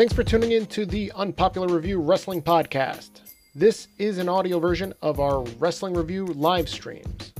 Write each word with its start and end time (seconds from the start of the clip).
Thanks 0.00 0.14
for 0.14 0.24
tuning 0.24 0.52
in 0.52 0.64
to 0.68 0.86
the 0.86 1.12
Unpopular 1.14 1.68
Review 1.68 2.00
Wrestling 2.00 2.40
Podcast. 2.40 3.20
This 3.54 3.88
is 3.98 4.16
an 4.16 4.30
audio 4.30 4.58
version 4.58 4.94
of 5.02 5.20
our 5.20 5.42
Wrestling 5.58 5.92
Review 5.92 6.24
live 6.24 6.70
streams. 6.70 7.34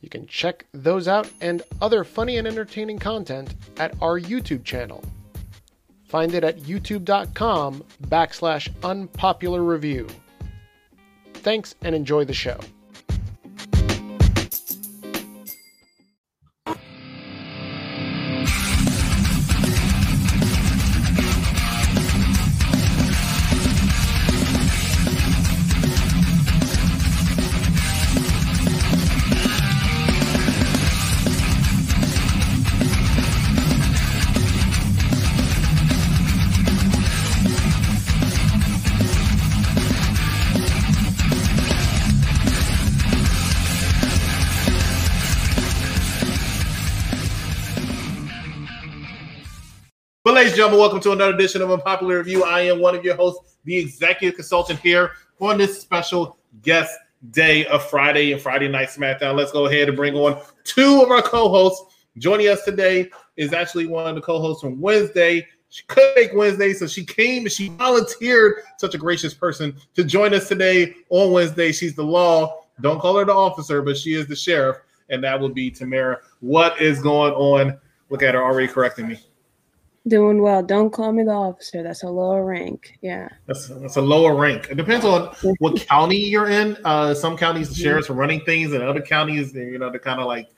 You 0.00 0.08
can 0.08 0.24
check 0.28 0.64
those 0.72 1.08
out 1.08 1.28
and 1.40 1.60
other 1.82 2.04
funny 2.04 2.36
and 2.36 2.46
entertaining 2.46 3.00
content 3.00 3.56
at 3.78 4.00
our 4.00 4.20
YouTube 4.20 4.62
channel. 4.62 5.02
Find 6.04 6.34
it 6.34 6.44
at 6.44 6.58
youtube.com 6.60 7.82
backslash 8.04 8.72
unpopular 8.84 9.64
review. 9.64 10.06
Thanks 11.34 11.74
and 11.82 11.96
enjoy 11.96 12.24
the 12.24 12.32
show. 12.32 12.60
Gentlemen, 50.58 50.80
welcome 50.80 50.98
to 50.98 51.12
another 51.12 51.32
edition 51.32 51.62
of 51.62 51.70
Unpopular 51.70 52.18
Review. 52.18 52.42
I 52.42 52.62
am 52.62 52.80
one 52.80 52.96
of 52.96 53.04
your 53.04 53.14
hosts, 53.14 53.58
the 53.62 53.76
executive 53.76 54.34
consultant 54.34 54.80
here 54.80 55.12
on 55.38 55.56
this 55.56 55.80
special 55.80 56.36
guest 56.62 56.92
day 57.30 57.64
of 57.66 57.88
Friday 57.88 58.32
and 58.32 58.42
Friday 58.42 58.66
Night 58.66 58.88
SmackDown. 58.88 59.36
Let's 59.36 59.52
go 59.52 59.66
ahead 59.66 59.86
and 59.86 59.96
bring 59.96 60.16
on 60.16 60.42
two 60.64 61.00
of 61.00 61.12
our 61.12 61.22
co-hosts. 61.22 61.94
Joining 62.16 62.48
us 62.48 62.64
today 62.64 63.08
is 63.36 63.52
actually 63.52 63.86
one 63.86 64.08
of 64.08 64.16
the 64.16 64.20
co-hosts 64.20 64.60
from 64.60 64.80
Wednesday. 64.80 65.46
She 65.68 65.84
could 65.86 66.12
make 66.16 66.34
Wednesday, 66.34 66.72
so 66.72 66.88
she 66.88 67.04
came 67.04 67.44
and 67.44 67.52
she 67.52 67.68
volunteered, 67.68 68.54
such 68.78 68.96
a 68.96 68.98
gracious 68.98 69.34
person, 69.34 69.76
to 69.94 70.02
join 70.02 70.34
us 70.34 70.48
today 70.48 70.92
on 71.10 71.30
Wednesday. 71.30 71.70
She's 71.70 71.94
the 71.94 72.02
law. 72.02 72.64
Don't 72.80 72.98
call 72.98 73.16
her 73.16 73.24
the 73.24 73.32
officer, 73.32 73.80
but 73.80 73.96
she 73.96 74.14
is 74.14 74.26
the 74.26 74.34
sheriff, 74.34 74.78
and 75.08 75.22
that 75.22 75.40
would 75.40 75.54
be 75.54 75.70
Tamara. 75.70 76.18
What 76.40 76.80
is 76.82 77.00
going 77.00 77.32
on? 77.34 77.78
Look 78.10 78.24
at 78.24 78.34
her 78.34 78.42
already 78.42 78.66
correcting 78.66 79.06
me. 79.06 79.20
Doing 80.08 80.42
well. 80.42 80.62
Don't 80.62 80.90
call 80.90 81.12
me 81.12 81.22
the 81.22 81.30
officer. 81.32 81.82
That's 81.82 82.02
a 82.02 82.08
lower 82.08 82.44
rank. 82.44 82.98
Yeah. 83.02 83.28
That's, 83.46 83.68
that's 83.68 83.96
a 83.96 84.00
lower 84.02 84.34
rank. 84.34 84.68
It 84.70 84.76
depends 84.76 85.04
on 85.04 85.34
what 85.58 85.86
county 85.88 86.16
you're 86.16 86.48
in. 86.48 86.76
Uh, 86.84 87.14
some 87.14 87.36
counties, 87.36 87.68
the 87.68 87.74
sheriffs 87.74 88.08
are 88.10 88.14
running 88.14 88.40
things, 88.40 88.72
and 88.72 88.82
other 88.82 89.02
counties, 89.02 89.54
you 89.54 89.78
know, 89.78 89.90
they're 89.90 90.00
kind 90.00 90.20
of 90.20 90.26
like 90.26 90.48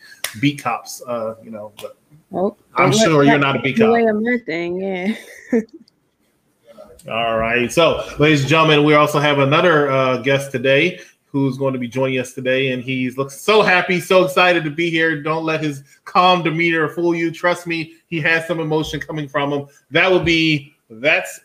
beat 0.40 0.62
cops. 0.62 1.02
Uh, 1.06 1.34
you 1.42 1.50
know, 1.50 1.72
but 1.80 1.96
Oh, 2.32 2.56
I'm 2.76 2.92
sure 2.92 3.24
you're 3.24 3.38
not 3.38 3.56
a 3.56 3.58
beat 3.60 3.76
cop. 3.78 3.90
my 3.90 4.38
thing. 4.46 4.80
Yeah. 4.80 5.60
All 7.08 7.38
right. 7.38 7.72
So, 7.72 8.04
ladies 8.18 8.42
and 8.42 8.48
gentlemen, 8.50 8.84
we 8.84 8.94
also 8.94 9.18
have 9.18 9.38
another 9.38 9.90
uh, 9.90 10.18
guest 10.18 10.52
today 10.52 11.00
who's 11.32 11.56
going 11.56 11.72
to 11.72 11.78
be 11.78 11.88
joining 11.88 12.18
us 12.18 12.32
today, 12.32 12.72
and 12.72 12.82
he's 12.82 13.16
looks 13.16 13.40
so 13.40 13.62
happy, 13.62 14.00
so 14.00 14.24
excited 14.24 14.64
to 14.64 14.70
be 14.70 14.90
here. 14.90 15.22
Don't 15.22 15.44
let 15.44 15.62
his 15.62 15.82
calm 16.04 16.42
demeanor 16.42 16.88
fool 16.88 17.14
you. 17.14 17.30
Trust 17.30 17.66
me, 17.66 17.94
he 18.08 18.20
has 18.20 18.46
some 18.46 18.60
emotion 18.60 19.00
coming 19.00 19.28
from 19.28 19.52
him. 19.52 19.66
That 19.90 20.10
would 20.10 20.24
be 20.24 20.74
that's 20.88 21.40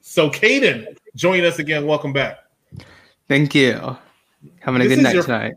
so. 0.00 0.28
Caden, 0.30 0.96
join 1.14 1.44
us 1.44 1.58
again. 1.58 1.86
Welcome 1.86 2.12
back. 2.12 2.38
Thank 3.28 3.54
you. 3.54 3.96
Having 4.60 4.82
a 4.82 4.88
This 4.88 4.96
good 4.96 5.02
night 5.02 5.14
your- 5.14 5.22
tonight. 5.24 5.54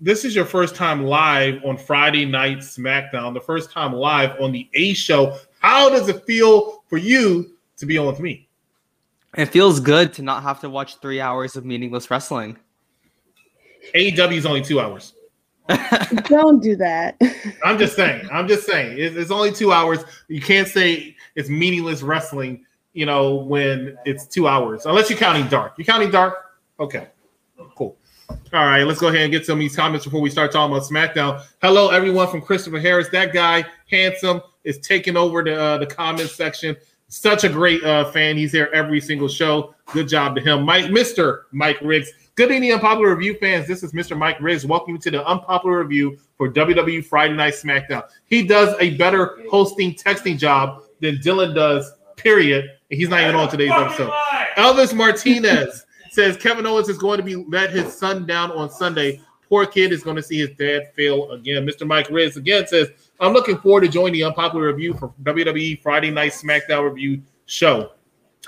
this 0.00 0.24
is 0.24 0.34
your 0.34 0.44
first 0.44 0.74
time 0.74 1.04
live 1.04 1.62
on 1.64 1.76
Friday 1.76 2.24
Night 2.24 2.58
SmackDown, 2.58 3.34
the 3.34 3.40
first 3.40 3.70
time 3.70 3.92
live 3.92 4.40
on 4.40 4.52
the 4.52 4.68
A 4.74 4.94
Show. 4.94 5.36
How 5.60 5.88
does 5.90 6.08
it 6.08 6.24
feel 6.24 6.82
for 6.88 6.96
you 6.98 7.52
to 7.78 7.86
be 7.86 7.98
on 7.98 8.06
with 8.06 8.20
me? 8.20 8.46
It 9.36 9.46
feels 9.46 9.80
good 9.80 10.12
to 10.14 10.22
not 10.22 10.42
have 10.42 10.60
to 10.60 10.70
watch 10.70 10.96
three 11.00 11.20
hours 11.20 11.56
of 11.56 11.64
meaningless 11.64 12.10
wrestling. 12.10 12.56
AEW 13.94 14.36
is 14.36 14.46
only 14.46 14.62
two 14.62 14.80
hours. 14.80 15.14
don't 16.24 16.62
do 16.62 16.76
that. 16.76 17.20
I'm 17.64 17.78
just 17.78 17.94
saying. 17.94 18.28
I'm 18.32 18.48
just 18.48 18.66
saying. 18.66 18.98
It's, 18.98 19.16
it's 19.16 19.30
only 19.30 19.52
two 19.52 19.72
hours. 19.72 20.04
You 20.28 20.40
can't 20.40 20.66
say 20.66 21.14
it's 21.34 21.48
meaningless 21.48 22.02
wrestling. 22.02 22.64
You 22.94 23.06
know 23.06 23.36
when 23.36 23.96
it's 24.06 24.26
two 24.26 24.48
hours, 24.48 24.86
unless 24.86 25.08
you're 25.10 25.18
counting 25.18 25.46
dark. 25.48 25.74
You're 25.76 25.84
counting 25.84 26.10
dark? 26.10 26.34
Okay, 26.80 27.06
cool. 27.76 27.96
All 28.52 28.64
right, 28.64 28.82
let's 28.82 28.98
go 28.98 29.08
ahead 29.08 29.22
and 29.22 29.30
get 29.30 29.46
some 29.46 29.54
of 29.54 29.60
these 29.60 29.76
comments 29.76 30.04
before 30.04 30.20
we 30.20 30.30
start 30.30 30.52
talking 30.52 30.74
about 30.74 30.88
SmackDown. 30.88 31.42
Hello, 31.62 31.90
everyone 31.90 32.28
from 32.28 32.40
Christopher 32.40 32.78
Harris. 32.78 33.08
That 33.10 33.32
guy, 33.32 33.64
handsome, 33.90 34.40
is 34.64 34.78
taking 34.78 35.16
over 35.16 35.44
the 35.44 35.60
uh, 35.60 35.78
the 35.78 35.86
comment 35.86 36.30
section. 36.30 36.76
Such 37.08 37.44
a 37.44 37.48
great 37.48 37.84
uh, 37.84 38.10
fan. 38.10 38.36
He's 38.36 38.52
here 38.52 38.70
every 38.74 39.00
single 39.00 39.28
show. 39.28 39.74
Good 39.86 40.08
job 40.08 40.34
to 40.36 40.40
him, 40.40 40.64
Mike, 40.64 40.90
Mister 40.90 41.46
Mike 41.52 41.78
Riggs. 41.82 42.10
Good 42.38 42.52
evening, 42.52 42.72
unpopular 42.72 43.16
review 43.16 43.34
fans. 43.34 43.66
This 43.66 43.82
is 43.82 43.90
Mr. 43.90 44.16
Mike 44.16 44.40
Riggs. 44.40 44.64
Welcome 44.64 44.96
to 44.98 45.10
the 45.10 45.26
unpopular 45.26 45.80
review 45.80 46.16
for 46.36 46.48
WWE 46.48 47.04
Friday 47.04 47.34
Night 47.34 47.54
SmackDown. 47.54 48.04
He 48.26 48.46
does 48.46 48.76
a 48.78 48.96
better 48.96 49.40
hosting, 49.50 49.92
texting 49.92 50.38
job 50.38 50.84
than 51.00 51.16
Dylan 51.16 51.52
does. 51.52 51.92
Period. 52.14 52.64
And 52.92 53.00
he's 53.00 53.08
not 53.08 53.22
even 53.22 53.34
on 53.34 53.50
today's 53.50 53.72
episode. 53.72 54.12
Elvis 54.56 54.94
Martinez 54.94 55.84
says 56.12 56.36
Kevin 56.36 56.64
Owens 56.64 56.88
is 56.88 56.96
going 56.96 57.16
to 57.16 57.24
be 57.24 57.34
let 57.34 57.70
his 57.72 57.92
son 57.92 58.24
down 58.24 58.52
on 58.52 58.70
Sunday. 58.70 59.20
Poor 59.48 59.66
kid 59.66 59.90
is 59.90 60.04
going 60.04 60.14
to 60.14 60.22
see 60.22 60.38
his 60.38 60.50
dad 60.50 60.94
fail 60.94 61.32
again. 61.32 61.66
Mr. 61.66 61.88
Mike 61.88 62.08
Riggs 62.08 62.36
again 62.36 62.68
says, 62.68 62.86
I'm 63.18 63.32
looking 63.32 63.58
forward 63.58 63.80
to 63.80 63.88
joining 63.88 64.12
the 64.12 64.22
unpopular 64.22 64.68
review 64.68 64.94
for 64.94 65.12
WWE 65.24 65.82
Friday 65.82 66.12
Night 66.12 66.30
SmackDown 66.30 66.88
review 66.88 67.20
show. 67.46 67.90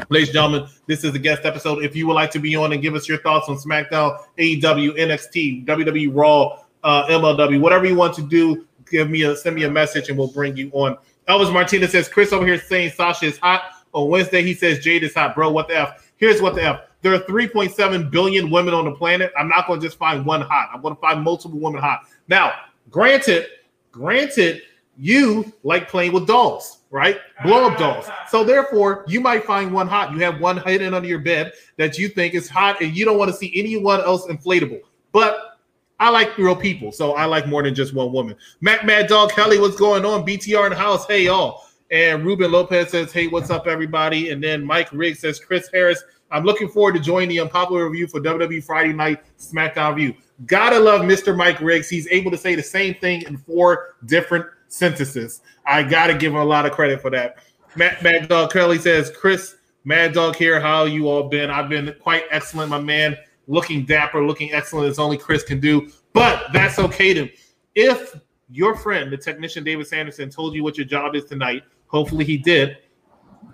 Ladies 0.08 0.28
and 0.28 0.34
gentlemen, 0.34 0.68
this 0.86 1.04
is 1.04 1.14
a 1.14 1.18
guest 1.18 1.44
episode. 1.44 1.84
If 1.84 1.96
you 1.96 2.06
would 2.06 2.14
like 2.14 2.30
to 2.32 2.38
be 2.38 2.54
on 2.56 2.72
and 2.72 2.80
give 2.80 2.94
us 2.94 3.08
your 3.08 3.18
thoughts 3.18 3.48
on 3.48 3.56
SmackDown, 3.56 4.18
AEW, 4.38 4.96
NXT, 4.96 5.66
WWE 5.66 6.10
Raw, 6.14 6.58
uh, 6.84 7.06
MLW, 7.08 7.60
whatever 7.60 7.86
you 7.86 7.96
want 7.96 8.14
to 8.14 8.22
do, 8.22 8.66
give 8.88 9.10
me 9.10 9.22
a 9.22 9.36
send 9.36 9.56
me 9.56 9.64
a 9.64 9.70
message 9.70 10.08
and 10.08 10.16
we'll 10.16 10.28
bring 10.28 10.56
you 10.56 10.70
on. 10.72 10.96
Elvis 11.28 11.52
Martinez 11.52 11.90
says 11.90 12.08
Chris 12.08 12.32
over 12.32 12.46
here 12.46 12.58
saying 12.58 12.90
Sasha 12.90 13.26
is 13.26 13.38
hot. 13.38 13.62
On 13.92 14.08
Wednesday, 14.08 14.42
he 14.42 14.54
says 14.54 14.78
Jade 14.78 15.02
is 15.02 15.14
hot, 15.14 15.34
bro. 15.34 15.50
What 15.50 15.68
the 15.68 15.76
F? 15.76 16.12
Here's 16.16 16.40
what 16.40 16.54
the 16.54 16.62
F. 16.62 16.82
There 17.02 17.12
are 17.14 17.20
3.7 17.20 18.10
billion 18.10 18.50
women 18.50 18.74
on 18.74 18.84
the 18.84 18.92
planet. 18.92 19.32
I'm 19.36 19.48
not 19.48 19.66
going 19.66 19.80
to 19.80 19.86
just 19.86 19.98
find 19.98 20.24
one 20.24 20.42
hot. 20.42 20.70
I'm 20.72 20.82
going 20.82 20.94
to 20.94 21.00
find 21.00 21.22
multiple 21.22 21.58
women 21.58 21.80
hot. 21.80 22.02
Now, 22.28 22.52
granted, 22.90 23.46
granted, 23.90 24.62
you 25.00 25.50
like 25.62 25.88
playing 25.88 26.12
with 26.12 26.26
dolls, 26.26 26.80
right? 26.90 27.18
Blow 27.42 27.66
up 27.66 27.78
dolls. 27.78 28.04
Ah. 28.08 28.26
So 28.28 28.44
therefore, 28.44 29.04
you 29.08 29.20
might 29.20 29.44
find 29.44 29.72
one 29.72 29.88
hot. 29.88 30.12
You 30.12 30.18
have 30.18 30.40
one 30.40 30.58
hidden 30.58 30.92
under 30.92 31.08
your 31.08 31.20
bed 31.20 31.52
that 31.78 31.98
you 31.98 32.08
think 32.08 32.34
is 32.34 32.50
hot, 32.50 32.82
and 32.82 32.94
you 32.94 33.06
don't 33.06 33.16
want 33.16 33.30
to 33.30 33.36
see 33.36 33.50
anyone 33.56 34.00
else 34.00 34.26
inflatable. 34.26 34.80
But 35.12 35.58
I 35.98 36.10
like 36.10 36.36
real 36.36 36.54
people, 36.54 36.92
so 36.92 37.14
I 37.14 37.24
like 37.24 37.46
more 37.46 37.62
than 37.62 37.74
just 37.74 37.94
one 37.94 38.12
woman. 38.12 38.36
Matt 38.60 38.84
Mad 38.84 39.06
Dog 39.06 39.32
Kelly, 39.32 39.58
what's 39.58 39.76
going 39.76 40.04
on? 40.04 40.26
BTR 40.26 40.66
in 40.66 40.70
the 40.70 40.76
house. 40.76 41.06
Hey 41.06 41.24
y'all. 41.24 41.64
And 41.90 42.24
Ruben 42.24 42.52
Lopez 42.52 42.90
says, 42.90 43.12
Hey, 43.12 43.26
what's 43.26 43.50
up, 43.50 43.66
everybody? 43.66 44.30
And 44.30 44.42
then 44.42 44.64
Mike 44.64 44.92
Riggs 44.92 45.18
says, 45.18 45.40
Chris 45.40 45.68
Harris, 45.72 46.02
I'm 46.30 46.44
looking 46.44 46.68
forward 46.68 46.92
to 46.94 47.00
joining 47.00 47.30
the 47.30 47.40
unpopular 47.40 47.88
review 47.88 48.06
for 48.06 48.20
WWE 48.20 48.62
Friday 48.62 48.92
Night 48.92 49.22
SmackDown 49.38 49.96
Review. 49.96 50.14
Gotta 50.46 50.78
love 50.78 51.02
Mr. 51.02 51.36
Mike 51.36 51.60
Riggs. 51.60 51.88
He's 51.88 52.06
able 52.08 52.30
to 52.30 52.36
say 52.36 52.54
the 52.54 52.62
same 52.62 52.94
thing 52.94 53.22
in 53.22 53.36
four 53.38 53.96
different 54.06 54.46
sentences. 54.70 55.42
I 55.66 55.82
gotta 55.82 56.14
give 56.14 56.32
him 56.32 56.38
a 56.38 56.44
lot 56.44 56.64
of 56.64 56.72
credit 56.72 57.02
for 57.02 57.10
that. 57.10 57.36
Matt 57.76 58.02
Mad 58.02 58.28
Dog 58.28 58.52
Kelly 58.52 58.78
says, 58.78 59.10
Chris, 59.10 59.56
Mad 59.84 60.12
Dog 60.12 60.36
here. 60.36 60.60
How 60.60 60.84
you 60.84 61.08
all 61.08 61.28
been? 61.28 61.50
I've 61.50 61.68
been 61.68 61.94
quite 62.00 62.24
excellent, 62.30 62.70
my 62.70 62.80
man. 62.80 63.16
Looking 63.46 63.84
dapper, 63.84 64.24
looking 64.24 64.52
excellent 64.52 64.88
as 64.88 64.98
only 64.98 65.16
Chris 65.16 65.42
can 65.42 65.60
do. 65.60 65.90
But 66.12 66.52
that's 66.52 66.78
okay 66.78 67.14
to 67.14 67.28
if 67.74 68.18
your 68.50 68.76
friend, 68.76 69.12
the 69.12 69.16
technician 69.16 69.64
David 69.64 69.86
Sanderson, 69.86 70.30
told 70.30 70.54
you 70.54 70.64
what 70.64 70.76
your 70.76 70.86
job 70.86 71.14
is 71.14 71.24
tonight, 71.24 71.62
hopefully 71.86 72.24
he 72.24 72.36
did. 72.36 72.78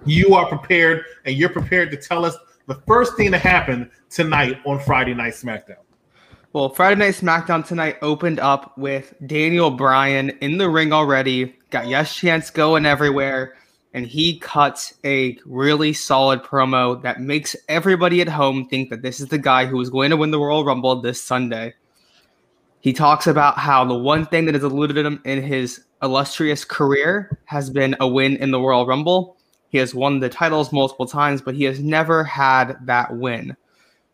You 0.04 0.34
are 0.34 0.46
prepared, 0.46 1.04
and 1.24 1.36
you're 1.36 1.50
prepared 1.50 1.90
to 1.90 1.96
tell 1.96 2.24
us 2.24 2.36
the 2.66 2.76
first 2.86 3.16
thing 3.16 3.30
to 3.32 3.38
happen 3.38 3.90
tonight 4.08 4.58
on 4.64 4.80
Friday 4.80 5.14
Night 5.14 5.34
SmackDown. 5.34 5.85
Well, 6.56 6.70
Friday 6.70 6.98
Night 6.98 7.12
SmackDown 7.12 7.66
tonight 7.66 7.98
opened 8.00 8.40
up 8.40 8.78
with 8.78 9.12
Daniel 9.26 9.70
Bryan 9.70 10.30
in 10.40 10.56
the 10.56 10.70
ring 10.70 10.90
already. 10.90 11.54
Got 11.68 11.86
Yes 11.86 12.16
Chance 12.16 12.48
going 12.48 12.86
everywhere. 12.86 13.56
And 13.92 14.06
he 14.06 14.38
cuts 14.38 14.94
a 15.04 15.36
really 15.44 15.92
solid 15.92 16.42
promo 16.42 17.02
that 17.02 17.20
makes 17.20 17.56
everybody 17.68 18.22
at 18.22 18.28
home 18.30 18.66
think 18.70 18.88
that 18.88 19.02
this 19.02 19.20
is 19.20 19.26
the 19.26 19.36
guy 19.36 19.66
who 19.66 19.78
is 19.82 19.90
going 19.90 20.08
to 20.08 20.16
win 20.16 20.30
the 20.30 20.40
Royal 20.40 20.64
Rumble 20.64 21.02
this 21.02 21.20
Sunday. 21.20 21.74
He 22.80 22.94
talks 22.94 23.26
about 23.26 23.58
how 23.58 23.84
the 23.84 23.92
one 23.92 24.24
thing 24.24 24.46
that 24.46 24.54
has 24.54 24.64
eluded 24.64 24.96
him 24.96 25.20
in 25.26 25.42
his 25.42 25.84
illustrious 26.02 26.64
career 26.64 27.38
has 27.44 27.68
been 27.68 27.94
a 28.00 28.08
win 28.08 28.34
in 28.36 28.50
the 28.50 28.58
Royal 28.58 28.86
Rumble. 28.86 29.36
He 29.68 29.76
has 29.76 29.94
won 29.94 30.20
the 30.20 30.30
titles 30.30 30.72
multiple 30.72 31.04
times, 31.04 31.42
but 31.42 31.54
he 31.54 31.64
has 31.64 31.80
never 31.80 32.24
had 32.24 32.78
that 32.86 33.14
win. 33.14 33.54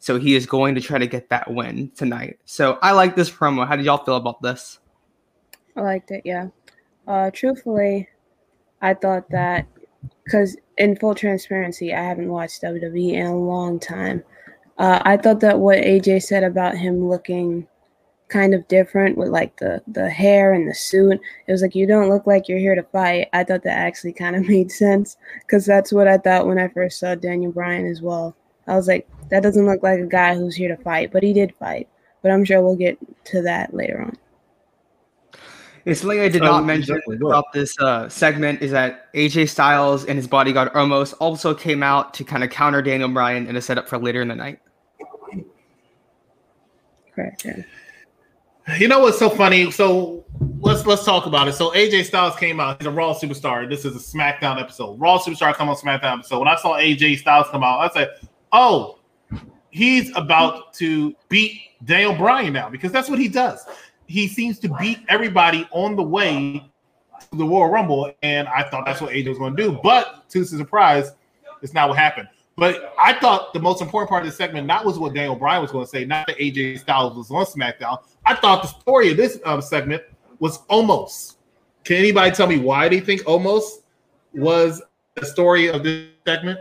So 0.03 0.19
he 0.19 0.35
is 0.35 0.47
going 0.47 0.75
to 0.75 0.81
try 0.81 0.99
to 0.99 1.07
get 1.07 1.29
that 1.29 1.49
win 1.49 1.93
tonight. 1.95 2.41
So 2.45 2.77
I 2.83 2.91
like 2.91 3.15
this 3.15 3.31
promo. 3.31 3.65
How 3.65 3.77
did 3.77 3.85
y'all 3.87 4.05
feel 4.05 4.17
about 4.17 4.43
this? 4.43 4.81
I 5.77 5.81
liked 5.81 6.11
it, 6.11 6.23
yeah. 6.25 6.49
Uh, 7.07 7.31
truthfully, 7.31 8.09
I 8.81 8.95
thought 8.95 9.31
that 9.31 9.69
because 10.25 10.57
in 10.77 10.97
full 10.97 11.15
transparency, 11.15 11.95
I 11.95 12.03
haven't 12.03 12.31
watched 12.31 12.63
WWE 12.63 13.13
in 13.13 13.27
a 13.27 13.39
long 13.39 13.79
time. 13.79 14.25
Uh, 14.77 15.01
I 15.05 15.17
thought 15.19 15.39
that 15.39 15.61
what 15.61 15.79
AJ 15.79 16.25
said 16.25 16.43
about 16.43 16.77
him 16.77 17.09
looking 17.09 17.69
kind 18.27 18.55
of 18.55 18.67
different 18.67 19.17
with 19.17 19.29
like 19.29 19.57
the 19.59 19.83
the 19.87 20.11
hair 20.11 20.53
and 20.53 20.69
the 20.69 20.75
suit, 20.75 21.21
it 21.47 21.53
was 21.53 21.63
like 21.63 21.77
you 21.77 21.87
don't 21.87 22.09
look 22.09 22.27
like 22.27 22.49
you're 22.49 22.59
here 22.59 22.75
to 22.75 22.83
fight. 22.83 23.29
I 23.33 23.45
thought 23.45 23.63
that 23.63 23.79
actually 23.79 24.15
kind 24.15 24.35
of 24.35 24.49
made 24.49 24.73
sense 24.73 25.17
because 25.43 25.65
that's 25.65 25.93
what 25.93 26.09
I 26.09 26.19
thought 26.19 26.49
when 26.49 26.59
I 26.59 26.67
first 26.67 26.99
saw 26.99 27.15
Daniel 27.15 27.53
Bryan 27.53 27.87
as 27.87 28.03
well. 28.03 28.35
I 28.67 28.77
was 28.77 28.89
like, 28.89 29.09
that 29.31 29.43
doesn't 29.43 29.67
look 29.67 29.83
like 29.83 29.99
a 29.99 30.07
guy 30.07 30.35
who's 30.35 30.55
here 30.55 30.75
to 30.75 30.83
fight, 30.83 31.13
but 31.13 31.23
he 31.23 31.33
did 31.33 31.55
fight. 31.59 31.89
But 32.23 32.31
I'm 32.31 32.45
sure 32.45 32.63
we'll 32.63 32.77
get 32.77 32.99
to 33.27 33.43
that 33.43 33.75
later 33.75 34.03
on. 34.03 34.17
It's 35.85 36.01
something 36.01 36.21
I 36.21 36.29
did 36.29 36.43
not 36.43 36.65
mention 36.65 36.95
exactly, 36.95 37.17
about 37.17 37.53
this 37.53 37.77
uh, 37.81 38.09
segment 38.09 38.63
is 38.63 38.71
that 38.71 39.13
AJ 39.15 39.49
Styles 39.49 40.05
and 40.05 40.17
his 40.17 40.29
bodyguard 40.29 40.73
Omos 40.75 41.13
also 41.19 41.55
came 41.55 41.83
out 41.83 42.15
to 42.15 42.25
kind 42.25 42.45
of 42.45 42.51
counter 42.51 42.83
Daniel 42.83 43.09
Bryan 43.09 43.49
in 43.49 43.57
a 43.57 43.61
setup 43.61 43.89
for 43.89 43.99
later 43.99 44.23
in 44.23 44.29
the 44.29 44.37
night. 44.37 44.61
Correct. 47.15 47.45
Yeah. 47.45 47.63
You 48.79 48.87
know 48.87 49.01
what's 49.01 49.19
so 49.19 49.29
funny? 49.29 49.73
So 49.73 50.25
let's 50.61 50.87
let's 50.87 51.05
talk 51.05 51.27
about 51.27 51.49
it. 51.49 51.55
So 51.55 51.73
AJ 51.73 52.05
Styles 52.05 52.37
came 52.37 52.61
out. 52.61 52.81
He's 52.81 52.87
a 52.87 52.91
Raw 52.93 53.13
superstar. 53.13 53.69
This 53.69 53.85
is 53.85 53.97
a 53.97 53.99
SmackDown 53.99 54.61
episode. 54.61 55.01
Raw 55.01 55.19
superstar 55.19 55.53
come 55.53 55.69
on 55.69 55.77
SmackDown 55.77 56.19
episode. 56.19 56.39
When 56.39 56.49
I 56.49 56.55
saw 56.57 56.79
AJ 56.79 57.19
Styles 57.19 57.49
come 57.51 57.65
out, 57.65 57.81
I 57.81 57.93
said, 57.93 58.11
"Oh, 58.53 58.99
he's 59.71 60.15
about 60.17 60.73
to 60.75 61.15
beat 61.29 61.61
Daniel 61.85 62.15
Bryan 62.15 62.53
now 62.53 62.69
because 62.69 62.93
that's 62.93 63.09
what 63.09 63.19
he 63.19 63.29
does. 63.29 63.65
He 64.07 64.29
seems 64.29 64.59
to 64.61 64.69
beat 64.81 64.99
everybody 65.09 65.67
on 65.73 65.97
the 65.97 66.03
way 66.03 66.71
to 67.31 67.39
the 67.39 67.45
Royal 67.45 67.69
Rumble, 67.71 68.13
and 68.23 68.49
I 68.49 68.63
thought 68.69 68.85
that's 68.85 69.01
what 69.01 69.13
AJ 69.13 69.29
was 69.29 69.39
going 69.39 69.57
to 69.57 69.63
do. 69.63 69.81
But 69.83 70.29
to 70.31 70.41
his 70.41 70.51
surprise, 70.51 71.13
it's 71.63 71.73
not 71.73 71.89
what 71.89 71.99
happened. 71.99 72.29
But 72.57 72.95
I 73.03 73.15
thought 73.15 73.55
the 73.55 73.61
most 73.61 73.81
important 73.81 74.11
part 74.11 74.25
of 74.25 74.31
the 74.31 74.37
segment 74.37 74.67
not 74.67 74.85
was 74.85 74.99
what 74.99 75.15
Daniel 75.15 75.37
Bryan 75.37 75.63
was 75.63 75.73
going 75.73 75.85
to 75.85 75.91
say, 75.91 76.05
not 76.05 76.27
that 76.27 76.39
AJ 76.39 76.81
Styles 76.81 77.17
was 77.17 77.31
on 77.31 77.47
SmackDown. 77.47 77.99
I 78.27 78.35
thought 78.35 78.63
the 78.63 78.69
story 78.69 79.11
of 79.11 79.17
this 79.17 79.39
um, 79.45 79.63
segment 79.63 80.03
was 80.39 80.59
Omos. 80.67 81.37
Can 81.85 81.97
anybody 81.97 82.31
tell 82.31 82.47
me 82.47 82.59
why 82.59 82.89
they 82.89 83.01
think 83.01 83.23
Omos 83.23 83.81
was 84.35 84.83
the 85.15 85.25
story 85.25 85.69
of 85.69 85.83
this 85.83 86.09
segment? 86.27 86.61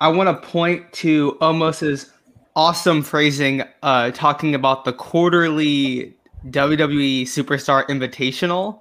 I 0.00 0.08
want 0.08 0.28
to 0.28 0.48
point 0.48 0.92
to 0.94 1.36
Omos's 1.40 2.10
awesome 2.56 3.02
phrasing, 3.02 3.62
uh, 3.82 4.10
talking 4.12 4.54
about 4.54 4.84
the 4.84 4.92
quarterly 4.92 6.16
WWE 6.46 7.22
Superstar 7.22 7.86
Invitational 7.88 8.80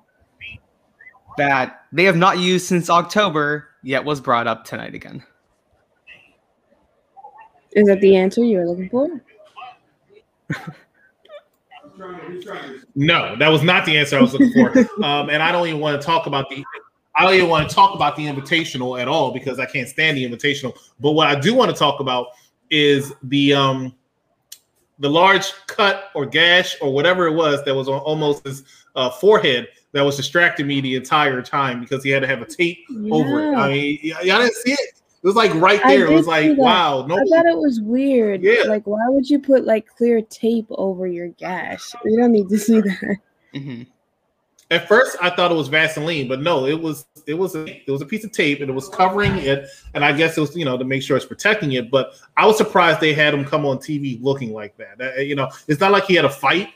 that 1.38 1.86
they 1.92 2.04
have 2.06 2.16
not 2.16 2.40
used 2.40 2.68
since 2.68 2.90
October, 2.90 3.68
yet 3.84 4.06
was 4.06 4.22
brought 4.22 4.48
up 4.48 4.66
tonight 4.66 4.96
again. 4.96 5.24
Is 7.74 7.88
that 7.88 8.02
the 8.02 8.16
answer 8.16 8.44
you 8.44 8.58
were 8.58 8.68
looking 8.68 8.90
for? 8.90 9.22
No, 12.96 13.36
that 13.38 13.50
was 13.50 13.62
not 13.62 13.86
the 13.86 13.98
answer 13.98 14.18
I 14.18 14.22
was 14.22 14.34
looking 14.34 14.54
for. 14.54 15.04
um, 15.04 15.30
and 15.30 15.44
I 15.44 15.52
don't 15.52 15.68
even 15.68 15.82
want 15.82 16.00
to 16.02 16.06
talk 16.06 16.28
about 16.28 16.50
the. 16.50 16.64
I 17.20 17.24
don't 17.24 17.34
even 17.34 17.50
want 17.50 17.68
to 17.68 17.76
talk 17.76 17.94
about 17.96 18.16
the 18.16 18.26
invitational 18.26 19.00
at 19.00 19.10
all 19.10 19.34
because 19.34 19.60
I 19.60 19.66
can't 19.66 19.90
stand 19.90 20.16
the 20.16 20.24
invitational. 20.26 20.74
But 21.02 21.12
what 21.12 21.28
I 21.28 21.38
do 21.38 21.54
want 21.54 21.70
to 21.70 21.76
talk 21.76 22.00
about 22.00 22.28
is 22.70 23.12
the 23.24 23.54
um 23.54 23.94
the 25.00 25.10
large 25.10 25.52
cut 25.68 26.12
or 26.16 26.26
gash 26.26 26.78
or 26.82 26.94
whatever 26.94 27.28
it 27.28 27.34
was 27.34 27.62
that 27.66 27.76
was 27.76 27.90
on 27.90 28.00
Omos 28.02 28.46
his 28.46 28.64
uh, 28.96 29.10
forehead 29.10 29.68
that 29.92 30.02
was 30.02 30.16
distracting 30.16 30.66
me 30.66 30.80
the 30.80 30.96
entire 30.96 31.42
time 31.42 31.82
because 31.82 32.04
he 32.06 32.10
had 32.10 32.22
to 32.22 32.28
have 32.28 32.42
a 32.42 32.46
tape 32.46 32.80
over 33.12 33.44
it. 33.44 33.58
I 33.58 33.68
mean, 33.68 34.00
y- 34.02 34.22
y'all 34.24 34.40
didn't 34.40 34.56
see 34.56 34.72
it. 34.72 34.80
It 35.22 35.28
was 35.28 35.36
like 35.36 35.54
right 35.56 35.82
there. 35.84 36.06
It 36.06 36.14
was 36.14 36.28
like, 36.28 36.58
wow, 36.58 37.06
no. 37.06 37.16
I 37.18 37.26
thought 37.26 37.46
it 37.46 37.58
was 37.58 37.82
weird. 37.82 38.42
Yeah. 38.42 38.64
Like, 38.68 38.88
why 38.88 39.06
would 39.08 39.30
you 39.30 39.40
put 39.40 39.66
like 39.66 39.88
clear 39.88 40.22
tape 40.22 40.68
over 40.70 41.06
your 41.06 41.28
gash? 41.28 41.94
You 42.06 42.18
don't 42.18 42.32
need 42.32 42.48
to 42.48 42.58
see 42.58 42.80
that. 42.80 43.18
hmm 43.54 43.84
At 44.72 44.88
first, 44.88 45.18
I 45.20 45.32
thought 45.32 45.52
it 45.52 45.56
was 45.56 45.68
Vaseline, 45.68 46.28
but 46.28 46.42
no, 46.42 46.68
it 46.68 46.80
was 46.80 47.06
it 47.26 47.34
was 47.34 47.56
a 47.56 47.66
it 47.66 47.90
was 47.90 48.02
a 48.02 48.06
piece 48.06 48.24
of 48.24 48.32
tape 48.32 48.62
and 48.62 48.70
it 48.70 48.74
was 48.74 48.88
covering 48.88 49.36
it, 49.38 49.68
and 49.96 50.06
I 50.06 50.12
guess 50.12 50.38
it 50.38 50.42
was 50.42 50.56
you 50.56 50.64
know 50.64 50.78
to 50.78 50.84
make 50.84 51.02
sure 51.02 51.18
it's 51.18 51.26
protecting 51.26 51.72
it. 51.72 51.90
But 51.90 52.14
I 52.38 52.46
was 52.46 52.58
surprised 52.58 53.00
they 53.00 53.14
had 53.14 53.34
him 53.34 53.46
come 53.46 53.66
on 53.66 53.78
TV 53.80 54.22
looking 54.22 54.54
like 54.54 54.78
that. 54.78 55.02
Uh, 55.02 55.22
you 55.22 55.36
know, 55.36 55.50
it's 55.68 55.80
not 55.80 55.92
like 55.92 56.06
he 56.06 56.14
had 56.14 56.26
a 56.26 56.30
fight 56.30 56.70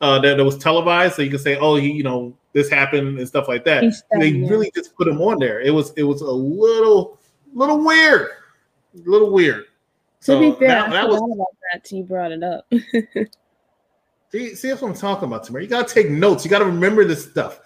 uh, 0.00 0.18
that, 0.20 0.36
that 0.36 0.44
was 0.44 0.58
televised, 0.58 1.14
so 1.14 1.22
you 1.22 1.30
can 1.30 1.38
say, 1.38 1.56
oh, 1.56 1.76
he 1.76 1.92
you 1.92 2.02
know 2.02 2.36
this 2.54 2.68
happened 2.68 3.18
and 3.18 3.28
stuff 3.28 3.46
like 3.46 3.64
that. 3.66 3.84
They 4.18 4.32
really 4.32 4.72
just 4.74 4.96
put 4.96 5.06
him 5.06 5.20
on 5.20 5.38
there. 5.38 5.60
It 5.60 5.70
was 5.70 5.92
it 5.96 6.02
was 6.02 6.22
a 6.22 6.30
little 6.30 7.20
little 7.54 7.84
weird, 7.84 8.30
a 8.96 9.08
little 9.08 9.30
weird. 9.30 9.66
to 10.22 10.40
be 10.40 10.50
So 10.50 10.56
fair, 10.56 10.68
that, 10.68 10.88
I 10.88 10.90
that 10.90 11.08
was 11.08 11.18
about 11.18 11.56
that 11.72 11.92
you 11.92 12.02
brought 12.02 12.32
it 12.32 12.42
up. 12.42 12.66
See, 14.30 14.54
see 14.54 14.68
that's 14.68 14.82
what 14.82 14.88
I'm 14.88 14.96
talking 14.96 15.26
about, 15.28 15.44
Tamara. 15.44 15.62
You 15.62 15.68
gotta 15.68 15.92
take 15.92 16.10
notes. 16.10 16.44
You 16.44 16.50
gotta 16.50 16.66
remember 16.66 17.04
this 17.04 17.24
stuff. 17.24 17.60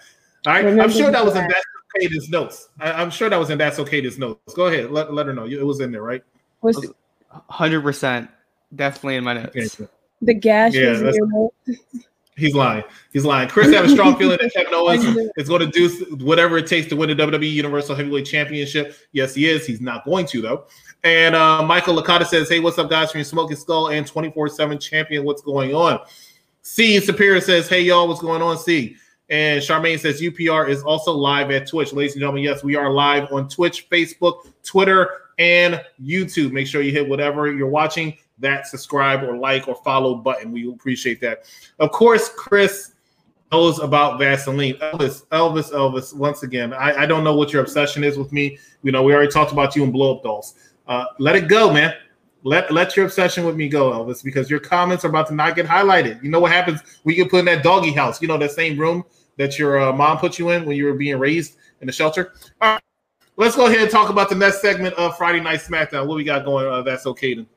All 0.45 0.53
right. 0.53 0.65
I'm 0.65 0.91
sure 0.91 1.11
that 1.11 1.23
was 1.23 1.35
in 1.35 1.41
fact. 1.41 1.53
That's 1.53 2.05
Okay 2.05 2.07
This 2.07 2.29
notes. 2.29 2.69
I, 2.79 3.01
am 3.01 3.11
sure 3.11 3.29
that 3.29 3.37
was 3.37 3.49
in 3.49 3.57
That's 3.57 3.79
Okay 3.79 4.01
This 4.01 4.17
notes. 4.17 4.53
Go 4.53 4.67
ahead. 4.67 4.91
Let, 4.91 5.13
let 5.13 5.27
her 5.27 5.33
know. 5.33 5.45
It 5.45 5.65
was 5.65 5.79
in 5.79 5.91
there, 5.91 6.03
right? 6.03 6.23
Was 6.61 6.85
Hundred 7.49 7.81
percent, 7.81 8.29
definitely 8.75 9.15
in 9.15 9.23
my 9.23 9.33
notes. 9.33 9.55
Okay. 9.55 9.87
the 10.21 10.33
gash 10.33 10.73
Yeah, 10.73 10.91
was 10.91 10.99
in 10.99 11.05
that's- 11.05 11.17
your 11.17 11.27
mouth? 11.27 11.51
He's 12.35 12.55
lying. 12.55 12.83
He's 13.11 13.25
lying. 13.25 13.47
Chris 13.47 13.71
have 13.73 13.85
a 13.85 13.89
strong 13.89 14.15
feeling 14.19 14.39
that 14.41 14.51
Kevin 14.53 14.73
Owens 14.73 15.03
is 15.37 15.47
going 15.47 15.61
to 15.61 15.67
do 15.67 15.87
whatever 16.25 16.57
it 16.57 16.65
takes 16.65 16.87
to 16.87 16.95
win 16.95 17.09
the 17.09 17.15
WWE 17.15 17.51
Universal 17.51 17.95
Heavyweight 17.95 18.25
Championship. 18.25 18.95
Yes, 19.11 19.35
he 19.35 19.47
is. 19.47 19.67
He's 19.67 19.81
not 19.81 20.03
going 20.03 20.25
to 20.27 20.41
though. 20.41 20.65
And 21.03 21.35
uh, 21.35 21.61
Michael 21.63 21.95
Licata 21.95 22.25
says, 22.25 22.49
"Hey, 22.49 22.59
what's 22.59 22.79
up, 22.79 22.89
guys? 22.89 23.11
From 23.11 23.19
your 23.19 23.25
Smoking 23.25 23.55
Skull 23.57 23.89
and 23.89 24.05
24/7 24.05 24.81
Champion. 24.81 25.23
What's 25.25 25.43
going 25.43 25.75
on?" 25.75 25.99
C 26.63 26.99
Superior 26.99 27.41
says, 27.41 27.67
"Hey, 27.67 27.81
y'all, 27.81 28.07
what's 28.07 28.21
going 28.21 28.41
on?" 28.41 28.57
C 28.57 28.95
and 29.29 29.61
Charmaine 29.61 29.99
says, 29.99 30.21
"UPR 30.21 30.67
is 30.67 30.83
also 30.83 31.11
live 31.11 31.51
at 31.51 31.67
Twitch, 31.67 31.93
ladies 31.93 32.13
and 32.13 32.21
gentlemen. 32.21 32.43
Yes, 32.43 32.63
we 32.63 32.75
are 32.75 32.89
live 32.89 33.31
on 33.31 33.47
Twitch, 33.49 33.89
Facebook, 33.89 34.47
Twitter, 34.63 35.09
and 35.39 35.83
YouTube. 36.01 36.51
Make 36.51 36.67
sure 36.67 36.81
you 36.81 36.91
hit 36.91 37.07
whatever 37.07 37.51
you're 37.51 37.67
watching." 37.67 38.17
That 38.39 38.67
subscribe 38.67 39.23
or 39.23 39.37
like 39.37 39.67
or 39.67 39.75
follow 39.75 40.15
button. 40.15 40.51
We 40.51 40.67
appreciate 40.67 41.21
that. 41.21 41.43
Of 41.79 41.91
course, 41.91 42.29
Chris 42.35 42.93
knows 43.51 43.79
about 43.79 44.17
Vaseline. 44.17 44.73
Elvis, 44.75 45.25
Elvis, 45.27 45.71
Elvis. 45.71 46.15
Once 46.15 46.43
again, 46.43 46.73
I, 46.73 47.03
I 47.03 47.05
don't 47.05 47.23
know 47.23 47.35
what 47.35 47.53
your 47.53 47.61
obsession 47.61 48.03
is 48.03 48.17
with 48.17 48.31
me. 48.31 48.57
You 48.81 48.91
know, 48.91 49.03
we 49.03 49.13
already 49.13 49.31
talked 49.31 49.51
about 49.51 49.75
you 49.75 49.83
and 49.83 49.93
blow 49.93 50.15
up 50.17 50.23
dolls. 50.23 50.55
Uh, 50.87 51.05
let 51.19 51.35
it 51.35 51.47
go, 51.47 51.71
man. 51.71 51.93
Let 52.43 52.71
let 52.71 52.95
your 52.97 53.05
obsession 53.05 53.45
with 53.45 53.55
me 53.55 53.69
go, 53.69 53.91
Elvis, 53.91 54.23
because 54.23 54.49
your 54.49 54.59
comments 54.59 55.05
are 55.05 55.09
about 55.09 55.27
to 55.27 55.33
not 55.33 55.55
get 55.55 55.65
highlighted. 55.65 56.21
You 56.21 56.29
know 56.29 56.41
what 56.41 56.51
happens? 56.51 56.81
We 57.05 57.15
get 57.15 57.29
put 57.29 57.39
in 57.39 57.45
that 57.45 57.63
doggy 57.63 57.91
house. 57.91 58.21
You 58.21 58.27
know 58.27 58.37
that 58.37 58.51
same 58.51 58.77
room 58.77 59.05
that 59.37 59.57
your 59.57 59.79
uh, 59.79 59.93
mom 59.93 60.17
put 60.17 60.37
you 60.37 60.49
in 60.49 60.65
when 60.65 60.75
you 60.75 60.85
were 60.85 60.93
being 60.93 61.17
raised 61.17 61.55
in 61.79 61.87
the 61.87 61.93
shelter. 61.93 62.33
All 62.61 62.73
right, 62.73 62.81
let's 63.37 63.55
go 63.55 63.67
ahead 63.67 63.79
and 63.79 63.89
talk 63.89 64.09
about 64.09 64.27
the 64.27 64.35
next 64.35 64.61
segment 64.61 64.93
of 64.95 65.17
Friday 65.17 65.39
Night 65.39 65.61
SmackDown. 65.61 66.05
What 66.05 66.15
we 66.15 66.25
got 66.25 66.43
going? 66.43 66.67
Uh, 66.67 66.81
that's 66.81 67.05
okay. 67.07 67.33
Then. 67.33 67.47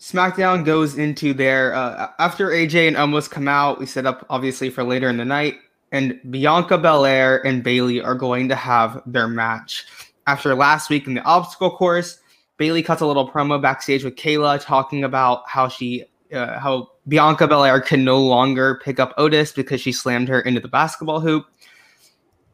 SmackDown 0.00 0.64
goes 0.64 0.98
into 0.98 1.32
their 1.32 1.72
uh, 1.74 2.10
after 2.18 2.48
AJ 2.48 2.88
and 2.88 2.96
Omos 2.96 3.30
come 3.30 3.46
out. 3.46 3.78
We 3.78 3.86
set 3.86 4.04
up 4.04 4.26
obviously 4.28 4.68
for 4.68 4.82
later 4.82 5.08
in 5.08 5.16
the 5.16 5.24
night, 5.24 5.54
and 5.92 6.20
Bianca 6.30 6.76
Belair 6.76 7.46
and 7.46 7.62
Bayley 7.62 8.00
are 8.00 8.16
going 8.16 8.48
to 8.48 8.56
have 8.56 9.00
their 9.06 9.28
match. 9.28 9.86
After 10.26 10.56
last 10.56 10.90
week 10.90 11.06
in 11.06 11.14
the 11.14 11.22
obstacle 11.22 11.70
course, 11.70 12.18
Bayley 12.56 12.82
cuts 12.82 13.00
a 13.00 13.06
little 13.06 13.28
promo 13.28 13.60
backstage 13.60 14.04
with 14.04 14.16
Kayla 14.16 14.62
talking 14.62 15.04
about 15.04 15.42
how 15.48 15.68
she, 15.68 16.04
uh, 16.32 16.58
how 16.58 16.90
Bianca 17.08 17.46
Belair 17.46 17.80
can 17.80 18.04
no 18.04 18.18
longer 18.18 18.80
pick 18.82 18.98
up 18.98 19.14
Otis 19.16 19.52
because 19.52 19.80
she 19.80 19.92
slammed 19.92 20.28
her 20.28 20.40
into 20.40 20.60
the 20.60 20.68
basketball 20.68 21.20
hoop. 21.20 21.46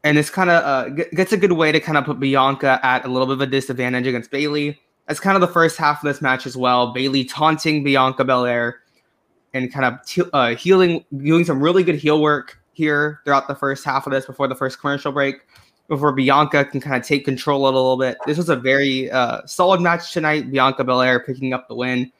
And 0.04 0.16
this 0.16 0.30
kind 0.30 0.50
of 0.50 0.64
uh, 0.64 0.96
g- 0.96 1.14
gets 1.14 1.32
a 1.32 1.36
good 1.36 1.52
way 1.52 1.70
to 1.70 1.78
kind 1.78 1.96
of 1.96 2.04
put 2.04 2.18
Bianca 2.18 2.80
at 2.82 3.04
a 3.04 3.08
little 3.08 3.26
bit 3.26 3.34
of 3.34 3.40
a 3.42 3.46
disadvantage 3.46 4.06
against 4.06 4.30
Bayley. 4.30 4.80
That's 5.06 5.20
kind 5.20 5.36
of 5.36 5.40
the 5.40 5.52
first 5.52 5.76
half 5.76 6.02
of 6.02 6.08
this 6.08 6.20
match 6.20 6.46
as 6.46 6.56
well. 6.56 6.92
Bayley 6.92 7.24
taunting 7.24 7.84
Bianca 7.84 8.24
Belair 8.24 8.80
and 9.54 9.72
kind 9.72 9.84
of 9.84 10.04
te- 10.04 10.30
uh, 10.32 10.56
healing, 10.56 11.04
doing 11.16 11.44
some 11.44 11.62
really 11.62 11.84
good 11.84 11.96
heel 11.96 12.20
work 12.20 12.58
here 12.72 13.20
throughout 13.24 13.48
the 13.48 13.54
first 13.54 13.84
half 13.84 14.06
of 14.06 14.12
this 14.12 14.26
before 14.26 14.48
the 14.48 14.54
first 14.54 14.80
commercial 14.80 15.12
break, 15.12 15.36
before 15.92 16.10
Bianca 16.10 16.64
can 16.64 16.80
kind 16.80 16.96
of 16.96 17.06
take 17.06 17.22
control 17.22 17.64
a 17.64 17.66
little 17.66 17.98
bit. 17.98 18.16
This 18.24 18.38
was 18.38 18.48
a 18.48 18.56
very 18.56 19.10
uh, 19.10 19.42
solid 19.44 19.78
match 19.78 20.14
tonight. 20.14 20.50
Bianca 20.50 20.84
Belair 20.84 21.20
picking 21.20 21.52
up 21.52 21.68
the 21.68 21.74
win. 21.74 22.10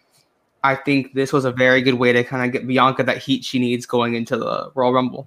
I 0.63 0.75
think 0.75 1.15
this 1.15 1.33
was 1.33 1.47
a 1.47 1.51
very 1.51 1.81
good 1.81 1.95
way 1.95 2.13
to 2.13 2.23
kind 2.23 2.45
of 2.45 2.53
get 2.53 2.69
Bianca 2.69 3.03
that 3.05 3.17
heat 3.17 3.43
she 3.43 3.59
needs 3.59 3.87
going 3.87 4.15
into 4.15 4.37
the 4.37 4.71
Royal 4.75 4.93
Rumble. 4.93 5.27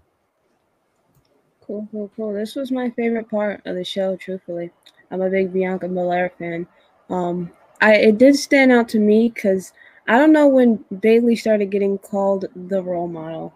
Cool, 1.65 1.87
cool, 1.91 2.11
cool. 2.15 2.33
This 2.33 2.53
was 2.53 2.71
my 2.71 2.91
favorite 2.91 3.31
part 3.31 3.65
of 3.65 3.75
the 3.75 3.83
show, 3.83 4.15
truthfully. 4.15 4.69
I'm 5.09 5.21
a 5.21 5.29
big 5.31 5.51
Bianca 5.51 5.87
Belair 5.87 6.31
fan. 6.37 6.67
Um, 7.09 7.51
I 7.81 7.95
it 7.95 8.19
did 8.19 8.35
stand 8.35 8.71
out 8.71 8.87
to 8.89 8.99
me 8.99 9.31
because 9.33 9.73
I 10.07 10.19
don't 10.19 10.31
know 10.31 10.47
when 10.47 10.85
Bayley 10.99 11.35
started 11.35 11.71
getting 11.71 11.97
called 11.97 12.45
the 12.55 12.83
role 12.83 13.07
model. 13.07 13.55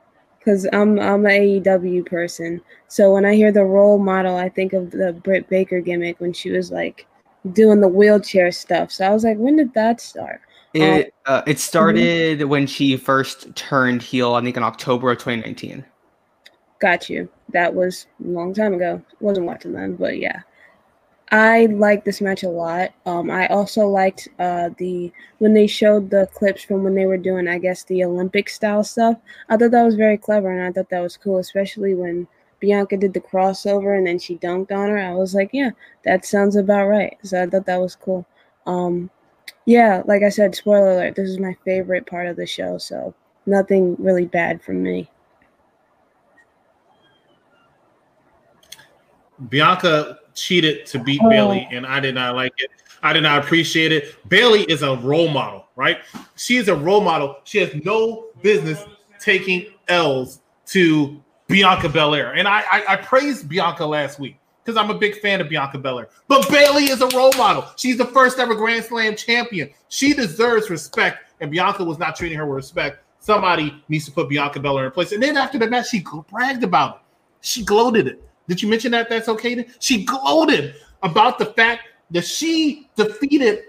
Because 0.49 0.67
I'm 0.73 0.99
I'm 0.99 1.27
an 1.27 1.31
AEW 1.31 2.07
person, 2.07 2.59
so 2.87 3.13
when 3.13 3.23
I 3.23 3.35
hear 3.35 3.51
the 3.51 3.63
role 3.63 3.99
model, 3.99 4.35
I 4.35 4.49
think 4.49 4.73
of 4.73 4.89
the 4.89 5.13
Britt 5.13 5.47
Baker 5.47 5.79
gimmick 5.79 6.19
when 6.19 6.33
she 6.33 6.49
was 6.49 6.71
like 6.71 7.05
doing 7.53 7.81
the 7.81 7.87
wheelchair 7.87 8.51
stuff. 8.51 8.91
So 8.91 9.05
I 9.05 9.11
was 9.11 9.23
like, 9.23 9.37
when 9.37 9.57
did 9.57 9.71
that 9.75 10.01
start? 10.01 10.41
It 10.73 11.13
uh, 11.27 11.43
it 11.45 11.59
started 11.59 12.41
when 12.45 12.65
she 12.65 12.97
first 12.97 13.55
turned 13.55 14.01
heel, 14.01 14.33
I 14.33 14.41
think 14.41 14.57
in 14.57 14.63
October 14.63 15.11
of 15.11 15.19
2019. 15.19 15.85
Got 16.79 17.11
you. 17.11 17.29
That 17.49 17.75
was 17.75 18.07
a 18.25 18.27
long 18.27 18.55
time 18.55 18.73
ago. 18.73 19.03
Wasn't 19.19 19.45
watching 19.45 19.73
then, 19.73 19.97
but 19.97 20.17
yeah. 20.17 20.41
I 21.31 21.67
liked 21.67 22.05
this 22.05 22.21
match 22.21 22.43
a 22.43 22.49
lot. 22.49 22.91
Um, 23.05 23.29
I 23.29 23.47
also 23.47 23.87
liked 23.87 24.27
uh, 24.39 24.69
the 24.77 25.11
when 25.37 25.53
they 25.53 25.67
showed 25.67 26.09
the 26.09 26.27
clips 26.33 26.63
from 26.63 26.83
when 26.83 26.95
they 26.95 27.05
were 27.05 27.17
doing, 27.17 27.47
I 27.47 27.59
guess, 27.59 27.83
the 27.83 28.03
Olympic 28.03 28.49
style 28.49 28.83
stuff. 28.83 29.17
I 29.47 29.57
thought 29.57 29.71
that 29.71 29.85
was 29.85 29.95
very 29.95 30.17
clever, 30.17 30.51
and 30.51 30.61
I 30.67 30.71
thought 30.71 30.89
that 30.89 31.01
was 31.01 31.17
cool, 31.17 31.37
especially 31.37 31.93
when 31.93 32.27
Bianca 32.59 32.97
did 32.97 33.13
the 33.13 33.21
crossover 33.21 33.97
and 33.97 34.05
then 34.05 34.19
she 34.19 34.37
dunked 34.37 34.71
on 34.71 34.89
her. 34.89 34.97
I 34.97 35.13
was 35.13 35.33
like, 35.33 35.49
yeah, 35.53 35.71
that 36.03 36.25
sounds 36.25 36.55
about 36.55 36.87
right. 36.87 37.17
So 37.23 37.41
I 37.43 37.47
thought 37.47 37.65
that 37.65 37.81
was 37.81 37.95
cool. 37.95 38.25
Um, 38.65 39.09
yeah, 39.65 40.03
like 40.05 40.23
I 40.23 40.29
said, 40.29 40.55
spoiler 40.55 40.91
alert, 40.91 41.15
this 41.15 41.29
is 41.29 41.39
my 41.39 41.55
favorite 41.65 42.05
part 42.05 42.27
of 42.27 42.35
the 42.35 42.45
show, 42.45 42.77
so 42.77 43.13
nothing 43.45 43.95
really 43.99 44.25
bad 44.25 44.61
from 44.61 44.83
me. 44.83 45.09
Bianca 49.47 50.19
cheated 50.33 50.85
to 50.87 50.99
beat 50.99 51.21
Oh. 51.23 51.29
Bayley, 51.29 51.67
and 51.71 51.85
I 51.85 51.99
did 51.99 52.15
not 52.15 52.35
like 52.35 52.53
it. 52.57 52.69
I 53.01 53.13
did 53.13 53.23
not 53.23 53.43
appreciate 53.43 53.91
it. 53.91 54.15
Bayley 54.27 54.63
is 54.63 54.81
a 54.81 54.97
role 54.97 55.29
model, 55.29 55.67
right? 55.75 55.99
She 56.35 56.57
is 56.57 56.67
a 56.67 56.75
role 56.75 57.01
model. 57.01 57.37
She 57.45 57.59
has 57.59 57.73
no 57.85 58.27
business 58.41 58.83
taking 59.19 59.67
L's 59.87 60.41
to 60.67 61.21
Bianca 61.47 61.89
Belair. 61.89 62.33
And 62.33 62.47
I, 62.47 62.63
I, 62.71 62.83
I 62.89 62.95
praised 62.97 63.47
Bianca 63.47 63.85
last 63.85 64.19
week 64.19 64.37
because 64.63 64.77
I'm 64.77 64.89
a 64.89 64.97
big 64.97 65.19
fan 65.21 65.41
of 65.41 65.49
Bianca 65.49 65.77
Belair. 65.77 66.09
But 66.27 66.49
Bayley 66.49 66.85
is 66.85 67.01
a 67.01 67.07
role 67.07 67.31
model. 67.37 67.65
She's 67.77 67.97
the 67.97 68.05
first 68.05 68.37
ever 68.37 68.53
Grand 68.53 68.83
Slam 68.83 69.15
champion. 69.15 69.69
She 69.87 70.13
deserves 70.13 70.69
respect, 70.69 71.19
and 71.39 71.49
Bianca 71.49 71.83
was 71.83 71.97
not 71.97 72.15
treating 72.15 72.37
her 72.37 72.45
with 72.45 72.57
respect. 72.57 72.99
Somebody 73.19 73.81
needs 73.89 74.05
to 74.05 74.11
put 74.11 74.29
Bianca 74.29 74.59
Belair 74.59 74.85
in 74.85 74.91
place. 74.91 75.11
And 75.11 75.21
then 75.23 75.37
after 75.37 75.57
the 75.57 75.67
match, 75.67 75.89
she 75.89 76.03
bragged 76.29 76.63
about 76.63 76.95
it. 76.95 77.01
She 77.41 77.63
gloated 77.63 78.07
it. 78.07 78.23
Did 78.49 78.61
you 78.63 78.67
mention 78.67 78.91
that? 78.91 79.09
That's 79.09 79.29
okay. 79.29 79.53
then? 79.55 79.65
She 79.79 80.03
gloated 80.03 80.75
about 81.03 81.37
the 81.37 81.45
fact 81.45 81.83
that 82.11 82.25
she 82.25 82.89
defeated 82.95 83.63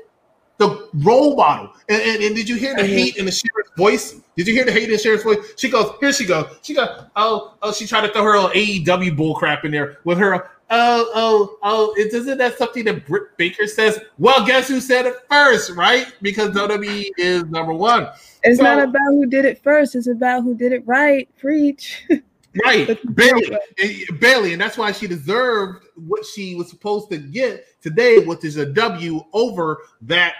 the 0.56 0.88
role 0.94 1.36
model. 1.36 1.72
And, 1.88 2.00
and, 2.02 2.22
and 2.22 2.34
did 2.34 2.48
you 2.48 2.56
hear 2.56 2.74
the 2.74 2.86
hate 2.86 3.16
in 3.16 3.26
the 3.26 3.30
sheriff's 3.30 3.70
voice? 3.76 4.20
Did 4.36 4.46
you 4.46 4.54
hear 4.54 4.64
the 4.64 4.72
hate 4.72 4.84
in 4.84 4.90
the 4.90 4.98
sheriff's 4.98 5.24
voice? 5.24 5.38
She 5.56 5.68
goes, 5.70 5.92
here 6.00 6.12
she 6.12 6.24
goes. 6.24 6.58
She 6.62 6.74
goes, 6.74 6.88
oh, 7.14 7.54
oh, 7.62 7.72
she 7.72 7.86
tried 7.86 8.06
to 8.06 8.12
throw 8.12 8.24
her 8.24 8.36
own 8.36 8.50
AEW 8.52 9.16
bull 9.16 9.34
crap 9.34 9.64
in 9.66 9.70
there 9.70 9.98
with 10.04 10.18
her. 10.18 10.50
Oh, 10.72 11.10
oh, 11.14 11.58
oh, 11.62 11.94
it 11.98 12.14
isn't 12.14 12.38
that 12.38 12.56
something 12.56 12.84
that 12.84 13.06
Britt 13.06 13.36
Baker 13.36 13.66
says? 13.66 13.98
Well, 14.18 14.46
guess 14.46 14.68
who 14.68 14.80
said 14.80 15.04
it 15.04 15.16
first, 15.28 15.72
right? 15.72 16.12
Because 16.22 16.50
WWE 16.50 17.06
is 17.18 17.44
number 17.46 17.74
one. 17.74 18.08
It's 18.44 18.58
So- 18.58 18.64
not 18.64 18.78
about 18.82 19.08
who 19.08 19.26
did 19.26 19.44
it 19.44 19.62
first, 19.62 19.94
it's 19.94 20.06
about 20.06 20.44
who 20.44 20.54
did 20.54 20.72
it 20.72 20.86
right. 20.86 21.28
Preach. 21.38 22.06
Right, 22.64 22.86
That's 22.88 23.04
Bayley. 23.04 23.56
And- 23.80 24.20
Bayley, 24.20 24.52
and 24.52 24.60
that's 24.60 24.76
why 24.76 24.90
she 24.92 25.06
deserved 25.06 25.86
what 25.94 26.24
she 26.26 26.56
was 26.56 26.68
supposed 26.68 27.08
to 27.10 27.18
get 27.18 27.80
today, 27.80 28.18
which 28.24 28.44
is 28.44 28.56
a 28.56 28.66
W 28.66 29.20
over 29.32 29.78
that. 30.02 30.34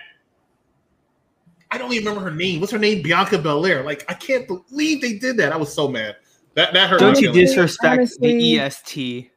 I 1.71 1.79
don't 1.79 1.93
even 1.93 2.09
remember 2.09 2.29
her 2.29 2.35
name. 2.37 2.59
What's 2.61 2.73
her 2.73 2.79
name? 2.81 3.03
Bianca 3.03 3.39
Belair. 3.39 3.85
Like 3.85 4.05
I 4.09 4.15
can't 4.15 4.49
believe 4.49 5.01
they 5.01 5.19
did 5.19 5.37
that. 5.37 5.53
I 5.53 5.57
was 5.57 5.73
so 5.73 5.87
mad. 5.87 6.17
That 6.55 6.73
that 6.73 6.91
hurt. 6.91 6.99
Don't 6.99 7.13
my 7.15 7.21
you 7.21 7.31
feelings. 7.33 7.51
disrespect 7.51 7.99
honestly- 7.99 8.39
the 8.39 8.59
EST? 8.59 9.31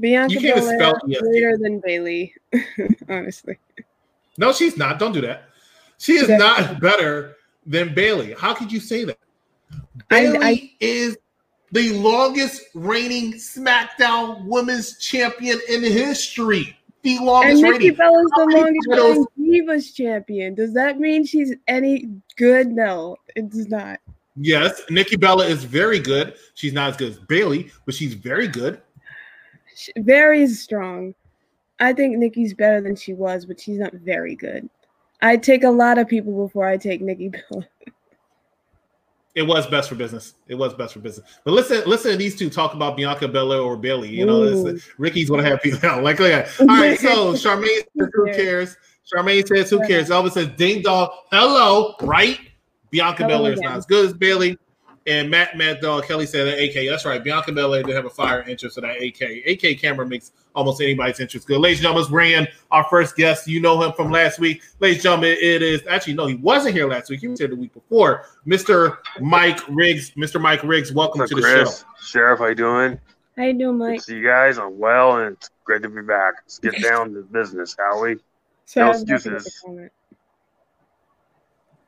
Bianca 0.00 0.32
You 0.34 0.40
can't 0.40 0.56
Belair 0.60 0.78
spell 0.78 0.94
is 1.06 1.16
EST. 1.16 1.20
greater 1.20 1.58
than 1.58 1.80
Bayley, 1.80 2.34
honestly. 3.08 3.58
No, 4.38 4.52
she's 4.52 4.76
not. 4.78 4.98
Don't 4.98 5.12
do 5.12 5.20
that. 5.20 5.44
She 5.98 6.14
is 6.14 6.24
Okay. 6.24 6.36
not 6.38 6.80
better 6.80 7.36
than 7.66 7.94
Bayley. 7.94 8.32
How 8.32 8.54
could 8.54 8.72
you 8.72 8.80
say 8.80 9.04
that? 9.04 9.18
I- 10.10 10.22
Bayley 10.22 10.38
I- 10.42 10.72
is 10.80 11.18
the 11.74 11.92
longest 11.98 12.62
reigning 12.74 13.34
SmackDown 13.34 14.44
Women's 14.44 14.96
Champion 14.98 15.58
in 15.68 15.82
history. 15.82 16.76
The 17.02 17.16
And 17.16 17.26
longest 17.26 17.62
Nikki 17.62 17.72
reigning. 17.90 17.94
Bella's 17.96 18.30
the 18.36 18.46
longest 18.56 18.88
titles- 18.90 19.26
reigning 19.36 19.66
Divas 19.66 19.94
champion. 19.94 20.54
Does 20.54 20.72
that 20.72 20.98
mean 20.98 21.24
she's 21.26 21.52
any 21.68 22.08
good? 22.36 22.72
No, 22.72 23.16
it 23.36 23.50
does 23.50 23.68
not. 23.68 24.00
Yes, 24.36 24.80
Nikki 24.88 25.16
Bella 25.16 25.46
is 25.46 25.64
very 25.64 25.98
good. 26.00 26.34
She's 26.54 26.72
not 26.72 26.90
as 26.90 26.96
good 26.96 27.10
as 27.12 27.18
Bayley, 27.18 27.70
but 27.86 27.94
she's 27.94 28.14
very 28.14 28.48
good. 28.48 28.80
She, 29.76 29.92
very 29.98 30.46
strong. 30.48 31.14
I 31.80 31.92
think 31.92 32.16
Nikki's 32.18 32.54
better 32.54 32.80
than 32.80 32.96
she 32.96 33.14
was, 33.14 33.46
but 33.46 33.60
she's 33.60 33.78
not 33.78 33.92
very 33.94 34.34
good. 34.34 34.68
I 35.22 35.36
take 35.36 35.62
a 35.64 35.70
lot 35.70 35.98
of 35.98 36.08
people 36.08 36.46
before 36.46 36.66
I 36.66 36.76
take 36.76 37.00
Nikki 37.00 37.28
Bella. 37.28 37.66
It 39.34 39.42
was 39.42 39.66
best 39.66 39.88
for 39.88 39.96
business. 39.96 40.34
It 40.46 40.54
was 40.54 40.74
best 40.74 40.94
for 40.94 41.00
business. 41.00 41.28
But 41.44 41.52
listen, 41.52 41.82
listen 41.86 42.12
to 42.12 42.16
these 42.16 42.36
two 42.36 42.48
talk 42.48 42.74
about 42.74 42.96
Bianca 42.96 43.26
Belair 43.26 43.60
or 43.60 43.76
Bayley. 43.76 44.08
You 44.08 44.26
know, 44.26 44.76
Ricky's 44.96 45.28
gonna 45.28 45.42
have 45.42 45.60
people 45.60 45.88
out 45.88 46.02
like 46.04 46.18
that. 46.18 46.48
All 46.60 46.66
right, 46.66 46.98
so 46.98 47.32
Charmaine 47.34 47.82
says, 47.98 48.10
"Who 48.12 48.24
cares?" 48.26 48.76
Charmaine 49.12 49.46
says, 49.46 49.70
"Who 49.70 49.84
cares?" 49.86 50.08
Elvis 50.08 50.32
says, 50.32 50.48
"Ding 50.56 50.82
dong, 50.82 51.08
hello, 51.32 51.96
right?" 52.02 52.38
Bianca 52.90 53.24
Hello 53.24 53.38
Belair 53.38 53.54
is 53.54 53.60
not 53.60 53.76
as 53.78 53.86
good 53.86 54.06
as 54.06 54.12
Bayley. 54.12 54.56
And 55.06 55.30
Matt 55.30 55.56
Mad 55.56 55.80
Dog 55.80 56.06
Kelly 56.06 56.24
said 56.24 56.46
that 56.46 56.58
AK. 56.62 56.88
That's 56.88 57.04
right. 57.04 57.22
Bianca 57.22 57.52
Belair 57.52 57.82
did 57.82 57.94
have 57.94 58.06
a 58.06 58.10
fire 58.10 58.42
interest 58.48 58.78
in 58.78 58.84
that 58.84 59.02
AK. 59.02 59.46
AK 59.46 59.78
camera 59.78 60.06
makes 60.06 60.32
almost 60.54 60.80
anybody's 60.80 61.20
interest 61.20 61.46
good. 61.46 61.58
Ladies 61.60 61.78
and 61.78 61.82
gentlemen, 61.82 62.02
let's 62.02 62.10
bring 62.10 62.32
in 62.32 62.48
our 62.70 62.84
first 62.84 63.14
guest. 63.14 63.46
You 63.46 63.60
know 63.60 63.82
him 63.82 63.92
from 63.92 64.10
last 64.10 64.38
week. 64.38 64.62
Ladies 64.80 64.96
and 64.98 65.02
gentlemen, 65.02 65.36
it 65.38 65.60
is 65.60 65.82
actually 65.90 66.14
no, 66.14 66.26
he 66.26 66.36
wasn't 66.36 66.74
here 66.74 66.88
last 66.88 67.10
week. 67.10 67.20
He 67.20 67.28
was 67.28 67.38
here 67.38 67.48
the 67.48 67.56
week 67.56 67.74
before. 67.74 68.24
Mr. 68.46 68.96
Mike 69.20 69.60
Riggs. 69.68 70.12
Mr. 70.12 70.40
Mike 70.40 70.62
Riggs, 70.62 70.90
welcome 70.90 71.18
What's 71.18 71.32
to 71.32 71.36
up, 71.36 71.42
the 71.42 71.48
show. 71.48 71.62
Chris? 71.64 71.84
Sheriff, 72.00 72.38
how 72.38 72.46
you 72.46 72.54
doing? 72.54 72.98
How 73.36 73.42
you 73.44 73.52
doing, 73.58 73.76
Good 73.78 73.88
Mike? 73.90 73.98
to 73.98 74.04
see 74.04 74.16
you 74.16 74.24
guys. 74.24 74.58
I'm 74.58 74.78
well, 74.78 75.18
and 75.18 75.36
it's 75.36 75.50
great 75.64 75.82
to 75.82 75.88
be 75.90 76.00
back. 76.02 76.34
Let's 76.44 76.58
get 76.60 76.80
down 76.82 77.12
to 77.14 77.22
business, 77.22 77.74
shall 77.76 78.00
we? 78.00 78.16
Sorry, 78.64 78.84
No 78.84 78.86
I 78.86 78.88
was 78.94 79.02
about 79.02 79.20
to 79.22 79.30
make 79.30 79.40
a 79.40 79.44
excuses. 79.44 79.90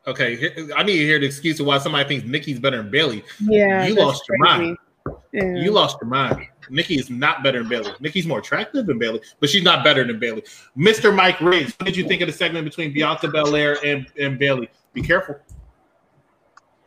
Comment. 0.07 0.41
Okay, 0.41 0.73
I 0.77 0.83
need 0.83 0.99
to 0.99 1.05
hear 1.05 1.19
the 1.19 1.27
excuse 1.27 1.59
of 1.61 1.67
why 1.67 1.79
somebody 1.79 2.09
thinks 2.09 2.27
Nikki's 2.27 2.61
better 2.61 2.79
than 2.79 2.91
Bayley. 2.91 3.25
Yeah, 3.41 3.87
You 3.87 3.95
that's 3.95 4.07
lost 4.07 4.29
your 4.29 4.39
mind. 4.39 4.79
Yeah. 5.33 5.57
You 5.57 5.71
lost 5.71 5.99
your 6.01 6.09
mind. 6.09 6.47
Nikki 6.69 6.97
is 6.97 7.11
not 7.11 7.43
better 7.43 7.61
than 7.61 7.69
Bayley. 7.69 7.93
Nikki's 8.01 8.27
more 8.27 8.41
attractive 8.41 8.87
than 8.87 8.99
Bayley, 8.99 9.21
but 9.41 9.49
she's 9.49 9.63
not 9.63 9.85
better 9.85 10.05
than 10.05 10.19
Bayley. 10.19 10.43
Mr. 10.77 11.15
Mike 11.15 11.41
Riggs, 11.41 11.75
what 11.79 11.87
did 11.87 11.97
you 11.97 12.09
think 12.09 12.23
of 12.23 12.27
the 12.27 12.33
segment 12.33 12.65
between 12.65 12.93
Bianca 12.93 13.29
Belair 13.29 13.77
and, 13.85 14.07
and 14.19 14.39
Bayley? 14.39 14.69
Be 14.93 15.03
careful. 15.03 15.37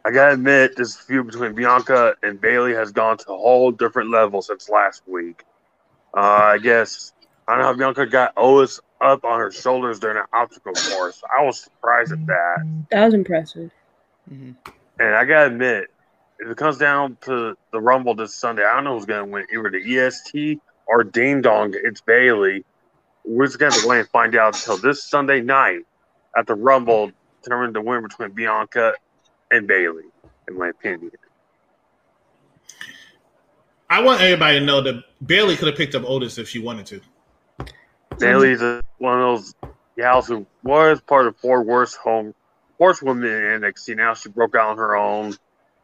I 0.06 0.12
gotta 0.12 0.34
admit, 0.34 0.76
this 0.76 0.96
feud 0.96 1.28
between 1.28 1.54
Bianca 1.54 2.16
and 2.24 2.40
Bayley 2.40 2.74
has 2.74 2.92
gone 2.92 3.18
to 3.20 3.32
a 3.32 3.38
whole 3.38 3.72
different 3.72 4.10
level 4.10 4.42
since 4.42 4.70
last 4.70 5.04
week. 5.08 5.44
Uh, 6.14 6.20
I 6.20 6.58
guess 6.58 7.14
I 7.50 7.54
don't 7.54 7.62
know 7.62 7.66
how 7.66 7.74
Bianca 7.74 8.06
got 8.06 8.34
Otis 8.38 8.80
up 9.02 9.26
on 9.26 9.40
her 9.40 9.52
shoulders 9.52 10.00
during 10.00 10.18
an 10.18 10.26
obstacle 10.32 10.74
course. 10.74 11.20
I 11.36 11.44
was 11.44 11.62
surprised 11.62 12.12
at 12.12 12.24
that. 12.28 12.86
That 12.92 13.06
was 13.06 13.14
impressive. 13.16 13.72
Mhm. 14.32 14.56
And 15.00 15.16
I 15.16 15.26
gotta 15.26 15.48
admit, 15.48 15.88
if 16.38 16.48
it 16.48 16.58
comes 16.58 16.78
down 16.78 17.18
to 17.22 17.58
the 17.72 17.82
Rumble 17.82 18.14
this 18.14 18.36
Sunday, 18.36 18.64
I 18.64 18.76
don't 18.76 18.84
know 18.84 18.96
who's 18.96 19.08
gonna 19.08 19.26
win, 19.26 19.48
either 19.52 19.72
the 19.72 19.80
EST 19.80 20.62
or 20.86 21.04
Ding 21.04 21.42
Dong. 21.42 21.74
It's 21.74 22.02
Bayley. 22.02 22.66
We're 23.26 23.48
just 23.48 23.58
gonna 23.58 23.74
have 23.74 23.82
to 23.82 23.88
wait 23.88 24.00
and 24.02 24.10
find 24.10 24.36
out 24.36 24.56
until 24.56 24.78
this 24.78 25.04
Sunday 25.04 25.42
night 25.42 25.88
at 26.38 26.46
the 26.46 26.54
Rumble, 26.54 27.12
determine 27.42 27.74
the 27.74 27.82
winner 27.82 28.02
between 28.02 28.30
Bianca 28.30 28.94
and 29.50 29.66
Bayley, 29.66 30.06
in 30.48 30.56
my 30.56 30.68
opinion. 30.68 31.14
I 33.90 34.04
want 34.04 34.22
everybody 34.22 34.60
to 34.60 34.66
know 34.66 34.82
that 34.82 35.04
Bayley 35.26 35.56
could 35.56 35.68
have 35.68 35.78
picked 35.78 35.96
up 35.96 36.04
Otis 36.06 36.38
if 36.38 36.48
she 36.48 36.60
wanted 36.60 36.86
to. 36.88 37.02
Bayley's 38.20 38.62
a, 38.62 38.82
one 38.98 39.20
of 39.20 39.20
those 39.20 39.56
gals 39.98 40.28
who 40.28 40.46
was 40.64 41.02
part 41.02 41.28
of 41.28 41.38
four 41.38 41.64
worst 41.64 41.98
home 41.98 42.34
horsewomen 42.78 43.30
in 43.30 43.62
NXT. 43.62 43.98
Now 43.98 44.14
she 44.14 44.30
broke 44.30 44.56
out 44.56 44.72
on 44.72 44.78
her 44.78 44.96
own, 44.96 45.32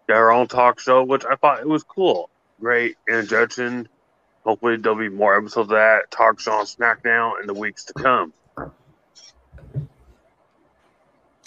got 0.07 0.17
her 0.17 0.31
own 0.31 0.47
talk 0.47 0.79
show, 0.79 1.03
which 1.03 1.25
I 1.25 1.35
thought 1.35 1.59
it 1.59 1.67
was 1.67 1.83
cool. 1.83 2.29
Great 2.59 2.97
introduction. 3.09 3.87
Hopefully 4.43 4.77
there'll 4.77 4.97
be 4.97 5.09
more 5.09 5.35
episodes 5.35 5.69
of 5.71 5.75
that 5.75 6.11
talk 6.11 6.39
show 6.39 6.53
on 6.53 6.65
SmackDown 6.65 7.41
in 7.41 7.47
the 7.47 7.53
weeks 7.53 7.85
to 7.85 7.93
come. 7.93 8.33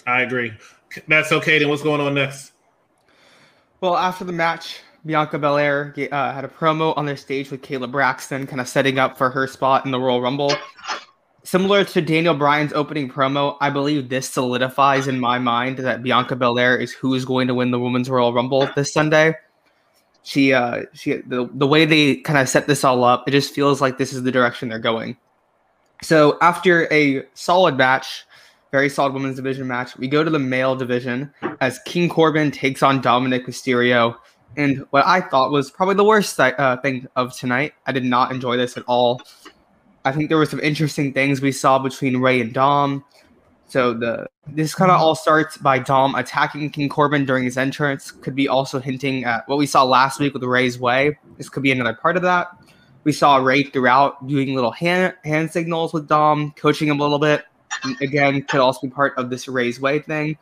I 0.05 0.21
agree. 0.21 0.53
That's 1.07 1.31
okay. 1.31 1.59
Then 1.59 1.69
what's 1.69 1.83
going 1.83 2.01
on 2.01 2.13
next? 2.13 2.51
Well, 3.79 3.95
after 3.95 4.25
the 4.25 4.33
match, 4.33 4.81
Bianca 5.05 5.39
Belair 5.39 5.93
uh, 6.11 6.33
had 6.33 6.43
a 6.43 6.47
promo 6.47 6.95
on 6.97 7.05
their 7.05 7.17
stage 7.17 7.51
with 7.51 7.61
Kayla 7.61 7.89
Braxton, 7.89 8.47
kind 8.47 8.61
of 8.61 8.67
setting 8.67 8.99
up 8.99 9.17
for 9.17 9.29
her 9.29 9.47
spot 9.47 9.85
in 9.85 9.91
the 9.91 9.99
Royal 9.99 10.21
Rumble. 10.21 10.53
Similar 11.43 11.85
to 11.85 12.01
Daniel 12.01 12.35
Bryan's 12.35 12.73
opening 12.73 13.09
promo, 13.09 13.57
I 13.61 13.69
believe 13.69 14.09
this 14.09 14.29
solidifies 14.29 15.07
in 15.07 15.19
my 15.19 15.39
mind 15.39 15.77
that 15.77 16.03
Bianca 16.03 16.35
Belair 16.35 16.77
is 16.77 16.91
who 16.91 17.13
is 17.13 17.25
going 17.25 17.47
to 17.47 17.53
win 17.53 17.71
the 17.71 17.79
Women's 17.79 18.09
Royal 18.09 18.33
Rumble 18.33 18.69
this 18.75 18.93
Sunday. 18.93 19.33
She, 20.23 20.53
uh, 20.53 20.83
she, 20.93 21.15
the, 21.15 21.49
the 21.53 21.65
way 21.65 21.85
they 21.85 22.17
kind 22.17 22.37
of 22.37 22.49
set 22.49 22.67
this 22.67 22.83
all 22.83 23.03
up, 23.03 23.27
it 23.27 23.31
just 23.31 23.53
feels 23.53 23.81
like 23.81 23.97
this 23.97 24.11
is 24.11 24.23
the 24.23 24.31
direction 24.31 24.69
they're 24.69 24.79
going. 24.79 25.17
So 26.03 26.37
after 26.41 26.91
a 26.93 27.23
solid 27.33 27.77
match, 27.77 28.25
very 28.71 28.89
solid 28.89 29.13
women's 29.13 29.37
division 29.37 29.67
match, 29.67 29.97
we 29.97 30.07
go 30.07 30.23
to 30.23 30.29
the 30.29 30.39
male 30.39 30.75
division 30.75 31.33
as 31.61 31.79
King 31.85 32.09
Corbin 32.09 32.51
takes 32.51 32.83
on 32.83 33.01
Dominik 33.01 33.45
Mysterio. 33.45 34.15
And 34.57 34.85
what 34.89 35.05
I 35.05 35.21
thought 35.21 35.51
was 35.51 35.71
probably 35.71 35.95
the 35.95 36.03
worst 36.03 36.39
uh, 36.39 36.77
thing 36.77 37.07
of 37.15 37.35
tonight. 37.37 37.73
I 37.85 37.91
did 37.91 38.03
not 38.03 38.31
enjoy 38.31 38.57
this 38.57 38.77
at 38.77 38.83
all. 38.87 39.21
I 40.05 40.11
think 40.11 40.29
there 40.29 40.37
were 40.37 40.45
some 40.45 40.59
interesting 40.59 41.13
things 41.13 41.41
we 41.41 41.51
saw 41.51 41.79
between 41.79 42.17
Rey 42.17 42.41
and 42.41 42.53
Dom. 42.53 43.03
So 43.67 43.93
the 43.93 44.27
this 44.47 44.73
kind 44.73 44.89
of 44.89 44.99
all 44.99 45.13
starts 45.13 45.57
by 45.57 45.77
Dom 45.77 46.15
attacking 46.15 46.71
King 46.71 46.89
Corbin 46.89 47.25
during 47.25 47.43
his 47.43 47.57
entrance. 47.57 48.09
Could 48.09 48.35
be 48.35 48.47
also 48.47 48.79
hinting 48.79 49.25
at 49.25 49.47
what 49.47 49.59
we 49.59 49.67
saw 49.67 49.83
last 49.83 50.19
week 50.19 50.33
with 50.33 50.43
Rey's 50.43 50.79
way. 50.79 51.17
This 51.37 51.49
could 51.49 51.61
be 51.61 51.71
another 51.71 51.93
part 51.93 52.15
of 52.15 52.23
that. 52.23 52.47
We 53.03 53.11
saw 53.11 53.37
Rey 53.37 53.63
throughout 53.63 54.27
doing 54.27 54.55
little 54.55 54.71
hand 54.71 55.13
hand 55.23 55.51
signals 55.51 55.93
with 55.93 56.07
Dom, 56.07 56.51
coaching 56.57 56.87
him 56.87 56.99
a 56.99 57.03
little 57.03 57.19
bit. 57.19 57.45
And 57.83 57.95
again, 58.01 58.41
could 58.43 58.59
also 58.59 58.87
be 58.87 58.89
part 58.89 59.13
of 59.17 59.29
this 59.29 59.47
Rey's 59.47 59.79
way 59.79 59.99
thing. 59.99 60.37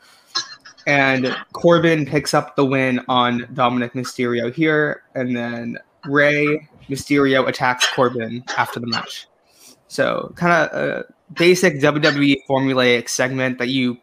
And 0.88 1.36
Corbin 1.52 2.06
picks 2.06 2.34
up 2.34 2.56
the 2.56 2.66
win 2.66 3.02
on 3.10 3.42
Dominik 3.54 3.92
Mysterio 3.92 4.54
here, 4.54 5.04
and 5.14 5.36
then 5.36 5.78
Rey 6.06 6.70
Mysterio 6.90 7.46
attacks 7.46 7.86
Corbin 7.94 8.44
after 8.58 8.80
the 8.80 8.88
match. 8.88 9.28
So 9.90 10.32
kind 10.36 10.54
of 10.54 10.80
a 10.80 11.06
basic 11.34 11.82
WWE 11.82 12.38
formulaic 12.50 13.10
segment 13.10 13.58
that 13.58 13.68
you 13.68 13.98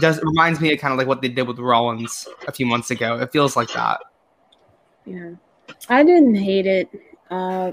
does 0.00 0.22
reminds 0.22 0.60
me 0.60 0.72
of 0.72 0.78
kind 0.78 0.92
of 0.92 0.98
like 0.98 1.08
what 1.08 1.22
they 1.22 1.28
did 1.28 1.46
with 1.46 1.58
Rollins 1.58 2.26
a 2.46 2.52
few 2.52 2.66
months 2.66 2.90
ago. 2.90 3.18
It 3.18 3.32
feels 3.32 3.56
like 3.56 3.72
that. 3.72 4.00
Yeah, 5.04 5.32
I 5.88 6.04
didn't 6.04 6.36
hate 6.36 6.66
it. 6.66 6.88
Uh, 7.30 7.72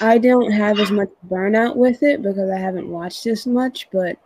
I 0.00 0.16
don't 0.16 0.50
have 0.50 0.80
as 0.80 0.90
much 0.90 1.10
burnout 1.28 1.76
with 1.76 2.02
it 2.02 2.22
because 2.22 2.50
I 2.50 2.58
haven't 2.58 2.88
watched 2.88 3.26
as 3.26 3.46
much, 3.46 3.88
but 3.92 4.16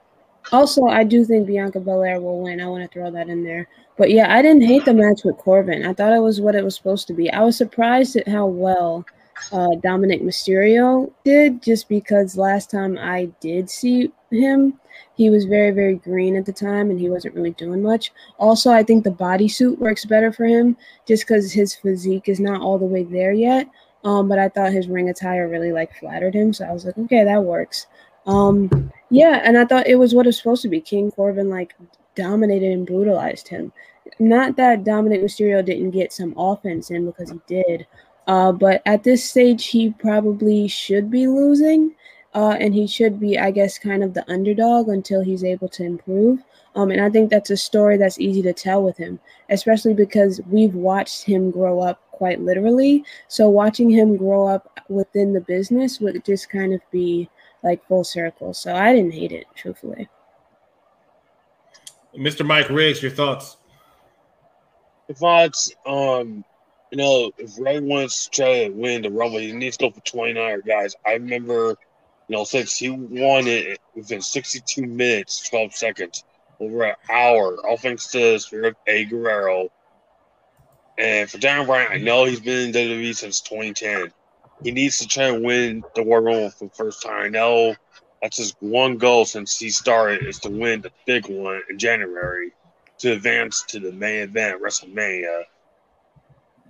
also 0.53 0.87
I 0.87 1.05
do 1.05 1.25
think 1.25 1.47
Bianca 1.47 1.81
Belair 1.81 2.21
will 2.21 2.43
win. 2.43 2.61
I 2.61 2.67
want 2.67 2.83
to 2.83 2.89
throw 2.89 3.11
that 3.11 3.29
in 3.29 3.45
there. 3.45 3.69
But 3.97 4.11
yeah, 4.11 4.35
I 4.35 4.43
didn't 4.43 4.63
hate 4.63 4.85
the 4.85 4.95
match 4.95 5.23
with 5.25 5.37
Corbin. 5.39 5.87
I 5.87 5.93
thought 5.93 6.13
it 6.13 6.21
was 6.21 6.41
what 6.41 6.55
it 6.55 6.65
was 6.65 6.75
supposed 6.75 7.07
to 7.09 7.15
be. 7.15 7.31
I 7.31 7.43
was 7.43 7.57
surprised 7.57 8.17
at 8.17 8.27
how 8.27 8.47
well 8.47 9.07
uh, 9.53 9.77
Dominik 9.83 10.23
Mysterio 10.23 11.13
did, 11.25 11.63
just 11.63 11.89
because 11.89 12.37
last 12.37 12.71
time 12.71 12.99
I 12.99 13.27
did 13.41 13.71
see 13.71 14.11
him, 14.31 14.79
he 15.17 15.31
was 15.31 15.45
very, 15.45 15.71
very 15.71 15.95
green 15.95 16.37
at 16.37 16.45
the 16.45 16.53
time 16.53 16.91
and 16.91 16.99
he 16.99 17.09
wasn't 17.09 17.35
really 17.35 17.53
doing 17.53 17.83
much. 17.83 18.13
Also, 18.39 18.71
I 18.71 18.83
think 18.83 19.05
the 19.05 19.11
bodysuit 19.11 19.79
works 19.79 20.05
better 20.05 20.33
for 20.33 20.45
him 20.45 20.77
just 21.07 21.27
because 21.27 21.53
his 21.53 21.75
physique 21.75 22.29
is 22.29 22.41
not 22.41 22.61
all 22.61 22.79
the 22.79 22.85
way 22.85 23.05
there 23.05 23.33
yet. 23.33 23.69
Um, 24.03 24.29
but 24.29 24.39
I 24.39 24.49
thought 24.49 24.73
his 24.73 24.89
ring 24.89 25.09
attire 25.09 25.49
really 25.49 25.73
like 25.73 25.95
flattered 25.99 26.35
him, 26.35 26.53
so 26.53 26.67
I 26.67 26.73
was 26.73 26.85
like, 26.85 26.99
okay, 26.99 27.25
that 27.25 27.43
works. 27.43 27.87
Um, 28.27 28.93
yeah, 29.15 29.41
and 29.45 29.57
I 29.57 29.65
thought 29.65 29.87
it 29.87 29.97
was 29.97 30.15
what 30.15 30.27
it 30.27 30.29
was 30.29 30.39
supposed 30.39 30.63
to 30.63 30.69
be. 30.69 30.81
King 30.81 31.11
Corbin 31.11 31.49
like 31.49 31.75
dominated 32.15 32.73
and 32.73 32.87
brutalized 32.87 33.49
him. 33.49 33.73
Not 34.19 34.57
that 34.57 34.85
Dominik 34.85 35.23
Mysterio 35.23 35.65
didn't 35.65 35.91
get 35.91 36.13
some 36.13 36.35
offense 36.37 36.91
in 36.91 37.07
because 37.07 37.31
he 37.31 37.41
did, 37.47 37.87
uh, 38.27 38.53
but 38.53 38.83
at 38.87 39.05
this 39.05 39.29
stage, 39.29 39.67
he 39.67 39.91
probably 39.91 40.67
should 40.69 41.11
be 41.11 41.27
losing, 41.27 41.95
uh, 42.35 42.57
and 42.59 42.75
he 42.75 42.87
should 42.87 43.21
be, 43.21 43.39
I 43.39 43.51
guess, 43.51 43.79
kind 43.79 44.03
of 44.03 44.15
the 44.15 44.29
underdog 44.31 44.89
until 44.89 45.23
he's 45.23 45.45
able 45.45 45.69
to 45.71 45.85
improve. 45.85 46.43
Um, 46.75 46.91
and 46.91 47.01
I 47.01 47.09
think 47.09 47.31
that's 47.31 47.51
a 47.51 47.57
story 47.57 47.97
that's 47.97 48.19
easy 48.19 48.43
to 48.43 48.53
tell 48.53 48.83
with 48.83 48.97
him, 48.97 49.21
especially 49.49 49.95
because 49.95 50.41
we've 50.51 50.75
watched 50.75 51.23
him 51.23 51.51
grow 51.51 51.81
up 51.81 52.01
quite 52.11 52.41
literally. 52.41 53.05
So 53.29 53.49
watching 53.49 53.91
him 53.91 54.17
grow 54.17 54.49
up 54.49 54.81
within 54.89 55.33
the 55.33 55.41
business 55.41 56.01
would 56.01 56.25
just 56.25 56.51
kind 56.51 56.73
of 56.73 56.81
be 56.91 57.29
like 57.65 57.85
full 57.89 58.05
circle. 58.05 58.55
So 58.55 58.73
I 58.75 58.93
didn't 58.93 59.15
hate 59.15 59.33
it, 59.33 59.47
truthfully. 59.57 60.09
Mr. 62.17 62.47
Mike 62.47 62.69
Riggs, 62.69 63.03
your 63.03 63.11
thoughts? 63.11 63.57
The 65.09 65.15
thoughts, 65.15 65.73
um, 65.85 66.45
you 66.91 66.99
know, 66.99 67.33
if 67.39 67.59
Rey 67.59 67.81
wants 67.81 68.27
to 68.27 68.31
try 68.31 68.65
to 68.65 68.71
win 68.71 69.03
the 69.03 69.11
Rumble, 69.11 69.39
he 69.39 69.53
needs 69.53 69.77
to 69.79 69.87
go 69.87 69.91
for 69.91 70.01
29 70.01 70.63
guys. 70.67 70.95
I 71.05 71.15
remember, 71.15 71.77
you 72.29 72.37
know, 72.37 72.45
since 72.45 72.77
he 72.77 72.91
won 72.91 73.49
it 73.49 73.81
within 73.97 74.23
62 74.23 74.83
minutes, 74.87 75.49
12 75.49 75.75
seconds, 75.75 76.23
over 76.61 76.85
an 76.85 76.95
hour, 77.11 77.67
all 77.67 77.77
thanks 77.77 78.07
to 78.13 78.39
Spirit 78.39 78.77
A. 78.87 79.07
Guerrero. 79.07 79.71
And 80.97 81.29
for 81.29 81.39
Darren 81.39 81.67
Bryan, 81.67 81.89
I 81.91 81.97
know 81.97 82.25
he's 82.25 82.41
been 82.41 82.69
in 82.69 82.73
WWE 82.73 83.17
since 83.17 83.41
2010. 83.41 84.13
He 84.65 84.73
needs 84.73 84.99
to 84.99 85.07
try 85.07 85.25
and 85.25 85.45
win 85.45 85.85
the 85.95 86.03
World 86.03 86.55
for 86.55 86.65
the 86.65 86.71
first 86.71 87.03
time. 87.03 87.27
I 87.27 87.29
know 87.29 87.77
that's 88.23 88.39
his 88.39 88.57
one 88.61 88.97
goal 88.97 89.27
since 89.27 89.59
he 89.59 89.69
started 89.69 90.27
is 90.27 90.39
to 90.41 90.49
win 90.49 90.81
the 90.81 90.91
big 91.07 91.29
one 91.29 91.61
in 91.69 91.79
January 91.79 92.53
to 92.99 93.13
advance 93.13 93.63
to 93.69 93.79
the 93.79 93.93
main 93.93 94.23
event, 94.23 94.63
WrestleMania. 94.63 95.43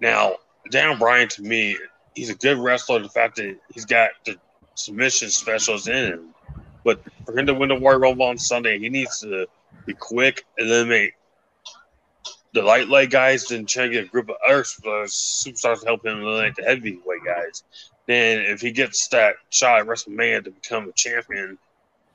Now, 0.00 0.36
Daniel 0.70 0.98
Bryan, 0.98 1.28
to 1.28 1.42
me, 1.42 1.78
he's 2.16 2.30
a 2.30 2.34
good 2.34 2.58
wrestler. 2.58 2.98
The 2.98 3.08
fact 3.08 3.36
that 3.36 3.56
he's 3.72 3.84
got 3.84 4.10
the 4.24 4.36
submission 4.74 5.30
specials 5.30 5.86
in 5.86 5.94
him, 5.94 6.34
but 6.84 7.00
for 7.24 7.38
him 7.38 7.46
to 7.46 7.54
win 7.54 7.68
the 7.68 7.78
Royal 7.78 8.00
Rumble 8.00 8.26
on 8.26 8.38
Sunday, 8.38 8.80
he 8.80 8.88
needs 8.88 9.20
to 9.20 9.46
be 9.86 9.94
quick, 9.94 10.44
eliminate 10.58 11.12
the 12.54 12.62
light 12.62 13.10
guys, 13.10 13.46
then 13.46 13.66
try 13.66 13.84
to 13.84 13.90
get 13.90 14.04
a 14.04 14.08
group 14.08 14.30
of 14.30 14.36
other 14.46 14.62
superstars 14.62 15.80
to 15.80 15.86
help 15.86 16.06
him 16.06 16.22
eliminate 16.22 16.54
the 16.54 16.62
heavyweight 16.62 17.24
guys. 17.24 17.64
Then, 18.06 18.40
if 18.40 18.60
he 18.60 18.70
gets 18.70 19.08
that 19.08 19.34
shot 19.50 19.80
at 19.80 19.86
WrestleMania 19.86 20.44
to 20.44 20.50
become 20.50 20.88
a 20.88 20.92
champion, 20.92 21.58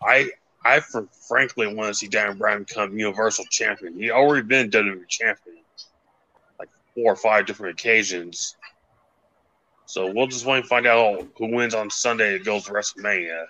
I 0.02 0.32
I 0.64 0.80
for, 0.80 1.08
frankly 1.28 1.74
want 1.74 1.90
to 1.90 1.94
see 1.94 2.08
Daniel 2.08 2.36
Bryan 2.36 2.64
become 2.64 2.98
Universal 2.98 3.46
Champion. 3.50 3.94
He 3.96 4.12
already 4.12 4.46
been 4.46 4.70
WWE 4.70 5.08
Champion 5.08 5.58
like 6.58 6.70
four 6.96 7.14
or 7.14 7.16
five 7.16 7.46
different 7.46 7.80
occasions. 7.80 8.56
So 9.86 10.12
we'll 10.12 10.28
just 10.28 10.46
wait 10.46 10.60
and 10.60 10.68
find 10.68 10.86
out 10.86 11.28
who 11.38 11.48
wins 11.48 11.74
on 11.74 11.90
Sunday 11.90 12.36
and 12.36 12.46
goes 12.46 12.66
to 12.66 12.72
WrestleMania. 12.72 13.46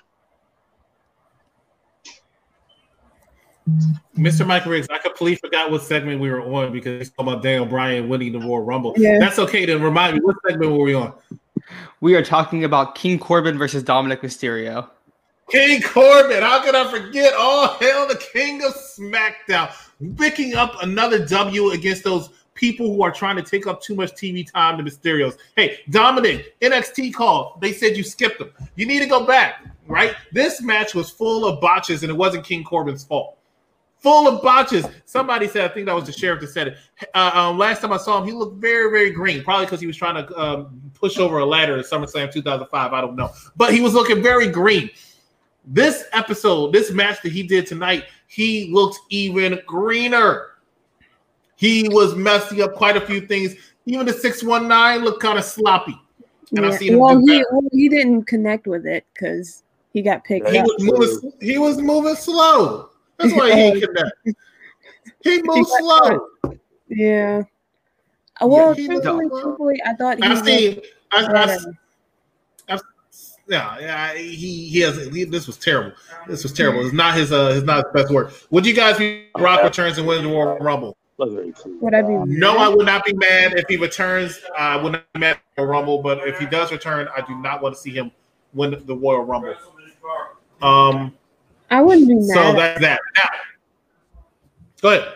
Mr. 4.17 4.45
Michael 4.45 4.71
Riggs, 4.71 4.87
I 4.89 4.97
completely 4.97 5.35
forgot 5.35 5.71
what 5.71 5.81
segment 5.81 6.19
we 6.19 6.29
were 6.29 6.41
on 6.41 6.71
because 6.71 6.99
he's 6.99 7.09
talking 7.11 7.31
about 7.31 7.43
Daniel 7.43 7.65
Bryan 7.65 8.09
winning 8.09 8.31
the 8.31 8.39
Royal 8.39 8.61
Rumble. 8.61 8.93
Yeah. 8.97 9.19
That's 9.19 9.39
okay. 9.39 9.65
Then 9.65 9.81
remind 9.81 10.15
me, 10.15 10.21
what 10.21 10.35
segment 10.47 10.71
were 10.71 10.83
we 10.83 10.93
on? 10.93 11.13
We 12.01 12.15
are 12.15 12.23
talking 12.23 12.63
about 12.63 12.95
King 12.95 13.19
Corbin 13.19 13.57
versus 13.57 13.83
Dominik 13.83 14.21
Mysterio. 14.21 14.89
King 15.49 15.81
Corbin. 15.81 16.41
How 16.41 16.61
could 16.63 16.75
I 16.75 16.89
forget? 16.89 17.33
All 17.33 17.77
hail 17.79 18.07
the 18.07 18.21
King 18.33 18.63
of 18.63 18.73
SmackDown, 18.75 19.71
picking 20.17 20.55
up 20.55 20.81
another 20.83 21.25
W 21.25 21.71
against 21.71 22.03
those 22.03 22.29
people 22.53 22.93
who 22.93 23.01
are 23.01 23.11
trying 23.11 23.35
to 23.37 23.41
take 23.41 23.65
up 23.67 23.81
too 23.81 23.95
much 23.95 24.11
TV 24.11 24.49
time 24.51 24.77
to 24.77 24.83
Mysterios. 24.83 25.37
Hey, 25.55 25.79
Dominik, 25.89 26.45
NXT 26.61 27.13
call. 27.13 27.57
They 27.61 27.73
said 27.73 27.97
you 27.97 28.03
skipped 28.03 28.37
them. 28.37 28.51
You 28.75 28.85
need 28.85 28.99
to 28.99 29.07
go 29.07 29.25
back, 29.25 29.65
right? 29.87 30.13
This 30.31 30.61
match 30.61 30.93
was 30.93 31.09
full 31.09 31.45
of 31.45 31.59
botches, 31.61 32.03
and 32.03 32.11
it 32.11 32.15
wasn't 32.15 32.45
King 32.45 32.63
Corbin's 32.63 33.03
fault. 33.03 33.38
Full 33.99 34.29
of 34.29 34.41
botches. 34.41 34.85
Somebody 35.05 35.47
said, 35.47 35.69
I 35.69 35.73
think 35.73 35.87
that 35.87 35.95
was 35.95 36.05
the 36.05 36.13
sheriff 36.13 36.39
that 36.41 36.47
said 36.47 36.67
it. 36.69 36.77
Uh, 37.13 37.31
um, 37.33 37.57
last 37.57 37.81
time 37.81 37.91
I 37.91 37.97
saw 37.97 38.21
him, 38.21 38.25
he 38.25 38.31
looked 38.31 38.61
very, 38.61 38.89
very 38.89 39.11
green. 39.11 39.43
Probably 39.43 39.65
because 39.65 39.81
he 39.81 39.87
was 39.87 39.97
trying 39.97 40.25
to 40.25 40.39
um, 40.39 40.81
push 40.93 41.17
over 41.17 41.39
a 41.39 41.45
ladder 41.45 41.77
at 41.77 41.85
SummerSlam 41.85 42.31
2005. 42.31 42.93
I 42.93 43.01
don't 43.01 43.17
know. 43.17 43.31
But 43.57 43.73
he 43.73 43.81
was 43.81 43.93
looking 43.93 44.23
very 44.23 44.47
green. 44.47 44.89
This 45.65 46.05
episode, 46.13 46.71
this 46.71 46.91
match 46.91 47.21
that 47.23 47.33
he 47.33 47.43
did 47.43 47.67
tonight, 47.67 48.05
he 48.27 48.71
looked 48.71 48.99
even 49.09 49.59
greener. 49.65 50.51
He 51.57 51.89
was 51.89 52.15
messing 52.15 52.61
up 52.61 52.75
quite 52.75 52.95
a 52.95 53.01
few 53.01 53.27
things. 53.27 53.55
Even 53.85 54.05
the 54.05 54.13
619 54.13 55.03
looked 55.03 55.21
kind 55.21 55.37
of 55.37 55.43
sloppy. 55.43 55.99
And 56.51 56.63
yeah. 56.63 56.71
I've 56.71 56.77
seen 56.77 56.93
him 56.93 56.99
well, 56.99 57.19
he, 57.19 57.43
well, 57.51 57.63
he 57.73 57.89
didn't 57.89 58.23
connect 58.23 58.65
with 58.65 58.85
it 58.85 59.05
because 59.13 59.63
he 59.91 60.01
got 60.01 60.23
picked 60.23 60.49
he 60.49 60.57
up. 60.57 60.65
Was 60.65 61.21
moving, 61.21 61.33
he 61.41 61.57
was 61.57 61.79
moving 61.79 62.15
slow. 62.15 62.88
That's 63.19 63.33
why 63.33 63.53
he 63.53 63.79
didn't 63.79 63.95
connect. 63.95 64.39
He 65.23 65.41
moved 65.43 65.57
he 65.57 65.63
slow. 65.65 66.27
Yeah. 66.87 67.43
Well, 68.41 68.73
yeah, 68.77 68.87
truthfully, 68.87 69.27
truthfully, 69.29 69.81
I 69.85 69.93
thought 69.93 70.17
he 70.17 70.23
I've 70.23 70.45
seen. 70.45 70.81
I, 71.11 71.25
I've, 71.25 71.65
I've, 72.69 72.81
yeah, 73.47 73.77
yeah, 73.79 74.13
he 74.13 74.69
he 74.69 74.79
has. 74.79 75.07
He, 75.07 75.25
this 75.25 75.45
was 75.45 75.57
terrible. 75.57 75.91
This 76.27 76.43
was 76.43 76.53
terrible. 76.53 76.85
It's 76.85 76.93
not 76.93 77.15
his. 77.15 77.33
Uh, 77.33 77.53
it's 77.55 77.65
not 77.65 77.83
his 77.83 77.93
best 77.93 78.13
work. 78.13 78.31
Would 78.51 78.65
you 78.65 78.73
guys 78.73 78.97
be 78.97 79.25
Rock 79.37 79.63
returns 79.63 79.97
and 79.97 80.07
win 80.07 80.23
the 80.23 80.29
Royal 80.29 80.57
Rumble? 80.59 80.95
Would 81.17 81.93
I 81.93 82.01
be 82.01 82.13
No. 82.13 82.57
I 82.57 82.69
would 82.69 82.85
not 82.85 83.03
be 83.03 83.11
mad 83.11 83.59
if 83.59 83.65
he 83.67 83.75
returns. 83.75 84.39
I 84.57 84.81
would 84.81 84.93
not 84.93 85.13
be 85.13 85.19
mad 85.19 85.31
at 85.31 85.41
the 85.57 85.65
Rumble, 85.65 86.01
but 86.01 86.25
if 86.25 86.39
he 86.39 86.45
does 86.45 86.71
return, 86.71 87.09
I 87.15 87.19
do 87.21 87.37
not 87.41 87.61
want 87.61 87.75
to 87.75 87.81
see 87.81 87.91
him 87.91 88.11
win 88.53 88.81
the 88.85 88.95
Royal 88.95 89.25
Rumble. 89.25 89.55
Um, 90.61 91.13
I 91.71 91.81
wouldn't 91.81 92.07
be 92.07 92.15
mad. 92.15 92.33
so 92.33 92.53
that's 92.53 92.81
that. 92.81 92.99
Now, 93.15 93.29
go 94.81 94.89
ahead. 94.89 95.13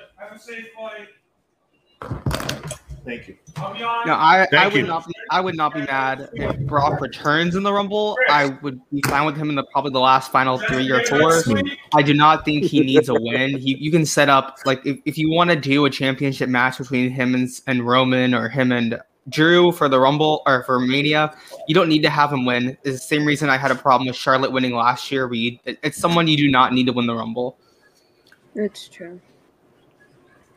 Thank 3.06 3.28
you. 3.28 3.38
No, 3.58 4.14
I, 4.14 4.48
I 4.54 4.68
would 4.68 4.76
you. 4.76 4.88
not 4.88 5.06
be 5.06 5.14
I 5.30 5.42
would 5.42 5.56
not 5.56 5.74
be 5.74 5.82
mad 5.82 6.30
if 6.34 6.60
Brock 6.62 7.02
returns 7.02 7.56
in 7.56 7.64
the 7.64 7.72
Rumble. 7.72 8.18
I 8.30 8.48
would 8.62 8.80
be 8.92 9.02
fine 9.08 9.26
with 9.26 9.36
him 9.38 9.50
in 9.50 9.56
the 9.56 9.64
probably 9.64 9.92
the 9.92 10.00
last 10.00 10.32
final 10.32 10.58
three 10.58 10.90
or 10.90 11.04
four. 11.06 11.44
I 11.94 12.02
do 12.02 12.14
not 12.14 12.46
think 12.46 12.64
he 12.64 12.82
needs 12.82 13.10
a 13.10 13.14
win. 13.14 13.58
He, 13.58 13.76
you 13.78 13.92
can 13.92 14.06
set 14.06 14.30
up 14.30 14.58
like 14.66 14.86
if, 14.86 15.00
if 15.06 15.18
you 15.18 15.32
want 15.32 15.50
to 15.50 15.56
do 15.56 15.86
a 15.86 15.90
championship 15.90 16.50
match 16.50 16.78
between 16.78 17.12
him 17.12 17.36
and, 17.36 17.50
and 17.68 17.86
Roman 17.86 18.34
or 18.34 18.50
him 18.50 18.72
and 18.72 19.00
Drew 19.30 19.72
for 19.72 19.88
the 19.88 20.00
Rumble 20.00 20.42
or 20.46 20.64
for 20.64 20.80
Mania, 20.80 21.36
you 21.68 21.76
don't 21.76 21.90
need 21.90 22.02
to 22.04 22.10
have 22.10 22.32
him 22.32 22.46
win. 22.46 22.78
It's 22.84 23.00
the 23.00 23.08
same 23.08 23.26
reason 23.26 23.50
I 23.50 23.58
had 23.58 23.72
a 23.72 23.76
problem 23.76 24.08
with 24.08 24.16
Charlotte 24.16 24.52
winning 24.52 24.74
last 24.74 25.12
year. 25.12 25.28
Where 25.28 25.36
you, 25.36 25.60
it's 25.66 25.98
someone 25.98 26.28
you 26.28 26.38
do 26.38 26.50
not 26.50 26.74
need 26.74 26.86
to 26.88 26.94
win 26.94 27.08
the 27.08 27.16
Rumble. 27.16 27.58
That's 28.56 28.88
true. 28.88 29.20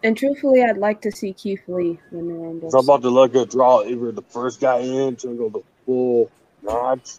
And 0.03 0.17
truthfully, 0.17 0.63
I'd 0.63 0.77
like 0.77 1.01
to 1.03 1.13
see 1.13 1.33
Keith 1.33 1.63
Lee 1.67 1.99
win 2.11 2.29
the 2.29 2.35
Rumble. 2.35 2.71
So 2.71 2.79
I'm 2.79 2.85
about 2.85 3.03
to 3.03 3.11
let 3.11 3.33
go 3.33 3.45
draw 3.45 3.83
either 3.83 4.13
the 4.13 4.23
first 4.23 4.61
guy 4.61 4.79
in 4.79 5.17
to 5.17 5.29
go 5.37 5.49
the 5.49 5.63
full 5.85 6.31
match. 6.63 7.19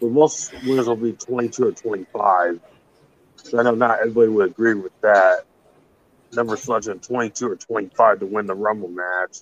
But 0.00 0.10
most 0.10 0.52
winners 0.64 0.88
will 0.88 0.96
be 0.96 1.12
22 1.12 1.68
or 1.68 1.72
25. 1.72 2.60
So 3.36 3.58
I 3.58 3.62
know 3.62 3.74
not 3.74 4.00
everybody 4.00 4.28
would 4.28 4.50
agree 4.50 4.74
with 4.74 4.98
that. 5.02 5.44
Number 6.32 6.56
selected 6.56 7.02
22 7.02 7.50
or 7.50 7.56
25 7.56 8.20
to 8.20 8.26
win 8.26 8.46
the 8.46 8.54
Rumble 8.54 8.88
match. 8.88 9.38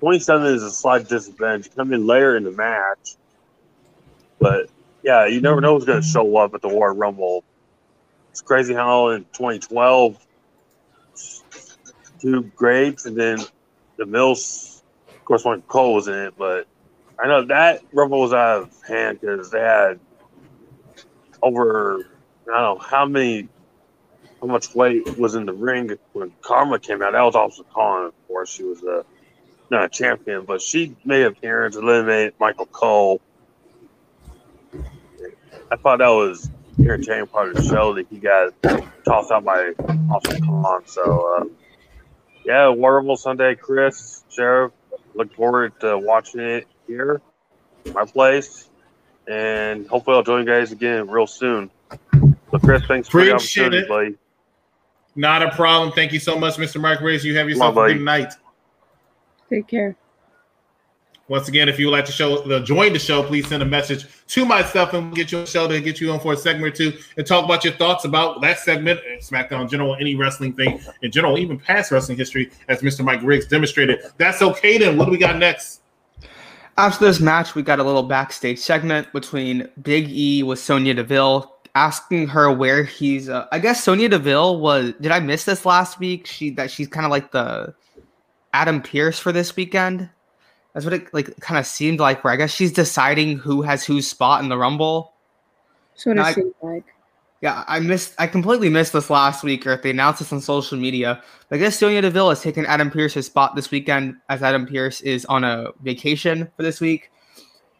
27 0.00 0.46
is 0.46 0.62
a 0.62 0.70
slight 0.70 1.08
disadvantage. 1.08 1.74
Come 1.74 1.92
in 1.92 2.06
later 2.06 2.36
in 2.36 2.44
the 2.44 2.52
match. 2.52 3.16
But 4.38 4.70
yeah, 5.02 5.26
you 5.26 5.40
never 5.40 5.60
know 5.60 5.74
who's 5.74 5.84
going 5.84 6.00
to 6.00 6.06
show 6.06 6.36
up 6.36 6.54
at 6.54 6.62
the 6.62 6.68
War 6.68 6.92
Rumble. 6.92 7.44
It's 8.30 8.40
crazy 8.40 8.74
how 8.74 9.08
in 9.10 9.24
2012, 9.32 10.26
two 12.20 12.42
greats 12.56 13.06
and 13.06 13.16
then 13.16 13.38
the 13.96 14.06
Mills, 14.06 14.82
of 15.08 15.24
course, 15.24 15.44
when 15.44 15.62
Cole 15.62 15.94
was 15.94 16.08
in 16.08 16.14
it, 16.14 16.34
but 16.38 16.66
I 17.18 17.26
know 17.26 17.44
that 17.46 17.82
Rumble 17.92 18.20
was 18.20 18.32
out 18.32 18.62
of 18.62 18.82
hand 18.86 19.20
because 19.20 19.50
they 19.50 19.60
had 19.60 19.98
over, 21.42 22.06
I 22.48 22.60
don't 22.60 22.78
know 22.78 22.78
how 22.78 23.06
many, 23.06 23.48
how 24.40 24.46
much 24.46 24.72
weight 24.74 25.18
was 25.18 25.34
in 25.34 25.44
the 25.46 25.52
ring 25.52 25.90
when 26.12 26.30
Kharma 26.42 26.80
came 26.80 27.02
out. 27.02 27.12
That 27.12 27.22
was 27.22 27.34
also 27.34 27.64
Khan, 27.64 28.06
of 28.06 28.28
course. 28.28 28.50
She 28.50 28.62
was 28.62 28.82
a, 28.84 29.04
not 29.70 29.84
a 29.84 29.88
champion, 29.88 30.44
but 30.44 30.60
she 30.62 30.96
made 31.04 31.22
an 31.22 31.28
appearance, 31.28 31.76
eliminated 31.76 32.34
Michael 32.38 32.66
Cole. 32.66 33.20
I 35.70 35.76
thought 35.76 35.98
that 35.98 36.08
was 36.08 36.50
entertaining 36.78 37.26
part 37.26 37.50
of 37.50 37.56
the 37.56 37.62
show 37.62 37.92
that 37.94 38.06
he 38.08 38.18
got 38.18 38.52
tossed 39.04 39.30
out 39.30 39.44
by 39.44 39.72
Austin 40.10 40.44
Khan. 40.44 40.82
So, 40.86 41.36
uh, 41.36 41.44
yeah, 42.44 42.68
wonderful 42.68 43.16
Sunday, 43.16 43.54
Chris, 43.54 44.24
Sheriff. 44.30 44.72
Look 45.14 45.34
forward 45.34 45.78
to 45.80 45.98
watching 45.98 46.40
it 46.40 46.66
here, 46.86 47.20
my 47.92 48.04
place, 48.04 48.70
and 49.26 49.86
hopefully 49.86 50.16
I'll 50.16 50.22
join 50.22 50.46
you 50.46 50.52
guys 50.52 50.72
again 50.72 51.08
real 51.10 51.26
soon. 51.26 51.70
So, 52.50 52.58
Chris, 52.58 52.82
thanks 52.86 53.08
for 53.08 53.24
the 53.24 53.34
opportunity, 53.34 53.78
it. 53.78 53.88
buddy. 53.88 54.16
Not 55.16 55.42
a 55.42 55.50
problem. 55.50 55.92
Thank 55.92 56.12
you 56.12 56.20
so 56.20 56.38
much, 56.38 56.54
Mr. 56.54 56.80
Mark 56.80 57.00
Riggs. 57.00 57.24
You 57.24 57.36
have 57.36 57.48
yourself 57.48 57.76
a 57.76 57.88
good 57.88 58.00
night. 58.00 58.32
Take 59.48 59.66
care. 59.66 59.96
Once 61.28 61.46
again, 61.46 61.68
if 61.68 61.78
you 61.78 61.86
would 61.86 61.92
like 61.92 62.06
to 62.06 62.12
show 62.12 62.40
the 62.42 62.60
join 62.60 62.94
the 62.94 62.98
show, 62.98 63.22
please 63.22 63.46
send 63.46 63.62
a 63.62 63.66
message 63.66 64.06
to 64.28 64.46
myself 64.46 64.94
and 64.94 65.06
we'll 65.06 65.14
get 65.14 65.30
you 65.30 65.38
on 65.38 65.44
the 65.44 65.50
show 65.50 65.68
to 65.68 65.78
get 65.78 66.00
you 66.00 66.10
on 66.10 66.18
for 66.18 66.32
a 66.32 66.36
segment 66.36 66.72
or 66.72 66.74
two 66.74 66.98
and 67.18 67.26
talk 67.26 67.44
about 67.44 67.62
your 67.62 67.74
thoughts 67.74 68.06
about 68.06 68.40
that 68.40 68.58
segment, 68.58 68.98
SmackDown 69.20 69.62
in 69.62 69.68
general, 69.68 69.94
any 69.96 70.14
wrestling 70.14 70.54
thing 70.54 70.80
in 71.02 71.12
general, 71.12 71.38
even 71.38 71.58
past 71.58 71.92
wrestling 71.92 72.16
history, 72.16 72.50
as 72.68 72.80
Mr. 72.80 73.04
Mike 73.04 73.20
Riggs 73.22 73.46
demonstrated. 73.46 74.00
That's 74.16 74.40
okay 74.40 74.78
then. 74.78 74.96
What 74.96 75.04
do 75.04 75.10
we 75.10 75.18
got 75.18 75.36
next? 75.36 75.82
After 76.78 77.04
this 77.04 77.20
match, 77.20 77.54
we 77.54 77.62
got 77.62 77.78
a 77.78 77.84
little 77.84 78.04
backstage 78.04 78.58
segment 78.58 79.12
between 79.12 79.68
Big 79.82 80.08
E 80.08 80.42
with 80.42 80.60
Sonya 80.60 80.94
Deville, 80.94 81.52
asking 81.74 82.28
her 82.28 82.50
where 82.50 82.84
he's. 82.84 83.28
Uh, 83.28 83.46
I 83.52 83.58
guess 83.58 83.82
Sonya 83.82 84.08
Deville 84.08 84.60
was. 84.60 84.94
Did 85.00 85.10
I 85.10 85.20
miss 85.20 85.44
this 85.44 85.66
last 85.66 85.98
week? 85.98 86.26
She 86.26 86.50
that 86.50 86.70
she's 86.70 86.86
kind 86.86 87.04
of 87.04 87.10
like 87.10 87.32
the 87.32 87.74
Adam 88.52 88.82
Pearce 88.82 89.18
for 89.18 89.32
this 89.32 89.56
weekend. 89.56 90.08
That's 90.72 90.84
what 90.84 90.94
it 90.94 91.12
like 91.12 91.38
kind 91.40 91.58
of 91.58 91.66
seemed 91.66 92.00
like. 92.00 92.22
Where 92.22 92.32
I 92.32 92.36
guess 92.36 92.52
she's 92.52 92.72
deciding 92.72 93.38
who 93.38 93.62
has 93.62 93.84
whose 93.84 94.08
spot 94.08 94.42
in 94.42 94.48
the 94.48 94.58
Rumble. 94.58 95.12
So 95.94 96.12
it 96.12 96.34
seems 96.34 96.54
like. 96.62 96.84
Yeah, 97.40 97.62
I 97.68 97.78
missed. 97.78 98.14
I 98.18 98.26
completely 98.26 98.68
missed 98.68 98.92
this 98.92 99.10
last 99.10 99.44
week, 99.44 99.64
or 99.64 99.72
if 99.72 99.82
they 99.82 99.90
announced 99.90 100.18
this 100.18 100.32
on 100.32 100.40
social 100.40 100.76
media. 100.76 101.22
But 101.48 101.56
I 101.56 101.58
guess 101.60 101.78
Sonya 101.78 102.02
Deville 102.02 102.30
has 102.30 102.42
taken 102.42 102.66
Adam 102.66 102.90
Pearce's 102.90 103.26
spot 103.26 103.54
this 103.54 103.70
weekend, 103.70 104.16
as 104.28 104.42
Adam 104.42 104.66
Pearce 104.66 105.00
is 105.02 105.24
on 105.26 105.44
a 105.44 105.68
vacation 105.82 106.50
for 106.56 106.64
this 106.64 106.80
week. 106.80 107.12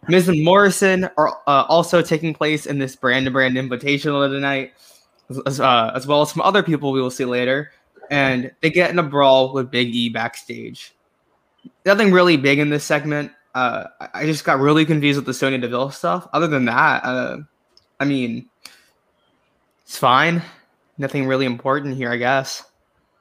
Miz 0.06 0.28
and 0.28 0.44
Morrison 0.44 1.08
are 1.16 1.36
uh, 1.48 1.64
also 1.68 2.02
taking 2.02 2.34
place 2.34 2.66
in 2.66 2.78
this 2.78 2.94
brand 2.94 3.26
to 3.26 3.32
brand 3.32 3.56
invitational 3.56 4.30
tonight, 4.30 4.74
as, 5.44 5.58
uh, 5.58 5.90
as 5.92 6.06
well 6.06 6.22
as 6.22 6.30
some 6.30 6.42
other 6.42 6.62
people 6.62 6.92
we 6.92 7.02
will 7.02 7.10
see 7.10 7.24
later. 7.24 7.72
And 8.10 8.50
they 8.60 8.70
get 8.70 8.90
in 8.90 8.98
a 8.98 9.02
brawl 9.02 9.52
with 9.52 9.70
Big 9.70 9.94
E 9.94 10.08
backstage. 10.08 10.94
Nothing 11.84 12.12
really 12.12 12.36
big 12.36 12.58
in 12.58 12.70
this 12.70 12.84
segment. 12.84 13.32
Uh, 13.54 13.84
I- 14.14 14.26
just 14.26 14.44
got 14.44 14.60
really 14.60 14.84
confused 14.84 15.16
with 15.16 15.26
the 15.26 15.34
Sonya 15.34 15.58
Deville 15.58 15.90
stuff. 15.90 16.28
Other 16.32 16.46
than 16.46 16.64
that, 16.66 17.04
uh, 17.04 17.38
I 18.00 18.04
mean, 18.04 18.48
it's 19.82 19.98
fine. 19.98 20.42
Nothing 20.98 21.26
really 21.26 21.46
important 21.46 21.96
here, 21.96 22.10
I 22.10 22.16
guess. 22.16 22.64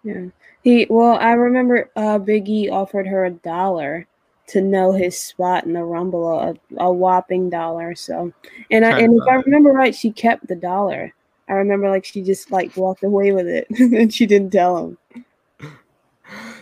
Yeah. 0.03 0.25
He 0.63 0.87
well, 0.89 1.17
I 1.17 1.31
remember 1.31 1.89
uh 1.95 2.17
Big 2.17 2.49
E 2.49 2.69
offered 2.69 3.07
her 3.07 3.25
a 3.25 3.31
dollar 3.31 4.07
to 4.47 4.61
know 4.61 4.93
his 4.93 5.17
spot 5.17 5.65
in 5.65 5.73
the 5.73 5.83
Rumble, 5.83 6.31
a, 6.39 6.55
a 6.77 6.91
whopping 6.91 7.49
dollar. 7.49 7.95
So, 7.95 8.33
and 8.71 8.85
I, 8.85 8.99
and 8.99 9.21
if 9.21 9.27
I 9.27 9.35
remember 9.35 9.71
right, 9.71 9.93
she 9.93 10.11
kept 10.11 10.47
the 10.47 10.55
dollar. 10.55 11.13
I 11.49 11.53
remember 11.53 11.89
like 11.89 12.05
she 12.05 12.21
just 12.21 12.51
like 12.51 12.75
walked 12.75 13.03
away 13.03 13.31
with 13.31 13.47
it, 13.47 13.67
and 13.79 14.13
she 14.13 14.25
didn't 14.25 14.51
tell 14.51 14.77
him. 14.77 14.97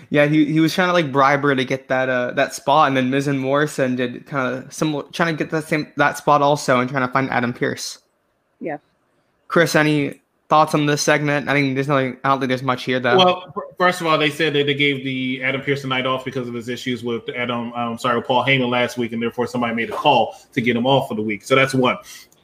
Yeah, 0.10 0.28
he, 0.28 0.45
he 0.45 0.60
was 0.60 0.74
trying 0.74 0.89
to 0.89 0.93
like 0.93 1.12
bribe 1.12 1.41
her 1.41 1.56
to 1.56 1.65
get 1.65 1.88
that 1.88 2.10
uh 2.10 2.32
that 2.32 2.54
spot, 2.54 2.88
and 2.88 2.98
then 2.98 3.10
Miz 3.10 3.28
and 3.28 3.39
Morrison 3.39 3.95
did 3.95 4.26
kind 4.26 4.56
of 4.56 4.74
similar, 4.74 5.04
trying 5.12 5.36
to 5.36 5.43
get 5.43 5.52
that 5.52 5.65
same 5.65 5.91
that 5.98 6.17
spot 6.17 6.41
also, 6.41 6.80
and 6.80 6.89
trying 6.89 7.06
to 7.08 7.12
find 7.12 7.30
Adam 7.32 7.54
Pearce. 7.54 8.00
Yeah. 8.60 8.78
Chris, 9.48 9.76
any 9.76 10.21
thoughts 10.48 10.74
on 10.74 10.86
this 10.86 11.02
segment? 11.02 11.50
I 11.50 11.54
think 11.54 11.76
there's 11.76 11.88
nothing. 11.88 12.17
I 12.24 12.30
don't 12.30 12.39
think 12.39 12.50
there's 12.50 12.63
much 12.63 12.84
here 12.84 13.00
though. 13.00 13.17
Well, 13.17 13.54
first 13.78 14.02
of 14.02 14.08
all, 14.08 14.17
they 14.17 14.30
said 14.30 14.54
that 14.54 14.67
they 14.67 14.74
gave 14.74 15.04
the 15.04 15.43
Adam 15.43 15.62
Pearson 15.62 15.89
night 15.89 16.06
off 16.06 16.24
because 16.24 16.48
of 16.48 16.54
his 16.54 16.69
issues 16.69 17.04
with 17.04 17.28
Adam. 17.30 17.74
I'm 17.74 17.98
sorry, 17.98 18.17
with 18.17 18.28
Paul 18.28 18.45
Heyman 18.45 18.69
last 18.69 18.98
week, 18.98 19.12
and 19.12 19.21
therefore 19.21 19.48
somebody 19.48 19.74
made 19.74 19.89
a 19.89 19.95
call 19.95 20.36
to 20.54 20.62
get 20.62 20.76
him 20.76 20.86
off 20.86 21.10
for 21.10 21.15
the 21.15 21.21
week. 21.21 21.43
So 21.43 21.56
that's 21.56 21.74
one. 21.74 21.98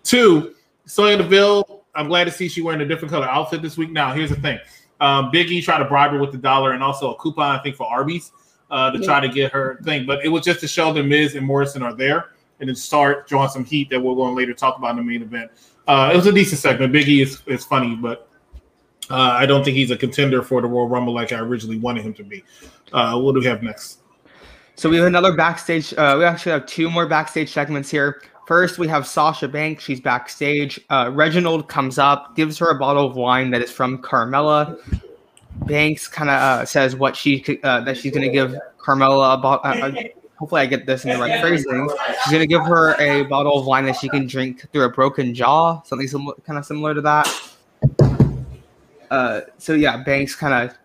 Two, 0.04 0.56
Sonya 0.86 1.18
Deville. 1.18 1.81
I'm 1.96 2.08
glad 2.08 2.26
to 2.26 2.32
see 2.32 2.48
she 2.48 2.62
wearing 2.62 2.82
a 2.82 2.86
different 2.86 3.12
color 3.12 3.28
outfit 3.28 3.62
this 3.62 3.78
week. 3.78 3.92
Now, 3.92 4.14
here's 4.14 4.30
the 4.30 4.36
thing: 4.38 4.60
um, 5.00 5.32
Big 5.32 5.52
E 5.52 5.62
tried 5.62 5.80
to 5.80 5.86
bribe 5.86 6.12
her 6.12 6.20
with 6.20 6.32
the 6.32 6.38
dollar 6.38 6.72
and 6.72 6.84
also 6.84 7.14
a 7.14 7.16
coupon, 7.18 7.60
I 7.60 7.62
think, 7.62 7.76
for 7.76 7.88
Arby's 7.88 8.32
uh, 8.70 8.92
to 8.92 9.00
try 9.04 9.20
to 9.20 9.28
get 9.28 9.52
her 9.52 9.80
thing. 9.84 10.06
But 10.06 10.24
it 10.24 10.30
was 10.30 10.44
just 10.44 10.60
to 10.62 10.68
show 10.68 10.94
that 10.94 11.04
Miz 11.04 11.36
and 11.36 11.46
Morrison 11.46 11.84
are 11.84 11.94
there 11.94 12.32
and 12.60 12.70
then 12.70 12.76
start 12.76 13.28
drawing 13.28 13.50
some 13.50 13.66
heat 13.66 13.90
that 13.90 14.00
we're 14.00 14.16
going 14.16 14.32
to 14.32 14.36
later 14.36 14.54
talk 14.54 14.78
about 14.78 14.92
in 14.92 14.98
the 14.98 15.04
main 15.04 15.22
event. 15.22 15.52
Uh, 15.88 16.12
it 16.14 16.16
was 16.16 16.28
a 16.28 16.32
decent 16.32 16.62
segment. 16.62 16.94
Big 16.94 17.08
E 17.10 17.22
is, 17.22 17.42
is 17.48 17.66
funny, 17.66 17.96
but 17.96 18.30
uh, 19.10 19.16
I 19.16 19.46
don't 19.46 19.64
think 19.64 19.76
he's 19.76 19.92
a 19.92 19.98
contender 19.98 20.42
for 20.44 20.62
the 20.62 20.68
Royal 20.68 20.88
Rumble 20.88 21.14
like 21.14 21.34
I 21.34 21.40
originally 21.40 21.80
wanted 21.80 22.04
him 22.04 22.14
to 22.14 22.24
be. 22.24 22.44
Uh, 22.94 23.20
what 23.20 23.34
do 23.34 23.40
we 23.40 23.46
have 23.48 23.64
next? 23.64 24.00
So 24.76 24.90
we 24.90 24.98
have 24.98 25.08
another 25.08 25.36
backstage. 25.36 25.94
Uh, 25.94 26.16
we 26.18 26.24
actually 26.24 26.54
have 26.54 26.66
two 26.66 26.90
more 26.90 27.08
backstage 27.08 27.52
segments 27.52 27.90
here. 27.90 28.22
First, 28.52 28.80
we 28.80 28.90
have 28.90 29.08
Sasha 29.08 29.48
Banks. 29.48 29.82
She's 29.82 30.02
backstage. 30.02 30.78
Uh, 30.90 31.10
Reginald 31.14 31.70
comes 31.70 31.98
up, 31.98 32.36
gives 32.36 32.58
her 32.58 32.70
a 32.70 32.78
bottle 32.78 33.08
of 33.08 33.16
wine 33.16 33.50
that 33.52 33.62
is 33.62 33.72
from 33.72 34.00
Carmella. 34.00 34.78
Banks 35.68 36.10
kind 36.10 36.30
of 36.30 36.36
uh, 36.36 36.66
says 36.66 36.94
what 36.94 37.16
she 37.16 37.46
uh, 37.64 37.80
that 37.80 37.96
she's 37.96 38.12
going 38.12 38.26
to 38.26 38.30
give 38.30 38.54
Carmella 38.78 39.36
a 39.36 39.38
bottle. 39.38 39.62
Uh, 39.64 39.88
uh, 39.88 40.04
hopefully, 40.38 40.60
I 40.60 40.66
get 40.66 40.86
this 40.86 41.06
in 41.06 41.12
the 41.12 41.18
right 41.18 41.40
phrasing. 41.40 41.90
She's 42.26 42.34
going 42.34 42.42
to 42.42 42.46
give 42.46 42.66
her 42.66 43.00
a 43.00 43.24
bottle 43.24 43.58
of 43.58 43.66
wine 43.66 43.86
that 43.86 43.96
she 43.96 44.10
can 44.10 44.28
drink 44.28 44.70
through 44.74 44.84
a 44.84 44.90
broken 44.90 45.34
jaw, 45.34 45.82
something 45.84 46.10
sim- 46.10 46.34
kind 46.46 46.60
of 46.60 46.66
similar 46.66 46.94
to 46.94 47.00
that. 47.00 47.44
Uh, 49.10 49.42
so 49.60 49.72
yeah, 49.72 50.04
Banks 50.04 50.36
kind 50.36 50.70
of 50.70 50.78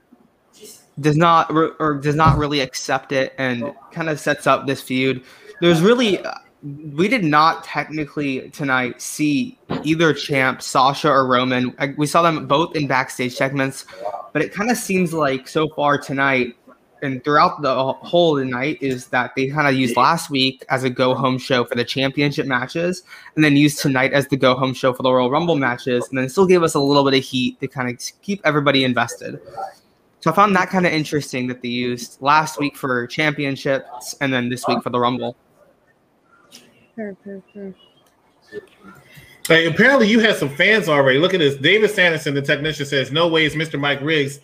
does 1.01 1.17
not 1.17 1.53
re- 1.53 1.73
or 1.81 1.95
does 1.95 2.15
not 2.15 2.39
really 2.39 2.61
accept 2.61 3.11
it 3.11 3.35
and 3.39 3.75
kind 3.91 4.09
of 4.09 4.21
sets 4.21 4.47
up 4.47 4.69
this 4.69 4.81
feud. 4.81 5.25
There's 5.61 5.81
really 5.81 6.21
we 6.63 7.09
did 7.09 7.25
not 7.25 7.65
technically 7.65 8.51
tonight 8.51 9.01
see 9.01 9.59
either 9.85 10.13
champ, 10.13 10.63
Sasha 10.63 11.11
or 11.11 11.27
Roman. 11.27 11.75
We 11.97 12.07
saw 12.07 12.23
them 12.23 12.47
both 12.47 12.75
in 12.75 12.87
backstage 12.87 13.35
segments, 13.35 13.85
but 14.33 14.43
it 14.43 14.53
kind 14.53 14.71
of 14.71 14.77
seems 14.77 15.13
like 15.13 15.49
so 15.49 15.69
far 15.69 15.99
tonight 15.99 16.57
and 17.03 17.23
throughout 17.23 17.61
the 17.61 17.93
whole 17.93 18.39
of 18.39 18.45
the 18.45 18.51
night 18.51 18.79
is 18.81 19.09
that 19.09 19.33
they 19.37 19.49
kind 19.49 19.69
of 19.69 19.75
used 19.75 19.97
last 19.97 20.31
week 20.31 20.65
as 20.71 20.83
a 20.83 20.91
go 20.91 21.15
home 21.15 21.39
show 21.39 21.63
for 21.65 21.75
the 21.75 21.85
championship 21.85 22.47
matches, 22.47 23.03
and 23.35 23.45
then 23.45 23.55
used 23.55 23.79
tonight 23.81 24.15
as 24.15 24.27
the 24.29 24.37
go 24.37 24.55
home 24.55 24.73
show 24.73 24.95
for 24.95 25.03
the 25.03 25.13
Royal 25.13 25.31
Rumble 25.31 25.57
matches, 25.57 26.09
and 26.09 26.19
then 26.19 26.29
still 26.29 26.47
gave 26.47 26.63
us 26.63 26.75
a 26.75 26.81
little 26.81 27.05
bit 27.05 27.19
of 27.19 27.23
heat 27.23 27.61
to 27.61 27.69
kind 27.69 27.91
of 27.91 28.01
keep 28.23 28.41
everybody 28.45 28.83
invested. 28.83 29.39
So 30.21 30.31
I 30.33 30.35
found 30.35 30.57
that 30.57 30.71
kind 30.71 30.87
of 30.87 30.93
interesting 30.93 31.47
that 31.49 31.61
they 31.61 31.69
used 31.69 32.21
last 32.23 32.59
week 32.59 32.77
for 32.77 33.07
championships 33.07 34.17
and 34.21 34.33
then 34.33 34.49
this 34.49 34.67
week 34.67 34.83
for 34.83 34.91
the 34.91 34.99
Rumble. 34.99 35.37
Apparently 39.49 40.09
you 40.09 40.19
had 40.21 40.37
some 40.37 40.49
fans 40.49 40.89
already. 40.89 41.19
Look 41.19 41.35
at 41.35 41.39
this. 41.39 41.57
David 41.57 41.91
Sanderson, 41.91 42.35
the 42.35 42.43
technician, 42.43 42.87
says, 42.87 43.13
No 43.13 43.29
way 43.29 43.45
is 43.45 43.55
Mr. 43.55 43.79
Mike 43.79 44.01
Riggs 44.01 44.41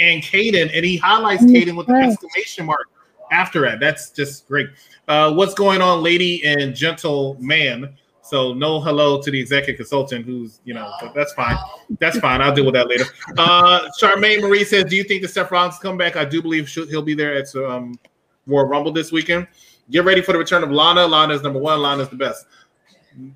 and 0.00 0.22
Caden, 0.22 0.70
and 0.74 0.84
he 0.84 0.96
highlights 0.96 1.44
Caden 1.44 1.76
with 1.76 1.88
an 1.88 1.96
exclamation 1.96 2.66
mark 2.66 2.88
after 3.30 3.60
that. 3.62 3.80
That's 3.80 4.10
just 4.10 4.46
great. 4.46 4.68
Uh, 5.08 5.32
what's 5.32 5.54
going 5.54 5.80
on, 5.80 6.02
lady 6.02 6.44
and 6.44 6.74
gentleman? 6.74 7.96
So 8.22 8.54
no 8.54 8.80
hello 8.80 9.20
to 9.20 9.30
the 9.30 9.38
executive 9.38 9.76
consultant 9.76 10.24
who's, 10.24 10.60
you 10.64 10.72
know, 10.72 10.90
that's 11.14 11.34
fine. 11.34 11.58
That's 12.00 12.18
fine. 12.18 12.40
I'll 12.40 12.54
deal 12.54 12.64
with 12.64 12.72
that 12.72 12.88
later. 12.88 13.04
Uh 13.36 13.86
Charmaine 14.00 14.40
Marie 14.40 14.64
says, 14.64 14.84
Do 14.84 14.96
you 14.96 15.04
think 15.04 15.20
the 15.20 15.28
Seth 15.28 15.50
Rollins 15.50 15.78
come 15.78 15.98
back? 15.98 16.16
I 16.16 16.24
do 16.24 16.40
believe 16.40 16.66
he'll 16.68 17.02
be 17.02 17.14
there 17.14 17.34
at 17.34 17.54
um 17.54 17.98
Royal 18.46 18.66
Rumble 18.66 18.92
this 18.92 19.12
weekend. 19.12 19.46
Get 19.90 20.04
ready 20.04 20.22
for 20.22 20.32
the 20.32 20.38
return 20.38 20.62
of 20.62 20.70
Lana. 20.70 21.06
Lana 21.06 21.34
is 21.34 21.42
number 21.42 21.58
one. 21.58 21.80
Lana 21.80 22.02
is 22.02 22.08
the 22.08 22.16
best. 22.16 22.46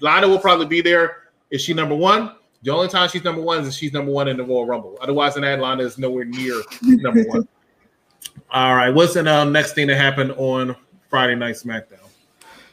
Lana 0.00 0.28
will 0.28 0.38
probably 0.38 0.66
be 0.66 0.80
there. 0.80 1.24
Is 1.50 1.62
she 1.62 1.74
number 1.74 1.94
one? 1.94 2.32
The 2.62 2.72
only 2.72 2.88
time 2.88 3.08
she's 3.08 3.22
number 3.22 3.40
one 3.40 3.64
is 3.64 3.76
she's 3.76 3.92
number 3.92 4.10
one 4.10 4.28
in 4.28 4.36
the 4.36 4.44
Royal 4.44 4.66
Rumble. 4.66 4.98
Otherwise, 5.00 5.36
in 5.36 5.42
that 5.42 5.60
Lana 5.60 5.84
is 5.84 5.98
nowhere 5.98 6.24
near 6.24 6.60
number 6.82 7.22
one. 7.24 7.48
All 8.50 8.74
right. 8.74 8.90
What's 8.90 9.14
the 9.14 9.30
uh, 9.30 9.44
next 9.44 9.74
thing 9.74 9.86
that 9.88 9.96
happened 9.96 10.32
on 10.32 10.74
Friday 11.08 11.34
Night 11.34 11.54
SmackDown? 11.54 12.08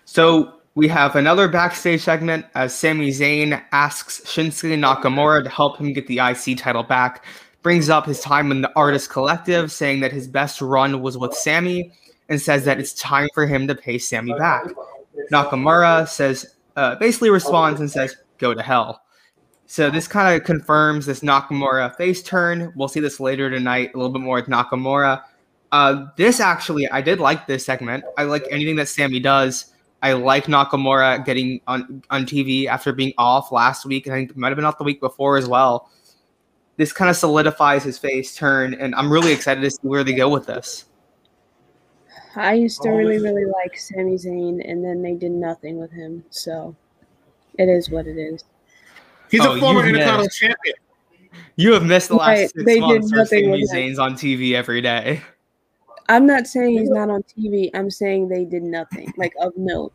So 0.05 0.55
we 0.75 0.87
have 0.87 1.15
another 1.15 1.47
backstage 1.47 2.01
segment 2.01 2.45
as 2.55 2.73
Sami 2.73 3.09
Zayn 3.09 3.61
asks 3.71 4.21
Shinsuke 4.21 4.77
Nakamura 4.77 5.43
to 5.43 5.49
help 5.49 5.77
him 5.77 5.93
get 5.93 6.07
the 6.07 6.19
IC 6.19 6.57
title 6.57 6.83
back. 6.83 7.25
Brings 7.61 7.89
up 7.89 8.05
his 8.05 8.19
time 8.21 8.51
in 8.51 8.61
the 8.61 8.71
Artist 8.75 9.09
Collective, 9.09 9.71
saying 9.71 10.01
that 10.01 10.11
his 10.11 10.27
best 10.27 10.61
run 10.61 11.01
was 11.01 11.17
with 11.17 11.33
Sami, 11.33 11.91
and 12.29 12.41
says 12.41 12.65
that 12.65 12.79
it's 12.79 12.93
time 12.93 13.27
for 13.33 13.45
him 13.45 13.67
to 13.67 13.75
pay 13.75 13.97
Sami 13.97 14.33
back. 14.33 14.65
Nakamura 15.31 16.07
says, 16.07 16.55
uh, 16.75 16.95
basically 16.95 17.29
responds 17.29 17.79
and 17.79 17.89
says, 17.89 18.15
"Go 18.37 18.53
to 18.53 18.61
hell." 18.61 19.01
So 19.67 19.89
this 19.89 20.07
kind 20.07 20.35
of 20.35 20.45
confirms 20.45 21.05
this 21.05 21.21
Nakamura 21.21 21.95
face 21.95 22.21
turn. 22.21 22.71
We'll 22.75 22.87
see 22.87 22.99
this 22.99 23.19
later 23.19 23.49
tonight, 23.49 23.91
a 23.93 23.97
little 23.97 24.11
bit 24.11 24.21
more 24.21 24.35
with 24.35 24.45
Nakamura. 24.45 25.23
Uh, 25.71 26.05
this 26.17 26.39
actually, 26.39 26.87
I 26.89 27.01
did 27.01 27.19
like 27.19 27.47
this 27.47 27.65
segment. 27.65 28.03
I 28.17 28.23
like 28.23 28.45
anything 28.51 28.75
that 28.75 28.87
Sami 28.87 29.19
does. 29.19 29.73
I 30.03 30.13
like 30.13 30.45
Nakamura 30.45 31.25
getting 31.25 31.61
on 31.65 32.03
on 32.11 32.25
TV 32.25 32.67
after 32.67 32.93
being 32.93 33.13
off 33.17 33.51
last 33.51 33.85
week. 33.85 34.05
and 34.05 34.13
I 34.13 34.19
think 34.19 34.31
it 34.31 34.37
might 34.37 34.49
have 34.49 34.55
been 34.55 34.65
off 34.65 34.77
the 34.77 34.83
week 34.83 34.99
before 34.99 35.37
as 35.37 35.47
well. 35.47 35.89
This 36.77 36.93
kind 36.93 37.09
of 37.09 37.15
solidifies 37.15 37.83
his 37.83 37.97
face 37.97 38.35
turn, 38.35 38.73
and 38.75 38.93
I'm 38.93 39.11
really 39.11 39.31
excited 39.31 39.61
to 39.61 39.71
see 39.71 39.79
where 39.81 40.03
they 40.03 40.13
go 40.13 40.29
with 40.29 40.45
this. 40.45 40.85
I 42.35 42.53
used 42.53 42.81
to 42.81 42.89
really, 42.89 43.19
really 43.19 43.45
like 43.45 43.77
Sami 43.77 44.15
Zayn, 44.15 44.69
and 44.69 44.83
then 44.83 45.01
they 45.01 45.13
did 45.13 45.31
nothing 45.31 45.77
with 45.77 45.91
him. 45.91 46.23
So 46.29 46.75
it 47.57 47.69
is 47.69 47.89
what 47.89 48.07
it 48.07 48.17
is. 48.17 48.43
He's 49.29 49.41
oh, 49.41 49.55
a 49.55 49.59
former 49.59 49.85
Intercontinental 49.85 50.27
champion. 50.29 50.75
You 51.55 51.73
have 51.73 51.83
missed 51.83 52.09
the 52.09 52.15
last 52.15 52.27
right, 52.27 52.49
six 52.49 52.65
they 52.65 52.79
months 52.79 53.11
for 53.11 53.25
Sami 53.25 53.63
Zayn's 53.67 53.99
on 53.99 54.13
TV 54.13 54.53
every 54.53 54.81
day. 54.81 55.21
I'm 56.07 56.25
not 56.25 56.47
saying 56.47 56.77
he's 56.77 56.89
not 56.89 57.09
on 57.09 57.23
TV. 57.23 57.71
I'm 57.73 57.89
saying 57.89 58.29
they 58.29 58.45
did 58.45 58.63
nothing 58.63 59.11
like 59.17 59.33
of 59.41 59.53
note. 59.57 59.91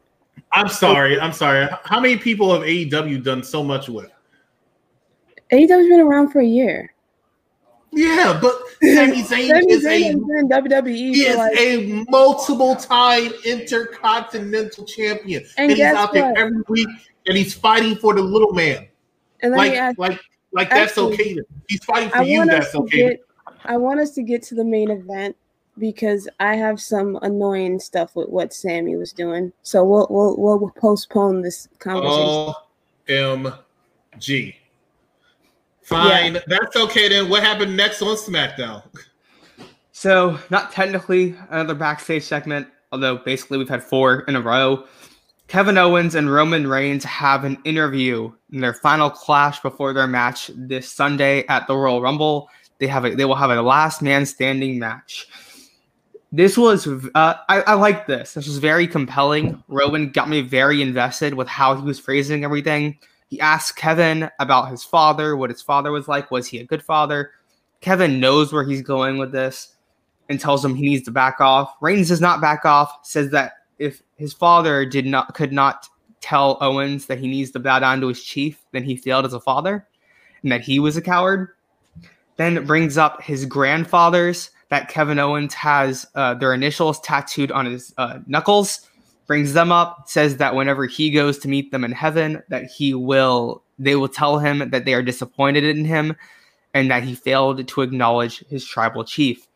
I'm 0.52 0.68
sorry. 0.68 1.20
I'm 1.20 1.32
sorry. 1.32 1.68
How 1.84 2.00
many 2.00 2.16
people 2.16 2.52
have 2.52 2.62
AEW 2.62 3.22
done 3.22 3.42
so 3.42 3.62
much 3.62 3.88
with? 3.88 4.10
AEW's 5.52 5.88
been 5.88 6.00
around 6.00 6.30
for 6.30 6.40
a 6.40 6.46
year. 6.46 6.92
Yeah, 7.92 8.38
but 8.40 8.56
Sami 8.82 9.22
Zayn 9.24 9.68
is 9.68 9.84
a 9.84 10.14
WWE 10.14 11.12
is 11.14 11.36
like, 11.36 11.58
a 11.58 12.04
multiple 12.08 12.76
time 12.76 13.32
intercontinental 13.44 14.84
champion, 14.84 15.44
and, 15.56 15.70
and 15.70 15.78
he's 15.78 15.80
out 15.80 16.12
there 16.12 16.32
every 16.36 16.62
week, 16.68 16.88
and 17.26 17.36
he's 17.36 17.54
fighting 17.54 17.96
for 17.96 18.14
the 18.14 18.22
little 18.22 18.52
man. 18.52 18.86
And 19.42 19.54
like, 19.54 19.72
ask, 19.72 19.98
like, 19.98 20.20
like 20.52 20.70
that's 20.70 20.92
actually, 20.92 21.14
okay. 21.14 21.36
He's 21.68 21.84
fighting 21.84 22.10
for 22.10 22.22
you. 22.22 22.44
That's 22.46 22.74
okay. 22.74 23.08
Get, 23.10 23.20
I 23.64 23.76
want 23.76 24.00
us 24.00 24.12
to 24.12 24.22
get 24.22 24.42
to 24.44 24.54
the 24.54 24.64
main 24.64 24.90
event 24.90 25.36
because 25.78 26.28
I 26.38 26.56
have 26.56 26.80
some 26.80 27.18
annoying 27.22 27.80
stuff 27.80 28.14
with 28.14 28.28
what 28.28 28.52
Sami 28.52 28.96
was 28.96 29.12
doing. 29.12 29.52
So 29.62 29.84
we'll 29.84 30.06
we'll 30.10 30.36
we'll 30.36 30.70
postpone 30.76 31.42
this 31.42 31.68
conversation. 31.80 32.54
OMG. 33.08 34.54
Fine. 35.90 36.34
Yeah. 36.34 36.40
That's 36.46 36.76
okay 36.76 37.08
then. 37.08 37.28
What 37.28 37.42
happened 37.42 37.76
next 37.76 38.00
on 38.00 38.16
SmackDown? 38.16 38.84
So, 39.90 40.38
not 40.48 40.70
technically 40.70 41.34
another 41.50 41.74
backstage 41.74 42.22
segment, 42.22 42.68
although 42.92 43.18
basically 43.18 43.58
we've 43.58 43.68
had 43.68 43.82
four 43.82 44.20
in 44.20 44.36
a 44.36 44.40
row. 44.40 44.84
Kevin 45.48 45.76
Owens 45.76 46.14
and 46.14 46.32
Roman 46.32 46.68
Reigns 46.68 47.02
have 47.02 47.44
an 47.44 47.58
interview 47.64 48.32
in 48.52 48.60
their 48.60 48.72
final 48.72 49.10
clash 49.10 49.60
before 49.60 49.92
their 49.92 50.06
match 50.06 50.48
this 50.54 50.88
Sunday 50.88 51.44
at 51.48 51.66
the 51.66 51.76
Royal 51.76 52.00
Rumble. 52.00 52.48
They 52.78 52.86
have 52.86 53.04
a, 53.04 53.16
they 53.16 53.24
will 53.24 53.34
have 53.34 53.50
a 53.50 53.60
last 53.60 54.00
man 54.00 54.26
standing 54.26 54.78
match. 54.78 55.26
This 56.30 56.56
was 56.56 56.86
uh, 56.86 57.34
I, 57.48 57.62
I 57.62 57.74
like 57.74 58.06
this. 58.06 58.34
This 58.34 58.46
was 58.46 58.58
very 58.58 58.86
compelling. 58.86 59.60
Roman 59.66 60.12
got 60.12 60.28
me 60.28 60.40
very 60.40 60.82
invested 60.82 61.34
with 61.34 61.48
how 61.48 61.74
he 61.74 61.82
was 61.82 61.98
phrasing 61.98 62.44
everything. 62.44 62.96
He 63.30 63.40
asks 63.40 63.70
Kevin 63.70 64.28
about 64.40 64.70
his 64.70 64.82
father, 64.82 65.36
what 65.36 65.50
his 65.50 65.62
father 65.62 65.92
was 65.92 66.08
like. 66.08 66.32
Was 66.32 66.48
he 66.48 66.58
a 66.58 66.64
good 66.64 66.82
father? 66.82 67.30
Kevin 67.80 68.18
knows 68.18 68.52
where 68.52 68.64
he's 68.64 68.82
going 68.82 69.18
with 69.18 69.30
this 69.30 69.76
and 70.28 70.38
tells 70.38 70.64
him 70.64 70.74
he 70.74 70.82
needs 70.82 71.04
to 71.04 71.12
back 71.12 71.40
off. 71.40 71.74
Reigns 71.80 72.08
does 72.08 72.20
not 72.20 72.40
back 72.40 72.64
off, 72.64 72.98
says 73.02 73.30
that 73.30 73.52
if 73.78 74.02
his 74.16 74.32
father 74.32 74.84
did 74.84 75.06
not 75.06 75.32
could 75.34 75.52
not 75.52 75.88
tell 76.20 76.58
Owens 76.60 77.06
that 77.06 77.18
he 77.18 77.28
needs 77.28 77.52
to 77.52 77.60
bow 77.60 77.78
down 77.78 78.00
to 78.00 78.08
his 78.08 78.22
chief, 78.22 78.62
then 78.72 78.82
he 78.82 78.96
failed 78.96 79.24
as 79.24 79.32
a 79.32 79.40
father 79.40 79.86
and 80.42 80.50
that 80.50 80.60
he 80.60 80.80
was 80.80 80.96
a 80.96 81.02
coward. 81.02 81.50
Then 82.36 82.64
brings 82.66 82.98
up 82.98 83.22
his 83.22 83.46
grandfathers 83.46 84.50
that 84.70 84.88
Kevin 84.88 85.18
Owens 85.18 85.54
has 85.54 86.06
uh, 86.14 86.34
their 86.34 86.52
initials 86.52 87.00
tattooed 87.00 87.52
on 87.52 87.66
his 87.66 87.94
uh, 87.96 88.18
knuckles 88.26 88.89
brings 89.30 89.52
them 89.52 89.70
up, 89.70 90.08
says 90.08 90.38
that 90.38 90.56
whenever 90.56 90.86
he 90.86 91.08
goes 91.08 91.38
to 91.38 91.46
meet 91.46 91.70
them 91.70 91.84
in 91.84 91.92
heaven, 91.92 92.42
that 92.48 92.64
he 92.64 92.94
will 92.94 93.62
they 93.78 93.94
will 93.94 94.08
tell 94.08 94.40
him 94.40 94.70
that 94.70 94.84
they 94.84 94.92
are 94.92 95.04
disappointed 95.04 95.62
in 95.62 95.84
him 95.84 96.16
and 96.74 96.90
that 96.90 97.04
he 97.04 97.14
failed 97.14 97.68
to 97.68 97.82
acknowledge 97.82 98.42
his 98.48 98.66
tribal 98.66 99.04
chief. 99.04 99.46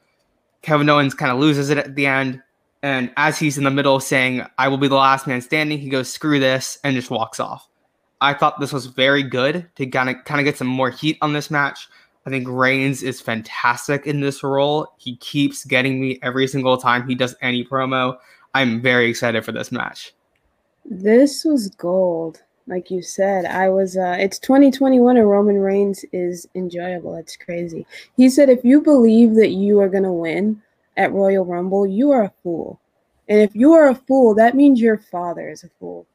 Kevin 0.62 0.88
Owens 0.88 1.12
kind 1.12 1.32
of 1.32 1.40
loses 1.40 1.70
it 1.70 1.78
at 1.78 1.96
the 1.96 2.06
end. 2.06 2.40
And 2.84 3.10
as 3.16 3.36
he's 3.36 3.58
in 3.58 3.64
the 3.64 3.70
middle 3.72 3.98
saying, 3.98 4.46
I 4.58 4.68
will 4.68 4.78
be 4.78 4.86
the 4.86 4.94
last 4.94 5.26
man 5.26 5.40
standing, 5.40 5.80
he 5.80 5.88
goes, 5.88 6.08
screw 6.08 6.38
this, 6.38 6.78
and 6.84 6.94
just 6.94 7.10
walks 7.10 7.40
off. 7.40 7.68
I 8.20 8.32
thought 8.32 8.60
this 8.60 8.72
was 8.72 8.86
very 8.86 9.24
good 9.24 9.68
to 9.74 9.86
kind 9.88 10.08
of 10.08 10.24
kind 10.24 10.38
of 10.38 10.44
get 10.44 10.56
some 10.56 10.68
more 10.68 10.90
heat 10.90 11.18
on 11.20 11.32
this 11.32 11.50
match. 11.50 11.88
I 12.24 12.30
think 12.30 12.46
Reigns 12.48 13.02
is 13.02 13.20
fantastic 13.20 14.06
in 14.06 14.20
this 14.20 14.44
role. 14.44 14.94
He 14.98 15.16
keeps 15.16 15.64
getting 15.64 16.00
me 16.00 16.20
every 16.22 16.46
single 16.46 16.76
time 16.76 17.08
he 17.08 17.16
does 17.16 17.34
any 17.42 17.64
promo. 17.64 18.18
I'm 18.54 18.80
very 18.80 19.10
excited 19.10 19.44
for 19.44 19.52
this 19.52 19.72
match. 19.72 20.14
This 20.84 21.44
was 21.44 21.68
gold. 21.70 22.42
Like 22.66 22.90
you 22.90 23.02
said, 23.02 23.44
I 23.44 23.68
was 23.68 23.96
uh 23.96 24.16
it's 24.18 24.38
2021 24.38 25.16
and 25.16 25.28
Roman 25.28 25.58
Reigns 25.58 26.04
is 26.12 26.48
enjoyable. 26.54 27.14
It's 27.16 27.36
crazy. 27.36 27.86
He 28.16 28.30
said 28.30 28.48
if 28.48 28.64
you 28.64 28.80
believe 28.80 29.34
that 29.34 29.50
you 29.50 29.80
are 29.80 29.88
going 29.88 30.04
to 30.04 30.12
win 30.12 30.62
at 30.96 31.12
Royal 31.12 31.44
Rumble, 31.44 31.86
you 31.86 32.10
are 32.10 32.22
a 32.22 32.32
fool. 32.42 32.80
And 33.28 33.40
if 33.40 33.54
you 33.54 33.72
are 33.72 33.88
a 33.88 33.94
fool, 33.94 34.34
that 34.36 34.54
means 34.54 34.80
your 34.80 34.98
father 34.98 35.48
is 35.48 35.64
a 35.64 35.70
fool. 35.80 36.06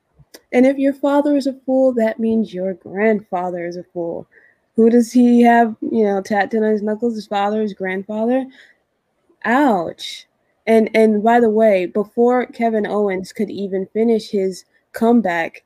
And 0.52 0.66
if 0.66 0.78
your 0.78 0.94
father 0.94 1.36
is 1.36 1.48
a 1.48 1.54
fool, 1.66 1.94
that 1.94 2.20
means 2.20 2.54
your 2.54 2.74
grandfather 2.74 3.66
is 3.66 3.78
a 3.78 3.84
fool. 3.84 4.28
Who 4.76 4.90
does 4.90 5.12
he 5.12 5.42
have, 5.42 5.76
you 5.82 6.04
know, 6.04 6.22
tattooed 6.22 6.64
on 6.64 6.72
his 6.72 6.82
knuckles? 6.82 7.16
His 7.16 7.28
father, 7.28 7.62
his 7.62 7.74
grandfather? 7.74 8.46
Ouch. 9.44 10.26
And 10.70 10.90
and 10.96 11.24
by 11.24 11.40
the 11.40 11.50
way, 11.50 11.88
before 11.88 12.46
Kevin 12.46 12.86
Owens 12.86 13.34
could 13.34 13.50
even 13.50 13.88
finish 13.88 14.30
his 14.30 14.66
comeback, 14.94 15.64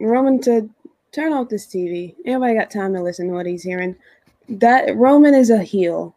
Roman 0.00 0.42
said, 0.42 0.70
"Turn 1.12 1.32
off 1.32 1.48
this 1.48 1.66
TV. 1.66 2.14
Anybody 2.26 2.54
got 2.54 2.70
time 2.70 2.92
to 2.94 3.02
listen 3.02 3.28
to 3.28 3.34
what 3.34 3.46
he's 3.46 3.62
hearing?" 3.62 3.96
That 4.48 4.94
Roman 4.96 5.34
is 5.34 5.50
a 5.50 5.62
heel. 5.62 6.14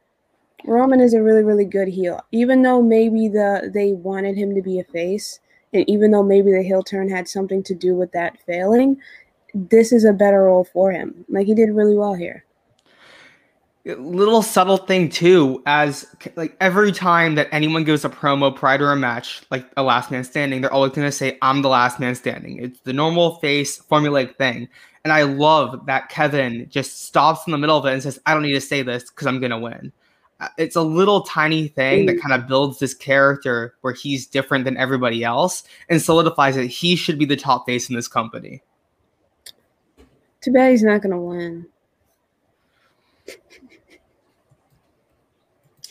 Roman 0.65 0.99
is 0.99 1.13
a 1.13 1.23
really 1.23 1.43
really 1.43 1.65
good 1.65 1.87
heel. 1.87 2.19
Even 2.33 2.61
though 2.63 2.81
maybe 2.81 3.29
the 3.29 3.71
they 3.73 3.93
wanted 3.93 4.35
him 4.37 4.53
to 4.55 4.61
be 4.61 4.79
a 4.79 4.83
face, 4.83 5.39
And 5.73 5.89
even 5.89 6.11
though 6.11 6.23
maybe 6.23 6.51
the 6.51 6.63
heel 6.63 6.83
turn 6.83 7.09
had 7.09 7.27
something 7.29 7.63
to 7.63 7.73
do 7.73 7.95
with 7.95 8.11
that 8.11 8.37
failing, 8.45 8.97
this 9.53 9.93
is 9.93 10.03
a 10.05 10.13
better 10.13 10.43
role 10.43 10.65
for 10.65 10.91
him. 10.91 11.25
Like 11.29 11.47
he 11.47 11.55
did 11.55 11.71
really 11.71 11.97
well 11.97 12.13
here. 12.15 12.43
Little 13.83 14.43
subtle 14.43 14.77
thing 14.77 15.09
too, 15.09 15.63
as 15.65 16.05
like 16.35 16.55
every 16.61 16.91
time 16.91 17.33
that 17.35 17.47
anyone 17.51 17.83
gives 17.83 18.05
a 18.05 18.09
promo 18.09 18.55
prior 18.55 18.77
to 18.77 18.87
a 18.87 18.95
match, 18.95 19.41
like 19.49 19.65
a 19.75 19.81
last 19.81 20.11
man 20.11 20.23
standing, 20.23 20.61
they're 20.61 20.71
always 20.71 20.91
gonna 20.91 21.11
say, 21.11 21.39
"I'm 21.41 21.63
the 21.63 21.69
last 21.69 21.99
man 21.99 22.13
standing." 22.13 22.63
It's 22.63 22.79
the 22.81 22.93
normal 22.93 23.37
face 23.37 23.81
formulaic 23.81 24.35
thing, 24.37 24.69
and 25.03 25.11
I 25.11 25.23
love 25.23 25.87
that 25.87 26.09
Kevin 26.09 26.67
just 26.69 27.05
stops 27.05 27.47
in 27.47 27.51
the 27.51 27.57
middle 27.57 27.75
of 27.75 27.83
it 27.87 27.93
and 27.93 28.03
says, 28.03 28.19
"I 28.27 28.35
don't 28.35 28.43
need 28.43 28.53
to 28.53 28.61
say 28.61 28.83
this 28.83 29.09
because 29.09 29.25
I'm 29.25 29.39
gonna 29.39 29.59
win." 29.59 29.91
Uh, 30.39 30.47
it's 30.59 30.75
a 30.75 30.81
little 30.81 31.21
tiny 31.21 31.67
thing 31.67 32.05
that 32.05 32.19
kind 32.19 32.33
of 32.33 32.47
builds 32.47 32.77
this 32.77 32.93
character 32.93 33.75
where 33.81 33.93
he's 33.93 34.27
different 34.27 34.65
than 34.65 34.77
everybody 34.77 35.23
else 35.23 35.63
and 35.89 35.99
solidifies 35.99 36.55
that 36.55 36.65
he 36.65 36.95
should 36.95 37.17
be 37.17 37.25
the 37.25 37.35
top 37.35 37.65
face 37.65 37.89
in 37.89 37.95
this 37.95 38.07
company. 38.07 38.61
Too 40.41 40.51
bad 40.51 40.71
he's 40.71 40.83
not 40.83 41.01
gonna 41.01 41.19
win. 41.19 41.65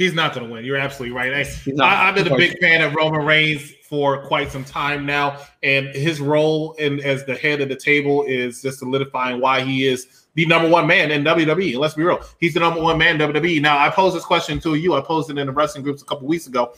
He's 0.01 0.15
not 0.15 0.35
going 0.35 0.47
to 0.47 0.51
win. 0.51 0.65
You're 0.65 0.79
absolutely 0.79 1.15
right. 1.15 1.31
I. 1.31 1.41
I, 1.85 2.07
have 2.07 2.15
been 2.15 2.33
a 2.33 2.35
big 2.35 2.59
fan 2.59 2.81
of 2.81 2.95
Roman 2.95 3.23
Reigns 3.23 3.71
for 3.83 4.25
quite 4.25 4.51
some 4.51 4.65
time 4.65 5.05
now, 5.05 5.37
and 5.63 5.89
his 5.89 6.23
role 6.23 6.73
in 6.79 7.01
as 7.01 7.27
the 7.27 7.35
head 7.35 7.61
of 7.61 7.69
the 7.69 7.77
table 7.77 8.25
is 8.25 8.63
just 8.63 8.79
solidifying 8.79 9.43
why 9.43 9.61
he 9.61 9.87
is 9.87 10.27
the 10.37 10.47
number 10.47 10.71
one 10.71 10.87
man 10.87 11.11
in 11.11 11.23
WWE. 11.23 11.77
Let's 11.77 11.93
be 11.93 12.03
real, 12.03 12.25
he's 12.39 12.55
the 12.55 12.61
number 12.61 12.81
one 12.81 12.97
man 12.97 13.21
in 13.21 13.31
WWE. 13.31 13.61
Now, 13.61 13.77
I 13.77 13.91
posed 13.91 14.17
this 14.17 14.25
question 14.25 14.59
to 14.61 14.75
you. 14.75 14.95
I 14.95 15.03
posed 15.03 15.29
it 15.29 15.37
in 15.37 15.47
the 15.47 15.53
wrestling 15.53 15.85
groups 15.85 16.01
a 16.01 16.07
couple 16.07 16.27
weeks 16.27 16.47
ago. 16.47 16.73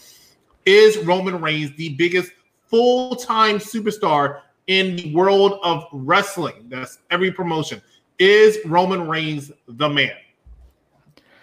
Is 0.66 0.98
Roman 0.98 1.40
Reigns 1.40 1.76
the 1.76 1.90
biggest 1.90 2.32
full 2.66 3.14
time 3.14 3.58
superstar 3.58 4.40
in 4.66 4.96
the 4.96 5.14
world 5.14 5.60
of 5.62 5.84
wrestling? 5.92 6.66
That's 6.68 6.98
every 7.12 7.30
promotion. 7.30 7.82
Is 8.18 8.58
Roman 8.66 9.06
Reigns 9.06 9.52
the 9.68 9.88
man? 9.88 10.16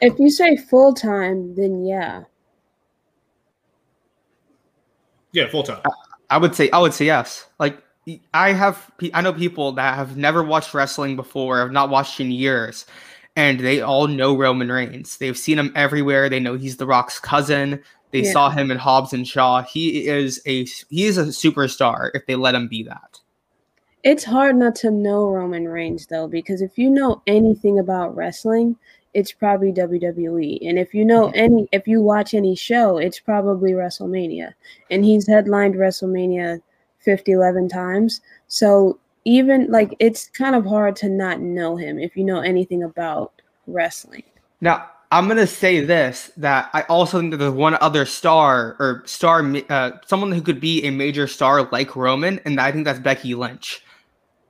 If 0.01 0.17
you 0.19 0.29
say 0.29 0.55
full 0.55 0.93
time, 0.93 1.55
then 1.55 1.85
yeah. 1.85 2.23
Yeah, 5.31 5.47
full 5.49 5.63
time. 5.63 5.81
I 6.29 6.37
would 6.37 6.55
say 6.55 6.69
I 6.71 6.79
would 6.79 6.93
say 6.93 7.05
yes. 7.05 7.47
Like 7.59 7.81
I 8.33 8.53
have 8.53 8.91
I 9.13 9.21
know 9.21 9.33
people 9.33 9.71
that 9.73 9.95
have 9.95 10.17
never 10.17 10.43
watched 10.43 10.73
wrestling 10.73 11.15
before, 11.15 11.59
have 11.59 11.71
not 11.71 11.89
watched 11.89 12.19
in 12.19 12.31
years, 12.31 12.85
and 13.35 13.59
they 13.59 13.81
all 13.81 14.07
know 14.07 14.35
Roman 14.35 14.71
Reigns. 14.71 15.17
They've 15.17 15.37
seen 15.37 15.59
him 15.59 15.71
everywhere. 15.75 16.29
They 16.29 16.39
know 16.39 16.55
he's 16.55 16.77
The 16.77 16.85
Rock's 16.85 17.19
cousin. 17.19 17.81
They 18.11 18.23
yeah. 18.23 18.31
saw 18.31 18.49
him 18.49 18.71
in 18.71 18.77
Hobbs 18.77 19.13
and 19.13 19.27
Shaw. 19.27 19.63
He 19.63 20.07
is 20.07 20.41
a 20.45 20.65
he 20.89 21.05
is 21.05 21.17
a 21.17 21.25
superstar 21.25 22.09
if 22.13 22.25
they 22.25 22.35
let 22.35 22.55
him 22.55 22.67
be 22.67 22.83
that. 22.83 23.19
It's 24.03 24.23
hard 24.23 24.55
not 24.55 24.75
to 24.75 24.91
know 24.91 25.27
Roman 25.27 25.67
Reigns 25.67 26.07
though, 26.07 26.27
because 26.27 26.61
if 26.61 26.77
you 26.77 26.89
know 26.89 27.21
anything 27.27 27.79
about 27.79 28.15
wrestling, 28.15 28.77
it's 29.13 29.31
probably 29.31 29.71
WWE. 29.71 30.59
And 30.67 30.77
if 30.77 30.93
you 30.93 31.03
know 31.03 31.31
any, 31.35 31.67
if 31.71 31.87
you 31.87 32.01
watch 32.01 32.33
any 32.33 32.55
show, 32.55 32.97
it's 32.97 33.19
probably 33.19 33.71
WrestleMania. 33.71 34.53
And 34.91 35.03
he's 35.03 35.27
headlined 35.27 35.75
WrestleMania 35.75 36.61
50, 36.99 37.31
11 37.31 37.69
times. 37.69 38.21
So 38.47 38.99
even 39.25 39.69
like 39.71 39.95
it's 39.99 40.27
kind 40.29 40.55
of 40.55 40.65
hard 40.65 40.95
to 40.97 41.09
not 41.09 41.39
know 41.39 41.75
him 41.75 41.99
if 41.99 42.15
you 42.15 42.23
know 42.23 42.39
anything 42.39 42.83
about 42.83 43.33
wrestling. 43.67 44.23
Now, 44.61 44.89
I'm 45.11 45.27
gonna 45.27 45.47
say 45.47 45.81
this 45.81 46.31
that 46.37 46.69
I 46.73 46.83
also 46.83 47.19
think 47.19 47.31
that 47.31 47.37
there's 47.37 47.51
one 47.51 47.77
other 47.81 48.05
star 48.05 48.75
or 48.79 49.01
star, 49.05 49.43
uh, 49.69 49.91
someone 50.05 50.31
who 50.31 50.41
could 50.41 50.59
be 50.59 50.83
a 50.85 50.91
major 50.91 51.27
star 51.27 51.63
like 51.71 51.95
Roman, 51.95 52.39
and 52.45 52.61
I 52.61 52.71
think 52.71 52.85
that's 52.85 52.99
Becky 52.99 53.33
Lynch 53.33 53.83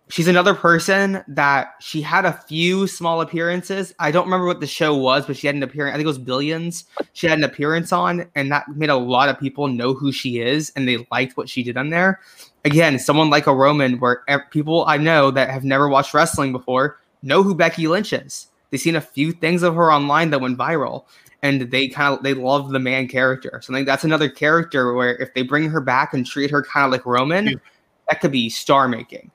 she's 0.10 0.28
another 0.28 0.54
person 0.54 1.24
that 1.28 1.76
she 1.80 2.02
had 2.02 2.26
a 2.26 2.34
few 2.34 2.88
small 2.88 3.22
appearances. 3.22 3.94
I 4.00 4.12
don't 4.12 4.26
remember 4.26 4.48
what 4.48 4.60
the 4.60 4.68
show 4.68 4.96
was, 4.96 5.26
but 5.26 5.38
she 5.38 5.48
had 5.48 5.56
an 5.56 5.64
appearance. 5.64 5.94
I 5.94 5.98
think 5.98 6.06
it 6.06 6.08
was 6.08 6.18
Billions. 6.18 6.86
She 7.14 7.28
had 7.28 7.38
an 7.38 7.44
appearance 7.44 7.94
on, 7.94 8.30
and 8.36 8.52
that 8.52 8.68
made 8.76 8.90
a 8.90 8.98
lot 8.98 9.30
of 9.30 9.40
people 9.40 9.68
know 9.68 9.94
who 9.94 10.12
she 10.12 10.40
is, 10.40 10.72
and 10.76 10.88
they 10.88 11.06
liked 11.12 11.38
what 11.38 11.50
she 11.50 11.64
did 11.64 11.78
on 11.78 11.90
there. 11.90 12.20
Again, 12.66 13.00
someone 13.00 13.30
like 13.30 13.48
a 13.48 13.56
Roman, 13.56 14.00
where 14.00 14.24
people 14.52 14.84
I 14.88 14.98
know 14.98 15.32
that 15.32 15.50
have 15.50 15.64
never 15.64 15.88
watched 15.88 16.14
wrestling 16.14 16.52
before 16.52 17.00
know 17.22 17.44
who 17.44 17.56
Becky 17.56 17.88
Lynch 17.88 18.12
is. 18.12 18.48
They've 18.70 18.80
seen 18.80 18.96
a 18.96 19.02
few 19.02 19.32
things 19.32 19.64
of 19.64 19.76
her 19.76 19.92
online 19.92 20.30
that 20.32 20.42
went 20.42 20.58
viral, 20.58 21.06
and 21.42 21.62
they 21.72 21.88
kind 21.88 22.18
of 22.18 22.24
they 22.24 22.34
love 22.34 22.70
the 22.70 22.80
man 22.80 23.08
character. 23.08 23.60
So 23.64 23.74
I 23.74 23.78
think 23.78 23.88
that's 23.88 24.04
another 24.04 24.30
character 24.30 24.94
where 24.94 25.16
if 25.18 25.34
they 25.34 25.44
bring 25.44 25.70
her 25.70 25.82
back 25.82 26.14
and 26.14 26.26
treat 26.26 26.52
her 26.52 26.64
kind 26.64 26.86
of 26.86 26.92
like 26.92 27.06
Roman, 27.06 27.62
that 28.10 28.22
could 28.22 28.32
be 28.32 28.50
star 28.50 28.88
making. 28.88 29.32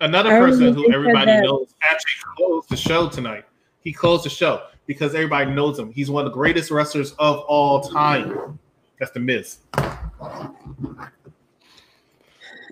Another 0.00 0.30
person 0.30 0.72
who 0.74 0.92
everybody 0.92 1.40
knows 1.42 1.74
actually 1.82 2.12
closed 2.36 2.68
the 2.70 2.76
show 2.76 3.08
tonight. 3.08 3.44
He 3.80 3.92
closed 3.92 4.24
the 4.24 4.30
show 4.30 4.62
because 4.86 5.14
everybody 5.14 5.50
knows 5.50 5.78
him. 5.78 5.92
He's 5.92 6.10
one 6.10 6.26
of 6.26 6.32
the 6.32 6.34
greatest 6.34 6.70
wrestlers 6.70 7.12
of 7.12 7.40
all 7.40 7.82
time. 7.82 8.58
That's 8.98 9.12
the 9.12 9.20
Miz. 9.20 9.58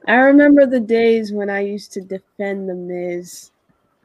I 0.09 0.15
remember 0.15 0.65
the 0.65 0.81
days 0.81 1.33
when 1.33 1.51
I 1.51 1.61
used 1.61 1.93
to 1.93 2.01
defend 2.01 2.69
the 2.69 2.75
Miz 2.75 3.51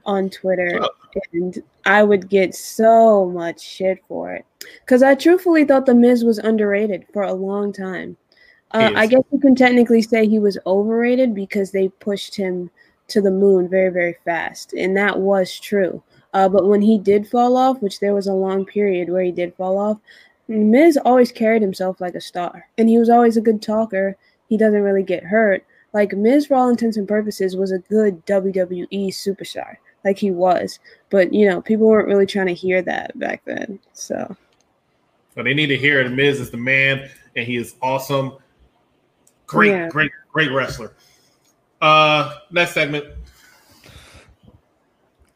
on 0.06 0.30
Twitter, 0.30 0.80
oh. 0.82 0.90
and 1.32 1.64
I 1.86 2.04
would 2.04 2.28
get 2.28 2.54
so 2.56 3.26
much 3.30 3.62
shit 3.62 4.04
for 4.08 4.34
it 4.34 4.46
because 4.82 5.02
I 5.02 5.16
truthfully 5.16 5.64
thought 5.64 5.86
the 5.86 5.96
Miz 5.96 6.26
was 6.26 6.40
underrated 6.40 7.06
for 7.14 7.24
a 7.24 7.34
long 7.34 7.72
time. 7.72 8.18
Uh, 8.74 8.92
I 8.96 9.06
guess 9.06 9.24
you 9.32 9.40
can 9.40 9.56
technically 9.56 10.02
say 10.02 10.28
he 10.28 10.40
was 10.40 10.58
overrated 10.66 11.36
because 11.36 11.72
they 11.72 11.90
pushed 11.90 12.36
him 12.36 12.72
to 13.10 13.22
the 13.22 13.32
moon 13.32 13.70
very, 13.70 13.90
very 13.90 14.16
fast. 14.26 14.74
And 14.74 14.98
that 14.98 15.20
was 15.20 15.60
true. 15.60 16.02
Uh, 16.34 16.50
but 16.50 16.68
when 16.68 16.82
he 16.82 16.98
did 16.98 17.28
fall 17.28 17.56
off, 17.56 17.82
which 17.82 18.00
there 18.00 18.16
was 18.16 18.28
a 18.28 18.34
long 18.34 18.66
period 18.66 19.10
where 19.10 19.22
he 19.22 19.32
did 19.32 19.56
fall 19.56 19.78
off, 19.78 20.00
Miz 20.48 20.98
always 21.06 21.32
carried 21.32 21.62
himself 21.62 22.02
like 22.02 22.16
a 22.16 22.22
star. 22.22 22.68
And 22.78 22.90
he 22.90 22.98
was 22.98 23.10
always 23.10 23.38
a 23.38 23.42
good 23.42 23.62
talker. 23.62 24.18
He 24.50 24.58
doesn't 24.58 24.82
really 24.82 25.04
get 25.04 25.24
hurt. 25.24 25.64
Like 25.94 26.14
Miz, 26.14 26.48
for 26.48 26.56
all 26.56 26.70
intents 26.70 26.98
and 26.98 27.08
purposes, 27.08 27.56
was 27.56 27.72
a 27.72 27.78
good 27.78 28.26
WWE 28.26 29.10
superstar. 29.10 29.78
Like 30.04 30.18
he 30.18 30.32
was. 30.32 30.80
But, 31.12 31.32
you 31.32 31.48
know, 31.48 31.62
people 31.62 31.88
weren't 31.88 32.08
really 32.08 32.26
trying 32.26 32.48
to 32.48 32.54
hear 32.54 32.82
that 32.82 33.18
back 33.20 33.44
then. 33.46 33.80
So. 33.94 34.36
Well, 35.36 35.46
they 35.46 35.54
need 35.54 35.68
to 35.68 35.78
hear 35.78 36.02
it. 36.02 36.10
Miz 36.10 36.40
is 36.40 36.50
the 36.50 36.58
man, 36.58 37.10
and 37.36 37.46
he 37.46 37.58
is 37.58 37.76
awesome. 37.82 38.38
Great, 39.54 39.72
yeah. 39.72 39.90
great, 39.90 40.12
great 40.32 40.52
wrestler. 40.52 40.94
Uh, 41.82 42.36
next 42.52 42.74
segment. 42.74 43.06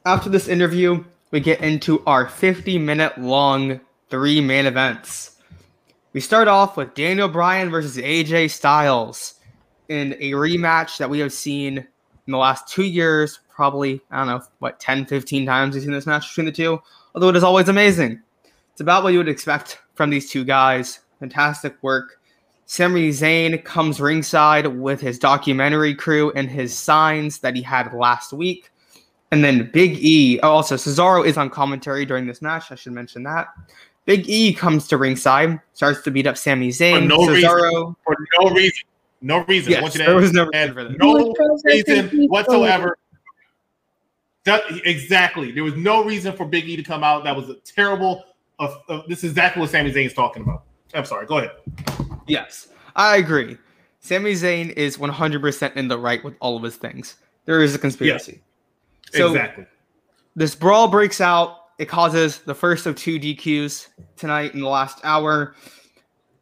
After 0.06 0.30
this 0.30 0.48
interview, 0.48 1.04
we 1.32 1.40
get 1.40 1.62
into 1.62 2.04
our 2.06 2.28
50 2.28 2.80
minute 2.80 3.18
long 3.18 3.80
three 4.10 4.42
main 4.42 4.66
events. 4.66 5.38
We 6.14 6.22
start 6.22 6.48
off 6.48 6.78
with 6.78 6.96
Daniel 6.96 7.28
Bryan 7.28 7.70
versus 7.70 7.98
AJ 7.98 8.52
Styles 8.52 9.36
in 9.90 10.14
a 10.14 10.32
rematch 10.32 10.98
that 10.98 11.10
we 11.10 11.20
have 11.20 11.32
seen 11.32 11.78
in 11.78 12.32
the 12.32 12.38
last 12.38 12.68
two 12.68 12.86
years, 12.86 13.40
probably, 13.54 14.02
I 14.10 14.18
don't 14.18 14.28
know, 14.28 14.42
what, 14.60 14.80
10, 14.80 15.06
15 15.06 15.46
times 15.46 15.76
we've 15.76 15.84
seen 15.84 15.92
this 15.92 16.08
match 16.08 16.30
between 16.30 16.46
the 16.46 16.52
two, 16.52 16.82
although 17.14 17.30
it 17.30 17.36
is 17.36 17.44
always 17.44 17.70
amazing. 17.70 18.22
It's 18.72 18.82
about 18.82 19.04
what 19.04 19.14
you 19.14 19.20
would 19.20 19.30
expect 19.30 19.80
from 19.94 20.10
these 20.10 20.30
two 20.30 20.44
guys. 20.44 21.00
Fantastic 21.20 21.76
work. 21.84 22.17
Sami 22.70 23.10
Zayn 23.10 23.64
comes 23.64 24.02
ringside 24.02 24.68
with 24.68 25.00
his 25.00 25.18
documentary 25.18 25.96
crew 25.96 26.34
and 26.36 26.50
his 26.50 26.78
signs 26.78 27.40
that 27.40 27.56
he 27.56 27.62
had 27.62 27.94
last 27.94 28.34
week. 28.34 28.70
And 29.32 29.42
then 29.42 29.72
Big 29.72 29.98
E, 30.00 30.38
oh, 30.44 30.52
also 30.52 30.76
Cesaro 30.76 31.26
is 31.26 31.38
on 31.38 31.50
commentary 31.50 32.06
during 32.06 32.28
this 32.28 32.42
match. 32.42 32.70
I 32.70 32.76
should 32.76 32.92
mention 32.92 33.24
that. 33.24 33.48
Big 34.04 34.30
E 34.30 34.54
comes 34.54 34.86
to 34.90 34.98
ringside, 34.98 35.62
starts 35.74 36.02
to 36.02 36.12
beat 36.12 36.28
up 36.28 36.38
Sami 36.38 36.68
Zayn. 36.68 37.04
For 37.04 37.08
no 37.08 37.20
Cesaro, 37.20 37.64
reason. 37.64 37.96
For 38.04 38.18
no 38.40 38.50
reason. 38.50 38.84
No 39.22 39.46
reason. 39.46 39.72
Yes, 39.72 39.94
there 39.94 40.16
was 40.16 40.34
no 40.34 40.46
reason 40.46 40.74
for 40.74 40.84
this. 40.84 40.98
No 41.00 41.34
reason 41.64 42.28
whatsoever. 42.28 42.98
That, 44.44 44.64
exactly. 44.86 45.52
There 45.52 45.64
was 45.64 45.76
no 45.76 46.04
reason 46.04 46.36
for 46.36 46.46
Big 46.46 46.68
E 46.68 46.76
to 46.76 46.84
come 46.84 47.04
out. 47.04 47.24
That 47.24 47.36
was 47.36 47.50
a 47.50 47.56
terrible. 47.56 48.26
Uh, 48.60 48.76
uh, 48.90 49.02
this 49.08 49.24
is 49.24 49.32
exactly 49.32 49.62
what 49.62 49.70
Sami 49.70 49.92
Zayn 49.92 50.06
is 50.06 50.14
talking 50.14 50.44
about. 50.44 50.64
I'm 50.94 51.06
sorry. 51.06 51.26
Go 51.26 51.38
ahead. 51.38 51.52
Yes, 52.28 52.68
I 52.96 53.18
agree. 53.18 53.58
Sami 54.00 54.34
Zayn 54.34 54.72
is 54.72 54.98
100% 54.98 55.76
in 55.76 55.88
the 55.88 55.98
right 55.98 56.24
with 56.24 56.36
all 56.40 56.56
of 56.56 56.64
his 56.64 56.78
things. 56.78 57.18
There 57.46 57.62
is 57.62 57.76
a 57.76 57.80
conspiracy. 57.80 58.42
Yes, 59.12 59.20
so 59.20 59.28
exactly. 59.28 59.66
This 60.36 60.56
brawl 60.56 60.88
breaks 60.88 61.20
out. 61.20 61.58
It 61.78 61.86
causes 61.86 62.40
the 62.40 62.56
first 62.56 62.86
of 62.86 62.96
two 62.96 63.20
DQs 63.20 63.88
tonight 64.16 64.54
in 64.54 64.62
the 64.62 64.68
last 64.68 65.00
hour. 65.04 65.56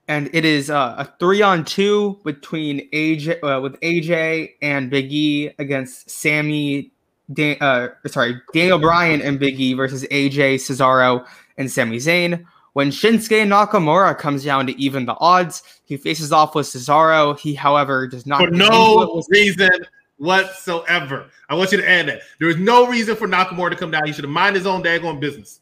And 0.08 0.30
it 0.34 0.46
is 0.46 0.70
uh, 0.70 0.96
a 0.98 1.14
three 1.20 1.42
on 1.42 1.66
two 1.66 2.20
between 2.24 2.90
AJ 2.92 3.44
uh, 3.44 3.60
with 3.62 3.80
AJ 3.82 4.54
and 4.62 4.90
Big 4.90 5.12
E 5.12 5.52
against 5.58 6.10
Sami, 6.10 6.92
uh, 7.40 7.88
sorry, 8.06 8.42
Daniel 8.54 8.78
Bryan 8.78 9.22
and 9.22 9.40
Big 9.40 9.60
E 9.60 9.74
versus 9.74 10.04
AJ 10.12 10.56
Cesaro 10.56 11.26
and 11.58 11.72
Sami 11.72 11.98
Zayn 11.98 12.46
When 12.76 12.90
Shinsuke 12.90 13.48
Nakamura 13.48 14.18
comes 14.18 14.44
down 14.44 14.68
to 14.68 14.78
even 14.78 15.06
the 15.06 15.16
odds, 15.22 15.64
he 15.86 15.96
faces 15.96 16.34
off 16.34 16.56
with 16.56 16.66
Cesaro. 16.66 17.40
He, 17.40 17.54
however, 17.54 18.06
does 18.06 18.26
not 18.26 18.42
For 18.42 18.52
get 18.52 18.56
into 18.56 18.66
it 18.66 18.70
no 18.70 19.24
reason 19.30 19.86
whatsoever. 20.18 21.28
I 21.48 21.56
want 21.56 21.72
you 21.72 21.78
to 21.78 21.90
add 21.90 22.10
that. 22.10 22.24
There 22.38 22.50
was 22.50 22.58
no 22.58 22.86
reason 22.86 23.16
for 23.16 23.30
Nakamura 23.30 23.70
to 23.70 23.78
come 23.78 23.92
down. 23.92 24.06
He 24.06 24.12
should 24.12 24.26
have 24.26 24.32
minded 24.32 24.60
his 24.60 24.68
own 24.68 24.84
daggone 24.84 25.22
business. 25.22 25.62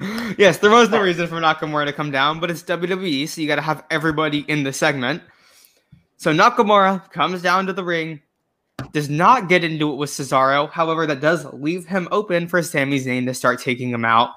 yes, 0.36 0.58
there 0.58 0.72
was 0.72 0.90
no 0.90 1.00
reason 1.00 1.28
for 1.28 1.36
Nakamura 1.36 1.84
to 1.86 1.92
come 1.92 2.10
down, 2.10 2.40
but 2.40 2.50
it's 2.50 2.64
WWE, 2.64 3.28
so 3.28 3.40
you 3.40 3.46
got 3.46 3.54
to 3.54 3.62
have 3.62 3.84
everybody 3.88 4.40
in 4.48 4.64
the 4.64 4.72
segment. 4.72 5.22
So 6.16 6.32
Nakamura 6.34 7.08
comes 7.12 7.40
down 7.40 7.66
to 7.66 7.72
the 7.72 7.84
ring, 7.84 8.20
does 8.90 9.08
not 9.08 9.48
get 9.48 9.62
into 9.62 9.92
it 9.92 9.94
with 9.94 10.10
Cesaro. 10.10 10.68
However, 10.68 11.06
that 11.06 11.20
does 11.20 11.44
leave 11.52 11.86
him 11.86 12.08
open 12.10 12.48
for 12.48 12.64
Sami 12.64 12.98
Zayn 12.98 13.26
to 13.26 13.34
start 13.34 13.60
taking 13.60 13.90
him 13.90 14.04
out. 14.04 14.30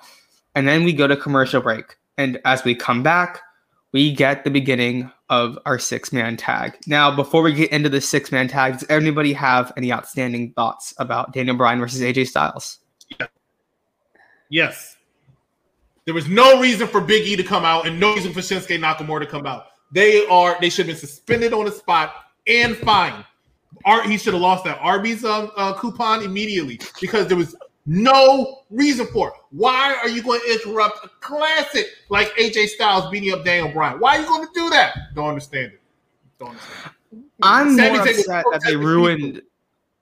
And 0.53 0.67
then 0.67 0.83
we 0.83 0.93
go 0.93 1.07
to 1.07 1.17
commercial 1.17 1.61
break. 1.61 1.95
And 2.21 2.39
as 2.45 2.63
we 2.63 2.75
come 2.75 3.01
back, 3.01 3.41
we 3.93 4.13
get 4.13 4.43
the 4.43 4.51
beginning 4.51 5.11
of 5.31 5.57
our 5.65 5.79
six 5.79 6.13
man 6.13 6.37
tag. 6.37 6.77
Now, 6.85 7.13
before 7.13 7.41
we 7.41 7.51
get 7.51 7.71
into 7.71 7.89
the 7.89 7.99
six 7.99 8.31
man 8.31 8.47
tag, 8.47 8.73
does 8.73 8.85
anybody 8.91 9.33
have 9.33 9.73
any 9.75 9.91
outstanding 9.91 10.53
thoughts 10.53 10.93
about 10.99 11.33
Daniel 11.33 11.57
Bryan 11.57 11.79
versus 11.79 12.01
AJ 12.01 12.27
Styles? 12.27 12.77
Yes. 14.49 14.97
There 16.05 16.13
was 16.13 16.27
no 16.27 16.59
reason 16.59 16.87
for 16.87 17.01
Big 17.01 17.27
E 17.27 17.35
to 17.35 17.43
come 17.43 17.65
out 17.65 17.87
and 17.87 17.99
no 17.99 18.13
reason 18.13 18.33
for 18.33 18.41
Shinsuke 18.41 18.79
Nakamura 18.79 19.21
to 19.21 19.25
come 19.25 19.47
out. 19.47 19.65
They 19.91 20.27
are 20.27 20.57
they 20.61 20.69
should 20.69 20.85
have 20.85 20.93
been 20.93 21.07
suspended 21.07 21.53
on 21.53 21.65
the 21.65 21.71
spot 21.71 22.13
and 22.45 22.77
fined. 22.77 23.25
Art 23.83 24.05
he 24.05 24.17
should 24.17 24.33
have 24.33 24.43
lost 24.43 24.63
that 24.65 24.77
Arby's 24.79 25.25
um, 25.25 25.49
uh, 25.57 25.73
coupon 25.73 26.21
immediately 26.21 26.79
because 26.99 27.27
there 27.27 27.37
was 27.37 27.55
no 27.85 28.63
reason 28.69 29.07
for 29.07 29.29
it. 29.29 29.33
Why 29.51 29.95
are 30.01 30.09
you 30.09 30.21
going 30.21 30.39
to 30.41 30.53
interrupt 30.53 31.05
a 31.05 31.09
classic 31.19 31.87
like 32.09 32.29
AJ 32.37 32.67
Styles 32.67 33.09
beating 33.09 33.33
up 33.33 33.43
Daniel 33.43 33.71
Bryan? 33.71 33.99
Why 33.99 34.17
are 34.17 34.21
you 34.21 34.27
going 34.27 34.47
to 34.47 34.53
do 34.53 34.69
that? 34.69 34.95
Don't 35.15 35.29
understand 35.29 35.73
it. 35.73 35.81
Don't 36.39 36.49
understand. 36.49 36.95
I'm 37.43 37.75
Sami 37.75 37.97
more 37.97 38.01
upset 38.01 38.25
that 38.27 38.43
they 38.65 38.75
protecting 38.75 38.79
ruined. 38.79 39.41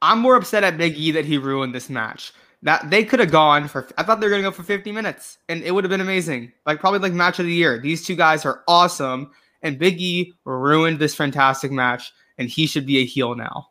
I'm 0.01 0.19
more 0.19 0.35
upset 0.35 0.63
at 0.63 0.77
Big 0.77 0.95
E 0.97 1.11
that 1.11 1.25
he 1.25 1.37
ruined 1.37 1.73
this 1.73 1.89
match. 1.89 2.33
That 2.61 2.89
they 2.89 3.05
could 3.05 3.19
have 3.21 3.31
gone 3.31 3.69
for. 3.69 3.87
I 3.97 4.03
thought 4.03 4.19
they 4.19 4.27
were 4.27 4.31
gonna 4.31 4.43
go 4.43 4.51
for 4.51 4.63
50 4.63 4.91
minutes, 4.91 5.37
and 5.47 5.63
it 5.63 5.71
would 5.71 5.85
have 5.85 5.89
been 5.89 6.01
amazing. 6.01 6.51
Like 6.65 6.79
probably 6.79 6.99
like 6.99 7.13
match 7.13 7.39
of 7.39 7.45
the 7.45 7.53
year. 7.53 7.79
These 7.79 8.05
two 8.05 8.15
guys 8.15 8.45
are 8.45 8.63
awesome, 8.67 9.31
and 9.61 9.79
Big 9.79 9.99
E 10.01 10.33
ruined 10.43 10.99
this 10.99 11.15
fantastic 11.15 11.71
match, 11.71 12.11
and 12.37 12.49
he 12.49 12.67
should 12.67 12.85
be 12.85 12.97
a 12.97 13.05
heel 13.05 13.35
now. 13.35 13.69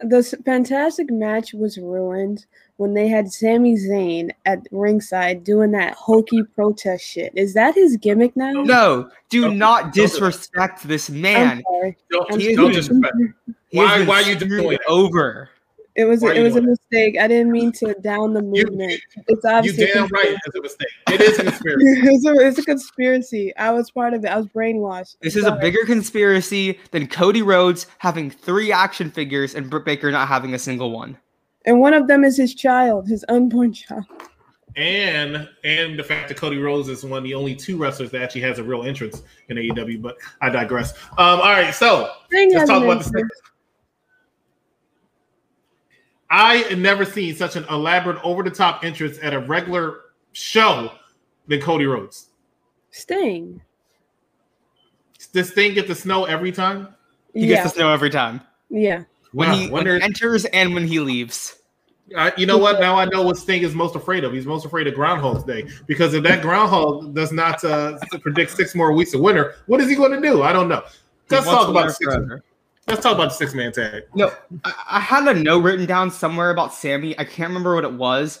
This 0.00 0.34
fantastic 0.44 1.10
match 1.10 1.54
was 1.54 1.76
ruined 1.76 2.46
when 2.76 2.94
they 2.94 3.08
had 3.08 3.30
Sami 3.32 3.76
Zayn 3.76 4.30
at 4.46 4.58
ringside 4.72 5.44
doing 5.44 5.70
that 5.72 5.94
hokey 5.94 6.42
protest 6.42 7.04
shit. 7.06 7.32
Is 7.36 7.54
that 7.54 7.74
his 7.74 7.96
gimmick 7.96 8.36
now? 8.36 8.50
No, 8.52 9.10
do 9.30 9.42
Don't- 9.42 9.58
not 9.58 9.82
don't 9.82 9.94
do 9.94 10.00
that. 10.02 10.06
disrespect 10.08 10.88
this 10.88 11.08
man. 11.10 11.62
sorry. 11.70 11.96
Don't, 12.10 12.40
He 12.40 12.56
don't 12.56 12.72
disrespect. 12.72 13.14
He 13.68 13.78
Why- 13.78 13.98
been 13.98 14.06
why 14.06 14.20
you 14.20 14.34
doing 14.36 14.70
that? 14.70 14.80
over? 14.88 15.50
It 15.96 16.06
was 16.06 16.24
a, 16.24 16.32
it 16.34 16.42
was 16.42 16.56
a 16.56 16.60
mistake. 16.60 17.16
I 17.20 17.28
didn't 17.28 17.52
mean 17.52 17.70
to 17.74 17.94
down 18.00 18.34
the 18.34 18.42
You- 18.42 18.64
movement. 18.66 19.00
it's 19.28 19.44
You 19.44 19.50
obviously 19.50 19.84
a 19.84 19.94
damn 19.94 20.08
right 20.08 20.34
it's 20.44 20.56
a 20.56 20.60
mistake. 20.60 20.88
It 21.12 21.20
is 21.20 21.38
a 21.38 21.44
conspiracy. 21.44 21.84
it's, 21.86 22.26
a, 22.26 22.32
it's 22.34 22.58
a 22.58 22.62
conspiracy. 22.64 23.56
I 23.56 23.70
was 23.70 23.92
part 23.92 24.12
of 24.12 24.24
it. 24.24 24.28
I 24.28 24.36
was 24.36 24.46
brainwashed. 24.48 25.14
This 25.22 25.36
is 25.36 25.44
a 25.44 25.52
bigger 25.52 25.84
conspiracy 25.86 26.80
than 26.90 27.06
Cody 27.06 27.42
Rhodes 27.42 27.86
having 27.98 28.28
three 28.28 28.72
action 28.72 29.08
figures 29.08 29.54
and 29.54 29.70
Britt 29.70 29.84
Baker 29.84 30.10
not 30.10 30.26
having 30.26 30.54
a 30.54 30.58
single 30.58 30.90
one. 30.90 31.16
And 31.64 31.80
one 31.80 31.94
of 31.94 32.06
them 32.08 32.24
is 32.24 32.36
his 32.36 32.54
child, 32.54 33.08
his 33.08 33.24
unborn 33.28 33.72
child. 33.72 34.04
and 34.76 35.48
and 35.62 35.98
the 35.98 36.02
fact 36.02 36.28
that 36.28 36.36
Cody 36.36 36.58
Rhodes 36.58 36.88
is 36.88 37.04
one 37.04 37.18
of 37.18 37.24
the 37.24 37.34
only 37.34 37.54
two 37.54 37.76
wrestlers 37.78 38.10
that 38.10 38.22
actually 38.22 38.40
has 38.42 38.58
a 38.58 38.64
real 38.64 38.82
entrance 38.82 39.22
in 39.48 39.56
AEW. 39.56 40.02
But 40.02 40.16
I 40.40 40.50
digress. 40.50 40.92
Um, 41.12 41.40
all 41.40 41.52
right, 41.52 41.72
so 41.74 42.10
Thing 42.30 42.52
let's 42.52 42.68
talk 42.68 42.82
an 42.82 42.90
about 42.90 43.04
the 43.04 43.20
answer. 43.20 43.28
I 46.30 46.56
had 46.56 46.78
never 46.78 47.04
seen 47.04 47.34
such 47.36 47.54
an 47.54 47.64
elaborate, 47.70 48.18
over-the-top 48.24 48.82
entrance 48.82 49.18
at 49.22 49.32
a 49.32 49.38
regular 49.38 50.00
show 50.32 50.90
than 51.46 51.60
Cody 51.60 51.86
Rhodes. 51.86 52.30
Sting. 52.90 53.60
Does 55.32 55.50
Sting 55.50 55.74
get 55.74 55.86
the 55.86 55.94
snow 55.94 56.24
every 56.24 56.50
time. 56.50 56.88
He 57.32 57.46
yeah, 57.46 57.56
gets 57.62 57.74
the 57.74 57.78
snow 57.78 57.92
every 57.92 58.10
time. 58.10 58.40
yeah. 58.68 59.04
When 59.34 59.50
Wow, 59.50 59.54
he, 59.56 59.68
wonder- 59.68 59.96
he 59.96 60.02
enters 60.02 60.44
and 60.46 60.74
when 60.74 60.86
he 60.86 61.00
leaves. 61.00 61.56
Uh, 62.14 62.30
you 62.36 62.46
know 62.46 62.58
what? 62.58 62.80
Now 62.80 62.96
I 62.96 63.06
know 63.06 63.22
what 63.22 63.36
Sting 63.38 63.62
is 63.62 63.74
most 63.74 63.96
afraid 63.96 64.24
of. 64.24 64.32
He's 64.32 64.46
most 64.46 64.66
afraid 64.66 64.86
of 64.86 64.94
Groundhog's 64.94 65.42
Day 65.42 65.66
because 65.86 66.12
if 66.14 66.22
that 66.24 66.42
Groundhog 66.42 67.14
does 67.14 67.32
not 67.32 67.64
uh, 67.64 67.98
predict 68.20 68.50
six 68.50 68.74
more 68.74 68.92
weeks 68.92 69.14
of 69.14 69.20
winter, 69.20 69.54
what 69.66 69.80
is 69.80 69.88
he 69.88 69.96
going 69.96 70.12
to 70.12 70.20
do? 70.20 70.42
I 70.42 70.52
don't 70.52 70.68
know. 70.68 70.82
Let's 71.30 71.46
talk 71.46 71.68
about 71.68 71.86
the 71.86 71.92
six. 71.94 72.04
forever. 72.14 72.44
Let's 72.86 73.02
talk 73.02 73.14
about 73.14 73.30
the 73.30 73.34
six 73.34 73.54
man 73.54 73.72
tag. 73.72 74.02
No, 74.14 74.30
I, 74.64 74.74
I 74.90 75.00
had 75.00 75.26
a 75.26 75.34
note 75.40 75.60
written 75.60 75.86
down 75.86 76.10
somewhere 76.10 76.50
about 76.50 76.74
Sami. 76.74 77.18
I 77.18 77.24
can't 77.24 77.48
remember 77.48 77.74
what 77.74 77.84
it 77.84 77.94
was. 77.94 78.38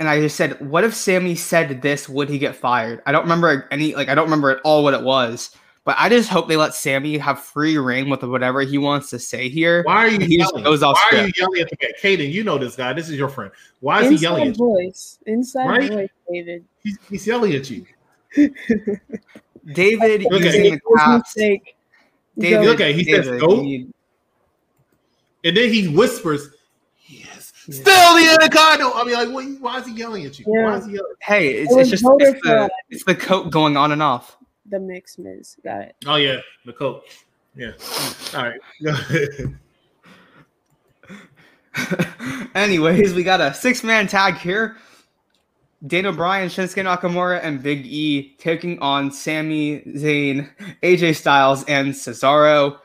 And 0.00 0.08
I 0.08 0.20
just 0.20 0.36
said, 0.36 0.60
what 0.68 0.82
if 0.84 0.92
Sami 0.92 1.36
said 1.36 1.80
this? 1.82 2.08
Would 2.08 2.28
he 2.28 2.38
get 2.38 2.56
fired? 2.56 3.00
I 3.06 3.12
don't 3.12 3.22
remember 3.22 3.68
any, 3.70 3.94
like, 3.94 4.08
I 4.08 4.14
don't 4.16 4.24
remember 4.26 4.50
at 4.50 4.60
all 4.64 4.82
what 4.82 4.94
it 4.94 5.02
was. 5.02 5.56
But 5.88 5.96
I 5.98 6.10
just 6.10 6.28
hope 6.28 6.48
they 6.48 6.56
let 6.58 6.74
Sami 6.74 7.16
have 7.16 7.40
free 7.40 7.78
reign 7.78 8.10
with 8.10 8.22
whatever 8.22 8.60
he 8.60 8.76
wants 8.76 9.08
to 9.08 9.18
say 9.18 9.48
here. 9.48 9.82
Why 9.84 10.04
are 10.04 10.08
you 10.08 10.18
He 10.20 10.36
yelling? 10.36 10.62
goes 10.62 10.82
off 10.82 10.98
Why 11.10 11.20
are 11.20 11.26
you 11.26 11.32
yelling 11.34 11.62
at 11.62 11.70
the 11.70 11.76
guy? 11.76 11.92
Kaden, 11.98 12.30
you 12.30 12.44
know 12.44 12.58
this 12.58 12.76
guy. 12.76 12.92
This 12.92 13.08
is 13.08 13.16
your 13.16 13.30
friend. 13.30 13.50
Why 13.80 14.02
is 14.02 14.10
he 14.10 14.16
yelling 14.16 14.48
Inside 14.48 14.50
at 14.50 14.58
you? 14.58 14.66
voice. 14.66 15.18
Inside 15.24 15.66
Right? 15.66 15.90
voice, 15.90 16.08
David. 16.30 16.64
He's, 16.82 16.98
he's 17.08 17.26
yelling 17.26 17.54
at 17.54 17.70
you. 17.70 17.86
David 19.72 20.26
Okay. 20.26 20.44
using 20.44 20.64
It 20.66 20.70
the 20.72 20.80
was 20.90 21.00
caps. 21.00 21.36
mistake. 21.36 21.74
David, 22.38 22.64
Go. 22.66 22.72
Okay, 22.72 22.92
he 22.92 23.04
says 23.04 23.24
David, 23.24 23.40
go. 23.40 23.54
you 23.54 23.62
need- 23.62 23.92
And 25.44 25.56
then 25.56 25.72
he 25.72 25.88
whispers, 25.88 26.50
"Yes, 27.06 27.54
still 27.70 28.14
the 28.14 28.36
Anaconda." 28.42 28.90
I 28.94 29.04
mean, 29.04 29.14
like, 29.14 29.30
what, 29.30 29.44
why 29.62 29.78
is 29.80 29.86
he 29.86 29.94
yelling 29.94 30.26
at 30.26 30.38
you? 30.38 30.44
Yeah. 30.48 30.64
Why 30.64 30.76
is 30.76 30.84
he 30.84 30.92
yelling? 30.92 31.12
Hey, 31.22 31.48
it's, 31.54 31.72
It 31.72 31.78
it's 31.80 31.90
just 31.90 32.04
it's 32.06 32.40
the, 32.42 32.70
it's 32.90 33.04
the 33.04 33.14
coat 33.14 33.50
going 33.50 33.78
on 33.78 33.90
and 33.92 34.02
off. 34.02 34.36
The 34.68 34.80
mix 34.80 35.18
Miz. 35.18 35.56
Got 35.64 35.82
it. 35.82 35.96
Oh 36.06 36.16
yeah, 36.16 36.40
the 36.66 36.72
coat. 36.72 37.04
Yeah. 37.54 37.72
All 38.34 38.44
right. 38.44 38.60
Go 38.82 38.90
ahead. 38.92 39.58
Anyways, 42.54 43.14
we 43.14 43.22
got 43.22 43.40
a 43.40 43.54
six 43.54 43.82
man 43.82 44.06
tag 44.06 44.36
here. 44.36 44.76
Daniel 45.86 46.12
Bryan, 46.12 46.48
Shinsuke 46.48 46.84
Nakamura, 46.84 47.40
and 47.42 47.62
Big 47.62 47.86
E 47.86 48.34
taking 48.38 48.80
on 48.80 49.12
Sami 49.12 49.80
Zayn, 49.82 50.50
AJ 50.82 51.16
Styles, 51.16 51.64
and 51.64 51.92
Cesaro. 51.92 52.78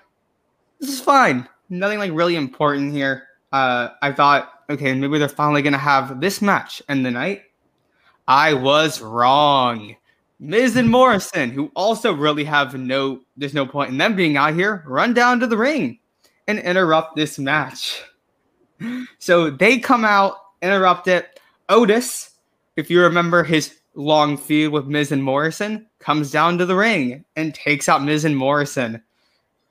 This 0.80 0.92
is 0.92 1.02
fine. 1.02 1.48
Nothing 1.70 1.98
like 1.98 2.12
really 2.14 2.36
important 2.36 2.94
here. 2.94 3.28
Uh, 3.52 3.90
I 4.02 4.12
thought, 4.12 4.52
okay, 4.70 4.94
maybe 4.94 5.18
they're 5.18 5.28
finally 5.28 5.64
gonna 5.64 5.78
have 5.78 6.22
this 6.22 6.42
match 6.42 6.84
end 6.88 7.06
the 7.06 7.12
night. 7.12 7.44
I 8.28 8.54
was 8.54 9.02
wrong. 9.02 9.96
Miz 10.44 10.76
and 10.76 10.90
Morrison, 10.90 11.52
who 11.52 11.72
also 11.74 12.12
really 12.12 12.44
have 12.44 12.74
no, 12.76 13.22
there's 13.38 13.54
no 13.54 13.66
point 13.66 13.92
in 13.92 13.98
them 13.98 14.14
being 14.14 14.36
out 14.36 14.54
here, 14.54 14.84
run 14.86 15.14
down 15.14 15.40
to 15.40 15.48
the 15.48 15.56
ring 15.56 16.00
and 16.50 16.60
interrupt 16.60 17.16
this 17.16 17.40
match. 17.40 18.04
So 19.20 19.50
they 19.50 19.80
come 19.80 20.04
out, 20.04 20.36
interrupt 20.62 21.08
it. 21.08 21.40
Otis, 21.70 22.32
if 22.76 22.90
you 22.90 23.02
remember 23.02 23.42
his 23.42 23.80
long 23.96 24.36
feud 24.36 24.74
with 24.74 24.88
Miz 24.88 25.14
and 25.14 25.24
Morrison, 25.24 25.88
comes 26.00 26.32
down 26.32 26.58
to 26.58 26.66
the 26.66 26.76
ring 26.76 27.24
and 27.38 27.56
takes 27.56 27.88
out 27.88 28.04
Miz 28.04 28.26
and 28.26 28.36
Morrison. 28.36 29.02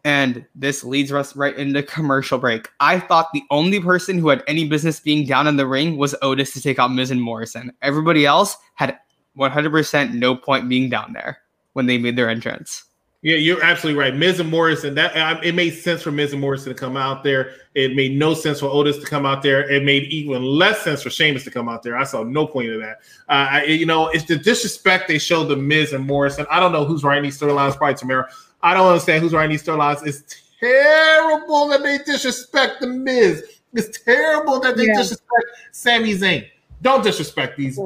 And 0.04 0.46
this 0.54 0.82
leads 0.82 1.12
us 1.12 1.36
right 1.36 1.54
into 1.54 1.82
commercial 1.82 2.38
break. 2.38 2.70
I 2.80 3.00
thought 3.00 3.28
the 3.34 3.42
only 3.50 3.80
person 3.80 4.16
who 4.16 4.30
had 4.30 4.42
any 4.46 4.66
business 4.66 4.98
being 4.98 5.26
down 5.26 5.46
in 5.46 5.56
the 5.56 5.66
ring 5.66 5.98
was 5.98 6.14
Otis 6.22 6.54
to 6.54 6.62
take 6.62 6.78
out 6.78 6.90
Miz 6.90 7.10
and 7.10 7.20
Morrison. 7.20 7.70
Everybody 7.82 8.24
else 8.24 8.56
had 8.76 8.98
100% 9.38 10.14
no 10.14 10.36
point 10.36 10.68
being 10.68 10.88
down 10.90 11.12
there 11.12 11.38
when 11.72 11.86
they 11.86 11.98
made 11.98 12.16
their 12.16 12.28
entrance. 12.28 12.84
Yeah, 13.24 13.36
you're 13.36 13.62
absolutely 13.62 14.00
right. 14.00 14.16
Miz 14.16 14.40
and 14.40 14.50
Morrison. 14.50 14.96
That 14.96 15.44
it 15.44 15.54
made 15.54 15.70
sense 15.70 16.02
for 16.02 16.10
Miz 16.10 16.32
and 16.32 16.40
Morrison 16.40 16.74
to 16.74 16.78
come 16.78 16.96
out 16.96 17.22
there. 17.22 17.52
It 17.76 17.94
made 17.94 18.18
no 18.18 18.34
sense 18.34 18.58
for 18.58 18.66
Otis 18.66 18.98
to 18.98 19.06
come 19.06 19.24
out 19.24 19.44
there. 19.44 19.70
It 19.70 19.84
made 19.84 20.04
even 20.12 20.42
less 20.42 20.82
sense 20.82 21.02
for 21.04 21.10
Sheamus 21.10 21.44
to 21.44 21.50
come 21.52 21.68
out 21.68 21.84
there. 21.84 21.96
I 21.96 22.02
saw 22.02 22.24
no 22.24 22.48
point 22.48 22.70
of 22.72 22.80
that. 22.80 22.98
Uh, 23.28 23.46
I, 23.50 23.64
you 23.64 23.86
know, 23.86 24.08
it's 24.08 24.24
the 24.24 24.34
disrespect 24.36 25.06
they 25.06 25.18
showed 25.18 25.44
the 25.44 25.56
Miz 25.56 25.92
and 25.92 26.04
Morrison. 26.04 26.46
I 26.50 26.58
don't 26.58 26.72
know 26.72 26.84
who's 26.84 27.04
writing 27.04 27.22
these 27.22 27.38
storylines. 27.38 27.76
Probably 27.76 27.94
Tamara. 27.94 28.28
I 28.60 28.74
don't 28.74 28.88
understand 28.88 29.22
who's 29.22 29.32
writing 29.32 29.52
these 29.52 29.62
storylines. 29.62 30.04
It's 30.04 30.24
terrible 30.58 31.68
that 31.68 31.84
they 31.84 31.98
disrespect 31.98 32.80
the 32.80 32.88
Miz. 32.88 33.44
It's 33.72 34.00
terrible 34.00 34.58
that 34.60 34.76
they 34.76 34.86
Yeah. 34.86 34.96
disrespect 34.96 35.46
Sami 35.70 36.14
Zayn. 36.16 36.48
Don't 36.82 37.04
disrespect 37.04 37.56
these. 37.56 37.78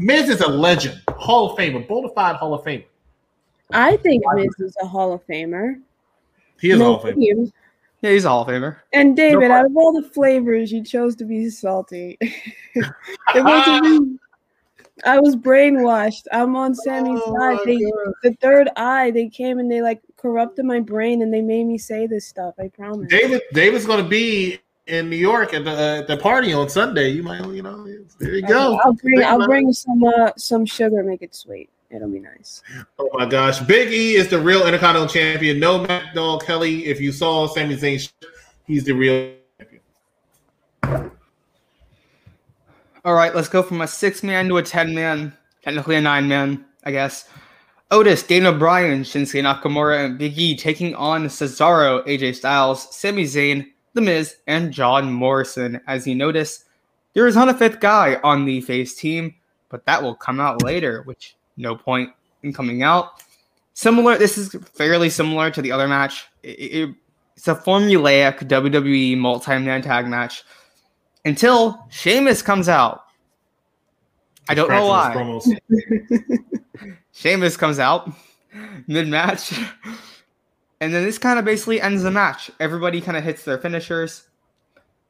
Miz 0.00 0.30
is 0.30 0.40
a 0.40 0.48
legend, 0.48 0.98
Hall 1.10 1.50
of 1.50 1.58
Famer, 1.58 1.86
bona 1.86 2.08
fide 2.14 2.36
Hall 2.36 2.54
of 2.54 2.64
Famer. 2.64 2.86
I 3.72 3.98
think 3.98 4.24
Miz 4.34 4.58
is 4.58 4.74
a 4.82 4.86
Hall 4.86 5.12
of 5.12 5.24
Famer. 5.26 5.80
He 6.58 6.70
is 6.70 6.76
a 6.76 6.78
No 6.78 6.84
Hall 6.84 6.94
of 6.96 7.02
Famer. 7.02 7.20
team. 7.20 7.52
Yeah, 8.00 8.10
he's 8.12 8.24
a 8.24 8.30
Hall 8.30 8.42
of 8.42 8.48
Famer. 8.48 8.78
And 8.94 9.14
David, 9.14 9.48
No 9.48 9.54
out 9.54 9.66
of 9.66 9.76
all 9.76 9.92
the 9.92 10.08
flavors, 10.08 10.72
you 10.72 10.82
chose 10.82 11.14
to 11.16 11.24
be 11.26 11.50
salty. 11.50 12.16
it 12.20 12.92
wasn't 13.34 13.84
me. 13.84 14.18
Ah! 15.04 15.12
I 15.12 15.18
was 15.18 15.36
brainwashed. 15.36 16.24
I'm 16.32 16.56
on 16.56 16.74
Sami's 16.74 17.20
Oh 17.24 17.38
side. 17.38 17.58
They, 17.64 17.78
the 18.22 18.36
third 18.40 18.70
eye, 18.76 19.10
they 19.10 19.28
came 19.28 19.58
and 19.58 19.70
they 19.70 19.82
like 19.82 20.00
corrupted 20.16 20.64
my 20.64 20.80
brain 20.80 21.22
and 21.22 21.32
they 21.32 21.40
made 21.40 21.64
me 21.64 21.78
say 21.78 22.06
this 22.06 22.26
stuff. 22.26 22.54
I 22.58 22.68
promise. 22.68 23.08
David 23.08 23.42
David's 23.52 23.86
going 23.86 24.02
to 24.02 24.08
be 24.08 24.60
in 24.90 25.08
New 25.08 25.16
York 25.16 25.54
at 25.54 25.64
the 25.64 25.70
uh, 25.70 26.02
the 26.02 26.16
party 26.16 26.52
on 26.52 26.68
Sunday. 26.68 27.10
You 27.10 27.22
might, 27.22 27.46
you 27.48 27.62
know, 27.62 27.86
there 28.18 28.34
you 28.34 28.42
go. 28.42 28.78
I'll 28.84 28.92
bring 28.92 29.22
I'll 29.22 29.46
bring 29.46 29.72
some 29.72 30.02
uh 30.04 30.32
some 30.36 30.66
sugar, 30.66 31.02
make 31.02 31.22
it 31.22 31.34
sweet. 31.34 31.70
It'll 31.90 32.08
be 32.08 32.20
nice. 32.20 32.62
Oh 32.98 33.08
my 33.14 33.26
gosh, 33.26 33.60
Big 33.60 33.92
E 33.92 34.14
is 34.14 34.28
the 34.28 34.38
real 34.38 34.66
Intercontinental 34.66 35.08
Champion. 35.08 35.58
No 35.58 35.82
Matt 35.82 36.14
Dog 36.14 36.44
Kelly. 36.44 36.86
If 36.86 37.00
you 37.00 37.10
saw 37.10 37.46
Sami 37.46 37.76
Zayn, 37.76 38.10
he's 38.66 38.84
the 38.84 38.92
real 38.92 39.32
champion. 39.58 41.10
All 43.04 43.14
right, 43.14 43.34
let's 43.34 43.48
go 43.48 43.62
from 43.62 43.80
a 43.80 43.88
six 43.88 44.22
man 44.22 44.48
to 44.48 44.58
a 44.58 44.62
10 44.62 44.94
man, 44.94 45.32
technically 45.64 45.96
a 45.96 46.00
nine 46.00 46.28
man, 46.28 46.64
I 46.84 46.92
guess. 46.92 47.28
Otis, 47.90 48.22
Daniel 48.22 48.52
Bryan, 48.52 49.02
Shinsuke 49.02 49.42
Nakamura, 49.42 50.04
and 50.04 50.16
Big 50.16 50.38
E 50.38 50.54
taking 50.54 50.94
on 50.94 51.24
Cesaro, 51.24 52.06
AJ 52.06 52.36
Styles, 52.36 52.94
Sami 52.94 53.24
Zayn, 53.24 53.66
The 53.94 54.00
Miz, 54.00 54.36
and 54.46 54.72
John 54.72 55.12
Morrison. 55.12 55.80
As 55.86 56.06
you 56.06 56.14
notice, 56.14 56.64
there 57.14 57.26
is 57.26 57.34
not 57.34 57.48
a 57.48 57.54
fifth 57.54 57.80
guy 57.80 58.20
on 58.22 58.44
the 58.44 58.60
face 58.60 58.94
team, 58.94 59.34
but 59.68 59.84
that 59.86 60.02
will 60.02 60.14
come 60.14 60.38
out 60.40 60.62
later, 60.62 61.02
which 61.02 61.36
no 61.56 61.74
point 61.74 62.10
in 62.42 62.52
coming 62.52 62.82
out. 62.82 63.22
Similar, 63.74 64.16
this 64.18 64.38
is 64.38 64.54
fairly 64.74 65.10
similar 65.10 65.50
to 65.50 65.60
the 65.62 65.72
other 65.72 65.88
match. 65.88 66.26
It- 66.42 66.48
it- 66.48 66.94
it's 67.36 67.48
a 67.48 67.54
formulaic 67.54 68.46
WWE 68.48 69.16
multi-man 69.16 69.80
tag 69.80 70.06
match 70.06 70.44
until 71.24 71.86
Sheamus 71.90 72.42
comes 72.42 72.68
out. 72.68 73.04
I 74.48 74.54
don't 74.54 74.68
know 74.68 74.86
why. 74.86 75.14
Sheamus 77.12 77.56
comes 77.56 77.78
out 77.78 78.10
mid 78.86 79.08
match. 79.08 79.52
And 80.80 80.94
then 80.94 81.04
this 81.04 81.18
kind 81.18 81.38
of 81.38 81.44
basically 81.44 81.80
ends 81.80 82.02
the 82.02 82.10
match. 82.10 82.50
Everybody 82.58 83.00
kind 83.00 83.16
of 83.16 83.24
hits 83.24 83.44
their 83.44 83.58
finishers. 83.58 84.28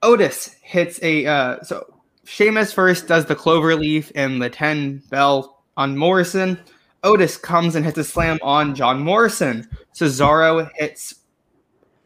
Otis 0.02 0.56
hits 0.62 0.98
a 1.02 1.26
uh 1.26 1.62
so 1.62 1.94
Sheamus 2.24 2.72
first 2.72 3.06
does 3.06 3.26
the 3.26 3.34
clover 3.34 3.74
leaf 3.74 4.10
and 4.14 4.40
the 4.40 4.50
10 4.50 5.02
bell 5.10 5.62
on 5.76 5.96
Morrison. 5.96 6.58
Otis 7.02 7.36
comes 7.36 7.74
and 7.74 7.84
hits 7.84 7.98
a 7.98 8.04
slam 8.04 8.38
on 8.42 8.74
John 8.74 9.02
Morrison. 9.02 9.68
Cesaro 9.94 10.70
hits 10.74 11.14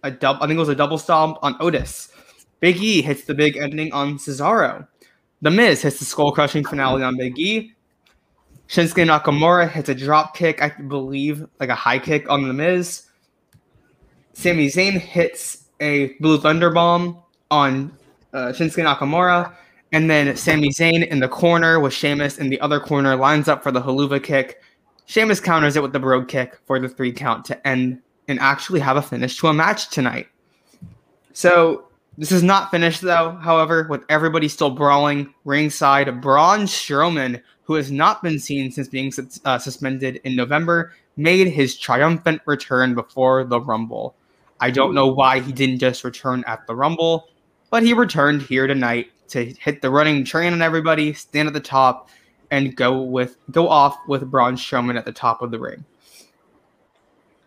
a 0.03 0.11
double 0.11 0.43
I 0.43 0.47
think 0.47 0.57
it 0.57 0.61
was 0.61 0.69
a 0.69 0.75
double 0.75 0.99
stomp 0.99 1.39
on 1.43 1.57
Otis. 1.61 2.11
Big 2.61 2.77
E 2.77 3.03
hits 3.03 3.25
the 3.25 3.35
big 3.35 3.57
ending 3.57 3.93
on 3.93 4.19
Cesaro. 4.19 4.87
The 5.43 5.51
Miz 5.51 5.83
hits 5.83 5.99
the 5.99 6.05
skull 6.05 6.33
crushing 6.33 6.65
finale 6.65 7.03
on 7.03 7.17
Big 7.17 7.39
E. 7.39 7.75
Shinsuke 8.69 9.07
Nakamura 9.07 9.69
hits 9.69 9.91
a 9.91 9.95
drop 9.95 10.35
kick, 10.35 10.62
I 10.62 10.71
believe, 10.71 11.47
like 11.61 11.69
a 11.69 11.75
high 11.75 11.99
kick 11.99 12.31
on 12.31 12.49
The 12.49 12.55
Miz. 12.55 13.07
Sami 14.35 14.66
Zayn 14.66 14.99
hits 14.99 15.64
a 15.80 16.09
Blue 16.20 16.39
Thunder 16.39 16.70
Bomb 16.70 17.18
on 17.51 17.97
uh, 18.32 18.53
Shinsuke 18.53 18.85
Nakamura. 18.85 19.55
And 19.93 20.11
then 20.11 20.37
Sami 20.37 20.70
Zayn 20.70 21.07
in 21.07 21.20
the 21.20 21.28
corner 21.28 21.78
with 21.78 21.93
Sheamus 21.93 22.39
in 22.39 22.51
the 22.51 22.61
other 22.61 22.80
corner 22.80 23.14
lines 23.14 23.47
up 23.49 23.62
for 23.62 23.70
the 23.70 23.80
Helluva 23.80 24.22
kick. 24.22 24.61
Sheamus 25.07 25.39
counters 25.39 25.76
it 25.76 25.82
with 25.82 25.93
the 25.93 26.01
Brogue 26.01 26.26
kick 26.26 26.59
for 26.66 26.80
the 26.80 26.89
three 26.89 27.12
count 27.12 27.45
to 27.47 27.66
end 27.66 28.03
and 28.26 28.41
actually 28.41 28.80
have 28.80 28.97
a 28.97 29.03
finish 29.03 29.39
to 29.39 29.47
a 29.47 29.55
match 29.55 29.91
tonight. 29.91 30.26
So 31.32 31.87
this 32.18 32.32
is 32.32 32.43
not 32.43 32.70
finished 32.70 33.03
though. 33.03 33.39
However, 33.41 33.87
with 33.89 34.03
everybody 34.09 34.49
still 34.49 34.70
brawling 34.70 35.32
ringside, 35.45 36.20
Braun 36.20 36.61
Strowman, 36.62 37.41
who 37.62 37.74
has 37.74 37.91
not 37.91 38.22
been 38.22 38.39
seen 38.39 38.72
since 38.72 38.89
being 38.89 39.12
uh, 39.45 39.59
suspended 39.59 40.20
in 40.24 40.35
November, 40.35 40.93
made 41.16 41.47
his 41.47 41.76
triumphant 41.76 42.43
return 42.47 42.95
before 42.95 43.45
the 43.45 43.61
Rumble. 43.61 44.16
I 44.61 44.71
don't 44.71 44.95
know 44.95 45.07
why 45.07 45.41
he 45.41 45.53
didn't 45.53 45.79
just 45.79 46.05
return 46.05 46.45
at 46.47 46.67
the 46.67 46.75
Rumble, 46.75 47.29
but 47.71 47.83
he 47.83 47.93
returned 47.93 48.43
here 48.43 48.67
tonight 48.67 49.11
to 49.29 49.45
hit 49.45 49.83
the 49.83 49.91
running 49.91 50.25
train 50.25 50.53
on 50.53 50.63
everybody, 50.63 51.13
stand 51.13 51.49
at 51.49 51.55
the 51.55 51.61
top, 51.61 52.09
and 52.51 52.77
go 52.77 53.03
with 53.03 53.37
go 53.51 53.69
off 53.69 53.99
with 54.07 54.31
Braun 54.31 54.57
Strowman 54.57 54.97
at 54.97 55.05
the 55.05 55.13
top 55.13 55.43
of 55.43 55.51
the 55.51 55.59
ring. 55.59 55.85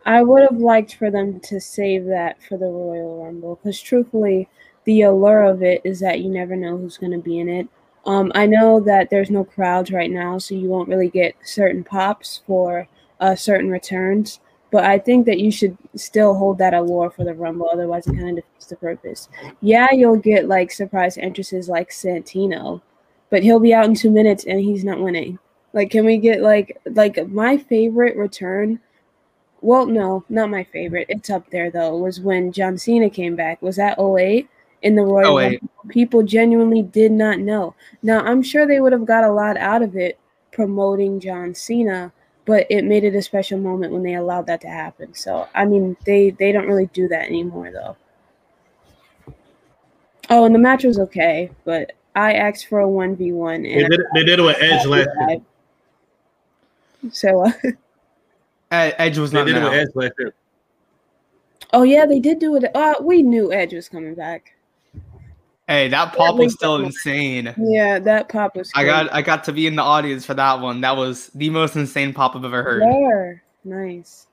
I 0.06 0.24
would 0.24 0.42
have 0.44 0.60
liked 0.60 0.96
for 0.96 1.12
them 1.12 1.40
to 1.42 1.60
save 1.60 2.06
that 2.06 2.42
for 2.42 2.58
the 2.58 2.68
Royal 2.68 3.26
Rumble 3.26 3.56
because 3.56 3.82
truthfully, 3.82 4.48
the 4.86 5.02
allure 5.02 5.44
of 5.44 5.62
it 5.62 5.82
is 5.84 6.00
that 6.00 6.22
you 6.22 6.30
never 6.30 6.56
know 6.56 6.78
who's 6.78 6.98
going 6.98 7.12
to 7.12 7.18
be 7.18 7.40
in 7.40 7.50
it. 7.50 7.68
Um, 8.06 8.32
I 8.34 8.46
know 8.46 8.80
that 8.80 9.10
there's 9.10 9.30
no 9.30 9.44
crowds 9.44 9.92
right 9.92 10.10
now, 10.10 10.38
so 10.38 10.56
you 10.56 10.70
won't 10.70 10.88
really 10.88 11.10
get 11.10 11.36
certain 11.44 11.84
pops 11.84 12.42
for 12.48 12.88
uh, 13.20 13.36
certain 13.36 13.70
returns. 13.70 14.40
But 14.72 14.84
I 14.84 15.00
think 15.00 15.26
that 15.26 15.40
you 15.40 15.50
should 15.50 15.78
still 15.96 16.34
hold 16.34 16.58
that 16.58 16.74
allure 16.74 17.10
for 17.10 17.24
the 17.24 17.34
Rumble, 17.34 17.70
otherwise 17.72 18.06
it 18.08 18.16
kind 18.16 18.38
of 18.38 18.44
defeats 18.44 18.66
the 18.66 18.76
purpose. 18.76 19.30
Yeah, 19.62 19.88
you'll 19.94 20.18
get 20.18 20.48
like 20.48 20.72
surprise 20.72 21.18
entrances 21.18 21.70
like 21.70 21.90
Santino, 21.90 22.82
but 23.30 23.44
he'll 23.44 23.60
be 23.60 23.74
out 23.74 23.86
in 23.86 23.96
two 23.96 24.12
minutes 24.12 24.46
and 24.46 24.60
he's 24.60 24.84
not 24.84 25.00
winning. 25.00 25.40
Like, 25.74 25.92
can 25.92 26.06
we 26.06 26.18
get 26.18 26.42
like 26.42 26.78
like 26.86 27.28
my 27.30 27.58
favorite 27.58 28.18
return? 28.18 28.80
Well, 29.62 29.86
no, 29.86 30.24
not 30.30 30.50
my 30.50 30.64
favorite. 30.66 31.08
It's 31.10 31.30
up 31.30 31.50
there 31.50 31.72
though. 31.72 31.98
Was 31.98 32.20
when 32.20 32.52
John 32.52 32.78
Cena 32.78 33.10
came 33.10 33.36
back. 33.36 33.62
Was 33.62 33.78
that 33.78 34.00
08 34.00 34.48
in 34.82 34.96
the 34.96 35.04
Royal 35.04 35.40
08. 35.40 35.46
Rumble? 35.46 35.70
People 35.90 36.24
genuinely 36.24 36.84
did 36.84 37.12
not 37.12 37.40
know. 37.40 37.76
Now, 38.04 38.22
I'm 38.24 38.42
sure 38.42 38.68
they 38.68 38.80
would 38.80 38.92
have 38.92 39.06
got 39.06 39.24
a 39.24 39.32
lot 39.32 39.58
out 39.58 39.82
of 39.82 39.96
it 39.96 40.20
promoting 40.52 41.20
John 41.20 41.54
Cena, 41.54 42.12
but 42.48 42.66
it 42.70 42.86
made 42.86 43.04
it 43.04 43.14
a 43.14 43.22
special 43.22 43.60
moment 43.60 43.92
when 43.92 44.02
they 44.02 44.16
allowed 44.16 44.48
that 44.48 44.62
to 44.62 44.70
happen. 44.70 45.14
So, 45.14 45.48
I 45.54 45.66
mean, 45.66 45.98
they 46.06 46.32
they 46.32 46.52
don't 46.54 46.66
really 46.66 46.88
do 46.88 47.08
that 47.10 47.28
anymore 47.28 47.72
though. 47.72 47.98
Oh, 50.30 50.46
and 50.46 50.56
the 50.56 50.60
match 50.60 50.84
was 50.84 50.98
okay, 50.98 51.52
but 51.66 51.92
I 52.16 52.34
asked 52.34 52.68
for 52.68 52.80
a 52.82 52.86
1v1 52.88 53.64
They 53.64 53.82
and 53.84 53.90
did, 53.92 54.02
they 54.14 54.24
did 54.24 54.40
it 54.40 54.42
with 54.42 54.58
Edge 54.60 54.86
last 54.86 55.10
year. 55.30 55.40
so 57.12 57.46
uh, 57.46 57.52
Edge 58.72 59.18
was 59.18 59.32
They 59.32 59.40
not 59.40 59.46
did 59.46 59.58
it 59.58 59.64
with. 59.64 59.74
Edge 59.74 59.90
last 59.94 60.14
year. 60.18 60.34
Oh 61.74 61.84
yeah, 61.84 62.06
they 62.06 62.20
did 62.20 62.40
do 62.40 62.56
it. 62.56 62.64
Uh, 62.76 62.96
we 63.02 63.22
knew 63.24 63.52
Edge 63.52 63.74
was 63.74 63.90
coming 63.90 64.16
back. 64.16 64.57
Hey, 65.68 65.90
that 65.90 66.14
pop 66.16 66.36
was 66.38 66.54
still 66.54 66.78
insane. 66.78 67.54
Yeah, 67.58 68.00
that 68.00 68.30
pop 68.30 68.56
was. 68.56 68.72
I 68.74 68.84
cool. 68.84 68.92
got 68.92 69.14
I 69.14 69.22
got 69.22 69.44
to 69.46 69.52
be 69.54 69.68
in 69.68 69.76
the 69.76 69.82
audience 69.82 70.26
for 70.26 70.34
that 70.34 70.62
one. 70.62 70.80
That 70.82 70.96
was 70.96 71.28
the 71.36 71.50
most 71.50 71.76
insane 71.76 72.14
pop 72.14 72.36
I've 72.36 72.46
ever 72.46 72.64
heard. 72.64 72.84
There, 72.84 73.44
nice. 73.66 74.28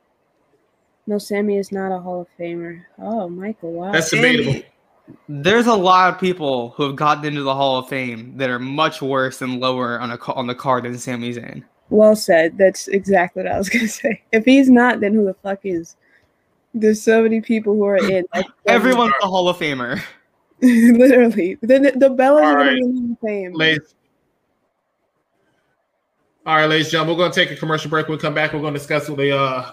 No, 1.07 1.19
Sami 1.19 1.59
is 1.59 1.73
not 1.73 1.95
a 1.95 1.99
Hall 2.01 2.21
of 2.23 2.29
Famer. 2.39 2.83
Oh, 2.99 3.29
Michael, 3.29 3.73
wow. 3.73 3.93
That's 3.93 4.11
debatable. 4.11 4.63
There's 5.29 5.67
a 5.67 5.75
lot 5.75 6.15
of 6.15 6.19
people 6.21 6.71
who 6.71 6.85
have 6.85 6.97
gotten 6.97 7.25
into 7.27 7.43
the 7.43 7.55
Hall 7.55 7.79
of 7.79 7.89
Fame 7.89 8.39
that 8.39 8.49
are 8.49 8.59
much 8.61 9.03
worse 9.03 9.43
and 9.43 9.61
lower 9.61 10.01
on 10.01 10.11
a 10.13 10.33
on 10.33 10.47
the 10.47 10.55
card 10.55 10.85
than 10.85 10.97
Sami 10.97 11.35
Zayn. 11.35 11.65
well 11.91 12.15
said. 12.17 12.57
That's 12.57 12.87
exactly 12.89 13.43
what 13.43 13.53
I 13.53 13.59
was 13.59 13.69
gonna 13.71 13.89
say. 13.89 14.23
If 14.33 14.45
he's 14.45 14.71
not, 14.71 15.01
then 15.01 15.15
who 15.15 15.25
the 15.25 15.35
fuck 15.35 15.61
is? 15.65 15.97
There's 16.73 17.03
so 17.03 17.23
many 17.23 17.41
people 17.41 17.75
who 17.75 17.85
are 17.85 17.97
in. 17.97 18.25
Like, 18.35 18.47
Everyone's 18.67 19.13
a 19.23 19.27
Hall 19.27 19.49
of 19.49 19.59
Famer. 19.59 20.01
literally. 20.99 21.59
The 21.61 21.93
the 21.97 22.11
Bellas 22.11 22.43
All 22.43 22.47
are 22.47 22.65
gonna 22.65 22.75
be 22.75 22.81
the 22.81 22.87
Hall 22.87 23.13
of 23.13 23.19
Fame. 23.21 23.53
Ladies. 23.53 23.95
All 26.47 26.57
right, 26.57 26.67
ladies 26.67 26.87
and 26.89 26.93
gentlemen, 26.93 27.17
we're 27.17 27.23
going 27.23 27.33
to 27.33 27.41
take 27.43 27.51
a 27.53 27.59
commercial 27.59 27.89
break. 27.89 28.07
When 28.07 28.19
we 28.19 28.21
come 28.21 28.35
back, 28.35 28.53
we're 28.53 28.61
going 28.61 28.75
to 28.75 28.79
discuss 28.79 29.09
what, 29.09 29.17
the, 29.17 29.35
uh, 29.35 29.73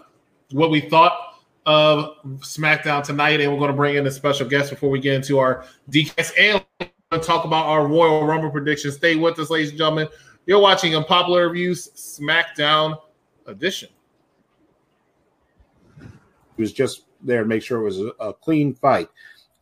what 0.52 0.72
we 0.72 0.80
thought 0.80 1.36
of 1.66 2.16
SmackDown 2.38 3.04
tonight, 3.04 3.42
and 3.42 3.52
we're 3.52 3.60
going 3.60 3.72
to 3.72 3.76
bring 3.76 3.98
in 3.98 4.08
a 4.08 4.12
special 4.12 4.48
guest 4.48 4.70
before 4.70 4.89
we 4.89 5.02
get 5.02 5.16
into 5.16 5.38
our 5.38 5.66
DKS 5.89 6.32
and 6.39 6.66
we're 6.80 6.88
going 7.12 7.22
to 7.22 7.28
talk 7.28 7.44
about 7.44 7.66
our 7.66 7.86
Royal 7.86 8.26
Rumble 8.26 8.50
predictions. 8.50 8.96
Stay 8.96 9.18
with 9.18 9.38
us, 9.38 9.50
ladies 9.50 9.72
and 9.72 9.80
gentlemen. 9.80 10.08
You're 10.46 10.62
watching 10.62 10.96
Unpopular 10.96 11.50
Reviews 11.50 11.89
SmackDown 11.89 12.98
Edition. 13.48 13.89
He 16.56 16.62
was 16.62 16.72
just 16.72 17.04
there 17.22 17.44
to 17.44 17.48
make 17.50 17.64
sure 17.64 17.82
it 17.82 17.84
was 17.84 18.00
a, 18.00 18.12
a 18.22 18.34
clean 18.34 18.74
fight. 18.74 19.10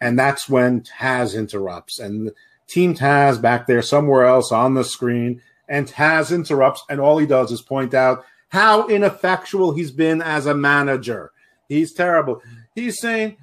And 0.02 0.18
that's 0.18 0.48
when 0.48 0.82
Taz 0.82 1.38
interrupts. 1.38 2.00
And 2.00 2.32
Team 2.68 2.96
Taz 2.96 3.42
back 3.42 3.68
there 3.68 3.82
somewhere 3.82 4.26
else 4.26 4.52
on 4.52 4.74
the 4.74 4.84
screen. 4.84 5.42
And 5.68 5.88
Taz 5.88 6.34
interrupts, 6.34 6.84
and 6.90 7.00
all 7.00 7.18
he 7.18 7.26
does 7.26 7.52
is 7.52 7.62
point 7.62 7.94
out 7.94 8.24
how 8.50 8.88
ineffectual 8.88 9.74
he's 9.74 9.92
been 9.92 10.22
as 10.22 10.46
a 10.46 10.56
manager. 10.56 11.32
He's 11.68 11.94
terrible. 11.94 12.42
He's 12.74 13.00
saying, 13.00 13.38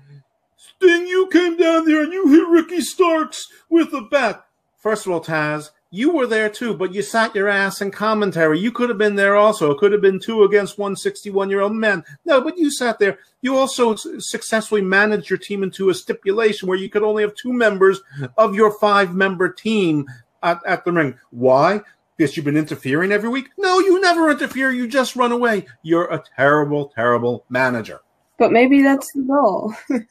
Sting, 0.57 1.07
you 1.07 1.29
came 1.29 1.57
down 1.57 1.85
there 1.85 2.03
and 2.03 2.13
you 2.13 2.29
hit 2.29 2.49
Ricky 2.49 2.81
Starks 2.81 3.47
with 3.69 3.93
a 3.93 4.03
bat. 4.03 4.45
First 4.77 5.07
of 5.07 5.13
all, 5.13 5.23
Taz, 5.23 5.71
you 5.97 6.11
were 6.11 6.27
there 6.27 6.51
too, 6.51 6.75
but 6.75 6.95
you 6.95 7.01
sat 7.01 7.35
your 7.35 7.49
ass 7.49 7.81
in 7.81 7.91
commentary. 7.91 8.61
You 8.61 8.71
could 8.71 8.89
have 8.91 8.99
been 8.99 9.17
there 9.17 9.37
also. 9.37 9.71
It 9.71 9.79
could 9.79 9.93
have 9.93 10.03
been 10.03 10.21
two 10.21 10.45
against 10.45 10.79
one 10.79 10.95
61 10.95 11.49
year 11.49 11.63
old 11.63 11.73
man. 11.73 12.05
No, 12.25 12.41
but 12.41 12.59
you 12.59 12.71
sat 12.71 12.99
there. 12.99 13.19
You 13.41 13.57
also 13.57 13.95
successfully 13.95 14.83
managed 14.83 15.31
your 15.31 15.39
team 15.39 15.63
into 15.63 15.89
a 15.89 15.95
stipulation 15.95 16.69
where 16.69 16.79
you 16.79 16.91
could 16.91 17.03
only 17.03 17.23
have 17.23 17.35
two 17.35 17.53
members 17.53 18.01
of 18.37 18.55
your 18.55 18.79
five 18.79 19.15
member 19.15 19.49
team 19.49 20.07
at, 20.43 20.61
at 20.67 20.85
the 20.85 20.93
ring. 20.93 21.19
Why? 21.31 21.81
Because 22.17 22.37
you've 22.37 22.45
been 22.47 22.57
interfering 22.57 23.13
every 23.13 23.29
week? 23.29 23.49
No, 23.57 23.79
you 23.79 24.01
never 24.01 24.31
interfere. 24.31 24.71
You 24.71 24.87
just 24.89 25.17
run 25.17 25.33
away. 25.33 25.67
You're 25.83 26.13
a 26.13 26.23
terrible, 26.37 26.93
terrible 26.95 27.45
manager. 27.49 28.01
But 28.39 28.53
maybe 28.53 28.83
that's 28.83 29.11
the 29.13 29.23
goal. 29.23 29.75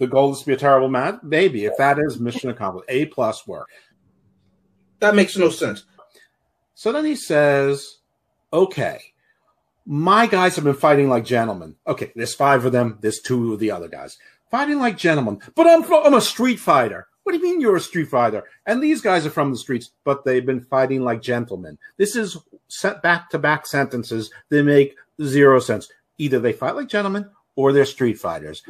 The 0.00 0.06
goal 0.06 0.32
is 0.32 0.40
to 0.40 0.46
be 0.46 0.54
a 0.54 0.56
terrible 0.56 0.88
man? 0.88 1.20
Maybe. 1.22 1.66
If 1.66 1.76
that 1.76 1.98
is 1.98 2.18
mission 2.18 2.48
accomplished, 2.48 2.86
A 2.88 3.04
plus 3.06 3.46
work. 3.46 3.68
That 5.00 5.14
makes 5.14 5.36
no 5.36 5.50
sense. 5.50 5.84
So 6.74 6.92
then 6.92 7.04
he 7.04 7.16
says, 7.16 7.98
okay, 8.52 9.00
my 9.86 10.26
guys 10.26 10.56
have 10.56 10.64
been 10.64 10.74
fighting 10.74 11.08
like 11.08 11.24
gentlemen. 11.24 11.76
Okay, 11.86 12.12
there's 12.14 12.34
five 12.34 12.64
of 12.64 12.72
them. 12.72 12.98
There's 13.00 13.20
two 13.20 13.54
of 13.54 13.58
the 13.58 13.70
other 13.70 13.88
guys 13.88 14.18
fighting 14.50 14.78
like 14.78 14.96
gentlemen. 14.96 15.40
But 15.54 15.66
I'm, 15.66 15.84
I'm 15.92 16.14
a 16.14 16.20
street 16.20 16.60
fighter. 16.60 17.06
What 17.22 17.32
do 17.32 17.38
you 17.38 17.44
mean 17.44 17.60
you're 17.60 17.76
a 17.76 17.80
street 17.80 18.08
fighter? 18.08 18.44
And 18.66 18.82
these 18.82 19.00
guys 19.00 19.24
are 19.24 19.30
from 19.30 19.50
the 19.50 19.56
streets, 19.56 19.90
but 20.04 20.24
they've 20.24 20.44
been 20.44 20.62
fighting 20.62 21.04
like 21.04 21.22
gentlemen. 21.22 21.78
This 21.96 22.16
is 22.16 22.36
set 22.68 23.02
back 23.02 23.30
to 23.30 23.38
back 23.38 23.66
sentences. 23.66 24.30
They 24.48 24.62
make 24.62 24.96
zero 25.22 25.60
sense. 25.60 25.88
Either 26.18 26.40
they 26.40 26.52
fight 26.52 26.74
like 26.74 26.88
gentlemen 26.88 27.30
or 27.56 27.72
they're 27.72 27.84
street 27.84 28.18
fighters. 28.18 28.62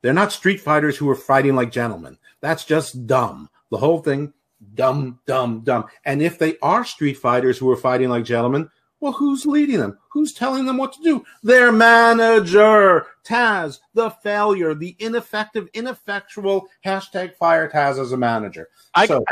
They're 0.00 0.12
not 0.12 0.32
street 0.32 0.60
fighters 0.60 0.96
who 0.96 1.08
are 1.10 1.16
fighting 1.16 1.54
like 1.54 1.70
gentlemen. 1.70 2.18
That's 2.40 2.64
just 2.64 3.06
dumb. 3.06 3.50
The 3.70 3.78
whole 3.78 4.00
thing, 4.00 4.32
dumb, 4.74 5.18
dumb, 5.26 5.60
dumb. 5.60 5.84
And 6.04 6.22
if 6.22 6.38
they 6.38 6.56
are 6.62 6.84
street 6.84 7.14
fighters 7.14 7.58
who 7.58 7.70
are 7.70 7.76
fighting 7.76 8.08
like 8.08 8.24
gentlemen, 8.24 8.68
well, 9.00 9.12
who's 9.12 9.44
leading 9.44 9.78
them? 9.78 9.98
Who's 10.10 10.32
telling 10.32 10.64
them 10.64 10.76
what 10.76 10.92
to 10.92 11.02
do? 11.02 11.24
Their 11.42 11.72
manager, 11.72 13.06
Taz, 13.24 13.80
the 13.94 14.10
failure, 14.10 14.74
the 14.74 14.94
ineffective, 15.00 15.68
ineffectual 15.74 16.68
hashtag 16.86 17.34
fire 17.34 17.68
Taz 17.68 17.98
as 17.98 18.12
a 18.12 18.16
manager. 18.16 18.68
I- 18.94 19.06
so, 19.06 19.24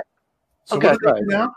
so 0.65 0.77
okay, 0.77 0.89
what 0.89 0.99
do 1.01 1.07
go 1.07 1.15
they 1.15 1.21
do 1.21 1.27
now? 1.27 1.55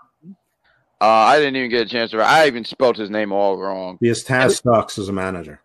Uh, 1.02 1.08
I 1.08 1.38
didn't 1.38 1.56
even 1.58 1.70
get 1.70 1.88
a 1.88 1.90
chance 1.90 2.12
to. 2.12 2.20
I 2.22 2.48
even 2.48 2.64
spelled 2.64 2.98
his 2.98 3.10
name 3.10 3.34
all 3.34 3.58
wrong. 3.58 3.98
Because 4.00 4.24
Taz 4.24 4.62
sucks 4.64 4.98
as 4.98 5.10
a 5.10 5.14
manager. 5.14 5.60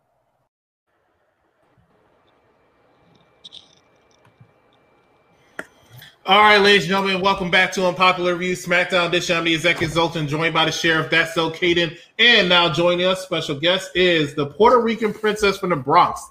All 6.28 6.42
right, 6.42 6.58
ladies 6.58 6.82
and 6.82 6.90
gentlemen, 6.90 7.22
welcome 7.22 7.50
back 7.50 7.72
to 7.72 7.86
Unpopular 7.86 8.34
Reviews 8.34 8.62
SmackDown 8.62 9.06
edition. 9.06 9.34
I'm 9.34 9.44
the 9.44 9.54
executive 9.54 9.94
Zoltan, 9.94 10.28
joined 10.28 10.52
by 10.52 10.66
the 10.66 10.70
sheriff, 10.70 11.10
that's 11.10 11.32
so 11.32 11.50
Caden. 11.50 11.96
And 12.18 12.50
now 12.50 12.70
joining 12.70 13.06
us, 13.06 13.22
special 13.22 13.58
guest 13.58 13.92
is 13.94 14.34
the 14.34 14.44
Puerto 14.44 14.78
Rican 14.78 15.14
princess 15.14 15.56
from 15.56 15.70
the 15.70 15.76
Bronx. 15.76 16.22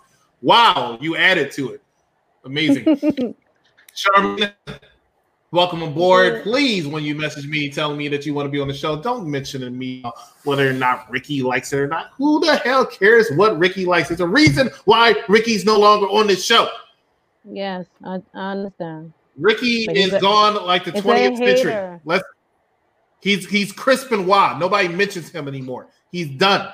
Wow, 0.43 0.99
you 1.01 1.15
added 1.15 1.51
to 1.53 1.71
it. 1.71 1.81
Amazing. 2.45 2.85
Charmaine, 3.95 4.53
welcome 5.49 5.81
aboard. 5.81 6.43
Please, 6.43 6.85
when 6.85 7.03
you 7.03 7.15
message 7.15 7.47
me 7.47 7.67
telling 7.67 7.97
me 7.97 8.07
that 8.07 8.23
you 8.23 8.35
want 8.35 8.45
to 8.45 8.51
be 8.51 8.59
on 8.59 8.67
the 8.67 8.75
show, 8.75 9.01
don't 9.01 9.25
mention 9.25 9.61
to 9.61 9.71
me 9.71 10.03
whether 10.43 10.69
or 10.69 10.73
not 10.73 11.09
Ricky 11.09 11.41
likes 11.41 11.73
it 11.73 11.79
or 11.79 11.87
not. 11.87 12.11
Who 12.17 12.39
the 12.39 12.57
hell 12.57 12.85
cares 12.85 13.31
what 13.31 13.57
Ricky 13.57 13.85
likes? 13.85 14.09
There's 14.09 14.19
a 14.19 14.27
reason 14.27 14.69
why 14.85 15.15
Ricky's 15.27 15.65
no 15.65 15.79
longer 15.79 16.05
on 16.05 16.27
this 16.27 16.45
show. 16.45 16.69
Yes, 17.43 17.87
I, 18.05 18.21
I 18.35 18.51
understand. 18.51 19.13
Ricky 19.38 19.85
is 19.85 20.13
a- 20.13 20.19
gone 20.19 20.55
like 20.65 20.85
the 20.85 20.91
20th 20.91 21.38
century. 21.38 21.99
Let's 22.05 22.23
he's 23.21 23.47
he's 23.49 23.71
Chris 23.71 24.03
Benoit. 24.03 24.57
Nobody 24.57 24.88
mentions 24.88 25.29
him 25.29 25.47
anymore. 25.47 25.88
He's 26.11 26.29
done. 26.29 26.71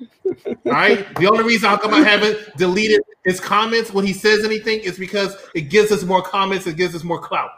All 0.26 0.32
right. 0.66 1.06
The 1.16 1.26
only 1.28 1.44
reason 1.44 1.68
how 1.68 1.76
come 1.76 1.94
I 1.94 2.00
haven't 2.00 2.56
deleted 2.56 3.02
his 3.24 3.38
comments 3.38 3.92
when 3.92 4.04
he 4.04 4.12
says 4.12 4.44
anything 4.44 4.80
is 4.80 4.98
because 4.98 5.36
it 5.54 5.62
gives 5.62 5.92
us 5.92 6.02
more 6.02 6.22
comments, 6.22 6.66
it 6.66 6.76
gives 6.76 6.94
us 6.94 7.04
more 7.04 7.20
clout. 7.20 7.50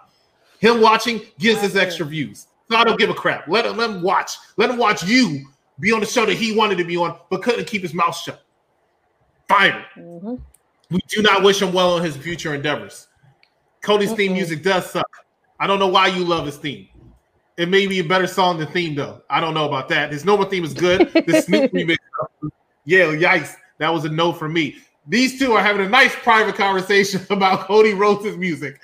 Him 0.59 0.81
watching 0.81 1.23
gives 1.39 1.63
us 1.63 1.75
extra 1.77 2.05
views. 2.07 2.47
So 2.71 2.77
I 2.77 2.85
don't 2.85 2.99
give 2.99 3.11
a 3.11 3.15
crap. 3.15 3.49
Let 3.49 3.67
him 3.67 3.77
let 3.77 3.91
him 3.91 4.03
watch. 4.03 4.33
Let 4.57 4.71
him 4.71 4.77
watch 4.79 5.03
you 5.05 5.47
be 5.81 5.93
on 5.93 6.01
the 6.01 6.07
show 6.07 6.25
that 6.27 6.35
he 6.35 6.57
wanted 6.57 6.79
to 6.79 6.85
be 6.85 6.97
on, 6.97 7.19
but 7.31 7.43
couldn't 7.43 7.67
keep 7.67 7.83
his 7.83 7.95
mouth 7.95 8.17
shut. 8.17 8.43
Fire. 9.49 9.85
Mhm. 9.97 10.41
We 10.91 11.01
do 11.09 11.23
not 11.23 11.43
wish 11.43 11.61
him 11.61 11.73
well 11.73 11.95
on 11.95 12.03
his 12.05 12.17
future 12.17 12.55
endeavors. 12.55 13.09
Cody's 13.85 14.13
theme 14.13 14.33
music 14.33 14.63
does 14.63 14.91
suck. 14.91 15.07
I 15.61 15.67
don't 15.67 15.79
know 15.79 15.87
why 15.89 16.09
you 16.09 16.25
love 16.25 16.47
his 16.47 16.57
theme. 16.57 16.89
It 17.57 17.69
may 17.69 17.87
be 17.87 18.01
a 18.01 18.05
better 18.05 18.27
song 18.27 18.59
than 18.59 18.67
theme, 18.69 18.97
though. 18.97 19.23
I 19.31 19.41
don't 19.41 19.55
know 19.55 19.67
about 19.69 19.89
that. 19.91 20.11
His 20.11 20.25
normal 20.25 20.47
theme 20.47 20.65
is 20.65 20.75
good. 20.75 21.13
The 21.13 21.41
Snoop 21.47 21.71
remix, 21.73 21.97
yeah, 22.85 23.05
yikes. 23.05 23.55
That 23.79 23.93
was 23.93 24.05
a 24.05 24.09
no 24.09 24.33
for 24.33 24.49
me. 24.49 24.77
These 25.07 25.39
two 25.39 25.53
are 25.53 25.63
having 25.63 25.85
a 25.85 25.89
nice 25.89 26.15
private 26.17 26.55
conversation 26.57 27.21
about 27.31 27.61
Cody 27.61 27.93
Rhodes' 27.93 28.37
music, 28.39 28.81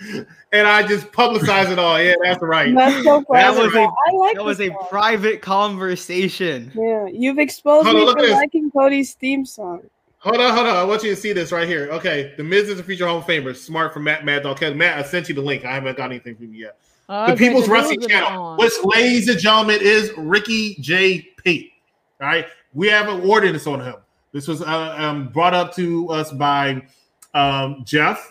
and 0.53 0.66
I 0.68 0.86
just 0.86 1.11
publicize 1.12 1.70
it 1.72 1.78
all. 1.78 2.01
Yeah, 2.01 2.14
that's 2.22 2.42
right. 2.42 2.74
That's 2.74 3.03
so 3.05 3.24
That's 3.32 3.57
funny. 3.57 3.66
was 3.66 3.74
a- 3.74 3.78
I 3.80 4.12
like 4.16 4.36
That 4.36 4.44
was 4.44 4.61
a 4.61 4.68
song. 4.68 4.86
private 4.90 5.40
conversation. 5.42 6.70
Yeah, 6.74 7.07
you've 7.11 7.38
exposed 7.38 7.86
Hold 7.86 7.96
me 7.98 8.05
look 8.05 8.18
for 8.18 8.28
liking 8.28 8.70
Cody's 8.70 9.14
theme 9.14 9.44
song. 9.46 9.82
Hold 10.20 10.36
on, 10.36 10.54
hold 10.54 10.66
on. 10.66 10.76
I 10.76 10.84
want 10.84 11.02
you 11.02 11.08
to 11.10 11.16
see 11.16 11.32
this 11.32 11.50
right 11.50 11.66
here. 11.66 11.88
Okay, 11.92 12.34
the 12.36 12.44
Miz 12.44 12.68
is 12.68 12.78
a 12.78 12.82
future 12.82 13.06
Hall 13.06 13.18
of 13.18 13.24
Famer. 13.24 13.56
Smart 13.56 13.94
from 13.94 14.04
Matt 14.04 14.22
Mad 14.22 14.42
Dog. 14.42 14.60
Matt, 14.76 14.98
I 14.98 15.02
sent 15.02 15.30
you 15.30 15.34
the 15.34 15.40
link. 15.40 15.64
I 15.64 15.72
haven't 15.72 15.96
got 15.96 16.10
anything 16.10 16.36
from 16.36 16.52
you 16.52 16.64
yet. 16.64 16.78
Oh, 17.08 17.30
the 17.30 17.36
People's 17.36 17.68
Wrestling 17.68 18.06
Channel, 18.06 18.56
which, 18.56 18.72
ladies 18.84 19.28
and 19.28 19.38
gentlemen, 19.38 19.78
is 19.80 20.12
Ricky 20.18 20.76
J. 20.80 21.22
Pate. 21.42 21.72
All 22.20 22.26
right, 22.26 22.46
we 22.74 22.86
have 22.88 23.08
an 23.08 23.22
ordinance 23.28 23.66
on 23.66 23.80
him. 23.80 23.96
This 24.32 24.46
was 24.46 24.60
uh, 24.60 24.94
um, 24.98 25.28
brought 25.28 25.54
up 25.54 25.74
to 25.76 26.08
us 26.10 26.30
by 26.30 26.86
um, 27.32 27.82
Jeff, 27.86 28.30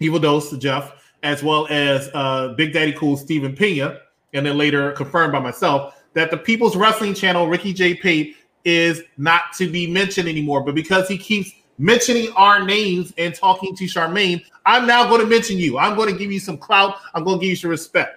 Evil 0.00 0.18
Dose 0.18 0.50
to 0.50 0.58
Jeff, 0.58 0.92
as 1.22 1.44
well 1.44 1.68
as 1.70 2.10
uh, 2.12 2.54
Big 2.56 2.72
Daddy 2.72 2.92
Cool 2.92 3.16
Stephen 3.16 3.54
Pena, 3.54 4.00
and 4.34 4.44
then 4.44 4.58
later 4.58 4.90
confirmed 4.92 5.32
by 5.32 5.38
myself 5.38 5.94
that 6.14 6.32
the 6.32 6.36
People's 6.36 6.76
Wrestling 6.76 7.14
Channel, 7.14 7.46
Ricky 7.46 7.72
J. 7.72 7.94
Pate, 7.94 8.36
is 8.64 9.02
not 9.16 9.52
to 9.58 9.70
be 9.70 9.86
mentioned 9.86 10.28
anymore. 10.28 10.62
But 10.62 10.74
because 10.74 11.08
he 11.08 11.18
keeps 11.18 11.52
mentioning 11.78 12.32
our 12.36 12.64
names 12.64 13.12
and 13.18 13.34
talking 13.34 13.74
to 13.76 13.84
Charmaine, 13.84 14.44
I'm 14.66 14.86
now 14.86 15.08
going 15.08 15.20
to 15.20 15.26
mention 15.26 15.58
you. 15.58 15.78
I'm 15.78 15.96
going 15.96 16.12
to 16.12 16.18
give 16.18 16.32
you 16.32 16.40
some 16.40 16.58
clout. 16.58 16.96
I'm 17.14 17.24
going 17.24 17.38
to 17.38 17.42
give 17.42 17.50
you 17.50 17.56
some 17.56 17.70
respect. 17.70 18.14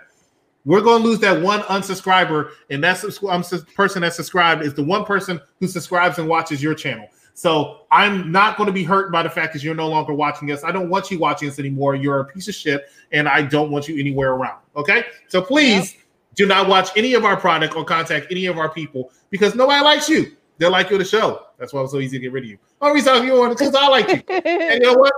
We're 0.66 0.82
going 0.82 1.02
to 1.02 1.08
lose 1.08 1.20
that 1.20 1.42
one 1.42 1.62
unsubscriber, 1.62 2.52
and 2.70 2.84
that 2.84 2.98
subs- 2.98 3.20
um, 3.28 3.44
person 3.76 4.02
that 4.04 4.14
subscribed 4.14 4.64
is 4.64 4.74
the 4.74 4.84
one 4.84 5.06
person 5.06 5.42
who 5.60 5.68
subscribes 5.68 6.20
and 6.20 6.28
watches 6.28 6.62
your 6.62 6.76
channel. 6.76 7.08
So 7.34 7.82
I'm 7.90 8.32
not 8.32 8.58
going 8.58 8.68
to 8.68 8.74
be 8.74 8.84
hurt 8.84 9.12
by 9.12 9.24
the 9.24 9.30
fact 9.30 9.54
that 9.54 9.64
you're 9.64 9.74
no 9.74 9.88
longer 9.88 10.14
watching 10.14 10.52
us. 10.52 10.64
I 10.64 10.72
don't 10.72 10.90
want 10.90 11.10
you 11.10 11.18
watching 11.18 11.50
us 11.50 11.58
anymore. 11.58 11.96
You're 11.96 12.20
a 12.20 12.26
piece 12.26 12.48
of 12.48 12.54
shit, 12.54 12.90
and 13.12 13.28
I 13.28 13.42
don't 13.42 13.72
want 13.72 13.88
you 13.88 14.00
anywhere 14.00 14.34
around. 14.34 14.60
Okay, 14.76 15.06
so 15.30 15.42
please 15.42 15.98
do 16.36 16.48
not 16.48 16.68
watch 16.68 16.90
any 16.96 17.14
of 17.14 17.26
our 17.26 17.38
product 17.38 17.76
or 17.76 17.84
contact 17.84 18.28
any 18.32 18.46
of 18.46 18.58
our 18.58 18.70
people 18.70 19.12
because 19.30 19.56
nobody 19.56 19.84
likes 19.84 20.08
you. 20.10 20.36
They 20.58 20.68
like 20.68 20.90
you 20.90 20.96
on 20.96 21.00
the 21.00 21.06
show. 21.06 21.48
That's 21.58 21.74
why 21.74 21.82
it's 21.82 21.92
so 21.92 22.00
easy 22.00 22.18
to 22.18 22.22
get 22.22 22.32
rid 22.32 22.44
of 22.44 22.50
you. 22.52 22.58
Only 22.82 22.96
reason 22.96 23.26
you 23.26 23.34
want 23.34 23.58
because 23.58 23.74
I 23.74 23.88
like 23.88 24.08
you. 24.10 24.22
And 24.46 24.82
you 24.84 24.92
know 24.92 24.94
what? 24.94 25.14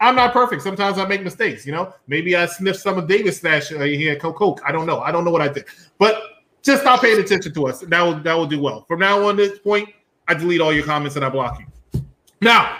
I'm 0.00 0.14
not 0.14 0.32
perfect. 0.32 0.62
Sometimes 0.62 0.98
I 0.98 1.06
make 1.06 1.22
mistakes. 1.22 1.66
You 1.66 1.72
know, 1.72 1.92
maybe 2.06 2.36
I 2.36 2.46
sniffed 2.46 2.80
some 2.80 2.98
of 2.98 3.08
David's 3.08 3.38
stash 3.38 3.72
uh, 3.72 3.80
here 3.80 4.12
at 4.12 4.20
Coke. 4.20 4.36
Coke. 4.36 4.60
I 4.64 4.72
don't 4.72 4.86
know. 4.86 5.00
I 5.00 5.10
don't 5.10 5.24
know 5.24 5.30
what 5.30 5.42
I 5.42 5.48
did. 5.48 5.64
But 5.98 6.22
just 6.62 6.82
stop 6.82 7.00
paying 7.00 7.20
attention 7.20 7.52
to 7.54 7.66
us. 7.66 7.80
That 7.80 8.02
will 8.02 8.14
that 8.20 8.34
will 8.34 8.46
do 8.46 8.60
well. 8.60 8.84
From 8.86 9.00
now 9.00 9.26
on, 9.26 9.36
this 9.36 9.58
point, 9.58 9.88
I 10.28 10.34
delete 10.34 10.60
all 10.60 10.72
your 10.72 10.84
comments 10.84 11.16
and 11.16 11.24
I 11.24 11.28
block 11.28 11.60
you. 11.60 12.04
Now, 12.40 12.78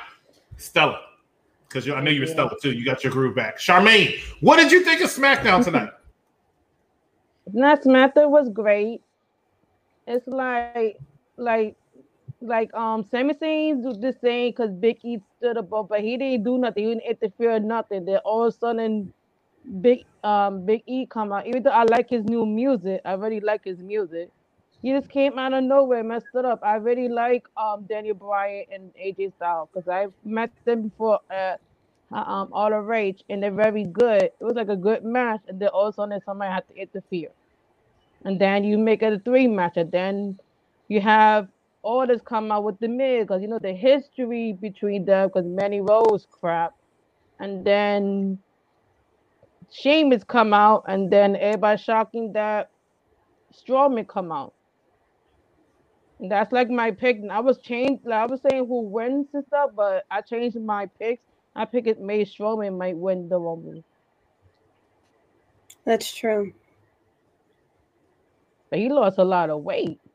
Stella, 0.57 1.01
because 1.69 1.89
I 1.89 2.01
know 2.01 2.11
you 2.11 2.21
were 2.21 2.27
Stella 2.27 2.53
too. 2.61 2.73
You 2.73 2.85
got 2.85 3.03
your 3.03 3.13
groove 3.13 3.35
back. 3.35 3.59
Charmaine, 3.59 4.21
what 4.41 4.57
did 4.57 4.71
you 4.71 4.85
think 4.85 5.01
of 5.01 5.11
SmackDown 5.11 5.65
tonight? 5.65 5.91
Not 7.53 7.83
Samantha 7.83 8.29
was 8.29 8.49
great. 8.51 9.03
It's 10.07 10.27
like, 10.27 10.99
like, 11.37 11.77
like 12.41 12.73
um, 12.75 13.05
Sami 13.05 13.35
Zayn 13.35 13.83
do 13.83 13.93
the 13.95 14.13
same 14.13 14.51
because 14.51 14.73
Big 14.73 14.99
E 15.05 15.19
stood 15.39 15.57
above, 15.57 15.89
but 15.89 16.01
he 16.01 16.17
didn't 16.17 16.45
do 16.45 16.59
nothing. 16.59 16.85
He 16.85 16.95
didn't 16.95 17.11
interfere 17.11 17.61
nothing. 17.61 18.05
Then 18.07 18.19
all 18.25 18.45
of 18.45 18.55
a 18.55 18.59
sudden, 18.59 19.13
Big 19.81 20.05
um 20.25 20.65
Big 20.67 20.83
E 20.87 21.07
come 21.07 21.33
out. 21.33 21.47
Even 21.47 21.63
though 21.65 21.71
I 21.71 21.85
like 21.85 22.09
his 22.11 22.25
new 22.25 22.47
music, 22.47 23.03
I 23.05 23.15
really 23.15 23.41
like 23.41 23.65
his 23.65 23.79
music. 23.81 24.31
He 24.83 24.93
just 24.93 25.11
came 25.11 25.39
out 25.39 25.53
of 25.55 25.65
nowhere, 25.65 26.05
messed 26.05 26.29
it 26.35 26.45
up. 26.45 26.61
I 26.63 26.77
really 26.77 27.09
like 27.09 27.47
um 27.57 27.85
Daniel 27.89 28.15
Bryan 28.15 28.67
and 28.73 28.93
AJ 28.95 29.35
Styles 29.37 29.69
because 29.73 29.89
I 29.89 30.09
met 30.25 30.51
them 30.65 30.83
before 30.89 31.21
at 31.31 31.61
um 32.13 32.51
All 32.53 32.71
the 32.71 32.81
Rage, 32.81 33.23
and 33.31 33.43
they're 33.43 33.53
very 33.53 33.85
good. 33.85 34.25
It 34.25 34.35
was 34.41 34.55
like 34.57 34.69
a 34.69 34.77
good 34.77 35.05
match, 35.05 35.43
and 35.49 35.61
then 35.61 35.69
all 35.71 35.89
of 35.89 35.95
a 35.95 35.97
sudden 35.97 36.21
somebody 36.25 36.53
had 36.53 36.69
to 36.69 36.77
interfere, 36.77 37.31
and 38.25 38.41
then 38.41 38.65
you 38.65 38.79
make 38.79 39.03
it 39.03 39.13
a 39.15 39.19
three 39.21 39.49
match, 39.49 39.77
and 39.77 39.93
then 39.93 40.39
you 40.89 41.01
have 41.01 41.49
all 41.83 42.07
this 42.07 42.21
come 42.23 42.53
out 42.53 42.65
with 42.65 42.79
the 42.81 42.89
Miz 42.89 43.25
because 43.25 43.43
you 43.43 43.49
know 43.49 43.61
the 43.61 43.73
history 43.75 44.53
between 44.61 45.05
them 45.07 45.29
because 45.29 45.47
Manny 45.47 45.81
Rose 45.83 46.27
crap, 46.31 46.75
and 47.41 47.65
then 47.65 48.39
Sheamus 49.71 50.25
come 50.25 50.55
out, 50.55 50.85
and 50.89 51.13
then 51.13 51.37
everybody 51.37 51.83
shocking 51.83 52.33
that 52.35 52.71
Strowman 53.55 54.09
come 54.09 54.33
out. 54.33 54.55
And 56.21 56.31
That's 56.33 56.53
like 56.53 56.71
my 56.71 56.93
pick. 56.93 57.21
I 57.31 57.41
was 57.41 57.59
changed. 57.59 58.05
Like 58.07 58.19
I 58.21 58.27
was 58.27 58.41
saying 58.51 58.67
who 58.67 58.83
wins 58.83 59.29
and 59.35 59.45
stuff, 59.47 59.73
but 59.77 60.05
I 60.11 60.23
changed 60.23 60.61
my 60.61 60.87
picks. 61.01 61.23
I 61.59 61.65
pick 61.65 61.89
it. 61.89 62.01
May 62.01 62.25
Strowman 62.25 62.79
might 62.79 62.97
win 62.97 63.29
the 63.29 63.37
Rumble. 63.37 63.83
That's 65.85 66.15
true. 66.15 66.53
but 68.71 68.79
he 68.79 68.89
lost 68.89 69.19
a 69.19 69.25
lot 69.25 69.51
of 69.51 69.63
weight. 69.63 70.01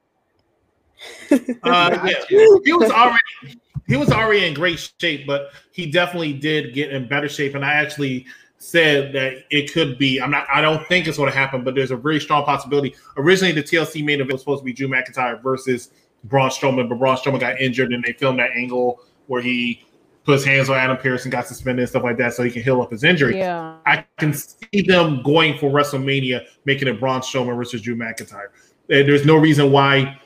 Uh, 1.64 2.00
yeah, 2.06 2.38
he 2.64 2.74
was 2.74 2.92
already 2.92 3.60
he 3.88 3.98
was 3.98 4.10
already 4.10 4.46
in 4.46 4.54
great 4.54 4.90
shape, 5.02 5.28
but 5.28 5.52
he 5.72 5.90
definitely 5.90 6.32
did 6.32 6.74
get 6.74 6.94
in 6.94 7.08
better 7.08 7.28
shape. 7.28 7.56
And 7.56 7.66
I 7.66 7.74
actually 7.74 8.26
said 8.58 9.12
that 9.14 9.44
it 9.50 9.74
could 9.74 9.98
be. 9.98 10.22
I'm 10.22 10.32
not. 10.32 10.48
I 10.54 10.62
don't 10.62 10.88
think 10.88 11.08
it's 11.08 11.18
going 11.18 11.32
to 11.32 11.38
happen, 11.38 11.64
but 11.64 11.76
there's 11.76 11.92
a 11.92 11.98
very 11.98 12.22
strong 12.22 12.46
possibility. 12.46 12.96
Originally, 13.18 13.52
the 13.52 13.64
TLC 13.64 14.06
main 14.06 14.22
event 14.22 14.34
was 14.34 14.42
supposed 14.42 14.62
to 14.62 14.66
be 14.66 14.72
Drew 14.72 14.88
McIntyre 14.88 15.42
versus 15.42 15.90
Braun 16.26 16.50
Strowman, 16.50 16.88
but 16.88 17.00
Braun 17.00 17.18
Strowman 17.18 17.40
got 17.42 17.60
injured, 17.60 17.92
and 17.92 18.04
they 18.04 18.14
filmed 18.14 18.40
that 18.40 18.52
angle 18.56 19.02
where 19.28 19.42
he 19.42 19.84
put 20.24 20.34
his 20.34 20.46
hands 20.46 20.70
on 20.70 20.78
Adam 20.78 20.98
Pearce 20.98 21.24
and 21.26 21.32
got 21.32 21.48
suspended 21.48 21.82
and 21.84 21.90
stuff 21.90 22.04
like 22.04 22.18
that, 22.18 22.34
so 22.34 22.44
he 22.44 22.52
can 22.52 22.64
heal 22.64 22.82
up 22.82 22.92
his 22.92 23.04
injury. 23.04 23.38
Yeah. 23.38 23.78
I 23.86 24.06
can 24.20 24.34
see 24.34 24.82
them 24.82 25.22
going 25.24 25.58
for 25.58 25.70
WrestleMania, 25.70 26.46
making 26.66 26.88
it 26.88 27.00
Braun 27.00 27.22
Strowman 27.22 27.56
versus 27.58 27.82
Drew 27.82 27.96
McIntyre. 27.96 28.48
And 28.90 29.08
There's 29.08 29.26
no 29.26 29.36
reason 29.36 29.72
why 29.72 30.20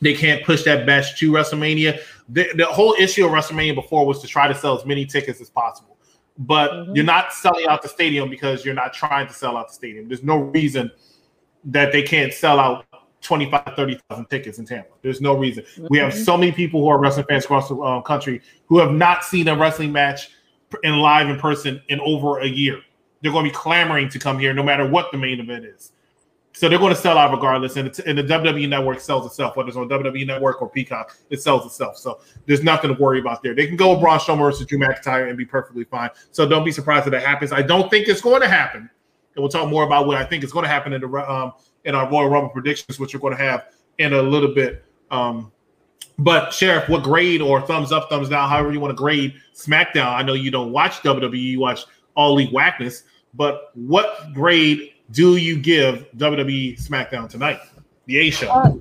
they 0.00 0.14
can't 0.14 0.44
push 0.44 0.62
that 0.64 0.86
match 0.86 1.18
to 1.18 1.32
WrestleMania. 1.32 2.00
The, 2.28 2.48
the 2.56 2.66
whole 2.66 2.94
issue 2.98 3.24
of 3.24 3.32
WrestleMania 3.32 3.74
before 3.74 4.06
was 4.06 4.20
to 4.22 4.26
try 4.28 4.46
to 4.48 4.54
sell 4.54 4.78
as 4.78 4.84
many 4.84 5.06
tickets 5.06 5.40
as 5.40 5.50
possible. 5.50 5.96
But 6.38 6.70
Mhm. 6.72 6.96
you're 6.96 7.04
not 7.04 7.32
selling 7.32 7.66
out 7.66 7.82
the 7.82 7.88
stadium 7.88 8.28
because 8.28 8.64
you're 8.64 8.74
not 8.74 8.92
trying 8.92 9.26
to 9.26 9.32
sell 9.32 9.56
out 9.56 9.68
the 9.68 9.74
stadium. 9.74 10.06
There's 10.06 10.22
no 10.22 10.36
reason 10.36 10.90
that 11.64 11.92
they 11.92 12.02
can't 12.02 12.32
sell 12.32 12.60
out 12.60 12.84
25, 13.26 13.72
30,000 13.76 14.26
tickets 14.26 14.58
in 14.58 14.64
Tampa. 14.66 14.90
There's 15.02 15.20
no 15.20 15.36
reason. 15.36 15.64
We 15.90 15.98
have 15.98 16.12
Mhm. 16.12 16.24
so 16.24 16.36
many 16.36 16.52
people 16.52 16.80
who 16.80 16.88
are 16.88 16.98
wrestling 16.98 17.26
fans 17.28 17.44
across 17.44 17.68
the 17.68 17.76
uh, 17.76 18.00
country 18.00 18.40
who 18.66 18.78
have 18.78 18.92
not 18.92 19.24
seen 19.24 19.48
a 19.48 19.56
wrestling 19.56 19.92
match 19.92 20.30
in 20.82 20.98
live 20.98 21.28
in 21.28 21.38
person 21.38 21.80
in 21.88 22.00
over 22.00 22.40
a 22.40 22.46
year. 22.46 22.80
They're 23.22 23.32
going 23.32 23.44
to 23.44 23.50
be 23.50 23.54
clamoring 23.56 24.08
to 24.10 24.18
come 24.18 24.38
here 24.38 24.52
no 24.54 24.62
matter 24.62 24.86
what 24.86 25.10
the 25.12 25.18
main 25.18 25.40
event 25.40 25.64
is. 25.64 25.92
So 26.52 26.70
they're 26.70 26.78
going 26.78 26.94
to 26.94 26.98
sell 26.98 27.18
out 27.18 27.32
regardless, 27.32 27.76
and, 27.76 27.86
it's, 27.86 27.98
and 27.98 28.16
the 28.16 28.22
WWE 28.22 28.66
network 28.66 28.98
sells 29.00 29.26
itself, 29.26 29.56
whether 29.56 29.68
it's 29.68 29.76
on 29.76 29.88
WWE 29.90 30.26
network 30.26 30.62
or 30.62 30.70
Peacock, 30.70 31.14
it 31.28 31.42
sells 31.42 31.66
itself. 31.66 31.98
So 31.98 32.20
there's 32.46 32.62
nothing 32.62 32.94
to 32.94 33.02
worry 33.02 33.20
about 33.20 33.42
there. 33.42 33.54
They 33.54 33.66
can 33.66 33.76
go 33.76 33.90
with 33.92 34.00
Braun 34.00 34.18
Strowman 34.18 34.38
versus 34.38 34.64
Drew 34.64 34.78
McIntyre 34.78 35.28
and 35.28 35.36
be 35.36 35.44
perfectly 35.44 35.84
fine. 35.84 36.08
So 36.30 36.48
don't 36.48 36.64
be 36.64 36.72
surprised 36.72 37.06
if 37.06 37.10
that 37.10 37.22
happens. 37.22 37.52
I 37.52 37.60
don't 37.60 37.90
think 37.90 38.08
it's 38.08 38.22
going 38.22 38.40
to 38.40 38.48
happen, 38.48 38.80
and 38.82 39.42
we'll 39.42 39.50
talk 39.50 39.68
more 39.68 39.84
about 39.84 40.06
what 40.06 40.16
I 40.16 40.24
think 40.24 40.44
is 40.44 40.52
going 40.52 40.62
to 40.62 40.68
happen 40.70 40.94
in 40.94 41.02
the 41.02 41.30
um, 41.30 41.52
in 41.86 41.94
our 41.94 42.10
Royal 42.10 42.28
Rumble 42.28 42.50
predictions, 42.50 43.00
which 43.00 43.14
we're 43.14 43.20
going 43.20 43.36
to 43.36 43.42
have 43.42 43.68
in 43.98 44.12
a 44.12 44.20
little 44.20 44.54
bit. 44.54 44.84
Um, 45.10 45.50
but 46.18 46.52
Sheriff, 46.52 46.88
what 46.88 47.02
grade 47.02 47.40
or 47.40 47.62
thumbs 47.62 47.92
up, 47.92 48.10
thumbs 48.10 48.28
down, 48.28 48.48
however 48.48 48.72
you 48.72 48.80
want 48.80 48.90
to 48.90 48.96
grade 48.96 49.34
SmackDown? 49.54 50.12
I 50.12 50.22
know 50.22 50.34
you 50.34 50.50
don't 50.50 50.72
watch 50.72 51.00
WWE, 51.02 51.40
you 51.40 51.60
watch 51.60 51.84
All 52.14 52.34
League 52.34 52.52
Whackness, 52.52 53.04
but 53.34 53.70
what 53.74 54.32
grade 54.34 54.92
do 55.12 55.36
you 55.36 55.58
give 55.58 56.06
WWE 56.16 56.78
SmackDown 56.82 57.28
tonight? 57.28 57.60
The 58.06 58.18
A 58.18 58.30
show. 58.30 58.48
Uh, 58.48 58.72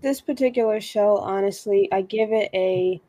this 0.00 0.20
particular 0.20 0.80
show, 0.80 1.18
honestly, 1.18 1.88
I 1.92 2.02
give 2.02 2.32
it 2.32 2.50
a 2.54 3.00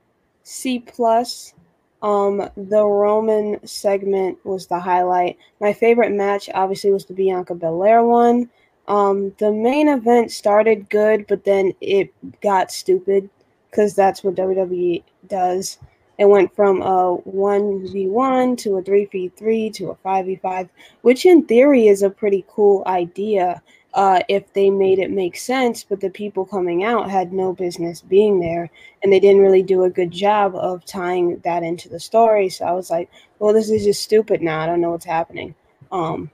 C 0.44 0.80
plus. 0.80 1.54
Um, 2.02 2.50
the 2.58 2.84
Roman 2.84 3.66
segment 3.66 4.44
was 4.44 4.68
the 4.68 4.80
highlight. 4.80 5.38
My 5.60 5.72
favorite 5.72 6.12
match, 6.12 6.50
obviously, 6.54 6.92
was 6.92 7.06
the 7.06 7.14
Bianca 7.14 7.56
Belair 7.56 8.04
one. 8.04 8.50
Um, 8.88 9.34
the 9.38 9.52
main 9.52 9.88
event 9.88 10.32
started 10.32 10.90
good, 10.90 11.26
but 11.28 11.44
then 11.44 11.74
it 11.82 12.14
got 12.42 12.72
stupid 12.72 13.30
because 13.70 13.96
that's 13.96 14.24
what 14.24 14.36
WWE 14.36 15.04
does. 15.28 15.78
It 16.18 16.26
went 16.26 16.56
from 16.56 16.82
a 16.82 17.16
one 17.16 17.88
v 17.92 18.08
one 18.08 18.56
to 18.58 18.78
a 18.78 18.84
three 18.84 19.06
v 19.06 19.30
three 19.30 19.70
to 19.72 19.90
a 19.90 19.96
five 19.96 20.26
v 20.26 20.36
five, 20.36 20.70
which 21.02 21.26
in 21.26 21.46
theory 21.46 21.88
is 21.88 22.04
a 22.04 22.10
pretty 22.10 22.46
cool 22.48 22.84
idea 22.86 23.62
uh, 23.94 24.22
if 24.30 24.54
they 24.54 24.70
made 24.70 25.00
it 25.00 25.12
make 25.12 25.36
sense, 25.36 25.84
but 25.84 26.00
the 26.00 26.10
people 26.10 26.46
coming 26.46 26.84
out 26.84 27.10
had 27.10 27.34
no 27.34 27.54
business 27.54 28.02
being 28.02 28.40
there, 28.40 28.70
and 29.04 29.12
they 29.12 29.20
didn't 29.20 29.42
really 29.42 29.64
do 29.64 29.84
a 29.84 29.90
good 29.90 30.12
job 30.12 30.56
of 30.56 30.86
tying 30.86 31.40
that 31.40 31.64
into 31.64 31.90
the 31.90 32.00
story. 32.00 32.50
So 32.50 32.66
I 32.66 32.72
was 32.72 32.90
like, 32.90 33.10
well, 33.40 33.54
this 33.54 33.70
is 33.70 33.84
just 33.84 34.02
stupid 34.02 34.42
now. 34.42 34.62
I 34.62 34.66
don't 34.66 34.82
know 34.82 34.92
what's 34.92 35.06
happening. 35.06 35.56
Um, 35.92 36.32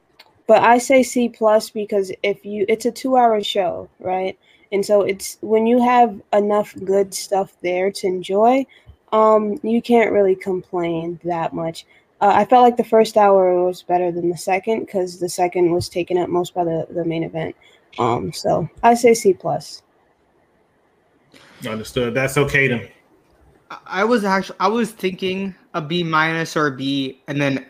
but 0.47 0.63
I 0.63 0.77
say 0.77 1.03
C 1.03 1.29
plus 1.29 1.69
because 1.69 2.11
if 2.23 2.45
you, 2.45 2.65
it's 2.67 2.85
a 2.85 2.91
two-hour 2.91 3.43
show, 3.43 3.89
right? 3.99 4.37
And 4.71 4.85
so 4.85 5.01
it's 5.01 5.37
when 5.41 5.67
you 5.67 5.81
have 5.81 6.19
enough 6.33 6.73
good 6.83 7.13
stuff 7.13 7.53
there 7.61 7.91
to 7.91 8.07
enjoy, 8.07 8.65
um, 9.11 9.59
you 9.63 9.81
can't 9.81 10.11
really 10.11 10.35
complain 10.35 11.19
that 11.23 11.53
much. 11.53 11.85
Uh, 12.19 12.31
I 12.33 12.45
felt 12.45 12.63
like 12.63 12.77
the 12.77 12.83
first 12.83 13.15
hour 13.15 13.63
was 13.63 13.83
better 13.83 14.11
than 14.11 14.29
the 14.29 14.37
second 14.37 14.81
because 14.81 15.19
the 15.19 15.29
second 15.29 15.71
was 15.71 15.87
taken 15.87 16.17
up 16.17 16.29
most 16.29 16.53
by 16.53 16.63
the, 16.63 16.87
the 16.89 17.05
main 17.05 17.23
event. 17.23 17.55
Um, 17.99 18.33
so 18.33 18.69
I 18.83 18.95
say 18.95 19.13
C 19.13 19.33
plus. 19.33 19.83
Understood. 21.67 22.13
That's 22.13 22.37
okay 22.37 22.67
then. 22.67 22.87
I- 23.69 23.77
I 23.85 24.03
was 24.05 24.23
actually 24.23 24.57
I 24.59 24.67
was 24.67 24.91
thinking 24.91 25.53
a 25.73 25.81
B 25.81 26.03
minus 26.03 26.55
or 26.55 26.67
a 26.67 26.71
B, 26.71 27.21
and 27.27 27.41
then 27.41 27.65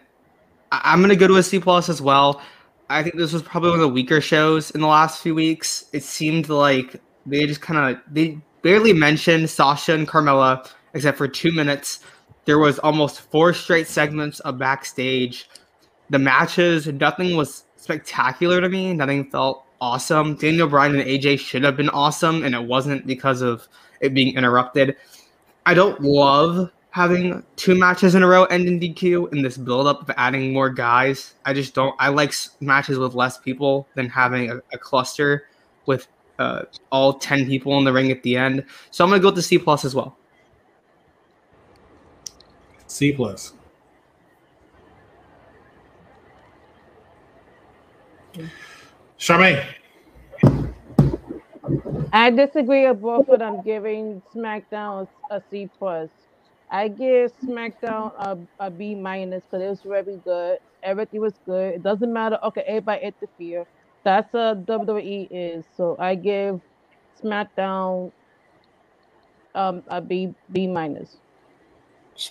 I'm 0.72 1.02
gonna 1.02 1.16
go 1.16 1.28
to 1.28 1.38
a 1.38 1.44
C 1.44 1.60
plus 1.60 1.90
as 1.90 2.02
well. 2.02 2.42
I 2.90 3.04
think 3.04 3.16
this 3.16 3.34
was 3.34 3.42
probably 3.42 3.72
one 3.72 3.80
of 3.80 3.88
the 3.88 3.94
weaker 3.94 4.22
shows 4.22 4.72
in 4.72 4.82
the 4.82 4.88
last 4.88 5.22
few 5.22 5.36
weeks. 5.36 5.86
It 5.92 6.04
seemed 6.04 6.50
like 6.50 7.02
they 7.26 7.46
just 7.46 7.62
kind 7.62 7.96
of 7.96 8.02
they 8.10 8.40
barely 8.62 8.94
mentioned 8.94 9.50
Sasha 9.50 9.94
and 9.94 10.08
Carmella 10.08 10.70
except 10.94 11.18
for 11.18 11.28
two 11.28 11.52
minutes. 11.52 12.00
There 12.46 12.60
was 12.60 12.80
almost 12.80 13.22
four 13.22 13.54
straight 13.54 13.88
segments 13.88 14.40
of 14.42 14.58
backstage. 14.58 15.50
The 16.10 16.20
matches, 16.20 16.88
nothing 16.88 17.36
was 17.36 17.66
spectacular 17.76 18.62
to 18.62 18.70
me. 18.70 18.94
Nothing 18.94 19.30
felt 19.30 19.66
awesome. 19.82 20.36
Daniel 20.36 20.68
Bryan 20.68 20.96
and 20.96 21.04
AJ 21.04 21.40
should 21.40 21.64
have 21.64 21.76
been 21.76 21.90
awesome, 21.90 22.44
and 22.44 22.56
it 22.56 22.64
wasn't 22.64 23.06
because 23.06 23.42
of 23.42 23.68
it 24.00 24.14
being 24.14 24.36
interrupted. 24.36 24.96
I 25.66 25.74
don't 25.74 26.02
love 26.02 26.72
having 26.92 27.44
two 27.56 27.76
matches 27.76 28.16
in 28.16 28.24
a 28.24 28.28
row 28.28 28.46
end 28.46 28.68
in 28.68 28.80
DQ 28.80 29.32
in 29.32 29.42
this 29.42 29.58
buildup 29.58 30.02
of 30.02 30.16
adding 30.18 30.54
more 30.54 30.70
guys. 30.70 31.36
I 31.46 31.54
just 31.54 31.74
don't. 31.74 31.96
I 32.00 32.10
like 32.10 32.34
matches 32.60 32.98
with 32.98 33.14
less 33.14 33.38
people 33.38 33.88
than 33.96 34.10
having 34.10 34.50
a, 34.52 34.58
a 34.74 34.78
cluster 34.78 35.48
with 35.86 36.08
uh, 36.40 36.64
all 36.92 37.14
ten 37.14 37.46
people 37.46 37.78
in 37.78 37.84
the 37.84 37.94
ring 37.94 38.12
at 38.12 38.24
the 38.24 38.38
end. 38.38 38.66
So 38.92 39.04
I'm 39.04 39.10
gonna 39.10 39.22
go 39.22 39.28
with 39.28 39.36
the 39.36 39.42
C 39.42 39.58
plus 39.58 39.86
as 39.86 39.94
well. 39.94 40.18
C 42.88 43.12
plus. 43.12 43.54
Charmaine. 49.20 49.66
I 52.14 52.30
disagree 52.32 52.88
with 52.88 53.02
both 53.02 53.28
of 53.30 53.40
them 53.40 53.62
giving 53.64 54.22
SmackDown 54.34 55.08
a 55.30 55.42
C 55.52 55.70
plus. 55.78 56.10
I 56.70 56.90
give 56.90 57.32
SmackDown 57.40 58.12
a, 58.18 58.38
a 58.60 58.70
B 58.70 58.96
minus 58.96 59.44
because 59.44 59.64
it 59.64 59.70
was 59.70 59.82
very 59.82 60.18
good. 60.18 60.60
Everything 60.84 61.22
was 61.22 61.34
good. 61.46 61.76
It 61.76 61.84
doesn't 61.84 62.12
matter. 62.12 62.38
Okay, 62.44 62.62
everybody 62.68 63.06
interfere. 63.06 63.66
That's 64.04 64.34
a 64.34 64.62
WWE 64.68 65.28
is. 65.32 65.66
So 65.76 65.96
I 66.00 66.16
give 66.16 66.62
SmackDown 67.22 68.12
um 69.56 69.84
a 69.88 70.02
B 70.02 70.34
B 70.52 70.68
minus. 70.68 71.18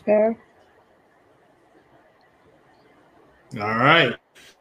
Fair. 0.04 0.38
All 3.54 3.60
right. 3.62 4.14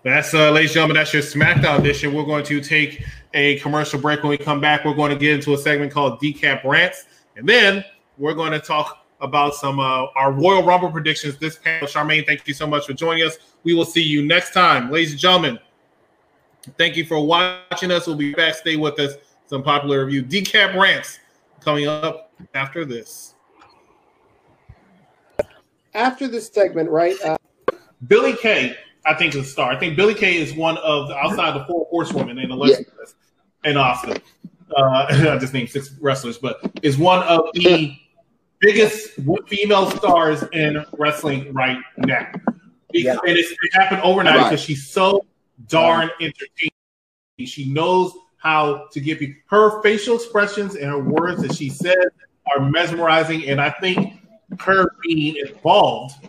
That's 0.03 0.33
uh 0.33 0.51
ladies 0.51 0.71
and 0.71 0.75
gentlemen, 0.75 0.97
that's 0.97 1.13
your 1.13 1.21
SmackDown 1.23 1.79
edition. 1.79 2.13
We're 2.13 2.25
going 2.25 2.45
to 2.45 2.61
take 2.61 3.03
a 3.33 3.59
commercial 3.59 3.99
break. 3.99 4.23
When 4.23 4.29
we 4.29 4.37
come 4.37 4.61
back, 4.61 4.85
we're 4.85 4.93
going 4.95 5.11
to 5.11 5.17
get 5.17 5.33
into 5.35 5.53
a 5.53 5.57
segment 5.57 5.91
called 5.91 6.21
Decap 6.21 6.63
Rants, 6.63 7.05
and 7.35 7.47
then 7.47 7.83
we're 8.17 8.33
going 8.33 8.51
to 8.51 8.59
talk 8.59 9.04
about 9.21 9.55
some 9.55 9.79
uh, 9.79 10.07
our 10.15 10.31
Royal 10.31 10.63
Rumble 10.63 10.91
predictions. 10.91 11.37
This 11.37 11.57
panel, 11.57 11.87
Charmaine, 11.87 12.25
thank 12.25 12.47
you 12.47 12.53
so 12.53 12.67
much 12.67 12.85
for 12.85 12.93
joining 12.93 13.23
us. 13.25 13.37
We 13.63 13.73
will 13.73 13.85
see 13.85 14.03
you 14.03 14.25
next 14.25 14.53
time, 14.53 14.91
ladies 14.91 15.11
and 15.11 15.19
gentlemen. 15.19 15.59
Thank 16.77 16.95
you 16.95 17.05
for 17.05 17.23
watching 17.23 17.91
us. 17.91 18.07
We'll 18.07 18.15
be 18.15 18.33
back. 18.33 18.55
Stay 18.55 18.75
with 18.75 18.99
us. 18.99 19.13
Some 19.47 19.61
popular 19.61 20.05
review, 20.05 20.23
Decap 20.23 20.75
Rants, 20.75 21.19
coming 21.59 21.87
up 21.87 22.31
after 22.55 22.83
this. 22.83 23.35
After 25.93 26.27
this 26.27 26.47
segment, 26.47 26.89
right? 26.89 27.15
Uh, 27.23 27.37
Billie 28.07 28.35
Kay, 28.35 28.75
I 29.05 29.13
think, 29.13 29.35
is 29.35 29.47
a 29.47 29.49
star. 29.49 29.71
I 29.71 29.79
think 29.79 29.95
Billie 29.95 30.15
Kay 30.15 30.37
is 30.37 30.53
one 30.53 30.77
of 30.79 31.07
the 31.07 31.15
outside 31.15 31.53
the 31.53 31.65
four 31.65 31.87
horsewomen 31.89 32.39
in 32.39 32.49
the 32.49 32.55
list 32.55 32.83
in 33.63 33.77
Austin. 33.77 34.17
Uh, 34.75 35.05
I 35.09 35.37
just 35.39 35.53
named 35.53 35.69
six 35.69 35.91
wrestlers, 36.01 36.39
but 36.39 36.59
is 36.81 36.97
one 36.97 37.21
of 37.23 37.45
the 37.53 37.95
biggest 38.65 39.11
female 39.47 39.91
stars 39.91 40.43
in 40.53 40.83
wrestling 40.97 41.53
right 41.53 41.77
now. 41.97 42.27
Because, 42.91 43.19
And 43.27 43.37
it 43.37 43.45
happened 43.73 44.01
overnight 44.01 44.37
Right. 44.37 44.49
because 44.49 44.61
she's 44.63 44.87
so 44.87 45.25
darn 45.67 46.09
entertaining. 46.19 46.71
She 47.45 47.71
knows 47.71 48.13
how 48.37 48.87
to 48.91 48.99
give 48.99 49.21
you 49.21 49.35
Her 49.47 49.81
facial 49.81 50.15
expressions 50.15 50.75
and 50.75 50.85
her 50.85 50.99
words 50.99 51.41
that 51.41 51.53
she 51.55 51.69
says 51.69 52.07
are 52.55 52.69
mesmerizing, 52.69 53.47
and 53.47 53.59
I 53.59 53.71
think 53.81 54.13
her 54.59 54.87
being 55.01 55.35
involved 55.35 56.27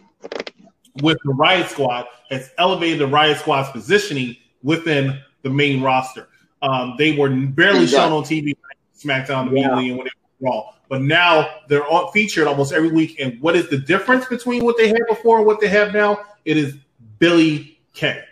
with 1.03 1.19
the 1.25 1.33
Riot 1.35 1.69
Squad 1.69 2.07
has 2.31 2.51
elevated 2.59 2.99
the 2.99 3.07
Riot 3.07 3.39
Squad's 3.39 3.71
positioning 3.71 4.37
within 4.63 5.21
the 5.43 5.51
main 5.51 5.83
roster. 5.83 6.29
Um, 6.63 6.95
they 6.99 7.17
were 7.17 7.29
barely 7.29 7.87
shown 7.87 8.13
on 8.13 8.25
TV, 8.25 8.55
SmackDown 8.99 9.49
immediately, 9.49 9.91
and 9.91 9.99
when 9.99 10.07
they 10.07 10.11
were 10.41 10.51
Raw. 10.51 10.73
But 10.89 11.03
now 11.03 11.49
they're 11.69 11.85
all 11.85 12.11
featured 12.13 12.47
almost 12.47 12.73
every 12.73 12.91
week. 12.91 13.19
And 13.21 13.41
what 13.41 13.57
is 13.57 13.69
the 13.69 13.79
difference 13.79 14.27
between 14.27 14.65
what 14.65 14.77
they 14.77 14.89
had 14.89 15.03
before 15.09 15.39
and 15.39 15.47
what 15.47 15.61
they 15.61 15.69
have 15.69 15.93
now? 15.93 16.21
It 16.45 16.57
is 16.57 16.77
Billie 17.19 17.79
Kay. 17.93 18.23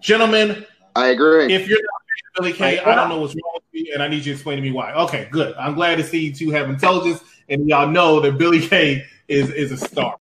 Gentlemen, 0.00 0.66
I 0.96 1.08
agree. 1.08 1.52
if 1.52 1.68
you're 1.68 1.78
not 1.78 2.02
Billie 2.36 2.52
Kay, 2.52 2.78
I 2.80 2.94
don't 2.94 3.08
know 3.08 3.20
what's 3.20 3.34
wrong 3.34 3.54
with 3.54 3.64
you, 3.72 3.92
and 3.94 4.02
I 4.02 4.08
need 4.08 4.18
you 4.18 4.24
to 4.24 4.32
explain 4.32 4.56
to 4.56 4.62
me 4.62 4.72
why. 4.72 4.92
Okay, 4.94 5.28
good. 5.30 5.54
I'm 5.56 5.74
glad 5.74 5.96
to 5.96 6.04
see 6.04 6.26
you 6.26 6.34
two 6.34 6.50
have 6.50 6.68
intelligence, 6.68 7.22
and 7.48 7.68
y'all 7.68 7.88
know 7.88 8.20
that 8.20 8.38
Billie 8.38 8.66
Kay 8.66 9.04
is 9.28 9.50
is 9.50 9.70
a 9.70 9.76
star. 9.76 10.16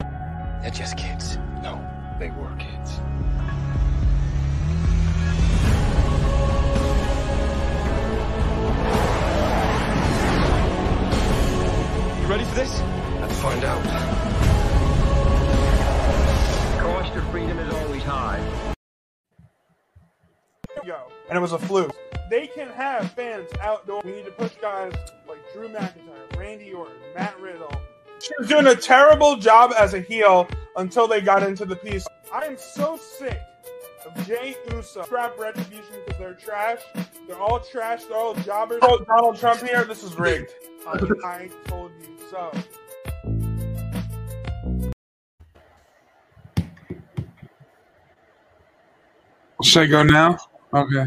They're 0.00 0.70
just 0.70 0.96
kids. 0.96 1.38
No, 1.62 1.80
they 2.18 2.30
were 2.30 2.45
ready 12.36 12.48
for 12.50 12.54
this? 12.56 12.80
Let's 13.18 13.40
find 13.40 13.64
out. 13.64 13.82
Cost 16.78 17.16
of 17.16 17.30
freedom 17.30 17.58
is 17.58 17.74
always 17.74 18.02
high. 18.02 18.74
Go. 20.84 21.06
And 21.30 21.38
it 21.38 21.40
was 21.40 21.52
a 21.52 21.58
fluke. 21.58 21.96
They 22.28 22.46
can 22.46 22.68
have 22.68 23.10
fans 23.12 23.48
outdoors. 23.60 24.04
We 24.04 24.12
need 24.12 24.26
to 24.26 24.32
push 24.32 24.52
guys 24.60 24.92
like 25.26 25.38
Drew 25.54 25.70
McIntyre, 25.70 26.36
Randy 26.36 26.74
Orton, 26.74 26.94
Matt 27.14 27.40
Riddle. 27.40 27.72
She 28.20 28.32
was 28.38 28.48
doing 28.48 28.66
a 28.66 28.74
terrible 28.74 29.36
job 29.36 29.72
as 29.78 29.94
a 29.94 30.00
heel 30.00 30.46
until 30.76 31.08
they 31.08 31.22
got 31.22 31.42
into 31.42 31.64
the 31.64 31.76
piece. 31.76 32.06
I 32.30 32.44
am 32.44 32.58
so 32.58 32.98
sick 32.98 33.40
of 34.06 34.26
Jay 34.26 34.56
Uso. 34.72 35.04
Scrap 35.04 35.38
retribution 35.38 35.94
because 36.04 36.18
they're 36.18 36.34
trash. 36.34 36.80
They're 37.26 37.38
all 37.38 37.60
trash. 37.60 38.04
They're 38.04 38.16
all 38.16 38.34
jobbers. 38.34 38.78
Oh, 38.82 39.04
Donald 39.04 39.38
Trump 39.38 39.60
here. 39.60 39.84
This 39.84 40.02
is 40.02 40.18
rigged. 40.18 40.50
I, 41.24 41.50
told 41.66 41.90
you 42.00 42.16
so. 42.30 42.52
Should 49.62 49.82
I 49.82 49.86
go 49.86 50.02
now? 50.04 50.38
Okay. 50.72 51.06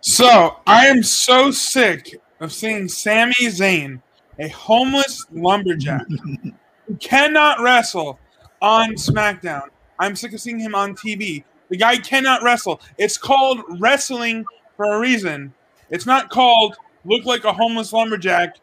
So 0.00 0.56
I 0.66 0.86
am 0.86 1.02
so 1.02 1.50
sick 1.50 2.20
of 2.40 2.52
seeing 2.52 2.88
Sami 2.88 3.32
Zayn, 3.34 4.02
a 4.38 4.48
homeless 4.48 5.24
lumberjack 5.32 6.06
who 6.86 6.96
cannot 6.96 7.60
wrestle 7.60 8.18
on 8.60 8.94
SmackDown. 8.94 9.68
I'm 9.98 10.16
sick 10.16 10.32
of 10.34 10.40
seeing 10.40 10.58
him 10.58 10.74
on 10.74 10.94
TV. 10.94 11.44
The 11.70 11.76
guy 11.76 11.96
cannot 11.96 12.42
wrestle. 12.42 12.80
It's 12.98 13.16
called 13.16 13.60
wrestling 13.80 14.44
for 14.76 14.92
a 14.92 14.98
reason. 14.98 15.54
It's 15.88 16.04
not 16.04 16.28
called 16.28 16.76
look 17.04 17.24
like 17.24 17.44
a 17.44 17.52
homeless 17.52 17.92
lumberjack 17.92 18.56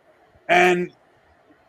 and 0.48 0.92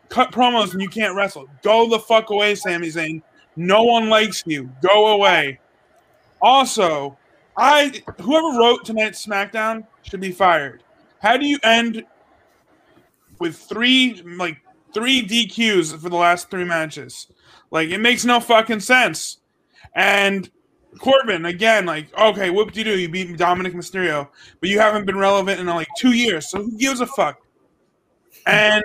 cut 0.09 0.31
promos 0.31 0.73
and 0.73 0.81
you 0.81 0.89
can't 0.89 1.15
wrestle. 1.15 1.47
Go 1.63 1.89
the 1.89 1.99
fuck 1.99 2.29
away, 2.29 2.55
Sami 2.55 2.89
Zayn. 2.89 3.21
No 3.55 3.83
one 3.83 4.09
likes 4.09 4.43
you. 4.45 4.69
Go 4.81 5.15
away. 5.15 5.59
Also, 6.41 7.17
I 7.57 8.01
whoever 8.21 8.57
wrote 8.57 8.85
tonight's 8.85 9.25
SmackDown 9.25 9.85
should 10.03 10.21
be 10.21 10.31
fired. 10.31 10.83
How 11.21 11.37
do 11.37 11.45
you 11.45 11.57
end 11.63 12.05
with 13.39 13.57
three 13.57 14.21
like 14.23 14.57
three 14.93 15.25
DQs 15.25 15.97
for 15.99 16.09
the 16.09 16.15
last 16.15 16.49
three 16.49 16.63
matches? 16.63 17.27
Like 17.71 17.89
it 17.89 17.99
makes 17.99 18.25
no 18.25 18.39
fucking 18.39 18.79
sense. 18.79 19.37
And 19.93 20.49
Corbin 20.97 21.45
again, 21.45 21.85
like 21.85 22.17
okay, 22.17 22.49
whoop 22.49 22.71
de 22.71 22.83
doo, 22.83 22.97
you 22.97 23.09
beat 23.09 23.37
Dominik 23.37 23.73
Mysterio, 23.73 24.27
but 24.59 24.69
you 24.69 24.79
haven't 24.79 25.05
been 25.05 25.17
relevant 25.17 25.59
in 25.59 25.67
like 25.67 25.87
two 25.97 26.13
years. 26.13 26.49
So 26.49 26.63
who 26.63 26.77
gives 26.77 27.01
a 27.01 27.05
fuck? 27.05 27.39
And 28.47 28.83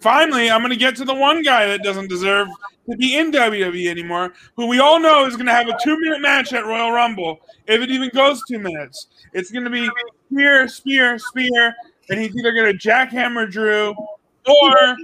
finally, 0.00 0.50
I'm 0.50 0.60
to 0.70 0.76
get 0.76 0.96
to 0.96 1.04
the 1.04 1.14
one 1.14 1.42
guy 1.42 1.66
that 1.66 1.82
doesn't 1.82 2.08
deserve 2.08 2.48
to 2.90 2.96
be 2.96 3.16
in 3.16 3.30
WWE 3.32 3.88
anymore, 3.88 4.32
who 4.56 4.66
we 4.66 4.78
all 4.78 5.00
know 5.00 5.26
is 5.26 5.34
to 5.46 5.52
have 5.52 5.68
a 5.68 5.76
two 5.82 5.98
minute 6.00 6.20
match 6.20 6.52
at 6.52 6.64
Royal 6.64 6.90
Rumble, 6.90 7.38
if 7.66 7.80
it 7.80 7.90
even 7.90 8.10
goes 8.14 8.42
two 8.48 8.58
minutes. 8.58 9.08
It's 9.32 9.50
to 9.64 9.70
be 9.70 9.90
spear, 10.30 10.68
spear, 10.68 11.18
spear, 11.18 11.74
and 12.10 12.20
he's 12.20 12.34
either 12.36 12.52
to 12.72 12.78
jackhammer 12.78 13.50
Drew 13.50 13.94
or 14.46 14.96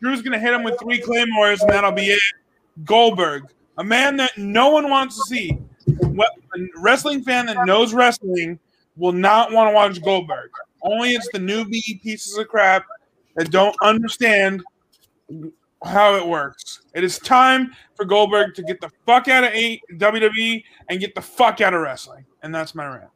Drew's 0.00 0.22
to 0.32 0.38
hit 0.38 0.52
him 0.52 0.62
with 0.62 0.78
three 0.80 1.00
claymores, 1.00 1.62
and 1.62 1.70
that'll 1.70 1.92
be 1.92 2.10
it. 2.10 2.20
Goldberg, 2.84 3.44
a 3.78 3.84
man 3.84 4.16
that 4.16 4.36
no 4.36 4.70
one 4.70 4.90
wants 4.90 5.16
to 5.16 5.22
see. 5.22 5.58
What- 5.86 6.30
A 6.56 6.66
wrestling 6.78 7.22
fan 7.22 7.46
that 7.46 7.66
knows 7.66 7.92
wrestling 7.92 8.58
will 8.96 9.12
not 9.12 9.50
want 9.52 9.68
to 9.70 9.74
watch 9.74 10.00
Goldberg. 10.02 10.50
Only 10.82 11.10
it's 11.10 11.28
the 11.32 11.38
newbie 11.38 12.00
pieces 12.02 12.36
of 12.38 12.46
crap 12.46 12.86
that 13.34 13.50
don't 13.50 13.74
understand 13.82 14.62
how 15.84 16.14
it 16.14 16.24
works. 16.26 16.82
It 16.94 17.02
is 17.02 17.18
time 17.18 17.72
for 17.96 18.04
Goldberg 18.04 18.54
to 18.54 18.62
get 18.62 18.80
the 18.80 18.90
fuck 19.04 19.26
out 19.26 19.42
of 19.44 19.52
WWE 19.52 20.62
and 20.88 21.00
get 21.00 21.14
the 21.16 21.20
fuck 21.22 21.60
out 21.60 21.74
of 21.74 21.80
wrestling. 21.80 22.24
And 22.42 22.54
that's 22.54 22.74
my 22.74 22.86
rant. 22.86 23.10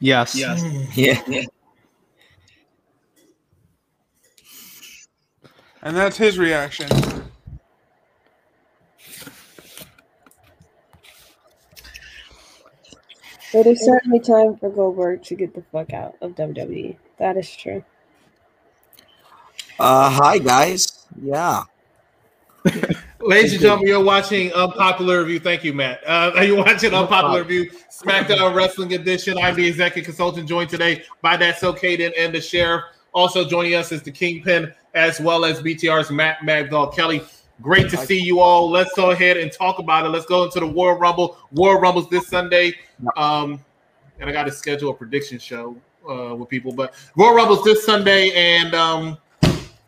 Yes. 0.00 0.34
Yes. 0.34 0.62
Mm. 0.62 0.86
Yeah. 1.26 1.42
And 5.82 5.96
that's 5.96 6.18
his 6.18 6.38
reaction. 6.38 6.88
It 13.52 13.66
is 13.66 13.84
certainly 13.84 14.20
time 14.20 14.56
for 14.56 14.70
Goldberg 14.70 15.24
to 15.24 15.34
get 15.34 15.54
the 15.54 15.62
fuck 15.72 15.92
out 15.92 16.14
of 16.20 16.36
WWE. 16.36 16.96
That 17.18 17.36
is 17.36 17.54
true. 17.54 17.84
Uh, 19.78 20.10
hi 20.10 20.38
guys. 20.38 21.06
Yeah. 21.20 21.64
Ladies 23.20 23.52
and 23.52 23.62
gentlemen, 23.62 23.88
you're 23.88 24.04
watching 24.04 24.52
Unpopular 24.52 25.20
Review. 25.20 25.40
Thank 25.40 25.64
you, 25.64 25.74
Matt. 25.74 26.00
Uh, 26.06 26.32
are 26.36 26.44
you 26.44 26.56
watching 26.56 26.94
Unpopular 26.94 27.42
Review 27.42 27.70
SmackDown 27.90 28.54
Wrestling 28.54 28.94
Edition? 28.94 29.36
I'm 29.38 29.56
the 29.56 29.66
executive 29.66 30.04
consultant 30.04 30.48
joined 30.48 30.70
today 30.70 31.02
by 31.20 31.36
that 31.38 31.58
so 31.58 31.72
Caden 31.72 32.12
and 32.16 32.32
the 32.32 32.40
sheriff. 32.40 32.84
Also 33.12 33.44
joining 33.44 33.74
us 33.74 33.90
is 33.90 34.02
the 34.02 34.12
Kingpin 34.12 34.72
as 34.94 35.20
well 35.20 35.44
as 35.44 35.60
BTR's 35.60 36.10
Matt 36.10 36.44
Mad 36.44 36.70
Dog 36.70 36.94
Kelly. 36.94 37.22
Great 37.60 37.90
to 37.90 37.96
see 37.96 38.18
you 38.18 38.40
all. 38.40 38.70
Let's 38.70 38.92
go 38.94 39.10
ahead 39.10 39.36
and 39.36 39.52
talk 39.52 39.78
about 39.78 40.06
it. 40.06 40.08
Let's 40.08 40.26
go 40.26 40.44
into 40.44 40.60
the 40.60 40.66
Royal 40.66 40.96
Rumble. 40.96 41.36
Royal 41.52 41.78
Rumble's 41.78 42.08
this 42.08 42.26
Sunday. 42.26 42.74
Um, 43.16 43.62
and 44.18 44.28
I 44.28 44.32
got 44.32 44.44
to 44.44 44.52
schedule 44.52 44.90
a 44.90 44.94
prediction 44.94 45.38
show 45.38 45.76
uh, 46.08 46.34
with 46.34 46.48
people. 46.48 46.72
But 46.72 46.94
Royal 47.16 47.34
Rumble's 47.34 47.64
this 47.64 47.84
Sunday, 47.84 48.30
and 48.32 48.74
um, 48.74 49.18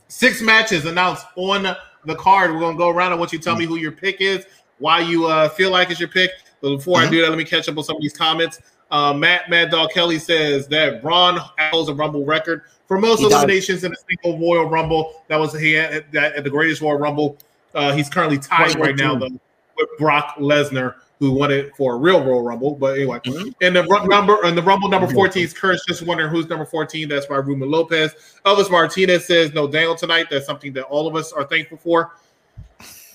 six 0.08 0.42
matches 0.42 0.86
announced 0.86 1.26
on 1.36 1.74
the 2.04 2.14
card. 2.16 2.52
We're 2.52 2.60
gonna 2.60 2.76
go 2.76 2.88
around. 2.88 3.12
I 3.12 3.14
want 3.14 3.32
you 3.32 3.38
to 3.38 3.44
tell 3.44 3.56
me 3.56 3.64
who 3.64 3.76
your 3.76 3.92
pick 3.92 4.20
is, 4.20 4.46
why 4.78 5.00
you 5.00 5.26
uh, 5.26 5.48
feel 5.50 5.70
like 5.70 5.90
it's 5.90 6.00
your 6.00 6.08
pick. 6.08 6.30
But 6.60 6.76
before 6.76 6.98
I 6.98 7.08
do 7.08 7.20
that, 7.22 7.28
let 7.28 7.38
me 7.38 7.44
catch 7.44 7.68
up 7.68 7.76
on 7.76 7.84
some 7.84 7.96
of 7.96 8.02
these 8.02 8.16
comments. 8.16 8.60
Uh, 8.90 9.14
Matt 9.14 9.48
Mad 9.48 9.70
Dog 9.70 9.90
Kelly 9.90 10.18
says 10.18 10.68
that 10.68 11.02
Braun 11.02 11.38
holds 11.58 11.88
a 11.88 11.94
Rumble 11.94 12.24
record 12.24 12.62
for 12.86 12.98
most 12.98 13.20
He 13.20 13.24
does. 13.24 13.32
eliminations 13.32 13.84
in 13.84 13.92
a 13.92 13.96
single 14.08 14.38
Royal 14.38 14.68
Rumble. 14.68 15.24
That 15.28 15.40
was 15.40 15.58
he 15.58 15.72
had 15.72 16.04
that 16.12 16.34
at 16.34 16.44
the 16.44 16.50
greatest 16.50 16.82
Royal 16.82 16.98
Rumble. 16.98 17.38
Uh, 17.74 17.92
he's 17.92 18.08
currently 18.08 18.38
tied 18.38 18.78
right 18.78 18.96
now 18.96 19.16
though 19.16 19.28
with 19.76 19.88
Brock 19.98 20.36
Lesnar, 20.36 20.96
who 21.18 21.32
won 21.32 21.50
it 21.50 21.74
for 21.76 21.94
a 21.94 21.96
real 21.96 22.22
Royal 22.22 22.42
Rumble. 22.42 22.74
But 22.74 22.96
anyway, 22.96 23.20
and 23.60 23.76
the 23.76 23.84
ru- 23.84 24.06
number 24.06 24.44
and 24.44 24.56
the 24.56 24.62
Rumble 24.62 24.88
number 24.88 25.08
14 25.08 25.42
is 25.42 25.52
Kurt's 25.52 25.84
just 25.86 26.02
wondering 26.02 26.30
who's 26.30 26.48
number 26.48 26.64
14. 26.64 27.08
That's 27.08 27.26
by 27.26 27.36
Ruben 27.36 27.70
Lopez. 27.70 28.14
Elvis 28.44 28.70
Martinez 28.70 29.26
says 29.26 29.52
no 29.52 29.66
Daniel 29.66 29.94
tonight. 29.94 30.26
That's 30.30 30.46
something 30.46 30.72
that 30.74 30.84
all 30.84 31.06
of 31.06 31.16
us 31.16 31.32
are 31.32 31.44
thankful 31.44 31.78
for. 31.78 32.12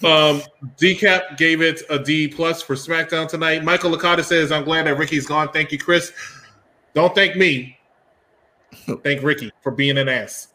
Um, 0.03 0.43
Decap 0.78 1.38
gave 1.38 1.62
it 1.62 1.82
a 1.89 1.97
D 1.97 2.28
plus 2.28 2.62
for 2.62 2.76
SmackDown 2.76 3.28
tonight. 3.28 3.64
Michael 3.64 3.91
Licata 3.91 4.24
says, 4.24 4.51
I'm 4.51 4.64
glad 4.64 4.86
that 4.86 4.95
Ricky's 4.95 5.26
gone. 5.26 5.49
Thank 5.51 5.72
you, 5.72 5.80
Chris. 5.80 6.14
Don't 6.93 7.16
thank 7.16 7.36
me. 7.36 7.78
Thank 9.03 9.24
Ricky 9.24 9.51
for 9.62 9.72
being 9.72 9.97
an 9.97 10.08
ass. 10.08 10.49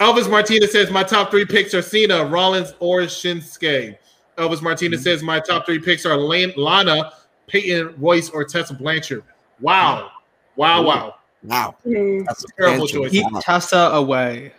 Elvis 0.00 0.30
Martinez 0.30 0.72
says, 0.72 0.90
My 0.90 1.02
top 1.02 1.30
three 1.30 1.44
picks 1.44 1.74
are 1.74 1.82
Cena, 1.82 2.24
Rollins, 2.24 2.74
or 2.78 3.00
Shinsuke. 3.02 3.96
Elvis 4.36 4.62
Martinez 4.62 5.02
says, 5.02 5.22
My 5.22 5.40
top 5.40 5.66
three 5.66 5.80
picks 5.80 6.06
are 6.06 6.16
Lan- 6.16 6.52
Lana, 6.56 7.12
Peyton 7.48 7.94
Royce, 7.98 8.30
or 8.30 8.44
Tessa 8.44 8.74
Blanchard. 8.74 9.24
Wow. 9.60 10.10
Wow, 10.56 10.82
wow. 10.82 11.14
Wow. 11.42 11.76
Mm. 11.84 12.24
That's 12.26 12.44
a 12.44 12.46
terrible 12.56 12.86
fancy 12.86 12.92
choice. 12.94 13.10
Keep 13.10 13.26
Tessa 13.40 13.90
away. 13.92 14.52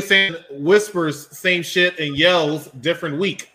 saying 0.00 0.34
whispers 0.50 1.36
same 1.36 1.62
shit 1.62 1.98
and 1.98 2.16
yells 2.16 2.68
different 2.80 3.18
week. 3.18 3.50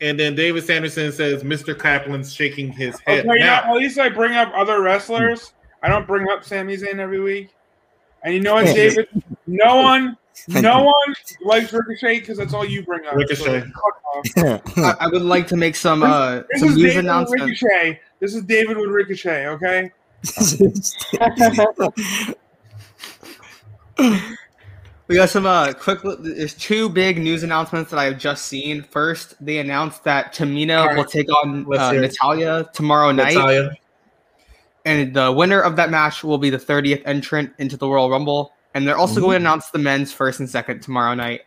And 0.00 0.18
then 0.18 0.34
David 0.34 0.64
Sanderson 0.64 1.12
says 1.12 1.44
Mr. 1.44 1.76
Kaplan's 1.76 2.34
shaking 2.34 2.72
his 2.72 2.98
head. 3.00 3.24
Oh, 3.26 3.30
okay, 3.30 3.38
now, 3.38 3.62
now, 3.62 3.74
at 3.74 3.76
least 3.76 3.98
I 3.98 4.08
bring 4.08 4.34
up 4.34 4.52
other 4.54 4.82
wrestlers. 4.82 5.52
I 5.82 5.88
don't 5.88 6.06
bring 6.06 6.28
up 6.28 6.44
Sami 6.44 6.76
Zayn 6.76 6.98
every 6.98 7.20
week. 7.20 7.50
And 8.24 8.34
you 8.34 8.40
know 8.40 8.54
what, 8.54 8.66
David? 8.66 9.08
no 9.46 9.76
one 9.76 10.16
No 10.48 10.82
one 10.84 11.14
likes 11.44 11.72
Ricochet 11.72 12.20
because 12.20 12.38
that's 12.38 12.54
all 12.54 12.64
you 12.64 12.82
bring 12.84 13.06
up. 13.06 13.14
Ricochet. 13.14 13.64
So. 14.36 14.60
I, 14.76 14.94
I 15.00 15.06
would 15.08 15.22
like 15.22 15.46
to 15.48 15.56
make 15.56 15.76
some 15.76 16.02
uh 16.02 16.42
This 16.50 16.60
some 16.60 16.68
is 16.70 16.76
news 16.76 16.86
David 16.86 16.96
with 16.96 17.04
announcements. 17.04 17.62
Ricochet. 17.62 18.00
This 18.20 18.34
is 18.34 18.42
David 18.44 18.76
with 18.76 18.90
Ricochet. 18.90 19.46
Okay. 19.48 19.90
We 25.08 25.16
got 25.16 25.28
some 25.28 25.44
uh 25.44 25.72
quick. 25.74 25.98
There's 26.20 26.54
two 26.54 26.88
big 26.88 27.18
news 27.18 27.42
announcements 27.42 27.90
that 27.90 27.98
I've 27.98 28.18
just 28.18 28.46
seen. 28.46 28.82
First, 28.82 29.34
they 29.44 29.58
announced 29.58 30.04
that 30.04 30.32
Tamina 30.32 30.78
All 30.80 30.86
right. 30.86 30.96
will 30.96 31.04
take 31.04 31.28
on 31.42 31.64
Let's 31.64 31.82
uh. 31.82 31.92
Natalya 31.92 32.70
tomorrow 32.72 33.10
night, 33.10 33.34
Natalya. 33.34 33.72
And 34.84 35.14
the 35.14 35.30
winner 35.32 35.60
of 35.60 35.76
that 35.76 35.90
match 35.90 36.24
will 36.24 36.38
be 36.38 36.50
the 36.50 36.58
30th 36.58 37.02
entrant 37.06 37.52
into 37.58 37.76
the 37.76 37.88
Royal 37.88 38.10
Rumble. 38.10 38.52
And 38.74 38.88
they're 38.88 38.96
also 38.96 39.20
going 39.20 39.32
to 39.32 39.36
announce 39.36 39.68
the 39.70 39.78
men's 39.78 40.12
first 40.12 40.40
and 40.40 40.48
second 40.48 40.80
tomorrow 40.80 41.14
night. 41.14 41.42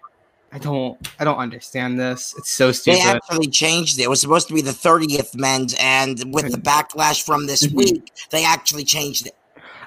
I 0.52 0.60
don't, 0.60 0.98
I 1.20 1.24
don't 1.26 1.38
understand 1.38 2.00
this. 2.00 2.34
It's 2.38 2.52
so 2.52 2.72
stupid. 2.72 3.00
They 3.00 3.10
actually 3.10 3.48
changed 3.48 4.00
it. 4.00 4.04
It 4.04 4.10
was 4.10 4.22
supposed 4.22 4.48
to 4.48 4.54
be 4.54 4.62
the 4.62 4.72
30th 4.72 5.36
men's, 5.36 5.76
and 5.80 6.34
with 6.34 6.52
the 6.52 6.58
backlash 6.58 7.24
from 7.26 7.48
this 7.48 7.68
week, 7.74 8.12
they 8.30 8.46
actually 8.46 8.86
changed 8.86 9.26
it. 9.28 9.36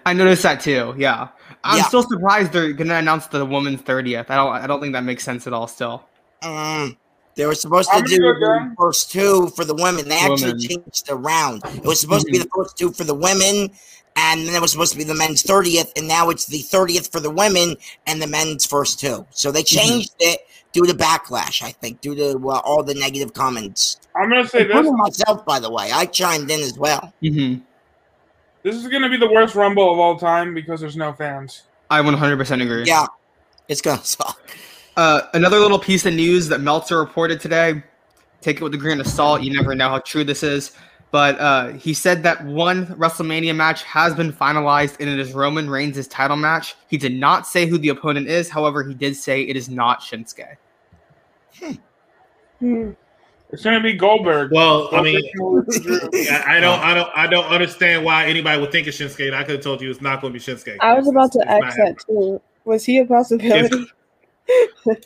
I 0.04 0.12
noticed 0.12 0.42
that 0.42 0.60
too. 0.60 0.94
Yeah, 0.98 1.28
I'm 1.64 1.78
Yeah. 1.78 1.84
still 1.84 2.02
surprised 2.02 2.52
they're 2.52 2.72
going 2.72 2.88
to 2.88 2.96
announce 2.96 3.28
the 3.28 3.46
women's 3.46 3.80
30th. 3.82 4.30
I 4.30 4.36
don't, 4.36 4.52
I 4.52 4.66
don't 4.66 4.80
think 4.80 4.92
that 4.92 5.04
makes 5.04 5.22
sense 5.24 5.46
at 5.46 5.52
all. 5.52 5.68
Still, 5.68 6.04
Um, 6.42 6.96
they 7.38 7.46
were 7.46 7.54
supposed 7.54 7.88
to 7.90 7.94
How 7.94 8.02
many 8.02 8.16
do 8.16 8.20
the 8.20 8.74
first 8.76 9.12
two 9.12 9.46
for 9.50 9.64
the 9.64 9.74
women. 9.74 10.08
They 10.08 10.18
actually 10.18 10.54
Women. 10.54 10.58
changed 10.58 11.08
it 11.08 11.12
around. 11.12 11.62
It 11.66 11.84
was 11.84 12.00
supposed 12.00 12.26
to 12.26 12.32
be 12.32 12.38
the 12.38 12.50
first 12.52 12.76
two 12.76 12.90
for 12.90 13.04
the 13.04 13.14
women, 13.14 13.70
and 14.16 14.44
then 14.44 14.56
it 14.56 14.60
was 14.60 14.72
supposed 14.72 14.90
to 14.90 14.98
be 14.98 15.04
the 15.04 15.14
men's 15.14 15.44
30th, 15.44 15.92
and 15.96 16.08
now 16.08 16.30
it's 16.30 16.46
the 16.46 16.58
30th 16.58 17.12
for 17.12 17.20
the 17.20 17.30
women 17.30 17.76
and 18.08 18.20
the 18.20 18.26
men's 18.26 18.66
first 18.66 18.98
two. 18.98 19.24
So 19.30 19.52
they 19.52 19.62
changed 19.62 20.14
it 20.18 20.40
due 20.72 20.84
to 20.84 20.92
backlash, 20.92 21.62
I 21.62 21.70
think, 21.70 22.00
due 22.00 22.16
to 22.16 22.48
uh, 22.48 22.60
all 22.64 22.82
the 22.82 22.94
negative 22.94 23.34
comments. 23.34 24.00
I'm 24.16 24.28
gonna 24.28 24.48
say 24.48 24.64
this. 24.64 24.74
Including 24.74 24.96
myself, 24.96 25.46
by 25.46 25.60
the 25.60 25.70
way. 25.70 25.92
I 25.92 26.06
chimed 26.06 26.50
in 26.50 26.58
as 26.58 26.76
well. 26.76 27.12
mm-hmm. 27.22 27.62
This 28.64 28.74
is 28.74 28.88
gonna 28.88 29.08
be 29.08 29.16
the 29.16 29.30
worst 29.30 29.54
Rumble 29.54 29.92
of 29.92 30.00
all 30.00 30.18
time 30.18 30.54
because 30.54 30.80
there's 30.80 30.96
no 30.96 31.12
fans. 31.12 31.62
I 31.88 32.02
100% 32.02 32.62
agree. 32.62 32.82
Yeah, 32.84 33.06
it's 33.68 33.80
gonna 33.80 34.02
suck. 34.02 34.40
Uh, 34.98 35.28
another 35.32 35.60
little 35.60 35.78
piece 35.78 36.04
of 36.06 36.12
news 36.12 36.48
that 36.48 36.60
Meltzer 36.60 36.98
reported 36.98 37.40
today. 37.40 37.84
Take 38.40 38.56
it 38.56 38.64
with 38.64 38.74
a 38.74 38.76
grain 38.76 38.98
of 38.98 39.06
salt. 39.06 39.42
You 39.42 39.52
never 39.54 39.72
know 39.72 39.88
how 39.88 40.00
true 40.00 40.24
this 40.24 40.42
is. 40.42 40.72
But 41.12 41.38
uh, 41.38 41.68
he 41.74 41.94
said 41.94 42.24
that 42.24 42.44
one 42.44 42.86
WrestleMania 42.86 43.54
match 43.54 43.84
has 43.84 44.12
been 44.12 44.32
finalized, 44.32 44.96
and 44.98 45.08
it 45.08 45.20
is 45.20 45.34
Roman 45.34 45.70
Reigns' 45.70 46.08
title 46.08 46.36
match. 46.36 46.74
He 46.88 46.96
did 46.96 47.14
not 47.14 47.46
say 47.46 47.66
who 47.66 47.78
the 47.78 47.90
opponent 47.90 48.26
is. 48.26 48.50
However, 48.50 48.82
he 48.82 48.92
did 48.92 49.14
say 49.14 49.42
it 49.42 49.56
is 49.56 49.68
not 49.68 50.00
Shinsuke. 50.00 50.56
Hmm. 52.58 52.90
It's 53.50 53.62
gonna 53.62 53.80
be 53.80 53.92
Goldberg. 53.92 54.50
Well, 54.50 54.88
I 54.92 55.00
mean, 55.00 55.22
Goldberg's 55.38 55.78
gonna 55.78 56.00
lose 56.00 56.08
to 56.08 56.08
Drew. 56.08 56.28
I 56.28 56.56
I 56.56 56.60
don't, 56.60 56.80
I 56.80 56.94
don't, 56.94 57.10
I 57.14 57.26
don't 57.28 57.46
understand 57.46 58.04
why 58.04 58.26
anybody 58.26 58.60
would 58.60 58.72
think 58.72 58.88
it's 58.88 58.98
Shinsuke. 58.98 59.32
I 59.32 59.44
could 59.44 59.54
have 59.54 59.64
told 59.64 59.80
you 59.80 59.92
it's 59.92 60.00
not 60.00 60.20
going 60.20 60.32
to 60.32 60.38
be 60.38 60.44
Shinsuke. 60.44 60.76
I 60.80 60.94
was 60.94 61.06
about 61.06 61.30
to 61.32 61.38
It's 61.38 61.48
ask 61.48 61.76
that 61.76 61.98
too. 62.04 62.42
Was 62.64 62.84
he 62.84 62.98
a 62.98 63.06
possibility? 63.06 63.86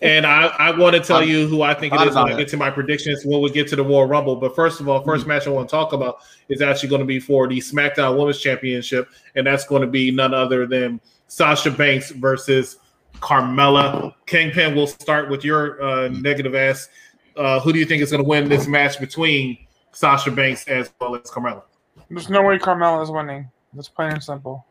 And 0.01 0.27
I, 0.27 0.47
I 0.59 0.77
want 0.77 0.95
to 0.95 1.01
tell 1.01 1.19
I'm- 1.19 1.29
you 1.29 1.49
who 1.49 1.63
I 1.63 1.75
think 1.75 1.93
it 1.93 1.97
thought 1.97 2.09
is 2.09 2.15
when 2.15 2.25
about 2.25 2.35
I 2.35 2.39
get 2.39 2.49
to 2.49 2.57
my 2.57 2.71
predictions 2.71 3.25
when 3.25 3.41
we 3.41 3.51
get 3.51 3.67
to 3.69 3.77
the 3.77 3.85
Royal 3.85 4.07
Rumble. 4.07 4.37
But 4.37 4.55
first 4.55 4.81
of 4.81 4.89
all, 4.89 5.05
1st 5.05 5.27
match 5.27 5.47
I 5.47 5.51
want 5.51 5.69
to 5.69 5.71
talk 5.75 5.93
about 5.93 6.19
is 6.49 6.63
actually 6.63 6.89
going 6.89 7.01
to 7.01 7.07
be 7.07 7.19
for 7.19 7.49
the 7.49 7.59
SmackDown 7.59 8.17
Women's 8.17 8.39
Championship, 8.41 9.09
and 9.35 9.47
that's 9.47 9.65
going 9.67 9.83
to 9.83 9.89
be 9.89 10.11
none 10.11 10.35
other 10.35 10.67
than 10.67 11.01
Sasha 11.27 11.71
Banks 11.71 12.11
versus 12.11 12.79
Carmella. 13.17 14.15
Kingpin, 14.27 14.75
we'll 14.75 14.87
start 14.87 15.29
with 15.29 15.45
your 15.45 15.83
uh, 15.83 16.09
negative 16.09 16.55
ass. 16.55 16.89
Uh, 17.37 17.59
who 17.61 17.73
do 17.73 17.79
you 17.79 17.85
think 17.87 18.03
is 18.03 18.11
going 18.11 18.23
to 18.23 18.29
win 18.29 18.49
this 18.49 18.67
match 18.67 19.01
between 19.01 19.59
Sasha 19.93 20.31
Banks 20.31 20.67
as 20.69 20.91
well 21.01 21.17
as 21.17 21.23
Carmella? 21.23 21.63
There's 22.11 22.29
no 22.29 22.43
way 22.43 22.59
Carmella 22.59 23.03
is 23.03 23.11
winning. 23.11 23.49
That's 23.75 23.89
plain 23.89 24.13
and 24.13 24.23
simple. 24.23 24.67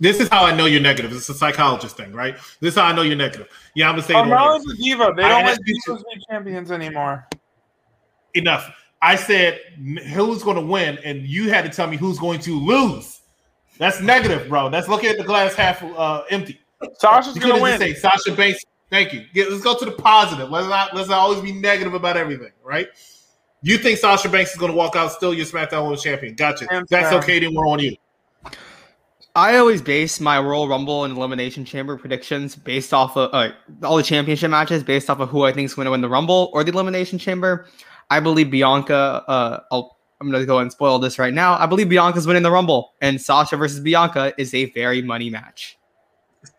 This 0.00 0.18
is 0.18 0.28
how 0.30 0.44
I 0.44 0.56
know 0.56 0.64
you're 0.64 0.80
negative. 0.80 1.12
It's 1.12 1.28
a 1.28 1.34
psychologist 1.34 1.96
thing, 1.96 2.12
right? 2.12 2.34
This 2.60 2.74
is 2.74 2.80
how 2.80 2.86
I 2.86 2.92
know 2.94 3.02
you're 3.02 3.16
negative. 3.16 3.48
Yeah, 3.74 3.88
I'm 3.88 3.92
gonna 3.94 4.02
say 4.02 4.14
it 4.14 4.16
on 4.16 4.32
a 4.32 4.74
diva. 4.76 5.12
They 5.14 5.22
don't 5.22 5.44
let 5.44 5.58
to- 5.58 5.74
divas 5.88 5.98
be 5.98 6.24
champions 6.30 6.72
anymore. 6.72 7.28
enough. 8.34 8.70
I 9.02 9.16
said 9.16 9.60
who's 10.12 10.42
going 10.42 10.56
to 10.56 10.62
win, 10.66 10.98
and 11.04 11.22
you 11.22 11.48
had 11.50 11.64
to 11.64 11.70
tell 11.70 11.86
me 11.86 11.96
who's 11.96 12.18
going 12.18 12.40
to 12.40 12.58
lose. 12.58 13.20
That's 13.78 14.00
negative, 14.00 14.48
bro. 14.48 14.68
That's 14.68 14.88
looking 14.88 15.08
at 15.08 15.16
the 15.16 15.24
glass 15.24 15.54
half 15.54 15.82
uh, 15.82 16.22
empty. 16.28 16.60
Sasha's 16.98 17.34
You 17.34 17.42
gonna 17.42 17.62
win. 17.62 17.78
say 17.78 17.94
Sasha 17.94 18.32
Banks. 18.32 18.62
Thank 18.90 19.12
you. 19.14 19.24
Get, 19.32 19.50
let's 19.50 19.62
go 19.62 19.78
to 19.78 19.84
the 19.84 19.92
positive. 19.92 20.50
Let's 20.50 20.66
not 20.68 20.94
let's 20.94 21.08
not 21.08 21.18
always 21.18 21.40
be 21.40 21.52
negative 21.52 21.94
about 21.94 22.16
everything, 22.16 22.52
right? 22.62 22.88
You 23.62 23.78
think 23.78 23.98
Sasha 23.98 24.28
Banks 24.28 24.50
is 24.52 24.56
going 24.56 24.72
to 24.72 24.76
walk 24.76 24.96
out 24.96 25.12
still 25.12 25.32
your 25.34 25.46
SmackDown 25.46 25.84
Women's 25.84 26.02
Champion? 26.02 26.34
Gotcha. 26.34 26.66
Hands 26.70 26.88
That's 26.90 27.12
okay. 27.14 27.38
Then 27.38 27.54
we're 27.54 27.66
on 27.66 27.78
you. 27.78 27.94
I 29.36 29.56
always 29.58 29.80
base 29.80 30.20
my 30.20 30.40
Royal 30.40 30.68
Rumble 30.68 31.04
and 31.04 31.16
Elimination 31.16 31.64
Chamber 31.64 31.96
predictions 31.96 32.56
based 32.56 32.92
off 32.92 33.16
of 33.16 33.32
uh, 33.32 33.52
all 33.84 33.96
the 33.96 34.02
championship 34.02 34.50
matches 34.50 34.82
based 34.82 35.08
off 35.08 35.20
of 35.20 35.28
who 35.28 35.44
I 35.44 35.52
think 35.52 35.66
is 35.66 35.74
going 35.74 35.84
to 35.84 35.92
win 35.92 36.00
the 36.00 36.08
Rumble 36.08 36.50
or 36.52 36.64
the 36.64 36.72
Elimination 36.72 37.18
Chamber. 37.18 37.66
I 38.10 38.18
believe 38.18 38.50
Bianca. 38.50 39.24
Uh, 39.28 39.60
I'll, 39.70 39.96
I'm 40.20 40.30
going 40.30 40.42
to 40.42 40.46
go 40.46 40.58
and 40.58 40.70
spoil 40.70 40.98
this 40.98 41.18
right 41.18 41.32
now. 41.32 41.54
I 41.54 41.66
believe 41.66 41.88
Bianca's 41.88 42.26
winning 42.26 42.42
the 42.42 42.50
Rumble, 42.50 42.92
and 43.00 43.20
Sasha 43.20 43.56
versus 43.56 43.80
Bianca 43.80 44.34
is 44.36 44.52
a 44.52 44.66
very 44.72 45.00
money 45.00 45.30
match. 45.30 45.78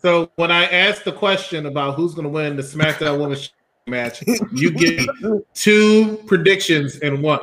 So 0.02 0.32
when 0.36 0.52
I 0.52 0.66
asked 0.66 1.06
the 1.06 1.12
question 1.12 1.66
about 1.66 1.96
who's 1.96 2.14
going 2.14 2.24
to 2.24 2.30
win 2.30 2.56
the 2.56 2.64
SmackDown 2.64 3.20
Women's 3.20 3.52
match, 3.86 4.24
you 4.54 4.72
give 4.72 5.06
two 5.54 6.18
predictions 6.26 6.98
in 7.00 7.22
one. 7.22 7.42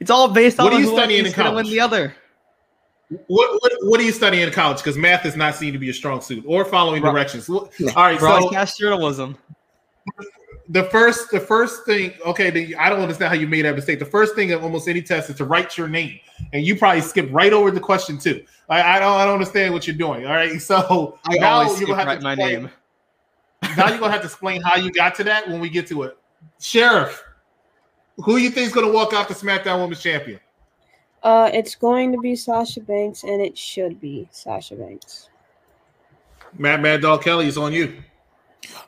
It's 0.00 0.10
all 0.10 0.28
based 0.28 0.58
What 0.58 0.72
on 0.72 0.78
are 0.78 0.80
you 0.80 0.90
who 0.90 0.96
studying 0.96 1.26
in 1.26 1.32
going 1.32 1.50
to 1.50 1.54
win 1.54 1.66
the 1.66 1.80
other. 1.80 2.14
What, 3.26 3.62
what 3.62 3.72
what 3.82 4.00
are 4.00 4.02
you 4.02 4.12
studying 4.12 4.42
in 4.46 4.52
college? 4.52 4.78
Because 4.78 4.96
math 4.98 5.24
is 5.24 5.34
not 5.36 5.54
seen 5.54 5.72
to 5.72 5.78
be 5.78 5.88
a 5.88 5.94
strong 5.94 6.20
suit 6.20 6.44
or 6.46 6.64
following 6.64 7.00
Bro- 7.00 7.12
directions. 7.12 7.48
All 7.48 7.70
right, 7.96 8.20
so 8.20 8.26
Broadcast 8.26 8.78
journalism. 8.78 9.36
the 10.68 10.84
first 10.84 11.30
the 11.30 11.40
first 11.40 11.86
thing, 11.86 12.12
okay, 12.26 12.50
the, 12.50 12.76
I 12.76 12.90
don't 12.90 13.00
understand 13.00 13.30
how 13.32 13.40
you 13.40 13.46
made 13.48 13.62
that 13.64 13.74
mistake. 13.74 13.98
The 13.98 14.04
first 14.04 14.34
thing 14.34 14.52
of 14.52 14.62
almost 14.62 14.88
any 14.88 15.00
test 15.00 15.30
is 15.30 15.36
to 15.36 15.46
write 15.46 15.78
your 15.78 15.88
name, 15.88 16.20
and 16.52 16.66
you 16.66 16.76
probably 16.76 17.00
skipped 17.00 17.32
right 17.32 17.52
over 17.54 17.70
the 17.70 17.80
question 17.80 18.18
too. 18.18 18.44
I, 18.68 18.96
I 18.96 18.98
don't 19.00 19.12
I 19.16 19.24
don't 19.24 19.34
understand 19.34 19.72
what 19.72 19.86
you're 19.86 19.96
doing. 19.96 20.26
All 20.26 20.34
right, 20.34 20.60
so 20.60 21.18
I 21.24 21.36
now 21.38 21.62
you're 21.62 21.86
gonna 21.86 21.94
have 21.96 22.06
write 22.08 22.16
to 22.18 22.24
my 22.24 22.32
explain- 22.34 22.62
name. 22.64 22.70
now 23.76 23.88
you're 23.88 23.98
gonna 23.98 24.12
have 24.12 24.20
to 24.20 24.26
explain 24.26 24.60
how 24.62 24.76
you 24.76 24.92
got 24.92 25.14
to 25.14 25.24
that 25.24 25.48
when 25.48 25.60
we 25.60 25.70
get 25.70 25.86
to 25.88 26.02
it. 26.02 26.18
Sheriff, 26.60 27.24
who 28.18 28.36
you 28.36 28.50
think 28.50 28.66
is 28.66 28.72
gonna 28.74 28.92
walk 28.92 29.14
out 29.14 29.28
the 29.28 29.34
SmackDown 29.34 29.80
Women's 29.80 30.02
Champion? 30.02 30.38
Uh, 31.22 31.50
it's 31.52 31.74
going 31.74 32.12
to 32.12 32.18
be 32.18 32.36
Sasha 32.36 32.80
Banks, 32.80 33.24
and 33.24 33.42
it 33.42 33.58
should 33.58 34.00
be 34.00 34.28
Sasha 34.30 34.76
Banks. 34.76 35.28
Matt 36.56 36.80
Mad 36.80 37.02
Dog 37.02 37.22
Kelly 37.22 37.46
is 37.46 37.58
on 37.58 37.72
you. 37.72 38.02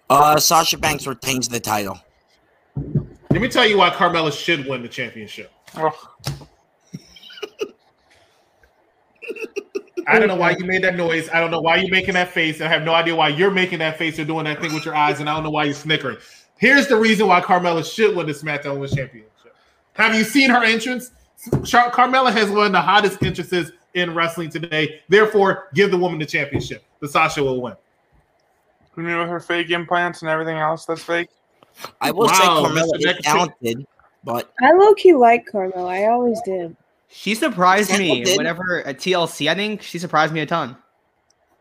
Uh, 0.08 0.38
Sasha 0.38 0.78
Banks 0.78 1.06
retains 1.06 1.48
the 1.48 1.60
title. 1.60 1.98
Let 3.30 3.40
me 3.40 3.48
tell 3.48 3.66
you 3.66 3.78
why 3.78 3.90
Carmella 3.90 4.32
should 4.32 4.66
win 4.66 4.82
the 4.82 4.88
championship. 4.88 5.52
I 10.06 10.18
don't 10.18 10.26
know 10.26 10.36
why 10.36 10.56
you 10.58 10.64
made 10.64 10.82
that 10.82 10.96
noise. 10.96 11.28
I 11.30 11.38
don't 11.38 11.52
know 11.52 11.60
why 11.60 11.76
you're 11.76 11.90
making 11.90 12.14
that 12.14 12.30
face. 12.30 12.60
I 12.60 12.66
have 12.66 12.82
no 12.82 12.94
idea 12.94 13.14
why 13.14 13.28
you're 13.28 13.50
making 13.52 13.78
that 13.78 13.96
face 13.96 14.18
or 14.18 14.24
doing 14.24 14.44
that 14.44 14.60
thing 14.60 14.74
with 14.74 14.84
your 14.84 14.96
eyes, 14.96 15.20
and 15.20 15.28
I 15.28 15.34
don't 15.34 15.44
know 15.44 15.50
why 15.50 15.64
you're 15.64 15.74
snickering. 15.74 16.16
Here's 16.56 16.88
the 16.88 16.96
reason 16.96 17.28
why 17.28 17.40
Carmella 17.40 17.84
should 17.84 18.16
win 18.16 18.26
the 18.26 18.32
SmackDown 18.32 18.74
Women's 18.74 18.94
Championship. 18.94 19.54
Have 19.94 20.14
you 20.14 20.24
seen 20.24 20.50
her 20.50 20.64
entrance? 20.64 21.12
Char- 21.64 21.91
Carmella 21.91 22.32
has 22.32 22.51
one 22.51 22.66
of 22.66 22.72
the 22.72 22.80
hottest 22.80 23.22
entrances 23.22 23.72
in 23.95 24.14
wrestling 24.14 24.51
today. 24.51 25.01
Therefore, 25.09 25.68
give 25.74 25.91
the 25.91 25.97
woman 25.97 26.18
the 26.18 26.26
championship. 26.26 26.84
The 27.01 27.09
Sasha 27.09 27.43
will 27.43 27.61
win. 27.61 27.74
You 28.97 29.03
mean 29.05 29.18
with 29.18 29.28
her 29.28 29.41
fake 29.41 29.70
implants 29.70 30.20
and 30.22 30.28
everything 30.30 30.59
else 30.59 30.84
that's 30.84 31.03
fake? 31.03 31.28
I 32.01 32.11
will 32.11 32.28
say 32.28 32.34
Wow, 32.47 32.64
Carmella 32.66 32.97
is 32.99 33.18
talented, 33.22 33.86
but 34.24 34.53
I 34.61 34.72
low 34.72 34.93
key 34.95 35.14
like 35.14 35.47
Carmella. 35.51 35.88
I 35.88 36.07
always 36.07 36.38
did. 36.45 36.76
She 37.09 37.34
surprised 37.34 37.91
me 37.99 38.09
Talented. 38.09 38.36
whenever 38.36 38.86
at 38.86 38.99
TLC. 38.99 39.49
I 39.51 39.55
think 39.55 39.82
she 39.82 39.99
surprised 39.99 40.32
me 40.34 40.41
a 40.41 40.47
ton. 40.47 40.76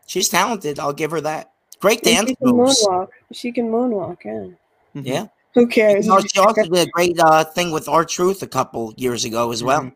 she's 0.06 0.28
talented. 0.28 0.78
I'll 0.78 0.92
give 0.92 1.10
her 1.12 1.20
that. 1.22 1.52
Great 1.80 2.04
And 2.06 2.16
dance 2.26 2.28
she 2.28 2.36
can 2.36 2.48
moves. 2.56 2.86
moonwalk. 2.86 3.08
She 3.32 3.52
can 3.52 3.70
moonwalk. 3.70 4.18
Yeah. 4.24 4.46
Yeah. 4.94 5.26
Who 5.54 5.66
cares? 5.66 6.06
You 6.06 6.12
know, 6.12 6.20
she 6.20 6.38
also 6.38 6.62
did 6.62 6.88
a 6.88 6.90
great 6.90 7.18
uh, 7.18 7.44
thing 7.44 7.72
with 7.72 7.88
R-Truth 7.88 8.42
a 8.42 8.46
couple 8.46 8.94
years 8.96 9.24
ago 9.24 9.50
as 9.50 9.62
well. 9.62 9.90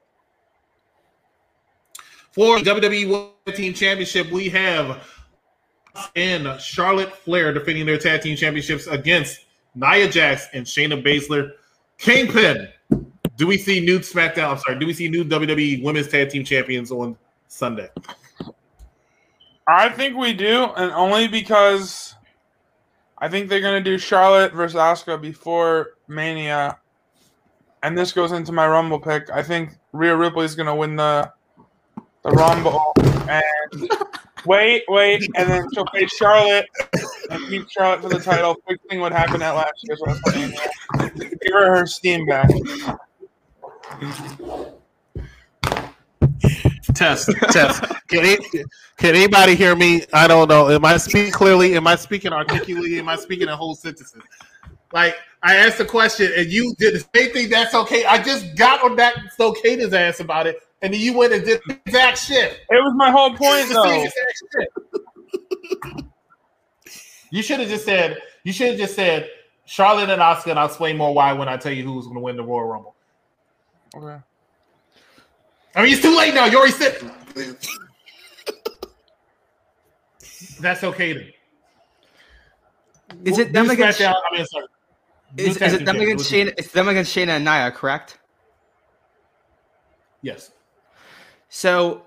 For 2.32 2.58
the 2.58 2.70
WWE 2.70 3.08
Women's 3.08 3.30
Tag 3.46 3.54
Team 3.54 3.74
Championship, 3.74 4.30
we 4.32 4.48
have 4.48 5.04
in 6.14 6.58
Charlotte 6.58 7.14
Flair 7.16 7.52
defending 7.52 7.86
their 7.86 7.98
tag 7.98 8.22
team 8.22 8.36
championships 8.36 8.86
against 8.86 9.44
Nia 9.74 10.08
Jax 10.08 10.48
and 10.52 10.66
Shayna 10.66 11.02
Baszler. 11.02 11.52
Kingpin. 11.98 12.68
Do 13.36 13.46
we 13.46 13.58
see 13.58 13.80
new 13.80 14.00
SmackDown? 14.00 14.50
I'm 14.50 14.58
sorry. 14.58 14.78
Do 14.78 14.86
we 14.86 14.92
see 14.92 15.08
new 15.08 15.24
WWE 15.24 15.82
Women's 15.82 16.08
Tag 16.08 16.30
Team 16.30 16.44
Champions 16.44 16.90
on 16.90 17.16
Sunday? 17.48 17.88
I 19.66 19.88
think 19.88 20.16
we 20.16 20.34
do, 20.34 20.64
and 20.76 20.92
only 20.92 21.26
because 21.26 22.13
I 23.24 23.28
think 23.28 23.48
they're 23.48 23.62
gonna 23.62 23.80
do 23.80 23.96
Charlotte 23.96 24.52
versus 24.52 24.76
Asuka 24.76 25.18
before 25.18 25.92
Mania, 26.08 26.78
and 27.82 27.96
this 27.96 28.12
goes 28.12 28.32
into 28.32 28.52
my 28.52 28.68
Rumble 28.68 29.00
pick. 29.00 29.30
I 29.30 29.42
think 29.42 29.78
Rhea 29.94 30.14
Ripley's 30.14 30.54
gonna 30.54 30.76
win 30.76 30.96
the 30.96 31.32
the 32.22 32.32
Rumble, 32.32 32.92
and 33.26 33.90
wait, 34.44 34.82
wait, 34.88 35.26
and 35.36 35.48
then 35.48 35.66
she'll 35.72 35.86
face 35.86 36.14
Charlotte 36.18 36.66
and 37.30 37.48
beat 37.48 37.64
Charlotte 37.70 38.02
for 38.02 38.10
the 38.10 38.18
title. 38.18 38.56
Big 38.68 38.78
thing 38.90 39.00
would 39.00 39.12
happen 39.12 39.40
at 39.40 39.52
last 39.52 39.72
year's 39.84 40.02
WrestleMania. 40.02 41.18
Give 41.18 41.54
her 41.54 41.78
her 41.78 41.86
steam 41.86 42.26
back. 42.26 42.50
Test, 46.94 47.30
test. 47.50 47.82
Can, 48.08 48.20
any, 48.24 48.36
can 48.96 49.14
anybody 49.14 49.54
hear 49.54 49.74
me? 49.74 50.04
I 50.12 50.28
don't 50.28 50.48
know. 50.48 50.68
Am 50.70 50.84
I 50.84 50.96
speaking 50.96 51.32
clearly? 51.32 51.76
Am 51.76 51.86
I 51.86 51.96
speaking 51.96 52.32
articulately? 52.32 52.98
Am 52.98 53.08
I 53.08 53.16
speaking 53.16 53.48
in 53.48 53.54
whole 53.54 53.74
sentences? 53.74 54.22
Like 54.92 55.16
I 55.42 55.56
asked 55.56 55.80
a 55.80 55.84
question 55.84 56.32
and 56.36 56.46
you 56.46 56.74
did 56.78 56.94
the 56.94 57.00
same 57.14 57.32
thing. 57.32 57.50
That's 57.50 57.74
okay. 57.74 58.04
I 58.04 58.22
just 58.22 58.56
got 58.56 58.82
on 58.82 58.96
that 58.96 59.16
Stokada's 59.36 59.92
ass 59.92 60.20
about 60.20 60.46
it, 60.46 60.58
and 60.82 60.94
then 60.94 61.00
you 61.00 61.16
went 61.16 61.32
and 61.32 61.44
did 61.44 61.60
the 61.66 61.80
exact 61.84 62.18
shit. 62.18 62.60
It 62.70 62.76
was 62.76 62.94
my 62.96 63.10
whole 63.10 63.30
point, 63.30 63.68
though. 63.68 63.82
same 63.82 64.06
exact 64.06 64.42
shit. 64.52 66.04
You 67.30 67.42
should 67.42 67.58
have 67.58 67.68
just 67.68 67.84
said. 67.84 68.22
You 68.44 68.52
should 68.52 68.68
have 68.68 68.78
just 68.78 68.94
said 68.94 69.28
Charlotte 69.64 70.10
and 70.10 70.22
Asuka, 70.22 70.50
and 70.50 70.58
I'll 70.58 70.66
explain 70.66 70.96
more 70.96 71.12
why 71.12 71.32
when 71.32 71.48
I 71.48 71.56
tell 71.56 71.72
you 71.72 71.82
who's 71.82 72.04
going 72.04 72.14
to 72.14 72.20
win 72.20 72.36
the 72.36 72.44
Royal 72.44 72.68
Rumble. 72.68 72.94
Okay. 73.96 74.22
I 75.74 75.82
mean, 75.82 75.92
it's 75.92 76.02
too 76.02 76.16
late 76.16 76.34
now. 76.34 76.46
You 76.46 76.58
already 76.58 76.72
said. 76.72 76.98
That's 80.60 80.84
okay 80.84 81.12
then. 81.12 81.30
Is 83.24 83.38
it 83.38 83.52
them 83.52 83.70
against? 83.70 84.00
SmackDown- 84.00 84.14
I 84.30 84.36
mean, 84.36 84.46
sorry. 84.46 84.66
Is, 85.36 85.56
is 85.56 85.72
it 85.72 85.84
them 85.84 86.00
against 86.00 86.30
Shayna? 86.30 86.54
It's 86.56 86.70
them 86.70 86.88
against 86.88 87.14
Shayna 87.14 87.30
and 87.30 87.44
Nia, 87.44 87.72
correct? 87.72 88.18
Yes. 90.22 90.52
So 91.48 92.02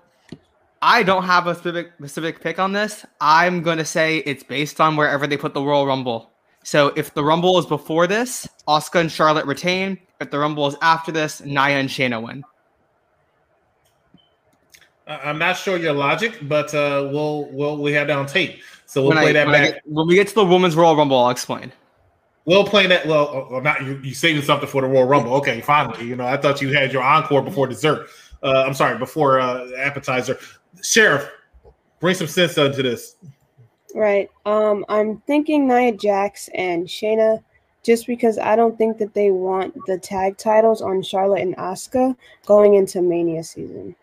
I 0.80 1.02
don't 1.02 1.24
have 1.24 1.46
a 1.46 1.54
specific 1.54 1.92
specific 1.98 2.40
pick 2.40 2.58
on 2.58 2.72
this. 2.72 3.04
I'm 3.20 3.62
gonna 3.62 3.84
say 3.84 4.18
it's 4.18 4.42
based 4.42 4.80
on 4.80 4.96
wherever 4.96 5.26
they 5.26 5.36
put 5.36 5.52
the 5.54 5.62
Royal 5.62 5.86
Rumble. 5.86 6.30
So 6.64 6.88
if 6.96 7.14
the 7.14 7.22
Rumble 7.22 7.58
is 7.58 7.66
before 7.66 8.06
this, 8.06 8.48
Asuka 8.66 9.00
and 9.00 9.12
Charlotte 9.12 9.46
retain. 9.46 9.98
If 10.20 10.30
the 10.30 10.38
Rumble 10.38 10.66
is 10.66 10.74
after 10.82 11.12
this, 11.12 11.40
Nia 11.42 11.78
and 11.78 11.88
Shayna 11.88 12.22
win. 12.22 12.42
I- 15.08 15.20
I'm 15.30 15.38
not 15.38 15.56
sure 15.56 15.76
your 15.76 15.94
logic, 15.94 16.38
but 16.42 16.72
uh, 16.74 17.08
we'll 17.10 17.48
we'll 17.50 17.78
we 17.78 17.92
have 17.92 18.06
that 18.08 18.18
on 18.18 18.26
tape, 18.26 18.60
so 18.86 19.00
we'll 19.02 19.10
when 19.10 19.18
play 19.18 19.30
I, 19.30 19.32
that 19.32 19.46
when, 19.46 19.52
back. 19.62 19.74
get, 19.74 19.82
when 19.86 20.06
we 20.06 20.14
get 20.14 20.28
to 20.28 20.34
the 20.34 20.44
Women's 20.44 20.76
Royal 20.76 20.94
Rumble, 20.96 21.18
I'll 21.18 21.30
explain. 21.30 21.72
We'll 22.44 22.64
play 22.64 22.86
that. 22.86 23.06
Well, 23.06 23.48
uh, 23.54 23.60
not 23.60 23.84
you. 23.84 24.00
You 24.02 24.14
saving 24.14 24.42
something 24.42 24.68
for 24.68 24.82
the 24.82 24.88
Royal 24.88 25.06
Rumble? 25.06 25.34
Okay, 25.34 25.60
finally. 25.60 26.06
You 26.06 26.16
know, 26.16 26.26
I 26.26 26.36
thought 26.36 26.62
you 26.62 26.72
had 26.72 26.92
your 26.92 27.02
encore 27.02 27.42
before 27.42 27.66
dessert. 27.66 28.08
Uh, 28.42 28.64
I'm 28.66 28.74
sorry, 28.74 28.96
before 28.98 29.40
uh, 29.40 29.68
appetizer. 29.76 30.38
Sheriff, 30.82 31.28
bring 32.00 32.14
some 32.14 32.26
sense 32.26 32.56
into 32.56 32.82
this. 32.82 33.16
Right. 33.94 34.30
Um, 34.46 34.84
I'm 34.88 35.18
thinking 35.26 35.66
Nia 35.66 35.92
Jax 35.96 36.48
and 36.54 36.86
Shayna, 36.86 37.42
just 37.82 38.06
because 38.06 38.38
I 38.38 38.54
don't 38.54 38.78
think 38.78 38.98
that 38.98 39.12
they 39.14 39.30
want 39.30 39.74
the 39.86 39.98
tag 39.98 40.36
titles 40.38 40.82
on 40.82 41.02
Charlotte 41.02 41.42
and 41.42 41.56
Asuka 41.56 42.16
going 42.46 42.74
into 42.74 43.02
Mania 43.02 43.42
season. 43.42 43.96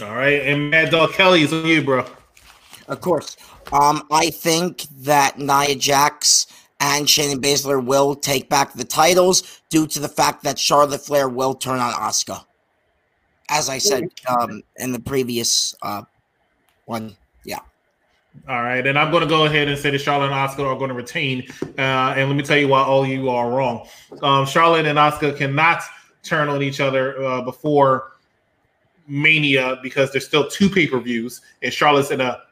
All 0.00 0.14
right, 0.14 0.42
and 0.42 0.70
Mad 0.70 0.90
Dog 0.90 1.12
Kelly 1.12 1.42
is 1.42 1.52
on 1.52 1.66
you, 1.66 1.82
bro. 1.82 2.04
Of 2.86 3.00
course. 3.00 3.36
Um, 3.72 4.02
I 4.10 4.30
think 4.30 4.82
that 5.00 5.38
Nia 5.38 5.74
Jax 5.74 6.46
and 6.80 7.06
Shayna 7.06 7.34
Baszler 7.34 7.84
will 7.84 8.14
take 8.14 8.48
back 8.48 8.72
the 8.74 8.84
titles 8.84 9.60
due 9.68 9.86
to 9.88 10.00
the 10.00 10.08
fact 10.08 10.44
that 10.44 10.58
Charlotte 10.58 11.00
Flair 11.00 11.28
will 11.28 11.54
turn 11.54 11.80
on 11.80 11.92
Asuka. 11.92 12.44
As 13.50 13.68
I 13.68 13.78
said 13.78 14.04
um, 14.28 14.62
in 14.76 14.92
the 14.92 15.00
previous 15.00 15.74
uh, 15.82 16.02
one. 16.84 17.16
Yeah. 17.44 17.60
All 18.48 18.62
right, 18.62 18.86
and 18.86 18.98
I'm 18.98 19.10
going 19.10 19.22
to 19.22 19.28
go 19.28 19.46
ahead 19.46 19.68
and 19.68 19.78
say 19.78 19.90
that 19.90 19.98
Charlotte 19.98 20.30
and 20.30 20.34
Asuka 20.34 20.64
are 20.64 20.76
going 20.76 20.90
to 20.90 20.94
retain. 20.94 21.44
Uh, 21.76 22.14
and 22.16 22.28
let 22.28 22.36
me 22.36 22.42
tell 22.42 22.58
you 22.58 22.68
why 22.68 22.82
all 22.82 23.06
you 23.06 23.30
are 23.30 23.50
wrong. 23.50 23.88
Um, 24.22 24.46
Charlotte 24.46 24.86
and 24.86 24.98
Asuka 24.98 25.36
cannot 25.36 25.82
turn 26.22 26.48
on 26.48 26.62
each 26.62 26.78
other 26.78 27.22
uh, 27.22 27.42
before 27.42 28.12
Mania 29.08 29.78
because 29.82 30.12
there's 30.12 30.26
still 30.26 30.48
two 30.48 30.68
pay 30.68 30.86
per 30.86 31.00
views, 31.00 31.40
and 31.62 31.72
Charlotte's 31.72 32.10
in 32.10 32.20
a 32.20 32.42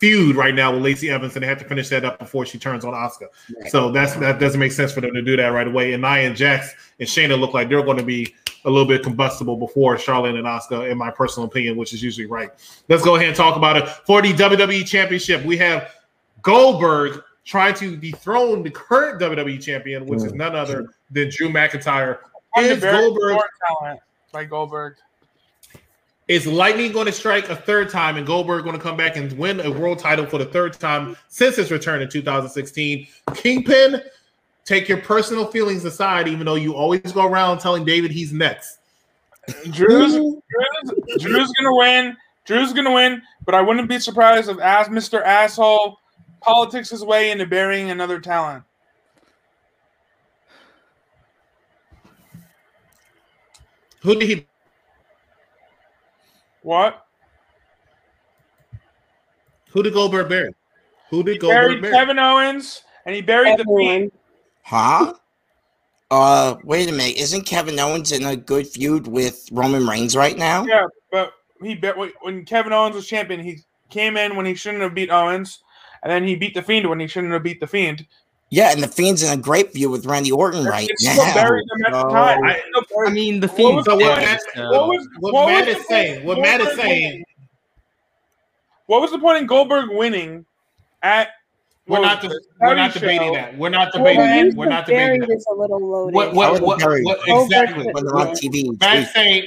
feud 0.00 0.36
right 0.36 0.54
now 0.54 0.72
with 0.72 0.82
Lacey 0.82 1.10
Evans, 1.10 1.34
and 1.34 1.42
they 1.42 1.46
have 1.46 1.58
to 1.58 1.64
finish 1.64 1.88
that 1.88 2.04
up 2.04 2.18
before 2.18 2.44
she 2.44 2.58
turns 2.58 2.84
on 2.84 2.92
Asuka. 2.92 3.28
So 3.68 3.90
that's 3.90 4.14
that 4.16 4.38
doesn't 4.38 4.60
make 4.60 4.72
sense 4.72 4.92
for 4.92 5.00
them 5.00 5.14
to 5.14 5.22
do 5.22 5.36
that 5.36 5.48
right 5.48 5.66
away. 5.66 5.92
And 5.92 6.02
Nia 6.02 6.26
and 6.26 6.36
Jax 6.36 6.74
and 6.98 7.08
Shayna 7.08 7.38
look 7.38 7.54
like 7.54 7.68
they're 7.68 7.82
going 7.82 7.98
to 7.98 8.04
be 8.04 8.34
a 8.64 8.70
little 8.70 8.88
bit 8.88 9.02
combustible 9.02 9.56
before 9.56 9.98
Charlotte 9.98 10.36
and 10.36 10.46
Asuka, 10.46 10.90
in 10.90 10.98
my 10.98 11.10
personal 11.10 11.46
opinion, 11.46 11.76
which 11.76 11.92
is 11.92 12.02
usually 12.02 12.26
right. 12.26 12.50
Let's 12.88 13.04
go 13.04 13.16
ahead 13.16 13.28
and 13.28 13.36
talk 13.36 13.56
about 13.56 13.76
it. 13.76 13.88
For 13.88 14.22
the 14.22 14.32
WWE 14.32 14.86
Championship, 14.86 15.44
we 15.44 15.56
have 15.58 15.94
Goldberg 16.42 17.22
trying 17.44 17.74
to 17.74 17.96
dethrone 17.96 18.62
the 18.62 18.70
current 18.70 19.20
WWE 19.20 19.62
champion, 19.62 20.06
which 20.06 20.22
is 20.22 20.32
mm. 20.32 20.36
none 20.36 20.56
other 20.56 20.88
than 21.10 21.30
Drew 21.30 21.48
McIntyre. 21.50 22.18
Is 22.56 22.80
Goldberg 22.80 23.32
more 23.32 23.48
talent 23.68 24.00
by 24.32 24.44
Goldberg. 24.44 24.96
Is 26.28 26.46
Lightning 26.46 26.92
going 26.92 27.06
to 27.06 27.12
strike 27.12 27.48
a 27.50 27.56
third 27.56 27.90
time 27.90 28.16
and 28.16 28.26
Goldberg 28.26 28.64
going 28.64 28.76
to 28.76 28.82
come 28.82 28.96
back 28.96 29.16
and 29.16 29.30
win 29.38 29.60
a 29.60 29.70
world 29.70 29.98
title 29.98 30.24
for 30.24 30.38
the 30.38 30.46
third 30.46 30.72
time 30.72 31.16
since 31.28 31.56
his 31.56 31.70
return 31.70 32.00
in 32.00 32.08
2016? 32.08 33.06
Kingpin, 33.34 34.02
take 34.64 34.88
your 34.88 34.98
personal 34.98 35.46
feelings 35.46 35.84
aside, 35.84 36.26
even 36.26 36.46
though 36.46 36.54
you 36.54 36.74
always 36.74 37.12
go 37.12 37.26
around 37.26 37.58
telling 37.58 37.84
David 37.84 38.10
he's 38.10 38.32
next. 38.32 38.78
Drew's, 39.70 40.14
Drew's, 40.14 41.20
Drew's 41.20 41.52
gonna 41.52 41.76
win. 41.76 42.16
Drew's 42.46 42.72
gonna 42.72 42.92
win, 42.92 43.20
but 43.44 43.54
I 43.54 43.60
wouldn't 43.60 43.88
be 43.88 43.98
surprised 43.98 44.48
if 44.48 44.58
as 44.58 44.88
Mr. 44.88 45.22
Asshole 45.22 45.98
politics 46.40 46.90
his 46.90 47.04
way 47.04 47.30
into 47.30 47.46
burying 47.46 47.90
another 47.90 48.20
talent. 48.20 48.64
Who 54.00 54.18
did 54.18 54.28
he? 54.28 54.46
What? 56.64 57.04
Who 59.72 59.82
did 59.82 59.92
Goldberg 59.92 60.30
bury? 60.30 60.54
Who 61.10 61.22
did 61.22 61.32
He 61.34 61.38
Goldberg 61.38 61.62
buried 61.62 61.82
bury? 61.82 61.92
Kevin 61.92 62.18
Owens 62.18 62.82
and 63.04 63.14
he 63.14 63.20
buried 63.20 63.58
the 63.58 63.64
Fiend. 63.64 64.10
Huh? 64.62 65.12
Uh, 66.10 66.56
wait 66.64 66.88
a 66.88 66.92
minute. 66.92 67.18
Isn't 67.18 67.44
Kevin 67.44 67.78
Owens 67.78 68.12
in 68.12 68.24
a 68.24 68.34
good 68.34 68.66
feud 68.66 69.06
with 69.06 69.46
Roman 69.52 69.86
Reigns 69.86 70.16
right 70.16 70.38
now? 70.38 70.64
Yeah, 70.64 70.86
but 71.12 71.34
he 71.60 71.74
bet 71.74 71.96
when 71.98 72.46
Kevin 72.46 72.72
Owens 72.72 72.94
was 72.94 73.06
champion, 73.06 73.40
he 73.40 73.58
came 73.90 74.16
in 74.16 74.34
when 74.34 74.46
he 74.46 74.54
shouldn't 74.54 74.82
have 74.82 74.94
beat 74.94 75.10
Owens, 75.10 75.62
and 76.02 76.10
then 76.10 76.26
he 76.26 76.34
beat 76.34 76.54
the 76.54 76.62
Fiend 76.62 76.88
when 76.88 76.98
he 76.98 77.06
shouldn't 77.06 77.32
have 77.34 77.42
beat 77.42 77.60
the 77.60 77.66
Fiend. 77.66 78.06
Yeah, 78.50 78.70
and 78.70 78.82
the 78.82 78.88
Fiend's 78.88 79.22
in 79.22 79.36
a 79.36 79.40
great 79.40 79.72
feud 79.72 79.90
with 79.90 80.06
Randy 80.06 80.30
Orton 80.30 80.64
right 80.64 80.88
now. 81.02 81.14
them 81.16 81.26
at 81.86 81.92
the 81.92 82.00
So- 82.02 82.08
time. 82.10 82.44
I- 82.44 82.52
It's 82.52 82.62
still 82.68 82.82
buried- 82.96 83.08
I 83.08 83.12
mean, 83.12 83.40
the 83.40 83.48
What 83.48 83.56
Fiend. 83.56 83.76
was 83.76 83.84
So 83.86 83.96
what 83.96 84.16
Matt. 84.18 84.40
What 84.56 84.88
was- 84.88 85.08
what 85.18 85.32
what 85.34 85.46
Matt 85.48 85.66
was 85.66 85.76
is 85.76 85.86
saying, 85.88 86.24
what 86.24 86.38
Matt 86.38 86.60
is 86.60 86.76
saying. 86.76 87.24
What 88.86 89.00
was 89.00 89.10
the 89.10 89.18
point 89.18 89.38
in 89.38 89.46
Goldberg 89.46 89.90
winning 89.90 90.44
at? 91.02 91.30
we're 91.86 91.98
what 92.00 92.02
not 92.06 92.22
was 92.22 92.32
de- 92.32 92.38
we're 92.60 92.74
not 92.74 92.92
debating 92.94 93.28
show? 93.28 93.34
that. 93.34 93.58
We're 93.58 93.68
not 93.70 93.92
debating 93.92 94.20
the 94.22 94.50
that. 94.50 94.56
We're 94.56 94.68
not 94.68 94.86
debating 94.86 95.20
buried 95.20 95.30
that. 95.30 95.36
is 95.36 95.46
a 95.50 95.54
little 95.54 95.80
loaded. 95.80 96.14
What 96.14 96.34
what 96.34 96.60
what, 96.62 96.78
Buried. 96.78 97.04
what 97.04 97.18
exactly? 97.26 97.84
put- 97.92 97.94
When 97.94 98.06
on 98.28 98.34
TV. 98.36 98.70
Matt's 98.80 99.12
saying 99.12 99.44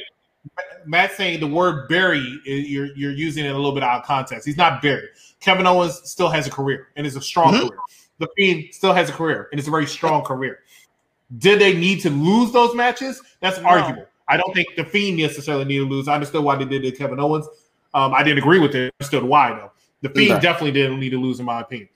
Matt's 0.86 1.16
saying 1.18 1.40
the 1.40 1.48
word 1.48 1.88
bury 1.88 2.40
you're 2.46 2.90
you're 2.96 3.12
using 3.12 3.46
it 3.46 3.50
a 3.52 3.56
little 3.56 3.72
bit 3.74 3.84
out 3.84 4.02
of 4.02 4.06
context. 4.06 4.46
He's 4.46 4.58
not 4.58 4.82
buried. 4.82 5.10
Kevin 5.40 5.66
Owens 5.68 6.02
still 6.04 6.30
has 6.30 6.46
a 6.48 6.52
career 6.52 6.88
and 6.96 7.06
is 7.08 7.16
a 7.16 7.22
strong 7.22 7.54
Mhm. 7.54 7.60
career. 7.70 7.80
The 8.20 8.28
Fiend 8.36 8.74
still 8.74 8.94
has 8.94 9.10
a 9.10 9.14
career 9.14 9.48
and 9.52 9.60
it's 9.60 9.68
a 9.68 9.72
very 9.72 9.86
strong 9.86 10.24
career. 10.24 10.60
Did 11.38 11.60
they 11.60 11.74
need 11.76 12.02
to 12.02 12.10
lose 12.10 12.52
those 12.52 12.74
matches? 12.76 13.22
That's 13.42 13.60
No. 13.60 13.70
arguable. 13.70 14.06
I 14.28 14.38
don't 14.38 14.54
think 14.54 14.68
the 14.76 14.84
Fiend 14.84 15.18
necessarily 15.18 15.66
needed 15.66 15.86
to 15.86 15.90
lose. 15.90 16.08
I 16.08 16.16
understood 16.16 16.44
why 16.44 16.56
they 16.56 16.66
did 16.66 16.84
it 16.84 16.92
to 16.92 16.98
Kevin 16.98 17.20
Owens. 17.20 17.48
Um, 17.94 18.14
I 18.14 18.24
didn't 18.24 18.40
agree 18.40 18.60
with 18.60 18.76
it. 18.76 18.94
I 18.94 19.04
understood 19.04 19.24
why 19.24 19.52
though. 19.52 19.72
The 20.02 20.10
Fiend 20.10 20.32
Okay. 20.34 20.42
definitely 20.42 20.72
didn't 20.72 21.00
need 21.00 21.10
to 21.12 21.20
lose, 21.20 21.40
in 21.40 21.46
my 21.46 21.62
opinion. 21.62 21.90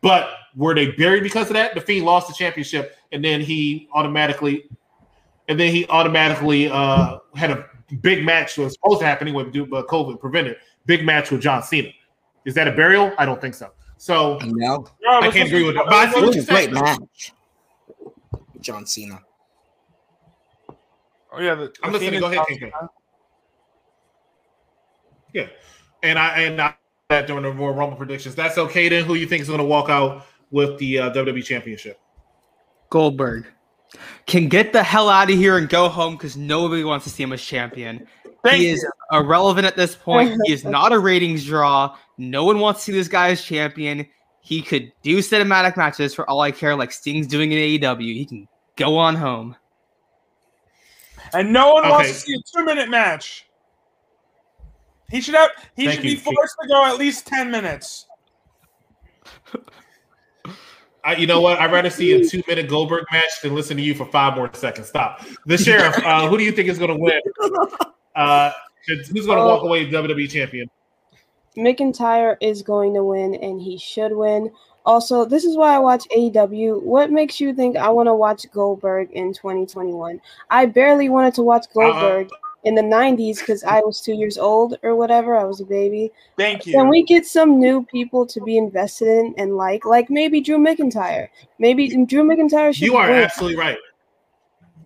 But 0.00 0.30
were 0.56 0.74
they 0.74 0.90
buried 0.92 1.22
because 1.22 1.48
of 1.48 1.54
that? 1.54 1.74
The 1.74 1.80
Fiend 1.80 2.04
lost 2.04 2.28
the 2.28 2.34
championship, 2.34 2.96
and 3.12 3.24
then 3.24 3.40
he 3.40 3.88
automatically, 3.92 4.64
and 5.48 5.58
then 5.58 5.72
he 5.72 5.86
automatically 5.88 6.68
uh, 6.68 7.18
had 7.34 7.50
a 7.50 7.66
big 8.00 8.24
match 8.24 8.56
that 8.56 8.62
was 8.62 8.74
supposed 8.74 9.00
to 9.00 9.06
happen 9.06 9.28
anyway, 9.28 9.44
but 9.64 9.86
COVID 9.86 10.20
prevented. 10.20 10.56
Big 10.86 11.04
match 11.04 11.30
with 11.30 11.40
John 11.40 11.62
Cena. 11.62 11.90
Is 12.44 12.54
that 12.54 12.68
a 12.68 12.72
burial? 12.72 13.12
I 13.18 13.24
don't 13.24 13.40
think 13.40 13.54
so. 13.54 13.70
So 13.96 14.38
No. 14.44 14.86
No, 15.02 15.20
I 15.20 15.30
can't 15.30 15.48
agree 15.48 15.64
with 15.64 15.76
that. 15.76 15.86
But 15.86 15.94
I 15.94 16.10
see 16.10 16.18
It 16.18 16.20
what 16.20 16.26
was 16.26 16.36
you're 16.36 16.44
a 16.44 16.46
great 16.48 16.72
match. 16.72 17.32
John 18.60 18.86
Cena. 18.86 19.20
Oh 21.32 21.40
yeah, 21.40 21.54
the, 21.54 21.72
I'm 21.82 21.92
listening. 21.92 22.20
Go 22.20 22.26
ahead, 22.26 22.36
John 22.38 22.46
Kingpin. 22.46 22.70
Cena. 22.72 22.90
Yeah. 25.32 25.46
and 26.02 26.18
I 26.18 26.40
and 26.42 26.60
I 26.60 26.74
that 27.10 27.26
during 27.26 27.42
the 27.42 27.50
Royal 27.50 27.74
Rumble 27.74 27.96
predictions. 27.96 28.34
That's 28.34 28.56
okay. 28.56 28.88
Then 28.88 29.04
who 29.04 29.14
you 29.14 29.26
think 29.26 29.42
is 29.42 29.48
going 29.48 29.58
to 29.58 29.64
walk 29.64 29.90
out 29.90 30.24
with 30.50 30.78
the 30.78 30.98
uh, 31.00 31.10
WWE 31.10 31.44
Championship? 31.44 32.00
Goldberg 32.90 33.46
can 34.26 34.48
get 34.48 34.72
the 34.72 34.82
hell 34.82 35.08
out 35.08 35.30
of 35.30 35.36
here 35.36 35.58
and 35.58 35.68
go 35.68 35.88
home 35.88 36.14
because 36.14 36.36
nobody 36.36 36.84
wants 36.84 37.04
to 37.04 37.10
see 37.10 37.22
him 37.22 37.32
as 37.32 37.42
champion. 37.42 38.06
Thank 38.44 38.60
he 38.60 38.68
is 38.68 38.86
irrelevant 39.10 39.66
at 39.66 39.74
this 39.74 39.96
point. 39.96 40.38
he 40.44 40.52
is 40.52 40.64
not 40.64 40.92
a 40.92 40.98
ratings 40.98 41.46
draw. 41.46 41.96
No 42.18 42.44
one 42.44 42.60
wants 42.60 42.80
to 42.80 42.84
see 42.84 42.92
this 42.92 43.08
guy 43.08 43.30
as 43.30 43.42
champion. 43.42 44.06
He 44.40 44.60
could 44.60 44.92
do 45.02 45.18
cinematic 45.18 45.76
matches 45.76 46.14
for 46.14 46.28
all 46.28 46.40
I 46.42 46.50
care, 46.50 46.76
like 46.76 46.92
Sting's 46.92 47.26
doing 47.26 47.50
in 47.52 47.58
AEW. 47.58 48.14
He 48.14 48.26
can 48.26 48.46
go 48.76 48.98
on 48.98 49.16
home. 49.16 49.56
And 51.32 51.52
no 51.52 51.72
one 51.72 51.88
wants 51.88 52.08
to 52.10 52.14
see 52.14 52.34
a 52.34 52.58
two 52.58 52.64
minute 52.66 52.90
match. 52.90 53.46
He 55.10 55.22
should 55.22 55.34
have. 55.34 55.50
He 55.74 55.86
Thank 55.86 55.96
should 55.96 56.04
you. 56.04 56.16
be 56.16 56.20
forced 56.20 56.56
to 56.62 56.68
go 56.68 56.84
at 56.84 56.98
least 56.98 57.26
ten 57.26 57.50
minutes. 57.50 58.06
I, 61.02 61.16
you 61.16 61.26
know 61.26 61.40
what? 61.40 61.58
I'd 61.58 61.72
rather 61.72 61.90
see 61.90 62.12
a 62.12 62.28
two 62.28 62.42
minute 62.46 62.68
Goldberg 62.68 63.04
match 63.10 63.40
than 63.42 63.54
listen 63.54 63.76
to 63.78 63.82
you 63.82 63.94
for 63.94 64.06
five 64.06 64.36
more 64.36 64.50
seconds. 64.52 64.88
Stop. 64.88 65.24
The 65.46 65.56
sheriff. 65.56 65.98
Uh, 66.04 66.28
who 66.28 66.36
do 66.36 66.44
you 66.44 66.52
think 66.52 66.68
is 66.68 66.78
going 66.78 66.90
to 66.90 66.98
win? 66.98 67.20
Uh, 68.14 68.52
who's 68.86 69.26
going 69.26 69.38
to 69.38 69.44
walk 69.44 69.62
away 69.62 69.90
WWE 69.90 70.30
champion? 70.30 70.70
McIntyre 71.56 72.36
is 72.40 72.62
going 72.62 72.94
to 72.94 73.04
win, 73.04 73.34
and 73.36 73.60
he 73.60 73.78
should 73.78 74.12
win. 74.12 74.50
Also, 74.86 75.24
this 75.24 75.44
is 75.44 75.56
why 75.56 75.74
I 75.74 75.78
watch 75.78 76.04
AEW. 76.14 76.82
What 76.82 77.10
makes 77.10 77.40
you 77.40 77.54
think 77.54 77.76
I 77.76 77.88
want 77.88 78.08
to 78.08 78.14
watch 78.14 78.44
Goldberg 78.52 79.10
in 79.12 79.32
2021? 79.32 80.20
I 80.50 80.66
barely 80.66 81.08
wanted 81.08 81.34
to 81.34 81.42
watch 81.42 81.66
Goldberg 81.72 82.28
in 82.64 82.74
the 82.74 82.82
90s 82.82 83.38
because 83.38 83.64
I 83.64 83.80
was 83.80 84.00
two 84.00 84.14
years 84.14 84.36
old 84.36 84.78
or 84.82 84.94
whatever. 84.94 85.36
I 85.36 85.44
was 85.44 85.60
a 85.60 85.64
baby. 85.64 86.12
Thank 86.36 86.66
you. 86.66 86.72
Can 86.72 86.88
we 86.88 87.02
get 87.02 87.24
some 87.24 87.58
new 87.58 87.84
people 87.84 88.26
to 88.26 88.40
be 88.42 88.58
invested 88.58 89.08
in 89.08 89.34
and 89.38 89.56
like, 89.56 89.86
like 89.86 90.10
maybe 90.10 90.40
Drew 90.40 90.58
McIntyre? 90.58 91.28
Maybe 91.58 91.88
Drew 92.04 92.24
McIntyre 92.24 92.74
should. 92.74 92.86
You 92.86 92.96
are 92.96 93.08
win. 93.08 93.22
absolutely 93.22 93.56
right. 93.56 93.78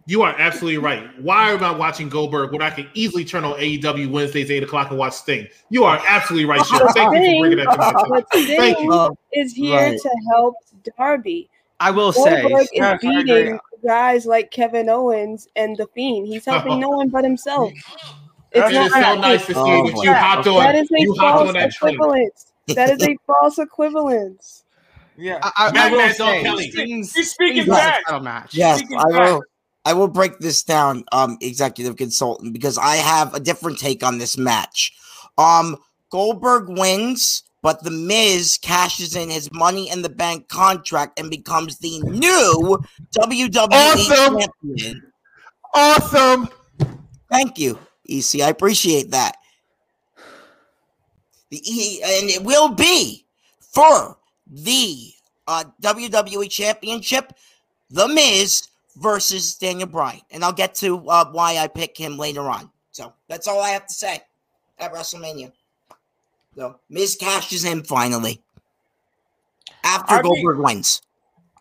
You 0.08 0.22
are 0.22 0.34
absolutely 0.38 0.78
right. 0.78 1.06
Why 1.20 1.50
am 1.50 1.62
I 1.62 1.70
watching 1.70 2.08
Goldberg 2.08 2.50
when 2.50 2.62
I 2.62 2.70
can 2.70 2.88
easily 2.94 3.26
turn 3.26 3.44
on 3.44 3.52
AEW 3.60 4.10
Wednesdays, 4.10 4.50
8 4.50 4.62
o'clock 4.62 4.88
and 4.88 4.98
watch 4.98 5.12
Sting? 5.12 5.46
You 5.68 5.84
are 5.84 6.00
absolutely 6.08 6.46
right, 6.48 6.64
Sheriff. 6.64 6.94
Thank 6.94 7.12
you 7.12 7.18
for 7.34 7.40
bringing 7.40 7.58
that 7.58 7.70
to 7.72 7.76
my 7.78 7.92
But 8.08 8.26
attention. 8.32 8.56
Thank 8.56 8.78
Sting 8.78 8.90
you. 8.90 9.16
is 9.34 9.52
here 9.52 9.90
Right. 9.90 9.98
to 10.00 10.10
help 10.30 10.54
Darby. 10.96 11.50
I 11.78 11.90
will 11.90 12.14
say, 12.14 12.40
Goldberg 12.40 12.62
is 12.62 12.68
Yes, 12.72 12.98
beating 13.02 13.58
guys 13.86 14.24
like 14.24 14.50
Kevin 14.50 14.88
Owens 14.88 15.46
and 15.56 15.76
The 15.76 15.86
Fiend. 15.88 16.26
He's 16.26 16.46
helping 16.46 16.80
no 16.80 16.88
one 16.88 17.10
but 17.10 17.22
himself. 17.22 17.70
It 18.52 18.72
is 18.72 18.90
so 18.94 19.14
nice 19.20 19.44
to 19.44 19.52
see 19.52 19.60
Oh, 19.60 19.90
that 19.90 20.04
you 20.04 20.14
hopped 20.14 20.46
on. 20.46 20.64
That 20.64 20.74
is 20.74 20.88
a 20.90 21.04
false 21.16 21.48
on 21.48 21.52
that 21.52 21.70
train. 21.72 21.92
equivalence. 21.96 22.52
That 22.68 22.88
is 22.88 23.02
a 23.02 23.14
false 23.26 23.58
equivalence. 23.58 24.64
Yeah. 25.18 25.38
I, 25.42 25.52
I, 25.54 25.68
I 25.68 25.72
Mad 25.72 25.92
will 25.92 25.98
Mad 25.98 26.16
Dog 26.16 26.28
say, 26.30 26.42
Kelly. 26.44 26.70
Sting's, 26.70 27.14
He's 27.14 27.30
speaking 27.30 27.64
Sting's 27.64 27.76
back. 27.76 28.22
match. 28.22 28.54
Yes, 28.54 28.78
Speaking 28.78 28.96
I 28.96 29.04
back. 29.04 29.28
will. 29.28 29.42
I 29.88 29.94
will 29.94 30.06
break 30.08 30.38
this 30.38 30.62
down, 30.62 31.04
um, 31.12 31.38
executive 31.40 31.96
consultant, 31.96 32.52
because 32.52 32.76
I 32.76 32.96
have 32.96 33.32
a 33.32 33.40
different 33.40 33.78
take 33.78 34.04
on 34.04 34.18
this 34.18 34.36
match. 34.36 34.92
Um, 35.38 35.78
Goldberg 36.10 36.68
wins, 36.68 37.42
but 37.62 37.82
the 37.82 37.90
Miz 37.90 38.58
cashes 38.60 39.16
in 39.16 39.30
his 39.30 39.50
Money 39.50 39.88
in 39.90 40.02
the 40.02 40.10
Bank 40.10 40.48
contract 40.48 41.18
and 41.18 41.30
becomes 41.30 41.78
the 41.78 42.00
new 42.00 42.78
WWE 43.18 43.66
Awesome. 43.72 44.38
champion. 44.38 45.12
Awesome. 45.72 46.48
Thank 47.30 47.58
you, 47.58 47.78
EC. 48.06 48.42
I 48.42 48.50
appreciate 48.50 49.10
that. 49.12 49.36
The 51.48 51.62
E 51.64 52.02
and 52.02 52.28
it 52.28 52.44
will 52.44 52.68
be 52.74 53.24
for 53.60 54.18
the 54.46 55.12
uh, 55.46 55.64
WWE 55.80 56.50
Championship, 56.50 57.32
The 57.88 58.06
Miz 58.06 58.68
versus 58.98 59.54
Daniel 59.56 59.88
Bryan, 59.88 60.20
and 60.30 60.44
I'll 60.44 60.52
get 60.52 60.74
to 60.76 61.08
uh, 61.08 61.30
why 61.30 61.58
I 61.58 61.68
pick 61.68 61.96
him 61.96 62.16
later 62.18 62.42
on. 62.42 62.70
So 62.90 63.12
that's 63.28 63.46
all 63.46 63.60
I 63.60 63.70
have 63.70 63.86
to 63.86 63.94
say 63.94 64.20
at 64.78 64.92
WrestleMania. 64.92 65.52
So 66.56 66.80
Miz 66.90 67.16
cashes 67.16 67.64
in 67.64 67.84
finally 67.84 68.42
after 69.84 70.14
I 70.14 70.22
think- 70.22 70.24
Goldberg 70.24 70.58
wins. 70.58 71.02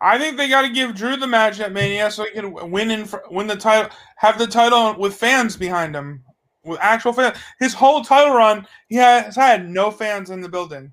I 0.00 0.16
think 0.16 0.36
they 0.36 0.48
got 0.48 0.62
to 0.62 0.68
give 0.68 0.94
Drew 0.94 1.16
the 1.16 1.26
match 1.26 1.58
at 1.58 1.72
Mania 1.72 2.08
so 2.12 2.22
he 2.22 2.30
can 2.30 2.52
win 2.70 2.92
in 2.92 3.08
win 3.30 3.48
the 3.48 3.56
title, 3.56 3.90
have 4.14 4.38
the 4.38 4.46
title 4.46 4.94
with 4.96 5.16
fans 5.16 5.56
behind 5.56 5.94
him, 5.96 6.22
with 6.62 6.78
actual 6.80 7.12
fans. 7.12 7.36
His 7.58 7.74
whole 7.74 8.04
title 8.04 8.32
run, 8.32 8.64
he 8.88 8.94
has 8.94 9.34
had 9.34 9.68
no 9.68 9.90
fans 9.90 10.30
in 10.30 10.40
the 10.40 10.48
building. 10.48 10.92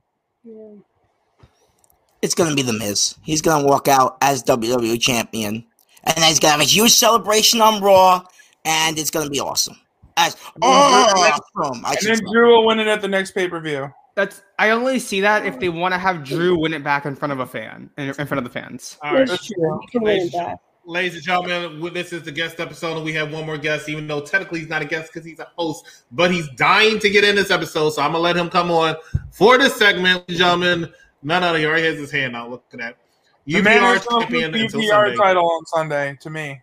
It's 2.24 2.34
gonna 2.34 2.56
be 2.56 2.64
The 2.64 2.74
Miz. 2.74 3.16
He's 3.22 3.44
gonna 3.44 3.68
walk 3.68 3.88
out 3.88 4.18
as 4.22 4.44
WWE 4.44 5.00
champion, 5.00 5.64
and 6.06 6.16
then 6.16 6.30
he's 6.30 6.40
gonna 6.40 6.52
have 6.54 6.62
a 6.62 6.66
huge 6.66 6.92
celebration 6.92 7.62
on 7.62 7.82
Raw, 7.82 8.24
and 8.64 8.98
it's 8.98 9.10
gonna 9.12 9.30
be 9.30 9.40
awesome. 9.40 9.78
As 10.18 10.36
awesome, 10.62 10.62
ah, 10.64 11.82
I 11.84 11.96
And 12.00 12.08
then 12.08 12.16
say. 12.18 12.24
Drew 12.32 12.56
will 12.56 12.66
win 12.66 12.80
it 12.80 12.88
at 12.88 13.02
the 13.02 13.08
next 13.08 13.32
pay 13.32 13.48
per 13.50 13.60
view. 13.60 13.92
That's 14.16 14.42
I 14.60 14.70
only 14.70 15.00
see 15.00 15.20
that 15.22 15.46
if 15.46 15.60
they 15.60 15.68
want 15.68 15.94
to 15.94 15.98
have 15.98 16.24
Drew 16.24 16.58
win 16.58 16.74
it 16.74 16.84
back 16.86 17.06
in 17.06 17.16
front 17.16 17.34
of 17.34 17.40
a 17.40 17.46
fan, 17.46 17.90
in, 17.98 18.08
in 18.08 18.14
front 18.14 18.38
of 18.38 18.46
the 18.46 18.50
fans. 18.50 18.98
All 19.04 19.14
right. 19.14 19.28
That's 19.28 19.46
true. 19.48 19.82
Can 19.92 20.04
Ladies, 20.04 20.34
it 20.34 20.38
back. 20.38 20.60
ladies 20.86 21.16
and 21.16 21.24
gentlemen, 21.24 21.94
this 21.94 22.14
is 22.14 22.24
the 22.24 22.32
guest 22.32 22.62
episode, 22.62 22.96
and 22.96 23.04
we 23.04 23.12
have 23.12 23.34
one 23.34 23.46
more 23.46 23.58
guest, 23.58 23.90
even 23.90 24.08
though 24.08 24.22
technically 24.22 24.60
he's 24.60 24.70
not 24.70 24.82
a 24.82 24.86
guest 24.86 25.12
because 25.12 25.26
he's 25.26 25.40
a 25.40 25.48
host, 25.58 25.86
but 26.14 26.32
he's 26.32 26.48
dying 26.52 26.98
to 27.00 27.10
get 27.10 27.26
in 27.26 27.36
this 27.36 27.52
episode. 27.52 27.90
So 27.90 28.02
I'm 28.02 28.12
gonna 28.14 28.24
let 28.24 28.38
him 28.38 28.50
come 28.50 28.72
on 28.72 28.96
for 29.32 29.58
this 29.58 29.76
segment, 29.76 30.20
ladies 30.20 30.26
and 30.30 30.38
gentlemen. 30.38 30.94
No, 31.22 31.40
no, 31.42 31.52
no, 31.52 31.60
he 31.60 31.66
already 31.66 31.84
has 31.88 31.98
his 31.98 32.12
hand 32.12 32.38
out. 32.38 32.50
Look 32.52 32.64
at 32.72 32.80
that. 32.80 32.98
The 33.46 33.62
man 33.62 33.82
UPR 33.82 33.94
who's 33.94 34.06
champion 34.08 34.52
the 34.52 34.62
until 34.64 34.82
UPR 34.82 34.90
Sunday. 34.90 35.16
title 35.16 35.46
on 35.50 35.66
Sunday 35.68 36.18
to 36.22 36.30
me. 36.30 36.62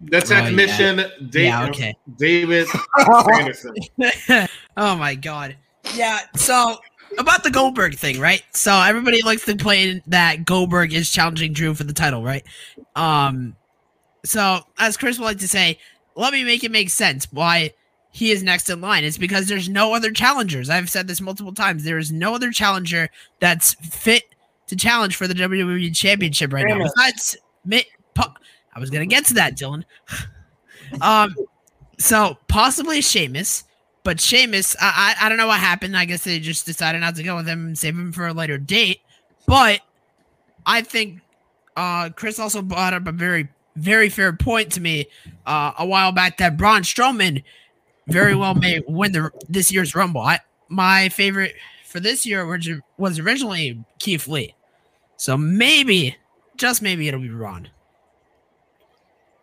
The 0.00 0.20
technician, 0.20 0.96
Dave, 1.30 1.44
Yeah, 1.44 1.66
okay. 1.68 1.94
David 2.16 2.66
Sanderson. 3.26 3.74
oh 4.76 4.96
my 4.96 5.14
god. 5.14 5.56
Yeah, 5.94 6.20
so 6.34 6.76
about 7.18 7.44
the 7.44 7.50
Goldberg 7.50 7.94
thing, 7.96 8.18
right? 8.18 8.42
So 8.52 8.72
everybody 8.74 9.22
likes 9.22 9.44
to 9.44 9.54
play 9.54 10.02
that 10.06 10.44
Goldberg 10.44 10.92
is 10.92 11.10
challenging 11.10 11.52
Drew 11.52 11.74
for 11.74 11.84
the 11.84 11.92
title, 11.92 12.22
right? 12.24 12.44
Um 12.96 13.54
so 14.24 14.60
as 14.78 14.96
Chris 14.96 15.18
would 15.18 15.26
like 15.26 15.38
to 15.38 15.48
say, 15.48 15.78
let 16.16 16.32
me 16.32 16.42
make 16.42 16.64
it 16.64 16.70
make 16.70 16.90
sense 16.90 17.28
why 17.30 17.72
he 18.10 18.30
is 18.30 18.42
next 18.42 18.68
in 18.68 18.80
line. 18.80 19.04
It's 19.04 19.18
because 19.18 19.46
there's 19.46 19.68
no 19.68 19.94
other 19.94 20.10
challengers. 20.10 20.68
I've 20.68 20.90
said 20.90 21.08
this 21.08 21.20
multiple 21.20 21.54
times. 21.54 21.84
There 21.84 21.98
is 21.98 22.12
no 22.12 22.34
other 22.34 22.50
challenger 22.50 23.08
that's 23.40 23.74
fit 23.74 24.24
to 24.72 24.76
challenge 24.76 25.16
for 25.16 25.28
the 25.28 25.34
WWE 25.34 25.94
Championship 25.94 26.52
right 26.52 26.64
now. 26.66 26.76
Sheamus. 26.76 26.92
Besides 26.96 27.36
I 28.74 28.80
was 28.80 28.90
gonna 28.90 29.06
get 29.06 29.26
to 29.26 29.34
that, 29.34 29.56
Dylan. 29.56 29.84
um, 31.00 31.34
so 31.98 32.38
possibly 32.48 33.02
Sheamus, 33.02 33.64
but 34.02 34.18
Sheamus, 34.18 34.74
I, 34.80 35.14
I 35.20 35.26
I 35.26 35.28
don't 35.28 35.38
know 35.38 35.46
what 35.46 35.60
happened. 35.60 35.96
I 35.96 36.06
guess 36.06 36.24
they 36.24 36.40
just 36.40 36.64
decided 36.64 37.00
not 37.00 37.16
to 37.16 37.22
go 37.22 37.36
with 37.36 37.46
him 37.46 37.66
and 37.66 37.78
save 37.78 37.94
him 37.94 38.12
for 38.12 38.26
a 38.26 38.32
later 38.32 38.56
date. 38.56 39.00
But 39.46 39.80
I 40.64 40.80
think 40.80 41.20
uh 41.76 42.10
Chris 42.10 42.38
also 42.38 42.62
brought 42.62 42.94
up 42.94 43.06
a 43.06 43.12
very 43.12 43.48
very 43.76 44.08
fair 44.08 44.32
point 44.32 44.72
to 44.72 44.80
me 44.80 45.06
uh 45.46 45.72
a 45.78 45.86
while 45.86 46.12
back 46.12 46.38
that 46.38 46.56
Braun 46.56 46.82
Strowman 46.82 47.44
very 48.08 48.34
well 48.34 48.54
may 48.54 48.80
win 48.86 49.12
the 49.12 49.30
this 49.48 49.70
year's 49.70 49.94
Rumble. 49.94 50.22
I 50.22 50.40
my 50.70 51.10
favorite 51.10 51.54
for 51.84 52.00
this 52.00 52.24
year 52.24 52.46
was 52.46 52.68
was 52.96 53.18
originally 53.18 53.84
Keith 53.98 54.26
Lee. 54.26 54.54
So 55.22 55.36
maybe, 55.36 56.16
just 56.56 56.82
maybe 56.82 57.06
it'll 57.06 57.20
be 57.20 57.28
Braun. 57.28 57.68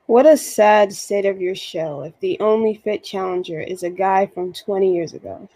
What 0.07 0.25
a 0.25 0.35
sad 0.35 0.91
state 0.91 1.25
of 1.25 1.39
your 1.39 1.55
show 1.55 2.01
if 2.01 2.19
the 2.19 2.37
only 2.41 2.73
fit 2.83 3.01
challenger 3.01 3.61
is 3.61 3.83
a 3.83 3.89
guy 3.89 4.25
from 4.27 4.51
20 4.51 4.93
years 4.93 5.13
ago. 5.13 5.47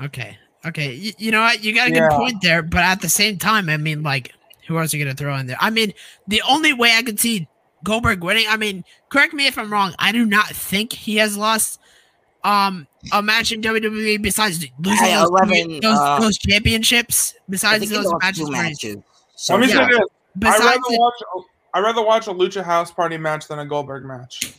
Okay. 0.00 0.38
Okay. 0.64 0.92
You, 0.94 1.12
you 1.18 1.30
know 1.32 1.40
what? 1.40 1.64
You 1.64 1.74
got 1.74 1.88
a 1.88 1.90
good 1.90 2.04
Yeah. 2.04 2.16
point 2.16 2.36
there, 2.40 2.62
but 2.62 2.84
at 2.84 3.00
the 3.00 3.08
same 3.08 3.36
time, 3.36 3.68
I 3.68 3.78
mean, 3.78 4.04
like, 4.04 4.32
who 4.68 4.78
else 4.78 4.94
are 4.94 4.96
you 4.96 5.04
going 5.04 5.16
to 5.16 5.20
throw 5.20 5.36
in 5.36 5.48
there? 5.48 5.56
I 5.58 5.70
mean, 5.70 5.92
the 6.28 6.40
only 6.48 6.72
way 6.72 6.92
I 6.96 7.02
could 7.02 7.18
see 7.18 7.48
Goldberg 7.82 8.22
winning, 8.22 8.46
I 8.48 8.56
mean, 8.56 8.84
correct 9.10 9.34
me 9.34 9.48
if 9.48 9.58
I'm 9.58 9.72
wrong. 9.72 9.92
I 9.98 10.12
do 10.12 10.24
not 10.24 10.46
think 10.50 10.92
he 10.92 11.16
has 11.16 11.36
lost 11.36 11.80
um 12.44 12.86
a 13.12 13.20
match 13.20 13.50
in 13.50 13.60
WWE 13.60 14.22
besides 14.22 14.64
losing 14.78 15.06
Hey, 15.08 15.14
those, 15.16 15.30
11, 15.30 15.80
those, 15.80 15.98
uh, 15.98 16.20
those 16.20 16.38
championships. 16.38 17.34
Besides 17.48 17.80
think 17.80 17.90
he 17.90 17.96
those 17.96 18.06
lost 18.06 18.52
matches, 18.52 18.96
two 19.46 19.54
where 19.54 19.62
he's- 19.62 19.74
matches. 19.74 19.98
Let 19.98 20.00
me 20.00 20.46
Yeah. 20.46 20.52
say 20.52 20.58
this. 20.58 20.60
I'd 20.60 20.64
rather, 20.64 20.80
the- 20.88 20.98
watch, 20.98 21.46
I'd 21.74 21.80
rather 21.80 22.02
watch 22.02 22.26
a 22.28 22.32
Lucha 22.32 22.62
House 22.64 22.90
Party 22.92 23.16
match 23.18 23.48
than 23.48 23.58
a 23.58 23.66
Goldberg 23.66 24.04
match. 24.04 24.54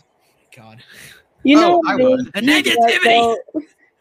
God. 0.55 0.81
You 1.43 1.55
know, 1.55 1.81
Oh, 1.85 1.89
I 1.89 1.95
what 1.95 2.09
would. 2.11 2.33
The 2.33 2.41
me 2.41 2.61
negativity. 2.61 3.03
go, 3.03 3.37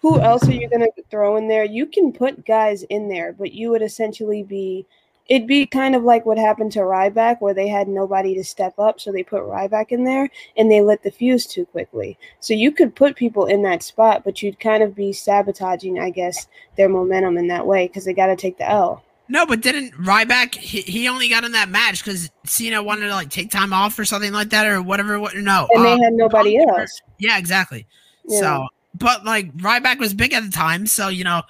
who 0.00 0.20
else 0.20 0.48
are 0.48 0.52
you 0.52 0.68
going 0.68 0.80
to 0.80 0.90
throw 1.10 1.36
in 1.36 1.46
there? 1.48 1.64
You 1.64 1.86
can 1.86 2.12
put 2.12 2.44
guys 2.44 2.82
in 2.84 3.08
there, 3.08 3.32
but 3.32 3.52
you 3.52 3.70
would 3.70 3.82
essentially 3.82 4.42
be 4.42 4.86
it'd 5.28 5.46
be 5.46 5.66
kind 5.66 5.94
of 5.94 6.04
like 6.04 6.24
what 6.24 6.38
happened 6.38 6.72
to 6.72 6.78
Ryback, 6.80 7.42
where 7.42 7.52
they 7.52 7.68
had 7.68 7.86
nobody 7.86 8.34
to 8.34 8.42
step 8.42 8.72
up, 8.78 8.98
so 8.98 9.12
they 9.12 9.22
put 9.22 9.42
Ryback 9.42 9.88
in 9.92 10.02
there, 10.02 10.30
and 10.56 10.70
they 10.72 10.80
lit 10.80 11.02
the 11.02 11.10
fuse 11.10 11.44
too 11.46 11.66
quickly. 11.66 12.16
So 12.40 12.54
you 12.54 12.72
could 12.72 12.94
put 12.96 13.14
people 13.14 13.44
in 13.44 13.60
that 13.64 13.82
spot, 13.82 14.24
but 14.24 14.40
you'd 14.42 14.58
kind 14.58 14.82
of 14.82 14.94
be 14.94 15.12
sabotaging, 15.12 15.98
I 16.00 16.08
guess, 16.08 16.46
their 16.78 16.88
momentum 16.88 17.36
in 17.36 17.46
that 17.48 17.66
way 17.66 17.88
because 17.88 18.06
they 18.06 18.14
got 18.14 18.28
to 18.28 18.36
take 18.36 18.56
the 18.56 18.70
L. 18.70 19.02
No, 19.28 19.44
but 19.44 19.60
didn't 19.60 19.92
Ryback? 19.92 20.54
He, 20.54 20.80
he 20.80 21.08
only 21.08 21.28
got 21.28 21.44
in 21.44 21.52
that 21.52 21.68
match 21.68 22.02
because 22.02 22.30
Cena 22.44 22.82
wanted 22.82 23.08
to 23.08 23.12
like 23.12 23.28
take 23.28 23.50
time 23.50 23.72
off 23.72 23.98
or 23.98 24.04
something 24.04 24.32
like 24.32 24.50
that 24.50 24.66
or 24.66 24.80
whatever. 24.80 25.20
What? 25.20 25.36
No, 25.36 25.68
And 25.72 25.80
uh, 25.80 25.96
they 25.96 26.02
had 26.02 26.14
nobody 26.14 26.58
else. 26.58 27.00
Yeah, 27.18 27.38
exactly. 27.38 27.86
Yeah. 28.26 28.40
So, 28.40 28.66
but 28.94 29.24
like 29.24 29.54
Ryback 29.56 29.98
was 29.98 30.14
big 30.14 30.32
at 30.32 30.44
the 30.44 30.50
time, 30.50 30.86
so 30.86 31.08
you 31.08 31.24
know 31.24 31.42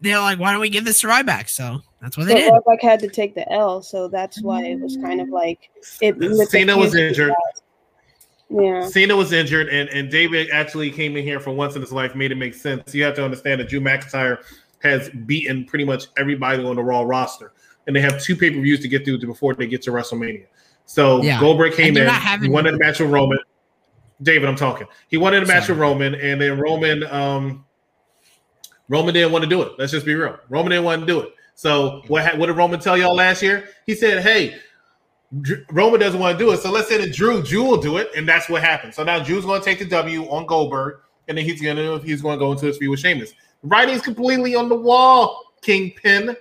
they're 0.00 0.18
like, 0.18 0.38
why 0.38 0.52
don't 0.52 0.60
we 0.60 0.70
give 0.70 0.84
this 0.84 1.00
to 1.02 1.08
Ryback? 1.08 1.50
So 1.50 1.80
that's 2.00 2.16
what 2.16 2.26
they 2.26 2.34
did. 2.34 2.52
Ryback 2.52 2.80
had 2.80 3.00
to 3.00 3.08
take 3.08 3.34
the 3.34 3.50
L, 3.52 3.82
so 3.82 4.08
that's 4.08 4.40
why 4.42 4.64
it 4.64 4.80
was 4.80 4.96
kind 4.96 5.20
of 5.20 5.28
like 5.28 5.70
it. 6.00 6.48
Cena 6.48 6.76
was 6.76 6.94
injured. 6.94 7.34
Yeah. 8.48 8.88
Cena 8.88 9.14
was 9.14 9.32
injured, 9.32 9.68
and, 9.68 9.88
and 9.90 10.10
David 10.10 10.50
actually 10.50 10.90
came 10.90 11.16
in 11.16 11.22
here 11.22 11.38
for 11.38 11.52
once 11.52 11.76
in 11.76 11.82
his 11.82 11.92
life, 11.92 12.16
made 12.16 12.32
it 12.32 12.36
make 12.36 12.54
sense. 12.54 12.92
You 12.92 13.04
have 13.04 13.14
to 13.14 13.24
understand 13.24 13.60
that 13.60 13.68
Drew 13.68 13.80
McIntyre 13.80 14.42
has 14.82 15.10
beaten 15.26 15.64
pretty 15.64 15.84
much 15.84 16.06
everybody 16.16 16.64
on 16.64 16.76
the 16.76 16.82
Raw 16.82 17.02
roster, 17.02 17.52
and 17.86 17.94
they 17.94 18.00
have 18.00 18.20
two 18.22 18.34
pay 18.36 18.50
per 18.50 18.60
views 18.60 18.80
to 18.80 18.88
get 18.88 19.04
through 19.04 19.18
to 19.18 19.26
before 19.26 19.54
they 19.54 19.66
get 19.66 19.82
to 19.82 19.90
WrestleMania. 19.90 20.46
So 20.86 21.22
Yeah. 21.22 21.38
Goldberg 21.40 21.74
came 21.74 21.96
in, 21.96 22.06
having- 22.06 22.48
he 22.50 22.52
wanted 22.52 22.74
a 22.74 22.78
match 22.78 22.98
with 23.00 23.10
Roman. 23.10 23.38
David, 24.22 24.48
I'm 24.48 24.56
talking. 24.56 24.86
He 25.08 25.16
wanted 25.16 25.42
a 25.42 25.46
match 25.46 25.64
Sorry. 25.66 25.74
with 25.76 25.80
Roman, 25.80 26.14
and 26.14 26.40
then 26.40 26.58
Roman, 26.58 27.04
um, 27.04 27.64
Roman 28.88 29.14
didn't 29.14 29.32
want 29.32 29.44
to 29.44 29.48
do 29.48 29.62
it. 29.62 29.72
Let's 29.78 29.92
just 29.92 30.04
be 30.04 30.14
real. 30.14 30.36
Roman 30.48 30.70
didn't 30.70 30.84
want 30.84 31.00
to 31.00 31.06
do 31.06 31.20
it. 31.20 31.30
So 31.54 32.02
what? 32.08 32.24
ha- 32.24 32.36
What 32.36 32.46
did 32.46 32.56
Roman 32.56 32.80
tell 32.80 32.96
y'all 32.98 33.14
last 33.14 33.42
year? 33.42 33.68
He 33.86 33.94
said, 33.94 34.22
"Hey, 34.22 34.56
Roman 35.70 36.00
doesn't 36.00 36.18
want 36.18 36.36
to 36.38 36.44
do 36.44 36.50
it, 36.50 36.58
so 36.58 36.70
let's 36.70 36.88
say 36.88 36.98
that 36.98 37.12
Drew, 37.14 37.40
Drew 37.42 37.62
will 37.64 37.80
do 37.80 37.98
it, 37.98 38.10
and 38.16 38.28
that's 38.28 38.48
what 38.48 38.62
happened. 38.62 38.92
So 38.94 39.04
now 39.04 39.22
Drew's 39.22 39.44
going 39.44 39.60
to 39.60 39.64
take 39.64 39.78
the 39.78 39.84
W 39.84 40.24
on 40.28 40.44
Goldberg, 40.46 41.00
and 41.28 41.38
then 41.38 41.44
he's 41.44 41.60
going 41.62 41.76
to 41.76 41.98
he's 42.04 42.20
going 42.20 42.38
to 42.38 42.44
go 42.44 42.50
into 42.52 42.66
his 42.66 42.78
feud 42.78 42.90
with 42.90 43.00
Sheamus. 43.00 43.32
Writing's 43.62 44.02
completely 44.02 44.54
on 44.54 44.68
the 44.68 44.74
wall, 44.74 45.52
Kingpin. 45.62 46.36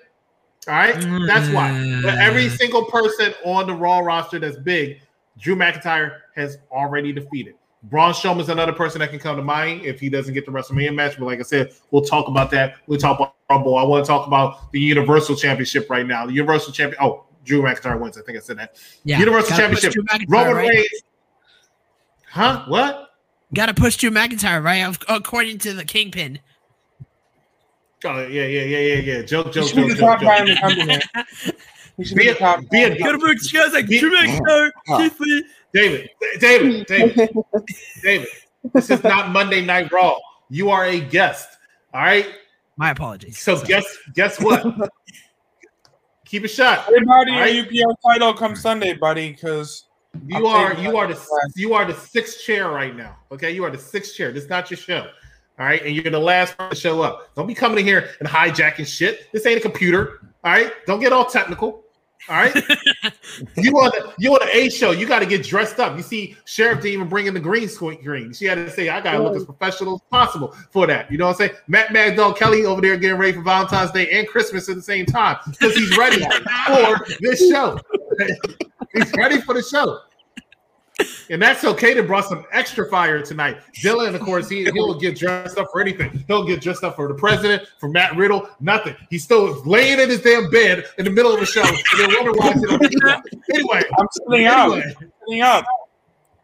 All 0.67 0.75
right, 0.75 0.93
that's 1.25 1.49
why. 1.49 1.99
But 2.03 2.17
every 2.19 2.45
mm. 2.45 2.57
single 2.57 2.85
person 2.85 3.33
on 3.43 3.67
the 3.67 3.73
Raw 3.73 3.99
roster 3.99 4.39
that's 4.39 4.57
big, 4.57 5.01
Drew 5.37 5.55
McIntyre 5.55 6.19
has 6.35 6.57
already 6.71 7.11
defeated. 7.11 7.55
Braun 7.83 8.13
Strowman's 8.13 8.49
another 8.49 8.73
person 8.73 8.99
that 8.99 9.09
can 9.09 9.19
come 9.19 9.37
to 9.37 9.41
mind 9.41 9.83
if 9.83 9.99
he 9.99 10.09
doesn't 10.09 10.33
get 10.33 10.45
the 10.45 10.51
WrestleMania 10.51 10.93
match. 10.93 11.17
But 11.17 11.25
like 11.25 11.39
I 11.39 11.43
said, 11.43 11.73
we'll 11.91 12.03
talk 12.03 12.27
about 12.27 12.51
that. 12.51 12.75
We'll 12.87 12.99
talk 12.99 13.19
about 13.19 13.35
Rumble. 13.49 13.77
I 13.77 13.83
want 13.83 14.05
to 14.05 14.07
talk 14.07 14.27
about 14.27 14.71
the 14.71 14.79
Universal 14.79 15.37
Championship 15.37 15.89
right 15.89 16.05
now. 16.05 16.25
The 16.25 16.33
Universal 16.33 16.73
Champion. 16.73 17.01
Oh, 17.01 17.25
Drew 17.45 17.61
McIntyre 17.61 17.99
wins. 17.99 18.17
I 18.17 18.21
think 18.21 18.37
I 18.37 18.41
said 18.41 18.57
that. 18.59 18.75
Yeah, 19.05 19.19
Universal 19.19 19.57
Championship. 19.57 19.93
Roman 20.27 20.55
right? 20.55 20.69
Reigns. 20.69 21.03
Huh? 22.29 22.65
What? 22.67 23.11
Got 23.53 23.67
to 23.67 23.73
push 23.73 23.95
Drew 23.95 24.11
McIntyre, 24.11 24.63
right? 24.63 24.95
According 25.07 25.57
to 25.59 25.73
the 25.73 25.85
Kingpin. 25.85 26.39
Oh 28.05 28.19
yeah, 28.27 28.45
yeah, 28.45 28.61
yeah, 28.61 28.77
yeah, 28.77 28.95
yeah. 29.17 29.21
Joke, 29.23 29.51
joke, 29.51 29.67
should 29.67 29.75
joke, 29.75 29.89
the 29.89 29.95
joke, 29.95 30.19
top 30.19 30.21
joke. 30.21 30.47
the 30.47 30.55
company. 30.55 30.99
He 31.97 32.05
should 32.05 32.15
Be 32.17 32.23
be 32.23 32.29
a, 32.29 32.35
top. 32.35 32.61
be 32.71 32.83
a, 32.83 32.97
Gotta 32.97 33.17
push 33.19 33.51
guys 33.51 33.73
like 33.73 33.87
Be- 33.87 33.99
Drew 33.99 34.11
McIntyre, 34.15 34.71
Keith 34.97 35.19
Lee. 35.19 35.43
David, 35.73 36.09
David, 36.39 36.85
David, 36.87 37.29
David. 38.03 38.27
This 38.73 38.89
is 38.89 39.03
not 39.03 39.31
Monday 39.31 39.63
Night 39.63 39.91
Raw. 39.91 40.17
You 40.49 40.69
are 40.69 40.85
a 40.85 40.99
guest. 40.99 41.49
All 41.93 42.01
right. 42.01 42.25
My 42.77 42.91
apologies. 42.91 43.37
So 43.39 43.61
guess 43.63 43.85
guess 44.15 44.39
what? 44.41 44.63
Keep 46.25 46.45
it 46.45 46.49
shut. 46.49 46.85
Everybody, 46.87 47.31
All 47.33 47.39
right? 47.39 47.53
your 47.53 47.65
UPL 47.65 47.95
title 48.07 48.33
come 48.33 48.55
Sunday, 48.55 48.93
buddy, 48.93 49.31
because 49.31 49.85
You 50.25 50.47
are 50.47 50.73
you 50.75 50.95
are 50.97 51.07
the 51.07 51.19
you 51.55 51.73
are 51.73 51.85
the 51.85 51.93
sixth 51.95 52.41
chair 52.43 52.69
right 52.69 52.95
now. 52.95 53.17
Okay, 53.31 53.51
you 53.51 53.63
are 53.65 53.71
the 53.71 53.77
sixth 53.77 54.15
chair. 54.15 54.31
This 54.31 54.43
is 54.45 54.49
not 54.49 54.71
your 54.71 54.77
show. 54.77 55.09
All 55.59 55.65
right, 55.65 55.85
and 55.85 55.93
you're 55.93 56.09
the 56.09 56.17
last 56.17 56.57
one 56.57 56.69
to 56.69 56.75
show 56.75 57.01
up. 57.01 57.35
Don't 57.35 57.45
be 57.45 57.53
coming 57.53 57.79
in 57.79 57.85
here 57.85 58.11
and 58.21 58.29
hijacking 58.29 58.87
shit. 58.87 59.29
This 59.33 59.45
ain't 59.45 59.57
a 59.57 59.61
computer. 59.61 60.21
All 60.45 60.53
right, 60.53 60.71
don't 60.85 61.01
get 61.01 61.11
all 61.11 61.25
technical. 61.25 61.83
All 62.29 62.35
right, 62.35 62.55
you 63.57 63.71
on 63.77 63.91
the 63.91 64.13
you 64.19 64.31
on 64.31 64.39
the 64.39 64.55
A 64.55 64.69
show. 64.69 64.91
You 64.91 65.05
got 65.05 65.19
to 65.19 65.25
get 65.25 65.43
dressed 65.43 65.79
up. 65.79 65.97
You 65.97 66.03
see, 66.03 66.37
Sheriff 66.45 66.81
didn't 66.81 66.93
even 66.93 67.09
bring 67.09 67.27
in 67.27 67.33
the 67.33 67.39
green 67.41 67.67
screen. 67.67 68.31
She 68.31 68.45
had 68.45 68.55
to 68.55 68.69
say, 68.69 68.87
"I 68.87 69.01
got 69.01 69.13
to 69.13 69.23
look 69.23 69.35
as 69.35 69.43
professional 69.43 69.95
as 69.95 70.01
possible 70.09 70.55
for 70.71 70.87
that." 70.87 71.11
You 71.11 71.17
know 71.17 71.25
what 71.25 71.41
I'm 71.41 71.47
saying? 71.47 71.59
Matt 71.67 71.91
Mad 71.91 72.15
Dog 72.15 72.37
Kelly 72.37 72.65
over 72.65 72.79
there 72.79 72.95
getting 72.95 73.17
ready 73.17 73.33
for 73.33 73.41
Valentine's 73.41 73.91
Day 73.91 74.09
and 74.11 74.27
Christmas 74.27 74.69
at 74.69 74.75
the 74.75 74.81
same 74.81 75.05
time 75.05 75.37
because 75.49 75.75
he's 75.75 75.97
ready 75.97 76.23
for 76.67 77.05
this 77.19 77.49
show. 77.49 77.77
he's 78.93 79.11
ready 79.13 79.41
for 79.41 79.53
the 79.55 79.63
show. 79.63 79.99
And 81.29 81.41
that's 81.41 81.63
okay 81.63 81.93
to 81.93 82.03
brought 82.03 82.25
some 82.25 82.45
extra 82.51 82.89
fire 82.89 83.21
tonight. 83.21 83.59
Dylan, 83.83 84.15
of 84.15 84.21
course, 84.21 84.49
he, 84.49 84.63
he'll 84.71 84.99
get 84.99 85.17
dressed 85.17 85.57
up 85.57 85.67
for 85.71 85.79
anything. 85.79 86.23
He'll 86.27 86.45
get 86.45 86.61
dressed 86.61 86.83
up 86.83 86.95
for 86.95 87.07
the 87.07 87.13
president, 87.13 87.67
for 87.79 87.89
Matt 87.89 88.15
Riddle, 88.15 88.49
nothing. 88.59 88.95
He's 89.09 89.23
still 89.23 89.61
laying 89.63 89.99
in 89.99 90.09
his 90.09 90.21
damn 90.21 90.49
bed 90.49 90.85
in 90.97 91.05
the 91.05 91.11
middle 91.11 91.31
of 91.31 91.39
the 91.39 91.45
show. 91.45 91.61
And 91.61 91.77
then 91.99 92.15
Roman 92.15 92.33
watching. 92.37 93.31
Anyway, 93.53 93.83
I'm 93.99 94.07
sitting 94.11 94.47
up. 94.47 94.71
anyway, 94.71 94.93
Sitting 95.27 95.41
up. 95.41 95.65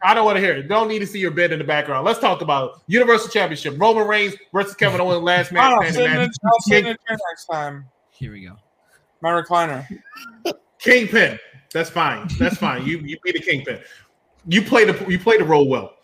I 0.02 0.14
don't 0.14 0.24
want 0.24 0.36
to 0.36 0.40
hear 0.40 0.56
it. 0.56 0.68
Don't 0.68 0.88
need 0.88 1.00
to 1.00 1.06
see 1.06 1.18
your 1.18 1.30
bed 1.30 1.52
in 1.52 1.58
the 1.58 1.64
background. 1.64 2.04
Let's 2.04 2.20
talk 2.20 2.40
about 2.40 2.70
it. 2.70 2.82
Universal 2.86 3.30
Championship. 3.30 3.74
Roman 3.78 4.06
Reigns 4.06 4.34
versus 4.52 4.74
Kevin 4.74 5.00
Owens 5.00 5.22
last 5.22 5.52
match. 5.52 5.64
I'll 5.64 5.82
standing 5.90 5.94
sit 5.94 6.18
match. 6.18 6.30
I'll 6.44 6.60
sit 6.60 6.78
in 6.78 6.84
the 6.84 6.98
chair 7.08 7.18
next 7.30 7.46
time. 7.46 7.86
Here 8.10 8.30
we 8.30 8.44
go. 8.46 8.56
My 9.20 9.30
recliner. 9.30 9.86
Kingpin. 10.78 11.38
That's 11.72 11.90
fine. 11.90 12.28
That's 12.38 12.56
fine. 12.56 12.86
You 12.86 12.98
you 12.98 13.18
be 13.24 13.32
the 13.32 13.40
kingpin. 13.40 13.80
You 14.46 14.62
play 14.62 14.84
the 14.84 15.10
you 15.10 15.18
play 15.18 15.38
the 15.38 15.44
role 15.44 15.68
well. 15.68 15.94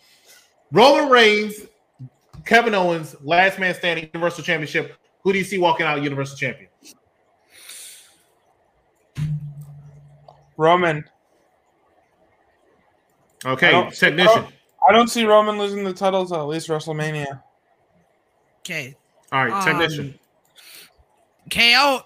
Roman 0.72 1.10
Reigns, 1.10 1.54
Kevin 2.44 2.74
Owens, 2.74 3.14
last 3.22 3.58
man 3.58 3.74
standing, 3.74 4.08
Universal 4.12 4.44
Championship. 4.44 4.96
Who 5.22 5.32
do 5.32 5.38
you 5.38 5.44
see 5.44 5.58
walking 5.58 5.86
out 5.86 6.02
Universal 6.02 6.36
Champion? 6.38 6.68
Roman. 10.56 11.04
I 13.44 13.50
Okay, 13.50 13.70
don't- 13.70 13.92
technician. 13.92 14.30
I 14.30 14.34
don't, 14.42 14.54
I 14.88 14.92
don't 14.92 15.08
see 15.08 15.24
Roman 15.24 15.58
losing 15.58 15.84
the 15.84 15.92
title 15.92 16.26
till 16.26 16.36
at 16.36 16.46
least 16.46 16.68
WrestleMania. 16.68 17.42
Okay. 18.60 18.94
All 19.32 19.44
right, 19.44 19.52
um, 19.52 19.64
technician. 19.64 20.18
KO 21.50 22.02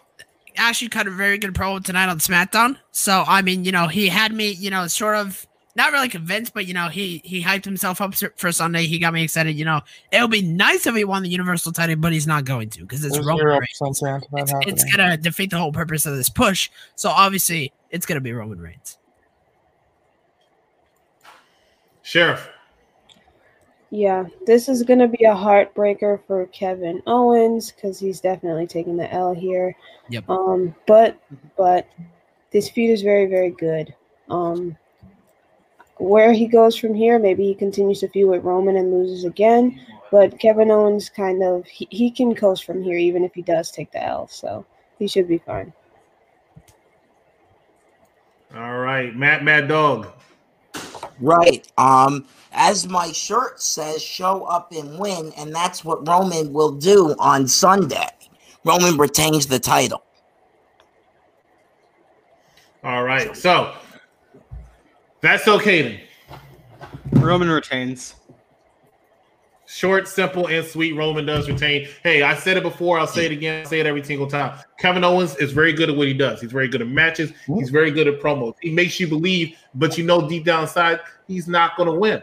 actually 0.57 0.89
cut 0.89 1.07
a 1.07 1.11
very 1.11 1.37
good 1.39 1.53
promo 1.55 1.85
tonight 1.85 2.09
on 2.09 2.19
SmackDown. 2.19 2.79
So 2.93 3.25
I 3.27 3.43
mean, 3.43 3.65
you 3.65 3.73
know, 3.73 3.89
he 3.89 4.09
had 4.09 4.33
me, 4.33 4.51
you 4.53 4.71
know, 4.71 4.87
sort 4.87 5.17
of 5.17 5.46
not 5.77 5.93
really 5.93 6.09
convinced, 6.09 6.55
but 6.55 6.67
you 6.67 6.75
know, 6.75 6.89
he 6.89 7.21
he 7.25 7.43
hyped 7.43 7.65
himself 7.65 8.01
up 8.01 8.15
for 8.15 8.51
Sunday. 8.51 8.87
He 8.87 8.99
got 8.99 9.13
me 9.13 9.23
excited. 9.23 9.57
You 9.57 9.65
know, 9.67 9.83
it 10.11 10.21
would 10.21 10.31
be 10.31 10.43
nice 10.43 10.87
if 10.87 10.95
he 10.95 11.05
won 11.05 11.23
the 11.23 11.29
Universal 11.29 11.73
title, 11.73 11.97
but 11.97 12.13
he's 12.13 12.27
not 12.27 12.45
going 12.45 12.71
to 12.71 12.81
because 12.81 13.05
it's 13.05 13.15
There's 13.15 13.27
Roman 13.27 13.47
Reigns. 13.47 13.69
percent 13.79 13.99
chance 13.99 14.25
of 14.25 14.31
that 14.33 14.69
It's, 14.69 14.85
it's 14.85 14.97
gonna 14.97 15.17
defeat 15.17 15.51
the 15.51 15.59
whole 15.59 15.73
purpose 15.73 16.07
of 16.07 16.17
this 16.17 16.29
push. 16.29 16.71
So 16.95 17.11
obviously, 17.11 17.73
it's 17.91 18.07
gonna 18.07 18.21
be 18.21 18.33
Roman 18.33 18.59
Reigns. 18.59 18.99
Sheriff. 22.03 22.49
Yeah, 23.91 24.25
this 24.47 24.69
is 24.69 24.83
going 24.83 24.99
to 24.99 25.09
be 25.09 25.25
a 25.25 25.35
heartbreaker 25.35 26.21
for 26.27 26.47
Kevin 26.47 27.03
Owens 27.07 27.71
because 27.71 27.99
he's 27.99 28.21
definitely 28.21 28.67
taking 28.67 28.97
the 28.97 29.11
L 29.13 29.33
here. 29.33 29.77
Yep. 30.11 30.29
Um, 30.29 30.75
but 30.87 31.17
but 31.57 31.89
this 32.51 32.69
feud 32.69 32.91
is 32.91 33.03
very 33.03 33.27
very 33.27 33.51
good. 33.51 33.95
Um, 34.29 34.77
where 35.99 36.33
he 36.33 36.47
goes 36.47 36.77
from 36.77 36.95
here, 36.95 37.19
maybe 37.19 37.45
he 37.45 37.55
continues 37.55 38.01
to 38.01 38.09
feud 38.09 38.31
with 38.31 38.45
Roman 38.45 38.77
and 38.77 38.93
loses 38.93 39.25
again. 39.25 39.81
But 40.11 40.39
Kevin 40.39 40.71
Owens 40.71 41.09
kind 41.09 41.43
of 41.43 41.67
he, 41.67 41.89
he 41.91 42.11
can 42.11 42.35
coast 42.35 42.65
from 42.65 42.83
here 42.83 42.97
even 42.97 43.25
if 43.25 43.35
he 43.35 43.43
does 43.43 43.71
take 43.71 43.91
the 43.93 44.03
L, 44.03 44.29
so 44.29 44.65
he 44.99 45.09
should 45.09 45.29
be 45.29 45.39
fine. 45.39 45.73
All 48.55 48.79
right, 48.79 49.15
Matt 49.15 49.43
Mad 49.43 49.69
Dog. 49.69 50.09
Right. 51.21 51.67
Um, 51.79 52.27
as 52.53 52.87
my 52.89 53.13
shirt 53.13 53.61
says, 53.61 54.03
show 54.03 54.45
up 54.45 54.73
and 54.73 54.99
win, 54.99 55.33
and 55.37 55.55
that's 55.55 55.85
what 55.85 56.07
Roman 56.07 56.53
will 56.53 56.73
do 56.73 57.15
on 57.19 57.49
Sunday. 57.49 58.09
Roman 58.65 58.97
retains 58.97 59.47
the 59.47 59.59
title. 59.59 60.03
All 62.85 63.03
right, 63.03 63.37
so 63.37 63.75
that's 65.27 65.49
okay 65.49 65.83
then. 65.83 67.23
Roman 67.23 67.51
retains. 67.51 68.15
Short, 69.69 70.07
simple, 70.07 70.47
and 70.47 70.65
sweet. 70.65 70.93
Roman 70.93 71.27
does 71.27 71.49
retain. 71.49 71.89
Hey, 72.05 72.23
I 72.23 72.37
said 72.37 72.57
it 72.57 72.63
before. 72.63 73.01
I'll 73.01 73.07
say 73.07 73.27
it 73.27 73.33
again. 73.33 73.63
I'll 73.63 73.69
say 73.69 73.81
it 73.81 73.87
every 73.87 74.05
single 74.05 74.29
time. 74.29 74.59
Kevin 74.79 75.03
Owens 75.03 75.35
is 75.37 75.51
very 75.51 75.73
good 75.73 75.91
at 75.91 75.97
what 75.97 76.07
he 76.07 76.15
does. 76.15 76.41
He's 76.41 76.53
very 76.53 76.69
good 76.69 76.81
at 76.83 76.87
matches. 76.87 77.33
He's 77.47 77.71
very 77.71 77.91
good 77.91 78.07
at 78.07 78.21
promos. 78.21 78.55
He 78.63 78.71
makes 78.71 79.01
you 79.01 79.09
believe, 79.09 79.57
but 79.75 79.99
you 79.99 80.05
know 80.05 80.29
deep 80.29 80.45
down 80.45 80.63
inside 80.63 81.01
he's 81.27 81.49
not 81.49 81.77
going 81.77 81.89
to 81.89 81.99
win. 81.99 82.23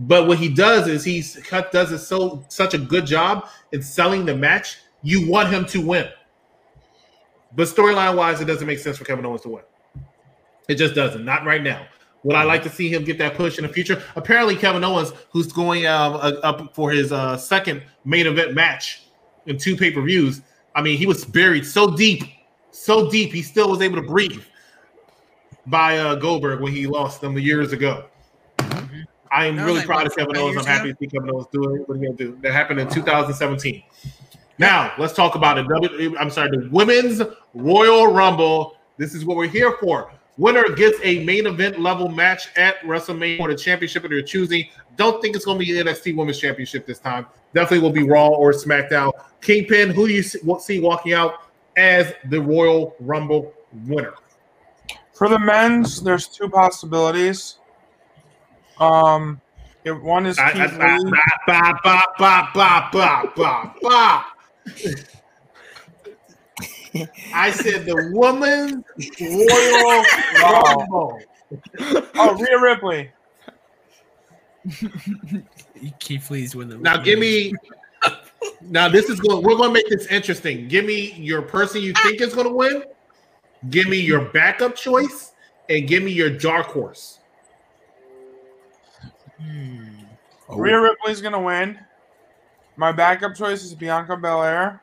But 0.00 0.26
what 0.26 0.38
he 0.38 0.48
does 0.48 0.88
is 0.88 1.04
he's 1.04 1.36
cut 1.44 1.70
does 1.70 1.92
it 1.92 1.98
so 1.98 2.44
such 2.48 2.74
a 2.74 2.78
good 2.78 3.06
job 3.06 3.48
in 3.72 3.82
selling 3.82 4.24
the 4.24 4.34
match. 4.34 4.78
You 5.02 5.30
want 5.30 5.50
him 5.50 5.64
to 5.66 5.80
win. 5.80 6.08
But 7.54 7.68
storyline 7.68 8.16
wise, 8.16 8.40
it 8.40 8.46
doesn't 8.46 8.66
make 8.66 8.78
sense 8.78 8.96
for 8.96 9.04
Kevin 9.04 9.26
Owens 9.26 9.42
to 9.42 9.50
win. 9.50 9.62
It 10.68 10.76
just 10.76 10.94
doesn't. 10.94 11.24
Not 11.24 11.44
right 11.44 11.62
now. 11.62 11.86
Would 12.22 12.36
I 12.36 12.44
like 12.44 12.62
to 12.64 12.68
see 12.68 12.92
him 12.92 13.04
get 13.04 13.18
that 13.18 13.34
push 13.34 13.58
in 13.58 13.66
the 13.66 13.72
future? 13.72 14.02
Apparently, 14.14 14.54
Kevin 14.54 14.84
Owens, 14.84 15.12
who's 15.30 15.52
going 15.52 15.86
um, 15.86 16.14
uh, 16.14 16.32
up 16.42 16.74
for 16.74 16.90
his 16.90 17.12
uh, 17.12 17.36
second 17.36 17.82
main 18.04 18.26
event 18.26 18.54
match 18.54 19.04
in 19.46 19.56
two 19.56 19.76
pay 19.76 19.90
per 19.90 20.02
views, 20.02 20.42
I 20.74 20.82
mean, 20.82 20.98
he 20.98 21.06
was 21.06 21.24
buried 21.24 21.64
so 21.64 21.96
deep, 21.96 22.24
so 22.70 23.10
deep, 23.10 23.32
he 23.32 23.42
still 23.42 23.70
was 23.70 23.80
able 23.80 23.96
to 23.96 24.06
breathe 24.06 24.42
by 25.66 25.98
uh, 25.98 26.14
Goldberg 26.16 26.60
when 26.60 26.72
he 26.72 26.86
lost 26.86 27.20
them 27.20 27.38
years 27.38 27.72
ago. 27.72 28.04
I 29.32 29.46
am 29.46 29.56
really 29.56 29.78
like, 29.78 29.86
proud 29.86 30.06
of 30.06 30.16
Kevin 30.16 30.36
Owens. 30.36 30.58
I'm 30.58 30.64
happy 30.64 30.92
to 30.92 30.98
see 30.98 31.06
Kevin 31.06 31.30
Owens 31.30 31.46
doing 31.52 31.84
what 31.86 31.96
he's 31.96 32.06
going 32.06 32.16
to 32.16 32.24
do. 32.24 32.38
That 32.42 32.52
happened 32.52 32.80
in 32.80 32.88
2017. 32.88 33.82
Now 34.58 34.92
let's 34.98 35.14
talk 35.14 35.36
about 35.36 35.56
it. 35.58 35.66
W- 35.68 36.16
I'm 36.18 36.30
sorry, 36.30 36.50
the 36.50 36.68
Women's 36.70 37.22
Royal 37.54 38.08
Rumble. 38.08 38.76
This 38.98 39.14
is 39.14 39.24
what 39.24 39.36
we're 39.36 39.48
here 39.48 39.76
for. 39.80 40.12
Winner 40.40 40.64
gets 40.70 40.98
a 41.02 41.22
main 41.22 41.46
event 41.46 41.78
level 41.78 42.08
match 42.08 42.48
at 42.56 42.80
WrestleMania 42.80 43.36
for 43.36 43.48
the 43.48 43.54
championship 43.54 44.04
of 44.04 44.10
their 44.10 44.22
choosing. 44.22 44.64
Don't 44.96 45.20
think 45.20 45.36
it's 45.36 45.44
going 45.44 45.58
to 45.58 45.64
be 45.64 45.70
the 45.70 45.84
NXT 45.84 46.16
Women's 46.16 46.38
Championship 46.38 46.86
this 46.86 46.98
time. 46.98 47.26
Definitely 47.52 47.80
will 47.80 47.92
be 47.92 48.08
Raw 48.08 48.28
or 48.28 48.52
SmackDown. 48.52 49.12
Kingpin, 49.42 49.90
who 49.90 50.08
do 50.08 50.14
you 50.14 50.22
see, 50.22 50.38
see 50.60 50.80
walking 50.80 51.12
out 51.12 51.42
as 51.76 52.14
the 52.30 52.40
Royal 52.40 52.96
Rumble 53.00 53.52
winner? 53.86 54.14
For 55.12 55.28
the 55.28 55.38
men's, 55.38 56.00
there's 56.00 56.26
two 56.26 56.48
possibilities. 56.48 57.58
Um, 58.78 59.42
if 59.84 60.00
one 60.00 60.24
is 60.24 60.38
Keith 60.38 60.72
Lee. 60.78 61.12
I 67.34 67.50
said 67.50 67.86
the 67.86 68.10
woman's 68.12 68.84
Royal 69.20 70.04
Rumble. 70.42 71.20
Oh, 72.14 72.36
Rhea 72.36 72.60
Ripley. 72.60 73.10
Keith 75.98 76.30
Lee's 76.30 76.54
win 76.54 76.68
the 76.68 76.78
Now 76.78 76.96
give 76.96 77.18
me. 77.18 77.54
Now 78.60 78.88
this 78.88 79.08
is 79.08 79.20
going. 79.20 79.42
We're 79.44 79.56
going 79.56 79.70
to 79.70 79.74
make 79.74 79.88
this 79.88 80.06
interesting. 80.06 80.68
Give 80.68 80.84
me 80.84 81.12
your 81.12 81.42
person 81.42 81.82
you 81.82 81.92
think 82.02 82.20
is 82.20 82.34
going 82.34 82.46
to 82.46 82.54
win. 82.54 82.84
Give 83.68 83.88
me 83.88 84.00
your 84.00 84.24
backup 84.26 84.74
choice, 84.74 85.32
and 85.68 85.86
give 85.86 86.02
me 86.02 86.12
your 86.12 86.30
dark 86.30 86.66
horse. 86.66 87.18
Rhea 90.48 90.80
Ripley's 90.80 91.20
gonna 91.20 91.40
win. 91.40 91.78
My 92.76 92.92
backup 92.92 93.34
choice 93.34 93.62
is 93.62 93.74
Bianca 93.74 94.16
Belair. 94.16 94.82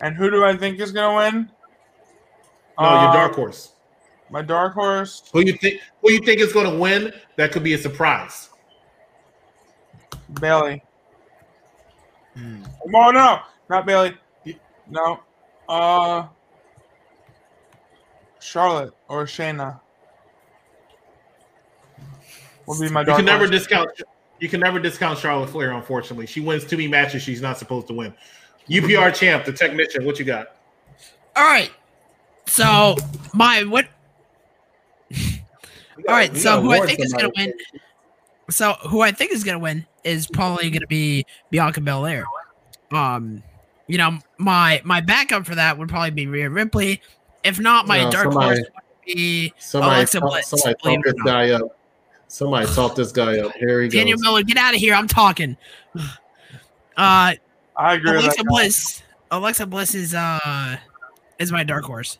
And 0.00 0.16
who 0.16 0.30
do 0.30 0.44
I 0.44 0.56
think 0.56 0.80
is 0.80 0.92
gonna 0.92 1.16
win? 1.16 1.50
No, 2.78 2.90
your 2.90 3.08
Um, 3.08 3.14
dark 3.14 3.34
horse. 3.34 3.72
My 4.30 4.42
dark 4.42 4.74
horse. 4.74 5.22
Who 5.32 5.40
you 5.40 5.52
think? 5.52 5.80
Who 6.02 6.10
you 6.10 6.18
think 6.18 6.40
is 6.40 6.52
going 6.52 6.68
to 6.68 6.76
win? 6.76 7.12
That 7.36 7.52
could 7.52 7.62
be 7.62 7.74
a 7.74 7.78
surprise. 7.78 8.48
Bayley. 10.40 10.82
Oh 12.36 13.10
no, 13.10 13.40
not 13.70 13.86
Bayley. 13.86 14.16
No. 14.88 15.20
Uh 15.68 16.26
Charlotte 18.40 18.92
or 19.08 19.24
Shayna. 19.24 19.80
Will 22.66 22.80
be 22.80 22.88
my 22.88 23.00
You 23.02 23.14
can 23.14 23.24
never 23.24 23.44
horse. 23.46 23.50
discount. 23.50 23.88
You 24.40 24.48
can 24.48 24.60
never 24.60 24.80
discount 24.80 25.18
Charlotte 25.18 25.50
Flair. 25.50 25.70
Unfortunately, 25.72 26.26
she 26.26 26.40
wins 26.40 26.64
too 26.64 26.76
many 26.76 26.88
matches 26.88 27.22
she's 27.22 27.40
not 27.40 27.56
supposed 27.56 27.86
to 27.86 27.94
win. 27.94 28.12
UPR 28.68 29.14
champ, 29.14 29.44
the 29.44 29.52
technician. 29.52 30.04
What 30.04 30.18
you 30.18 30.24
got? 30.24 30.56
All 31.36 31.44
right. 31.44 31.70
So 32.46 32.96
my 33.32 33.64
what? 33.64 33.86
All 36.08 36.14
right. 36.14 36.36
So 36.36 36.60
who 36.60 36.72
I 36.72 36.80
think 36.86 37.00
is 37.00 37.12
gonna 37.12 37.30
win? 37.36 37.52
So 38.50 38.72
who 38.88 39.00
I 39.00 39.10
think 39.12 39.32
is 39.32 39.44
gonna 39.44 39.58
win 39.58 39.86
is 40.04 40.26
probably 40.26 40.70
gonna 40.70 40.86
be 40.86 41.24
Bianca 41.50 41.80
Belair. 41.80 42.24
Um, 42.92 43.42
you 43.86 43.98
know, 43.98 44.18
my 44.38 44.80
my 44.84 45.00
backup 45.00 45.46
for 45.46 45.54
that 45.54 45.78
would 45.78 45.88
probably 45.88 46.10
be 46.10 46.26
Rhea 46.26 46.50
Ripley. 46.50 47.00
If 47.42 47.58
not, 47.60 47.86
my 47.86 48.04
No, 48.04 48.10
dark 48.10 48.24
somebody- 48.32 48.46
horse 48.60 48.68
would 49.06 49.14
be 49.14 49.52
Somebody, 49.58 49.94
Alexa 49.96 50.20
talk, 50.20 50.30
Bliss. 50.30 50.46
somebody 50.48 50.74
believe 50.82 51.04
talk 51.04 51.14
this 51.14 51.22
guy 51.24 51.50
up. 51.50 51.78
Somebody 52.28 52.66
talk 52.74 52.94
this 52.96 53.12
guy 53.12 53.38
up. 53.38 53.52
Here 53.56 53.82
he 53.82 53.88
Daniel 53.88 54.16
goes. 54.16 54.22
Miller, 54.24 54.42
get 54.42 54.56
out 54.56 54.74
of 54.74 54.80
here. 54.80 54.94
I'm 54.94 55.08
talking. 55.08 55.56
Uh, 56.96 57.34
I 57.76 57.94
agree 57.94 58.12
with 58.12 58.20
Alexa 58.24 58.36
that 58.38 58.44
guy. 58.46 58.50
Bliss. 58.50 59.02
Alexa 59.30 59.66
Bliss 59.66 59.94
is 59.94 60.14
uh 60.14 60.76
is 61.38 61.50
my 61.52 61.64
dark 61.64 61.84
horse. 61.84 62.18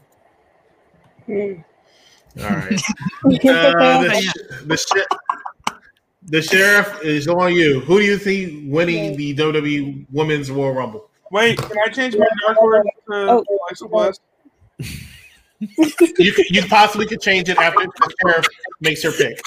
All 1.28 1.34
right. 2.36 2.80
Uh, 3.26 4.02
the, 4.02 4.20
sh- 4.20 4.32
the, 4.66 4.76
sh- 4.76 5.72
the 6.26 6.42
sheriff 6.42 7.00
is 7.04 7.28
on 7.28 7.52
you. 7.54 7.80
Who 7.80 7.98
do 8.00 8.04
you 8.04 8.18
think 8.18 8.72
winning 8.72 9.16
the 9.16 9.34
WWE 9.36 10.06
Women's 10.10 10.50
Royal 10.50 10.72
Rumble? 10.72 11.08
Wait, 11.30 11.58
can 11.58 11.78
I 11.86 11.88
change 11.90 12.16
my 12.16 12.26
dark 12.46 12.56
horse 12.58 12.84
to 13.10 13.14
Oh. 13.30 13.44
Alexa 13.68 13.86
Bliss? 13.88 14.18
You 16.18 16.32
you 16.50 16.62
possibly 16.66 17.06
could 17.06 17.20
change 17.20 17.48
it 17.48 17.56
after 17.58 17.84
the 17.84 18.14
sheriff 18.20 18.46
makes 18.80 19.02
her 19.02 19.12
pick. 19.12 19.40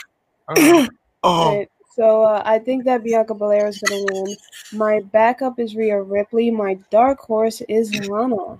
Right, 1.24 1.68
So 1.98 2.22
uh, 2.24 2.44
I 2.46 2.60
think 2.60 2.86
that 2.86 3.04
Bianca 3.04 3.34
Belair 3.34 3.68
is 3.68 3.80
gonna 3.80 4.04
win. 4.14 4.38
My 4.72 5.00
backup 5.12 5.60
is 5.60 5.76
Rhea 5.76 6.00
Ripley. 6.02 6.52
My 6.52 6.76
dark 6.92 7.20
horse 7.20 7.62
is 7.68 7.94
Lana. 8.08 8.60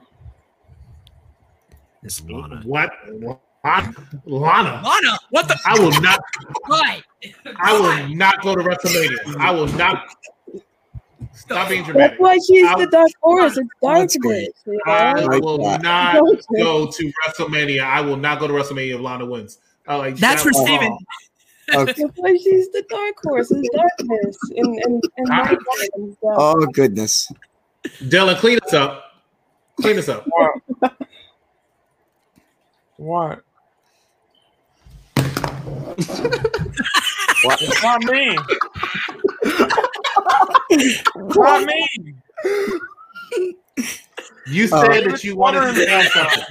It's 2.04 2.24
Lana. 2.24 2.62
What? 2.66 2.92
Lana? 3.64 3.94
Lana? 4.26 4.82
Lana, 4.84 5.20
what 5.30 5.48
the? 5.48 5.58
I 5.66 5.78
will 5.80 6.02
not. 6.02 6.20
Why? 6.66 7.02
I 7.60 7.80
will 7.80 8.16
not 8.16 8.42
go 8.42 8.56
to 8.56 8.62
WrestleMania. 8.64 9.36
I 9.40 9.52
will 9.52 9.68
not. 9.68 10.04
Stop 11.34 11.70
being 11.70 11.86
That's 11.94 12.20
why 12.20 12.38
she's 12.48 12.66
I- 12.66 12.76
the 12.80 12.88
dark 12.88 13.12
horse. 13.22 13.58
It's 13.58 13.70
darkness. 13.82 14.18
great. 14.18 14.50
you 14.66 14.82
I 14.88 15.40
will 15.40 15.60
not 15.80 16.22
go 16.56 16.88
to 16.90 17.12
WrestleMania. 17.28 17.82
I 17.84 18.02
will 18.02 18.18
not 18.18 18.40
go 18.40 18.48
to 18.48 18.54
WrestleMania 18.54 18.96
if 18.96 19.02
Lana 19.02 19.26
wins. 19.26 19.60
I 19.88 19.96
like 19.96 20.16
That's 20.18 20.42
for 20.42 20.52
that- 20.52 20.66
Steven. 20.66 20.98
That's 21.68 22.00
why 22.16 22.36
she's 22.38 22.70
the 22.72 22.84
dark 22.90 23.16
horse. 23.22 23.52
It's 23.52 23.70
darkness 23.76 24.38
and 24.56 24.80
and, 24.86 25.04
and 25.18 25.28
Ah. 25.32 25.50
light 25.50 25.90
and. 25.96 26.18
Oh 26.24 26.66
goodness. 26.68 27.32
Dylan, 28.04 28.38
clean 28.38 28.60
us 28.66 28.74
up. 28.74 29.04
Clean 29.82 29.98
us 29.98 30.10
up. 30.10 30.26
What? 32.98 33.42
what? 37.44 37.62
It's 37.62 37.84
not 37.84 38.04
me. 38.04 38.38
not 41.36 41.64
me. 41.66 41.88
You 44.48 44.64
Uh, 44.72 44.86
said 44.94 45.12
that 45.12 45.24
you 45.24 45.36
wanted 45.36 45.74
to 45.76 45.86
change 45.86 46.10
something. 46.12 46.44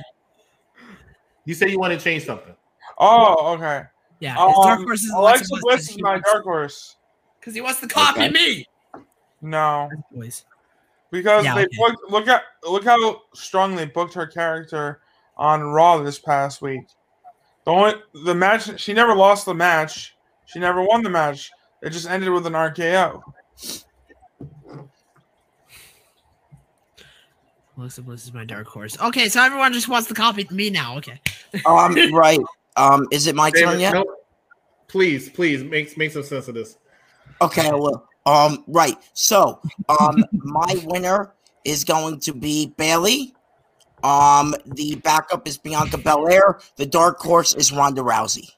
You 1.46 1.54
said 1.54 1.70
you 1.70 1.78
wanted 1.78 1.98
to 1.98 2.04
change 2.04 2.24
something. 2.24 2.54
Oh, 2.98 3.54
okay. 3.54 3.84
Yeah, 4.20 4.46
his 4.48 4.56
dark 4.64 4.78
Um, 4.80 4.84
horse 4.86 5.02
is 5.02 5.10
Alexa 5.10 5.46
Alexa 5.50 5.56
Bliss 5.62 5.90
is 5.90 6.00
my 6.00 6.20
dark 6.20 6.44
horse. 6.44 6.96
Because 7.38 7.54
he 7.54 7.60
wants 7.60 7.80
to 7.80 7.86
copy 7.86 8.20
Okay. 8.20 8.30
me. 8.30 8.66
No, 9.42 9.90
Boys. 10.10 10.44
because 11.10 11.44
Yeah, 11.44 11.54
they 11.54 11.64
okay. 11.64 11.76
booked, 11.76 12.10
look 12.10 12.28
at 12.28 12.42
look 12.64 12.84
how 12.84 13.22
strong 13.34 13.76
they 13.76 13.84
booked 13.86 14.14
her 14.14 14.26
character 14.26 15.00
on 15.36 15.62
Raw 15.62 15.98
this 15.98 16.18
past 16.18 16.62
week. 16.62 16.80
The 17.64 17.70
only 17.70 17.94
the 18.24 18.34
match 18.34 18.80
she 18.80 18.92
never 18.92 19.14
lost 19.14 19.44
the 19.44 19.54
match. 19.54 20.16
She 20.46 20.58
never 20.58 20.82
won 20.82 21.02
the 21.02 21.10
match. 21.10 21.50
It 21.82 21.90
just 21.90 22.08
ended 22.08 22.30
with 22.30 22.46
an 22.46 22.54
RKO. 22.54 23.22
Alexa 27.76 28.02
Bliss 28.02 28.24
is 28.24 28.32
my 28.32 28.44
dark 28.44 28.66
horse. 28.66 28.98
Okay, 29.00 29.28
so 29.28 29.42
everyone 29.42 29.72
just 29.72 29.88
wants 29.88 30.08
to 30.08 30.14
copy 30.14 30.46
me 30.50 30.70
now. 30.70 30.96
Okay. 30.96 31.20
Um, 31.66 31.94
right. 32.12 32.40
Um, 32.76 33.06
is 33.10 33.26
it 33.26 33.34
my 33.34 33.50
turn 33.50 33.80
yet? 33.80 33.94
no, 33.94 34.04
please, 34.88 35.28
please 35.28 35.64
make 35.64 35.96
make 35.96 36.12
some 36.12 36.22
sense 36.22 36.48
of 36.48 36.54
this. 36.54 36.78
Okay, 37.40 37.68
I 37.68 37.74
will. 37.74 38.08
Um, 38.24 38.64
right. 38.66 38.96
So, 39.12 39.60
um, 39.88 40.24
my 40.32 40.82
winner 40.86 41.32
is 41.64 41.84
going 41.84 42.20
to 42.20 42.32
be 42.32 42.74
Bayley. 42.76 43.34
Um, 44.02 44.54
the 44.66 44.96
backup 44.96 45.48
is 45.48 45.58
Bianca 45.58 45.98
Belair. 45.98 46.60
The 46.76 46.86
dark 46.86 47.18
horse 47.18 47.54
is 47.54 47.72
Ronda 47.72 48.02
Rousey. 48.02 48.50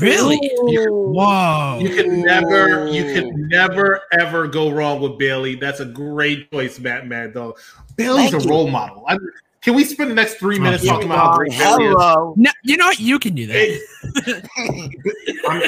Really? 0.00 0.36
Ooh. 0.58 1.12
Whoa. 1.12 1.78
You 1.80 1.94
can 1.94 2.22
never, 2.22 2.88
you 2.88 3.04
can 3.14 3.48
never 3.48 4.00
ever 4.12 4.48
go 4.48 4.70
wrong 4.70 5.00
with 5.00 5.18
Bayley. 5.18 5.54
That's 5.54 5.80
a 5.80 5.84
great 5.84 6.50
choice, 6.50 6.80
Matt 6.80 7.06
Mad 7.06 7.34
Dog. 7.34 7.58
Bayley's 7.96 8.30
Thank 8.30 8.42
a 8.42 8.46
you. 8.46 8.50
role 8.50 8.68
model. 8.68 9.04
I, 9.06 9.16
can 9.64 9.74
we 9.74 9.84
spend 9.84 10.10
the 10.10 10.14
next 10.14 10.34
three 10.34 10.58
minutes 10.58 10.82
Here 10.84 10.92
talking 10.92 11.06
about 11.06 11.18
how 11.18 11.30
go. 11.32 11.36
great 11.38 11.50
Bayley 11.52 11.84
is? 11.86 11.94
Hello. 11.96 12.34
No, 12.36 12.50
you 12.62 12.76
know 12.76 12.86
what? 12.86 13.00
You 13.00 13.18
can 13.18 13.34
do 13.34 13.46
that. 13.46 13.80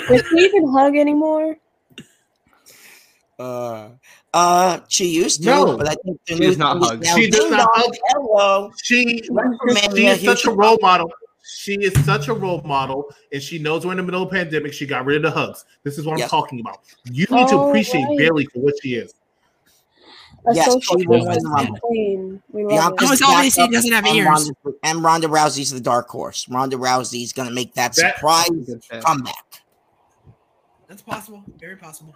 Does 0.09 0.23
she 0.31 0.37
even 0.45 0.69
hug 0.71 0.97
anymore? 0.97 1.57
Uh, 3.39 3.89
Uh, 4.33 4.81
she 4.89 5.07
used 5.07 5.43
to, 5.43 5.49
No. 5.49 5.77
but 5.79 5.89
I 5.89 5.95
think 6.05 6.21
the 6.27 6.37
She 6.37 6.43
does 6.43 6.59
not 6.59 6.75
thing 6.79 6.89
hug. 6.89 7.05
She 7.19 7.31
does 7.31 7.51
not 7.51 7.69
hug. 7.73 7.95
Hello. 8.09 8.71
She 8.83 9.23
she 9.95 10.07
is 10.07 10.23
such 10.25 10.45
a 10.47 10.51
role 10.51 10.79
model. 10.81 11.11
She 11.49 11.75
is 11.75 11.93
such 12.05 12.29
a 12.29 12.35
role 12.35 12.61
model, 12.65 13.05
and 13.33 13.41
she 13.41 13.59
knows 13.59 13.87
we're 13.87 13.93
in 13.93 13.99
the 13.99 14.03
middle 14.03 14.23
of 14.23 14.29
a 14.29 14.31
pandemic. 14.33 14.73
She 14.73 14.85
got 14.85 15.05
rid 15.05 15.17
of 15.19 15.23
the 15.23 15.31
hugs. 15.31 15.65
This 15.85 15.97
is 15.97 16.05
what 16.05 16.19
Yep. 16.19 16.25
I'm 16.27 16.31
talking 16.31 16.61
about. 16.61 16.81
You 17.05 17.25
need 17.31 17.49
to 17.49 17.55
Oh, 17.57 17.69
appreciate 17.69 18.03
right. 18.05 18.19
Bayley 18.19 18.47
for 18.47 18.59
what 18.61 18.75
she 18.83 18.95
is. 18.97 19.15
A 20.49 20.55
Yes, 20.55 20.67
social 20.73 20.99
she 20.99 21.07
will 21.07 21.27
win 21.27 21.43
the 21.43 21.49
Rumble. 21.49 21.79
queen. 21.81 22.43
We 22.53 22.65
love 22.65 22.71
Bianca's. 22.97 23.07
I 23.07 23.11
was 23.11 23.23
always 23.23 23.55
he 23.57 23.69
doesn't 23.69 23.93
have 23.93 24.07
ears. 24.07 24.27
Ronda, 24.27 24.53
and 24.85 25.03
Ronda 25.03 25.27
Rousey's 25.29 25.71
the 25.73 25.81
dark 25.81 26.09
horse. 26.09 26.49
Ronda 26.49 26.77
Rousey's 26.77 27.33
going 27.33 27.49
to 27.49 27.55
make 27.55 27.75
that, 27.75 27.95
That- 27.97 28.17
surprise 28.17 28.49
Good 28.49 28.83
pick. 28.89 29.03
comeback. 29.03 29.63
That's 30.89 31.03
possible. 31.03 31.43
Very 31.59 31.77
possible. 31.77 32.15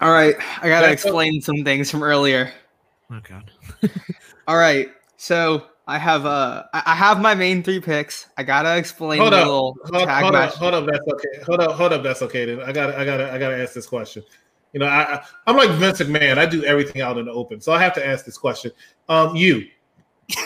All 0.00 0.10
right, 0.12 0.34
I 0.60 0.68
gotta 0.68 0.88
That's 0.88 1.04
a- 1.04 1.08
explain 1.08 1.40
some 1.40 1.64
things 1.64 1.90
from 1.90 2.02
earlier. 2.02 2.52
Oh 3.10 3.20
god. 3.26 3.50
All 4.48 4.56
right, 4.58 4.88
so 5.16 5.64
I 5.86 5.96
have 5.98 6.26
uh, 6.26 6.64
I 6.74 6.82
I 6.86 6.94
have 6.94 7.20
my 7.20 7.34
main 7.34 7.62
three 7.62 7.80
picks. 7.80 8.26
I 8.36 8.42
gotta 8.42 8.76
explain 8.76 9.20
Hold 9.20 9.32
the 9.32 9.38
up, 9.38 9.46
little 9.46 9.76
hold, 9.84 10.06
tag 10.08 10.22
hold 10.22 10.34
up, 10.34 10.52
hold 10.54 10.74
up. 10.74 10.86
That's 10.86 11.08
okay. 11.08 11.42
Hold 11.46 11.60
up, 11.60 11.70
hold 11.72 11.92
up. 11.94 12.02
That's 12.02 12.20
okay. 12.22 12.44
Then 12.44 12.60
I 12.60 12.72
got, 12.72 12.88
to 12.88 12.98
I 12.98 13.04
got, 13.06 13.16
to 13.18 13.32
I 13.32 13.38
got 13.38 13.50
to 13.50 13.62
ask 13.62 13.72
this 13.72 13.86
question. 13.86 14.22
You 14.72 14.80
know, 14.80 14.86
I, 14.86 15.14
I, 15.16 15.22
I'm 15.46 15.56
like 15.56 15.70
Vince 15.70 16.00
McMahon. 16.00 16.38
I 16.38 16.46
do 16.46 16.64
everything 16.64 17.00
out 17.02 17.16
in 17.18 17.26
the 17.26 17.32
open, 17.32 17.60
so 17.60 17.72
I 17.72 17.80
have 17.82 17.94
to 17.94 18.06
ask 18.06 18.24
this 18.24 18.36
question. 18.36 18.70
Um, 19.08 19.34
you, 19.36 19.66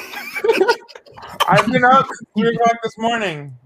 I've 1.49 1.67
been 1.71 1.85
up 1.85 2.07
three 2.37 2.55
o'clock 2.55 2.77
this 2.83 2.97
morning. 2.99 3.57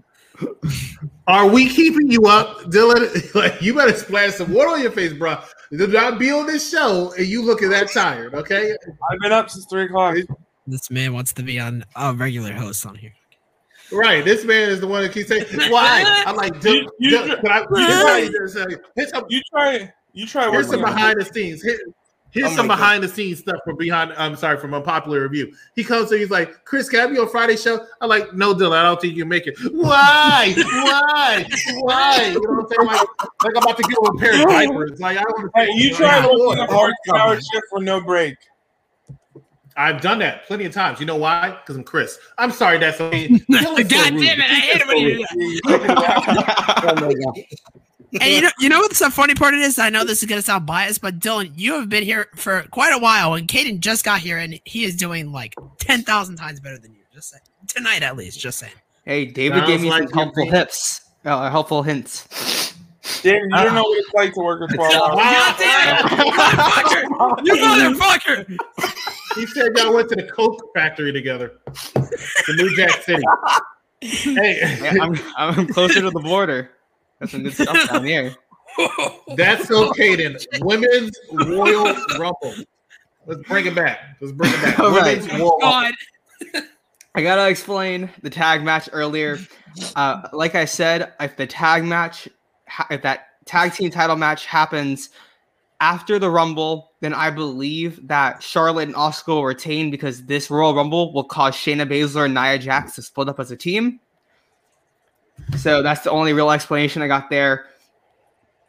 are 1.27 1.47
we 1.47 1.69
keeping 1.69 2.09
you 2.11 2.25
up, 2.25 2.59
Dylan? 2.63 3.33
like, 3.35 3.61
you 3.61 3.73
better 3.73 3.93
splash 3.95 4.33
some 4.35 4.51
water 4.53 4.69
on 4.69 4.81
your 4.81 4.91
face, 4.91 5.13
bro. 5.13 5.37
Do 5.71 5.87
not 5.87 6.19
be 6.19 6.31
on 6.31 6.45
this 6.45 6.69
show 6.69 7.13
and 7.17 7.25
you 7.27 7.41
looking 7.43 7.69
that 7.69 7.91
tired. 7.91 8.33
Okay. 8.33 8.75
I've 9.11 9.19
been 9.19 9.31
up 9.31 9.49
since 9.49 9.65
three 9.69 9.83
o'clock. 9.85 10.17
This 10.67 10.89
man 10.89 11.13
wants 11.13 11.31
to 11.33 11.43
be 11.43 11.59
on 11.59 11.83
a 11.95 12.13
regular 12.13 12.53
host 12.53 12.85
on 12.85 12.95
here. 12.95 13.13
Right. 13.91 14.25
This 14.25 14.43
man 14.45 14.69
is 14.69 14.79
the 14.79 14.87
one 14.87 15.03
that 15.03 15.11
keeps 15.13 15.29
saying, 15.29 15.45
"Why?" 15.71 16.23
I'm 16.25 16.35
like, 16.35 16.53
Dylan, 16.55 16.87
You- 16.99 17.09
you- 17.11 17.17
Dylan, 17.19 17.41
can 17.41 17.51
I- 17.51 17.59
you 17.59 17.67
can 17.67 17.77
I 17.77 18.01
try- 18.01 18.29
just 18.31 18.53
say, 18.53 18.65
here's 18.95 19.09
some, 19.11 19.25
You 19.29 19.41
try. 19.51 19.93
You 20.15 20.25
try. 20.25 20.49
here's 20.49 20.67
working 20.67 20.83
some 20.83 20.93
behind 20.95 21.19
the 21.21 21.25
scenes. 21.25 21.61
Here- 21.61 21.79
here's 22.31 22.51
Oh 22.51 22.55
some 22.55 22.67
my 22.67 22.73
God. 22.73 22.79
behind 22.79 23.03
the 23.03 23.07
scenes 23.07 23.39
stuff 23.39 23.59
from 23.63 23.77
behind. 23.77 24.11
I'm 24.17 24.35
sorry, 24.35 24.57
from 24.57 24.73
unpopular 24.73 25.21
review. 25.21 25.53
He 25.75 25.83
comes 25.83 26.09
to, 26.09 26.17
he's 26.17 26.29
like, 26.31 26.65
"Chris, 26.65 26.89
can 26.89 26.99
I 27.01 27.07
be 27.07 27.17
on 27.19 27.29
Friday 27.29 27.55
show?" 27.57 27.85
I'm 28.01 28.09
like, 28.09 28.33
"No, 28.33 28.53
Dylan, 28.53 28.77
I 28.77 28.83
don't 28.83 28.99
think 28.99 29.13
you 29.13 29.21
can 29.23 29.29
make 29.29 29.45
it." 29.47 29.57
Why? 29.71 30.53
Why? 30.57 31.45
Why? 31.81 32.25
You 32.33 32.41
know 32.41 32.49
what 32.55 32.59
I'm 32.59 32.67
saying? 32.69 32.87
Like, 32.87 33.07
like 33.43 33.53
I'm 33.55 33.63
about 33.63 33.77
to 33.77 33.83
get 33.83 33.97
a 33.97 34.13
pair 34.17 34.41
of 34.41 34.47
diapers. 34.49 34.99
Like 34.99 35.17
I 35.17 35.23
don't. 35.23 35.51
Hey, 35.55 35.67
you 35.75 35.93
try 35.93 36.17
Yeah, 36.19 36.27
working 36.27 36.63
a 36.63 36.67
boy. 36.67 36.73
fourteen 36.73 37.15
hour 37.21 37.35
shift 37.35 37.65
for 37.69 37.81
no 37.81 38.01
break. 38.01 38.35
I've 39.77 39.99
done 39.99 40.19
that 40.19 40.45
plenty 40.47 40.63
of 40.63 40.73
times. 40.73 41.01
You 41.01 41.05
know 41.05 41.17
why? 41.17 41.49
Because 41.51 41.75
I'm 41.75 41.83
Chris. 41.83 42.17
I'm 42.37 42.51
sorry. 42.51 42.77
That's 42.77 42.99
okay. 43.01 43.27
God 43.51 43.87
damn 43.89 44.17
it! 44.17 44.39
I 44.39 44.43
hate 44.55 44.81
it 44.81 44.87
when 44.87 44.97
you 44.99 45.25
do 45.63 45.77
that. 45.79 47.45
My 48.11 48.19
God. 48.19 48.25
And 48.25 48.35
you 48.35 48.41
know, 48.41 48.49
you 48.59 48.69
know 48.69 48.79
what's 48.79 48.99
the 48.99 49.09
funny 49.11 49.35
part 49.35 49.53
of 49.53 49.59
this? 49.59 49.79
I 49.79 49.89
know 49.89 50.03
this 50.03 50.23
is 50.23 50.29
gonna 50.29 50.41
sound 50.41 50.65
biased, 50.65 51.01
but 51.01 51.19
Dylan, 51.19 51.51
you 51.55 51.73
have 51.79 51.89
been 51.89 52.03
here 52.03 52.27
for 52.35 52.63
quite 52.71 52.93
a 52.93 52.99
while, 52.99 53.33
and 53.33 53.47
Caden 53.47 53.79
just 53.79 54.05
got 54.05 54.19
here, 54.19 54.37
and 54.37 54.59
he 54.65 54.83
is 54.83 54.95
doing 54.95 55.31
like 55.31 55.53
ten 55.79 56.03
thousand 56.03 56.37
times 56.37 56.59
better 56.59 56.77
than 56.77 56.93
you. 56.93 57.01
Just 57.13 57.29
saying, 57.29 57.43
tonight 57.67 58.03
at 58.03 58.17
least. 58.17 58.39
Just 58.39 58.59
saying. 58.59 58.73
Hey, 59.05 59.25
David 59.25 59.59
Sounds 59.59 59.67
gave 59.69 59.81
me 59.81 59.89
like 59.89 60.09
some 60.09 60.17
helpful 60.17 60.45
you're 60.45 60.55
hips, 60.55 61.05
uh, 61.25 61.49
helpful 61.49 61.83
hints. 61.83 62.73
Dave, 63.21 63.35
you 63.35 63.49
don't 63.49 63.75
know 63.75 63.83
what 63.83 63.97
it's 63.99 64.13
like 64.13 64.33
to 64.33 64.39
work 64.41 64.69
a 64.69 64.73
twelve 64.75 64.93
hour. 64.93 65.15
God 65.15 65.55
damn 65.59 65.97
it, 65.97 66.11
motherfucker! 66.11 67.45
You 67.45 67.55
motherfucker! 67.55 68.57
He 69.35 69.45
said 69.47 69.71
y'all 69.77 69.93
went 69.93 70.09
to 70.09 70.15
the 70.15 70.23
Coke 70.23 70.71
factory 70.73 71.11
together, 71.11 71.53
the 71.93 72.53
New 72.55 72.75
Jack 72.75 73.03
City. 73.03 73.23
Hey, 74.01 74.59
Yeah, 74.81 74.93
I'm, 75.01 75.15
I'm 75.35 75.67
closer 75.67 76.01
to 76.01 76.11
the 76.11 76.19
border. 76.19 76.69
That's 77.19 77.31
some 77.31 77.43
good 77.43 77.53
stuff 77.53 77.89
down 77.89 78.03
here. 78.05 78.35
that's 79.35 79.71
okay 79.71 80.15
then. 80.15 80.37
Women's 80.61 81.17
Royal 81.31 81.85
Rumble. 82.19 82.53
Let's 83.25 83.41
bring 83.47 83.65
it 83.65 83.75
back. 83.75 83.99
Let's 84.21 84.33
bring 84.33 84.51
it 84.51 84.61
back. 84.61 84.79
All 84.79 84.91
right. 84.91 85.17
Women's 85.17 85.27
Royal 85.27 85.39
Rumble. 85.39 85.59
God. 85.61 85.93
I 87.15 87.21
gotta 87.21 87.47
explain 87.49 88.09
the 88.23 88.29
tag 88.29 88.63
match 88.63 88.89
earlier. 88.91 89.39
Uh, 89.95 90.27
like 90.33 90.55
I 90.55 90.65
said, 90.65 91.13
if 91.21 91.37
the 91.37 91.47
tag 91.47 91.85
match, 91.85 92.27
if 92.91 93.01
that 93.03 93.27
tag 93.45 93.73
team 93.73 93.89
title 93.89 94.17
match 94.17 94.45
happens 94.45 95.09
after 95.79 96.19
the 96.19 96.29
Rumble, 96.29 96.91
then 96.99 97.13
I 97.13 97.29
believe 97.29 98.05
that 98.07 98.43
Charlotte 98.43 98.87
and 98.89 98.95
Asuka 98.95 99.27
will 99.27 99.45
retain 99.45 99.91
because 99.91 100.25
this 100.25 100.49
Royal 100.49 100.75
Rumble 100.75 101.13
will 101.13 101.23
cause 101.23 101.55
Shayna 101.55 101.89
Baszler 101.89 102.25
and 102.25 102.33
Nia 102.33 102.57
Jax 102.57 102.95
to 102.95 103.01
split 103.01 103.29
up 103.29 103.39
as 103.39 103.51
a 103.51 103.55
team. 103.57 103.99
So 105.57 105.81
that's 105.81 106.01
the 106.01 106.11
only 106.11 106.33
real 106.33 106.51
explanation 106.51 107.01
I 107.01 107.07
got 107.07 107.29
there. 107.29 107.65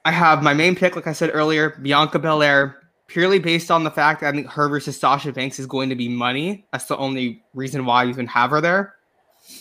I 0.04 0.12
have 0.12 0.42
my 0.42 0.54
main 0.54 0.76
pick, 0.76 0.94
like 0.94 1.06
I 1.06 1.12
said 1.12 1.30
earlier, 1.32 1.70
Bianca 1.82 2.18
Belair, 2.18 2.76
purely 3.08 3.38
based 3.38 3.70
on 3.70 3.84
the 3.84 3.90
fact 3.90 4.20
that 4.20 4.32
I 4.32 4.36
think 4.36 4.48
her 4.48 4.68
versus 4.68 4.98
Sasha 4.98 5.32
Banks 5.32 5.58
is 5.58 5.66
going 5.66 5.88
to 5.88 5.96
be 5.96 6.08
money. 6.08 6.66
That's 6.72 6.86
the 6.86 6.96
only 6.96 7.42
reason 7.54 7.84
why 7.84 8.04
I 8.04 8.06
even 8.08 8.26
have 8.28 8.50
her 8.50 8.60
there. 8.60 8.94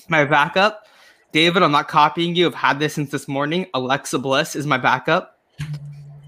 My 0.07 0.25
backup, 0.25 0.85
David, 1.31 1.63
I'm 1.63 1.71
not 1.71 1.87
copying 1.87 2.35
you. 2.35 2.47
I've 2.47 2.55
had 2.55 2.79
this 2.79 2.93
since 2.93 3.11
this 3.11 3.27
morning. 3.27 3.67
Alexa 3.73 4.19
Bliss 4.19 4.55
is 4.55 4.65
my 4.65 4.77
backup. 4.77 5.39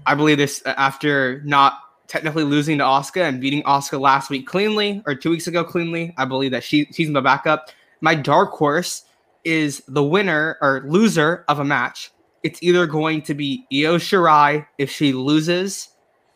I 0.06 0.14
believe 0.14 0.38
this 0.38 0.62
after 0.64 1.42
not 1.44 1.78
technically 2.08 2.44
losing 2.44 2.78
to 2.78 2.84
Asuka 2.84 3.28
and 3.28 3.40
beating 3.40 3.62
Asuka 3.62 4.00
last 4.00 4.30
week 4.30 4.46
cleanly 4.46 5.02
or 5.06 5.14
two 5.14 5.30
weeks 5.30 5.46
ago 5.46 5.62
cleanly. 5.62 6.14
I 6.16 6.24
believe 6.24 6.50
that 6.52 6.64
she 6.64 6.86
she's 6.92 7.08
my 7.08 7.20
backup. 7.20 7.70
My 8.00 8.14
dark 8.14 8.52
horse 8.52 9.04
is 9.48 9.82
the 9.88 10.02
winner 10.02 10.56
or 10.60 10.82
loser 10.86 11.44
of 11.48 11.58
a 11.58 11.64
match. 11.64 12.12
It's 12.42 12.62
either 12.62 12.86
going 12.86 13.22
to 13.22 13.34
be 13.34 13.66
Io 13.72 13.96
Shirai 13.96 14.66
if 14.78 14.90
she 14.90 15.12
loses 15.12 15.88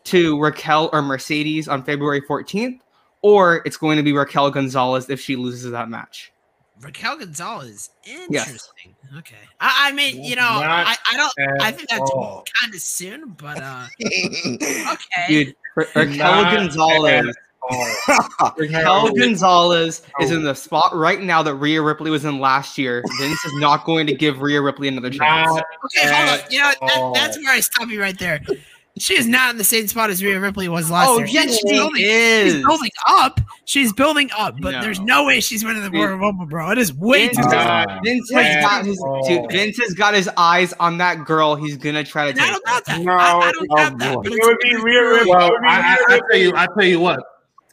to 0.05 0.39
Raquel 0.41 0.89
or 0.91 1.01
Mercedes 1.01 1.67
on 1.67 1.83
February 1.83 2.21
14th, 2.21 2.79
or 3.21 3.61
it's 3.65 3.77
going 3.77 3.97
to 3.97 4.03
be 4.03 4.11
Raquel 4.11 4.51
Gonzalez 4.51 5.09
if 5.09 5.19
she 5.19 5.35
loses 5.35 5.71
that 5.71 5.89
match. 5.89 6.33
Raquel 6.81 7.17
Gonzalez. 7.17 7.91
Yes. 8.03 8.47
Interesting. 8.47 8.95
Okay. 9.17 9.35
I, 9.61 9.89
I 9.89 9.91
mean, 9.93 10.23
you 10.23 10.35
know, 10.35 10.41
Not 10.41 10.87
I, 10.87 10.95
I 11.11 11.17
don't. 11.17 11.61
I 11.61 11.71
think 11.71 11.87
that's 11.89 12.11
all. 12.11 12.43
kind 12.61 12.73
of 12.73 12.81
soon, 12.81 13.29
but 13.37 13.61
uh, 13.61 13.85
okay. 14.05 15.25
Dude, 15.27 15.55
Ra- 15.75 15.85
Raquel 15.95 16.17
Not 16.17 16.53
Gonzalez. 16.53 17.35
Oh. 17.71 18.53
Raquel 18.57 19.11
Gonzalez 19.13 20.01
is 20.19 20.31
in 20.31 20.43
the 20.43 20.53
spot 20.53 20.95
right 20.95 21.21
now 21.21 21.41
that 21.43 21.55
Rhea 21.55 21.81
Ripley 21.81 22.11
was 22.11 22.25
in 22.25 22.39
last 22.39 22.77
year. 22.77 23.03
Vince 23.19 23.45
is 23.45 23.53
not 23.61 23.85
going 23.85 24.05
to 24.07 24.13
give 24.13 24.41
Rhea 24.41 24.61
Ripley 24.61 24.87
another 24.87 25.09
chance. 25.09 25.49
Not 25.49 25.63
Okay, 25.85 26.13
hold 26.13 26.29
on. 26.29 26.39
at 26.39 26.51
You 26.51 26.59
know, 26.59 26.71
that, 26.81 26.97
all. 26.97 27.13
that's 27.13 27.37
where 27.37 27.53
I 27.53 27.59
stop 27.61 27.89
you 27.89 28.01
right 28.01 28.17
there. 28.19 28.41
She 28.99 29.15
is 29.17 29.25
not 29.25 29.49
in 29.49 29.57
the 29.57 29.63
same 29.63 29.87
spot 29.87 30.11
as 30.11 30.23
Rhea 30.23 30.39
Ripley 30.39 30.67
was 30.69 30.91
last 30.91 31.07
Oh, 31.09 31.17
year. 31.17 31.25
yes, 31.27 31.45
she's, 31.49 31.57
she 31.65 31.69
building, 31.71 32.01
is. 32.05 32.53
she's 32.53 32.63
building 32.63 32.91
up. 33.09 33.41
She's 33.65 33.93
building 33.93 34.29
up, 34.37 34.55
but 34.61 34.71
No. 34.71 34.81
there's 34.81 34.99
no 34.99 35.25
way 35.25 35.39
she's 35.39 35.63
winning 35.65 35.81
the 35.81 35.89
Dude. 35.89 35.99
Royal 36.05 36.17
Rumble, 36.19 36.45
bro. 36.45 36.69
It 36.69 36.77
is 36.77 36.93
way 36.93 37.25
Vince, 37.25 37.37
too 37.37 37.43
soon. 37.43 37.51
Not 37.53 38.03
Vince 38.03 38.31
has 38.31 38.63
got 38.63 38.85
his 38.85 39.03
dude, 39.27 39.51
Vince 39.51 39.77
has 39.79 39.93
got 39.95 40.13
his 40.13 40.29
eyes 40.37 40.73
on 40.79 40.99
that 40.99 41.25
girl. 41.25 41.55
He's 41.55 41.75
gonna 41.77 42.03
try 42.03 42.25
to 42.25 42.29
And 42.31 42.39
I 42.39 42.43
take. 42.43 42.51
don't 42.53 42.65
doubt 42.65 42.85
that. 42.85 43.01
No, 43.01 43.13
I, 43.13 43.39
I 43.39 43.51
don't 43.51 43.67
oh 43.71 43.75
doubt 43.77 43.97
that. 43.97 44.31
It 44.31 44.45
would 44.45 44.59
be 44.61 44.75
Rhea 44.75 45.09
Ripley. 45.09 45.29
Well, 45.31 45.47
It 45.47 45.51
would 45.53 45.61
be 45.61 45.67
I, 45.69 45.79
I, 45.79 45.97
I 46.09 46.19
tell 46.29 46.39
you, 46.39 46.53
I 46.55 46.67
tell 46.67 46.85
you 46.87 46.99
what. 46.99 47.19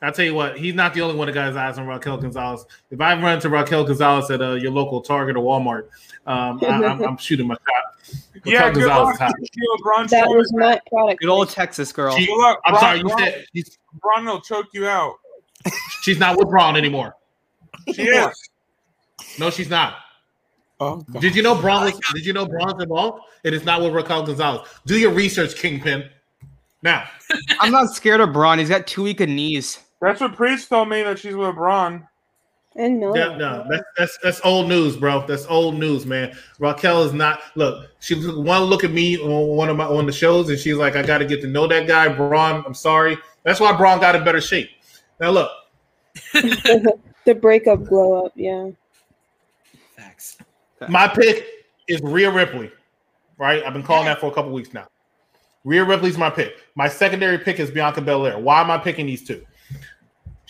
I 0.03 0.11
tell 0.11 0.25
you 0.25 0.35
what, 0.35 0.57
he's 0.59 0.75
not 0.75 0.95
the 0.95 1.03
only 1.03 1.15
one 1.15 1.27
that 1.27 1.33
got 1.33 1.49
his 1.49 1.57
eyes 1.57 1.79
on 1.79 1.87
Raquel 1.87 2.17
Gonzalez. 2.17 2.65
If 2.91 3.01
I 3.03 3.13
run 3.21 3.35
into 3.35 3.51
Raquel 3.51 3.85
Gonzalez 3.85 4.31
at 4.31 4.41
uh, 4.41 4.53
your 4.55 4.71
local 4.71 5.03
Target 5.03 5.37
or 5.37 5.45
Walmart, 5.45 5.89
um, 6.27 6.59
I, 6.63 6.85
I'm, 6.87 7.03
I'm 7.03 7.17
shooting 7.19 7.47
my 7.47 7.55
shot. 7.55 8.17
Yeah, 8.47 8.69
Raquel 8.69 8.73
good 8.83 8.89
luck. 8.89 9.15
is 9.15 9.19
hot. 9.21 9.33
She'll- 9.39 10.07
That 10.09 10.25
Strowman- 10.27 10.37
was 10.37 10.53
not 10.53 10.87
product. 10.87 11.21
Good 11.21 11.29
old 11.29 11.51
Texas 11.51 11.93
girl. 11.93 12.17
She- 12.17 12.25
Good. 12.27 12.57
I'm 12.65 12.73
Braun- 12.73 12.81
sorry, 12.81 12.99
you 12.99 13.05
Braun- 13.05 13.19
said 13.19 13.45
she's, 13.55 13.79
Braun 14.01 14.25
will 14.25 14.41
choke 14.41 14.67
you 14.73 14.87
out. 14.87 15.17
she's 16.03 16.19
not 16.19 16.39
with 16.39 16.49
Braun 16.49 16.77
anymore. 16.77 17.17
She 17.95 18.03
is. 18.05 18.49
No, 19.39 19.51
she's 19.51 19.69
not. 19.69 19.97
Oh, 20.81 20.97
God. 21.13 21.21
Did 21.21 21.37
you 21.37 21.43
know 21.43 21.55
Braun 21.61 21.85
was? 21.85 22.01
Did 22.15 22.25
you 22.25 22.33
know 22.33 22.47
Braun's 22.47 22.83
involved? 22.83 23.21
It 23.45 23.53
is 23.53 23.65
not 23.67 23.83
with 23.83 23.93
Raquel 23.93 24.25
Gonzalez. 24.25 24.67
Do 24.87 24.99
your 24.99 25.13
research, 25.13 25.57
Kingpin. 25.57 26.09
Now, 26.83 27.07
I'm 27.61 27.71
not 27.71 27.91
scared 27.91 28.21
of 28.21 28.33
Braun. 28.33 28.59
He's 28.59 28.71
got 28.71 28.87
two 28.87 29.03
weak 29.03 29.21
knees. 29.21 29.79
That's 30.01 30.21
what 30.21 30.35
Priest 30.35 30.69
told 30.69 30.89
me 30.89 31.03
that 31.03 31.19
she's 31.19 31.35
with 31.35 31.55
Braun. 31.55 32.07
And 32.77 33.01
no. 33.01 33.17
Yeah, 33.17 33.37
no, 33.37 33.67
that's 33.69 33.85
that's 33.99 34.19
that's 34.23 34.41
old 34.45 34.69
news, 34.69 34.97
bro. 34.97 35.27
That's 35.27 35.45
old 35.47 35.75
news, 35.75 36.07
man. 36.07 36.37
Raquel 36.61 37.03
is 37.03 37.13
not. 37.13 37.41
Look, 37.57 37.91
she 37.99 38.15
want 38.15 38.61
to 38.61 38.65
look 38.65 38.85
at 38.85 38.93
me 38.93 39.19
on 39.19 39.57
one 39.57 39.69
of 39.69 39.77
my 39.77 39.85
on 39.87 40.07
the 40.07 40.13
shows, 40.13 40.49
and 40.51 40.59
she's 40.59 40.77
like, 40.77 40.95
"I 40.95 41.03
got 41.03 41.19
to 41.19 41.25
get 41.25 41.41
to 41.43 41.49
know 41.49 41.67
that 41.67 41.89
guy, 41.89 42.09
Braun." 42.09 42.63
I'm 42.65 42.75
sorry. 42.75 43.19
That's 43.43 43.59
why 43.59 43.77
Braun 43.77 43.99
got 43.99 44.15
in 44.15 44.23
better 44.23 44.41
shape. 44.41 44.71
Now 45.19 45.31
look, 45.31 45.51
the 46.33 47.35
breakup 47.35 47.85
glow 47.85 48.27
up, 48.27 48.33
yeah. 48.37 48.71
Facts. 49.97 50.39
my 50.89 51.09
pick 51.09 51.45
is 51.89 52.01
Rhea 52.03 52.31
Ripley. 52.31 52.71
Right, 53.37 53.65
I've 53.65 53.73
been 53.73 53.83
calling 53.83 54.05
that 54.05 54.21
for 54.21 54.27
a 54.27 54.33
couple 54.33 54.53
weeks 54.53 54.73
now. 54.73 54.87
Rhea 55.65 55.85
Ripley's 55.85 56.17
my 56.17 56.31
pick. 56.31 56.55
My 56.77 56.89
secondary 56.89 57.39
pick 57.39 57.59
is 57.59 57.71
Bianca 57.71 58.01
Belair. 58.01 58.39
Why 58.39 58.61
am 58.61 58.71
I 58.71 58.79
picking 58.79 59.07
these 59.07 59.27
two? 59.27 59.45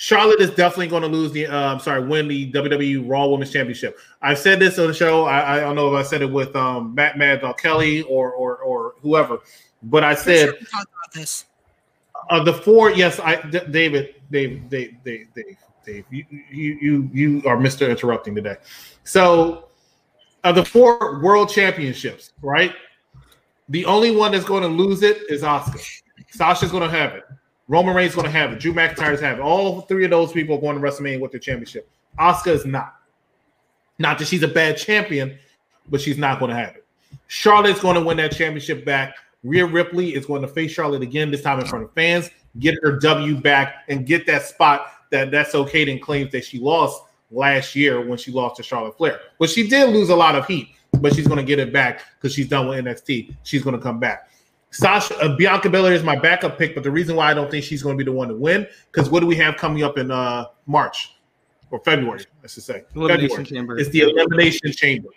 Charlotte 0.01 0.41
is 0.41 0.49
definitely 0.49 0.87
going 0.87 1.03
to 1.03 1.09
lose 1.09 1.31
the. 1.31 1.47
Uh, 1.47 1.75
I'm 1.75 1.79
sorry, 1.79 2.03
win 2.03 2.27
the 2.27 2.51
WWE 2.53 3.07
Raw 3.07 3.27
Women's 3.27 3.53
Championship. 3.53 3.99
I've 4.23 4.39
said 4.39 4.59
this 4.59 4.79
on 4.79 4.87
the 4.87 4.95
show. 4.95 5.27
I, 5.27 5.59
I 5.59 5.61
don't 5.61 5.77
know 5.77 5.95
if 5.95 6.07
I 6.07 6.09
said 6.09 6.23
it 6.23 6.33
with 6.33 6.57
um, 6.57 6.95
Matt 6.95 7.19
Mad 7.19 7.43
Kelly 7.59 8.01
or 8.05 8.33
or 8.33 8.57
or 8.57 8.95
whoever, 9.03 9.41
but 9.83 10.03
I 10.03 10.15
said 10.15 10.49
about 10.49 10.87
this. 11.13 11.45
of 12.31 12.47
the 12.47 12.55
four. 12.55 12.91
Yes, 12.93 13.21
I 13.21 13.43
D- 13.43 13.61
David, 13.71 14.15
Dave, 14.31 14.71
Dave, 14.71 14.97
Dave, 15.05 15.27
Dave, 15.35 15.59
Dave. 15.85 16.07
You 16.11 16.25
you 16.51 16.79
you 16.81 17.11
you 17.13 17.43
are 17.45 17.61
Mister 17.61 17.91
Interrupting 17.91 18.35
today. 18.35 18.57
So 19.05 19.69
of 20.45 20.55
the 20.55 20.65
four 20.65 21.21
world 21.21 21.51
championships, 21.51 22.33
right? 22.41 22.75
The 23.69 23.85
only 23.85 24.17
one 24.17 24.33
that's 24.33 24.47
going 24.47 24.63
to 24.63 24.69
lose 24.69 25.03
it 25.03 25.19
is 25.29 25.43
Asuka. 25.43 25.85
Sasha's 26.31 26.71
going 26.71 26.91
to 26.91 26.97
have 26.99 27.13
it. 27.13 27.25
Roman 27.71 27.95
Reigns 27.95 28.17
going 28.17 28.25
to 28.25 28.33
have 28.33 28.53
it. 28.53 28.59
Drew 28.59 28.73
McIntyre's 28.75 29.21
have 29.21 29.39
it. 29.39 29.43
All 29.43 29.83
three 29.83 30.05
of 30.05 30.11
those 30.11 30.33
people 30.33 30.59
are 30.59 30.61
going 30.61 30.75
to 30.75 30.83
WrestleMania 30.83 31.21
with 31.21 31.31
the 31.31 31.39
championship. 31.39 31.89
Asuka 32.19 32.49
is 32.49 32.67
not. 32.67 32.97
Not 34.01 34.19
that 34.19 34.27
she's 34.27 34.43
a 34.43 34.49
bad 34.49 34.77
champion, 34.77 35.39
but 35.89 36.01
she's 36.01 36.19
not 36.19 36.41
going 36.41 36.51
to 36.51 36.57
have 36.57 36.75
it. 36.75 36.85
Charlotte's 37.29 37.81
going 37.81 37.95
to 37.95 38.01
win 38.01 38.17
that 38.17 38.33
championship 38.33 38.85
back. 38.85 39.15
Rhea 39.45 39.65
Ripley 39.65 40.15
is 40.17 40.27
going 40.27 40.43
to 40.43 40.49
face 40.49 40.73
Charlotte 40.73 41.03
again, 41.03 41.31
this 41.31 41.43
time 41.43 41.61
in 41.61 41.67
front 41.67 41.85
of 41.85 41.93
fans, 41.93 42.29
get 42.59 42.75
her 42.83 42.99
W 42.99 43.41
back, 43.41 43.85
and 43.89 44.05
get 44.05 44.27
that 44.27 44.43
spot 44.43 44.89
that 45.13 45.31
that's 45.31 45.55
okay 45.55 45.85
then 45.85 46.01
claims 46.01 46.33
that 46.33 46.45
she 46.45 46.59
lost 46.59 47.01
last 47.31 47.77
year 47.77 48.05
when 48.05 48.19
she 48.19 48.33
lost 48.33 48.57
to 48.57 48.65
Charlotte 48.65 48.97
Flair. 48.97 49.21
But 49.39 49.49
she 49.49 49.69
did 49.69 49.91
lose 49.91 50.09
a 50.09 50.17
lot 50.17 50.35
of 50.35 50.45
heat, 50.45 50.71
but 50.99 51.15
she's 51.15 51.29
going 51.29 51.39
to 51.39 51.45
get 51.45 51.61
it 51.61 51.73
back 51.73 52.03
because 52.17 52.35
she's 52.35 52.49
done 52.49 52.67
with 52.67 52.85
NXT. 52.85 53.37
She's 53.45 53.63
going 53.63 53.77
to 53.77 53.83
come 53.83 54.01
back. 54.01 54.29
Sasha 54.71 55.17
uh, 55.19 55.37
Bianca 55.37 55.69
Belair 55.69 55.93
is 55.93 56.03
my 56.03 56.17
backup 56.17 56.57
pick, 56.57 56.75
but 56.75 56.85
the 56.85 56.91
reason 56.91 57.17
why 57.17 57.31
I 57.31 57.35
don't 57.35 57.51
think 57.51 57.65
she's 57.65 57.83
going 57.83 57.99
to 57.99 58.05
be 58.05 58.09
the 58.09 58.17
one 58.17 58.29
to 58.29 58.35
win 58.35 58.67
because 58.93 59.11
what 59.11 59.21
do 59.21 59.27
we 59.27 59.37
have 59.37 59.57
coming 59.57 59.83
up 59.83 59.99
in 59.99 60.11
uh, 60.11 60.47
March 60.67 61.15
or 61.71 61.81
February? 61.81 62.25
Let's 62.43 62.55
just 62.55 62.69
say 62.69 62.85
Elimination 62.95 63.29
February. 63.29 63.47
Chamber. 63.47 63.79
It's 63.79 63.91
the 63.91 64.01
Elimination 64.03 64.73
Chamber. 64.73 65.09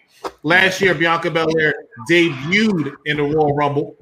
Last 0.41 0.81
year, 0.81 0.95
Bianca 0.95 1.29
Belair 1.29 1.75
debuted 2.09 2.95
in 3.05 3.17
the 3.17 3.23
Royal 3.23 3.53
Rumble. 3.53 3.95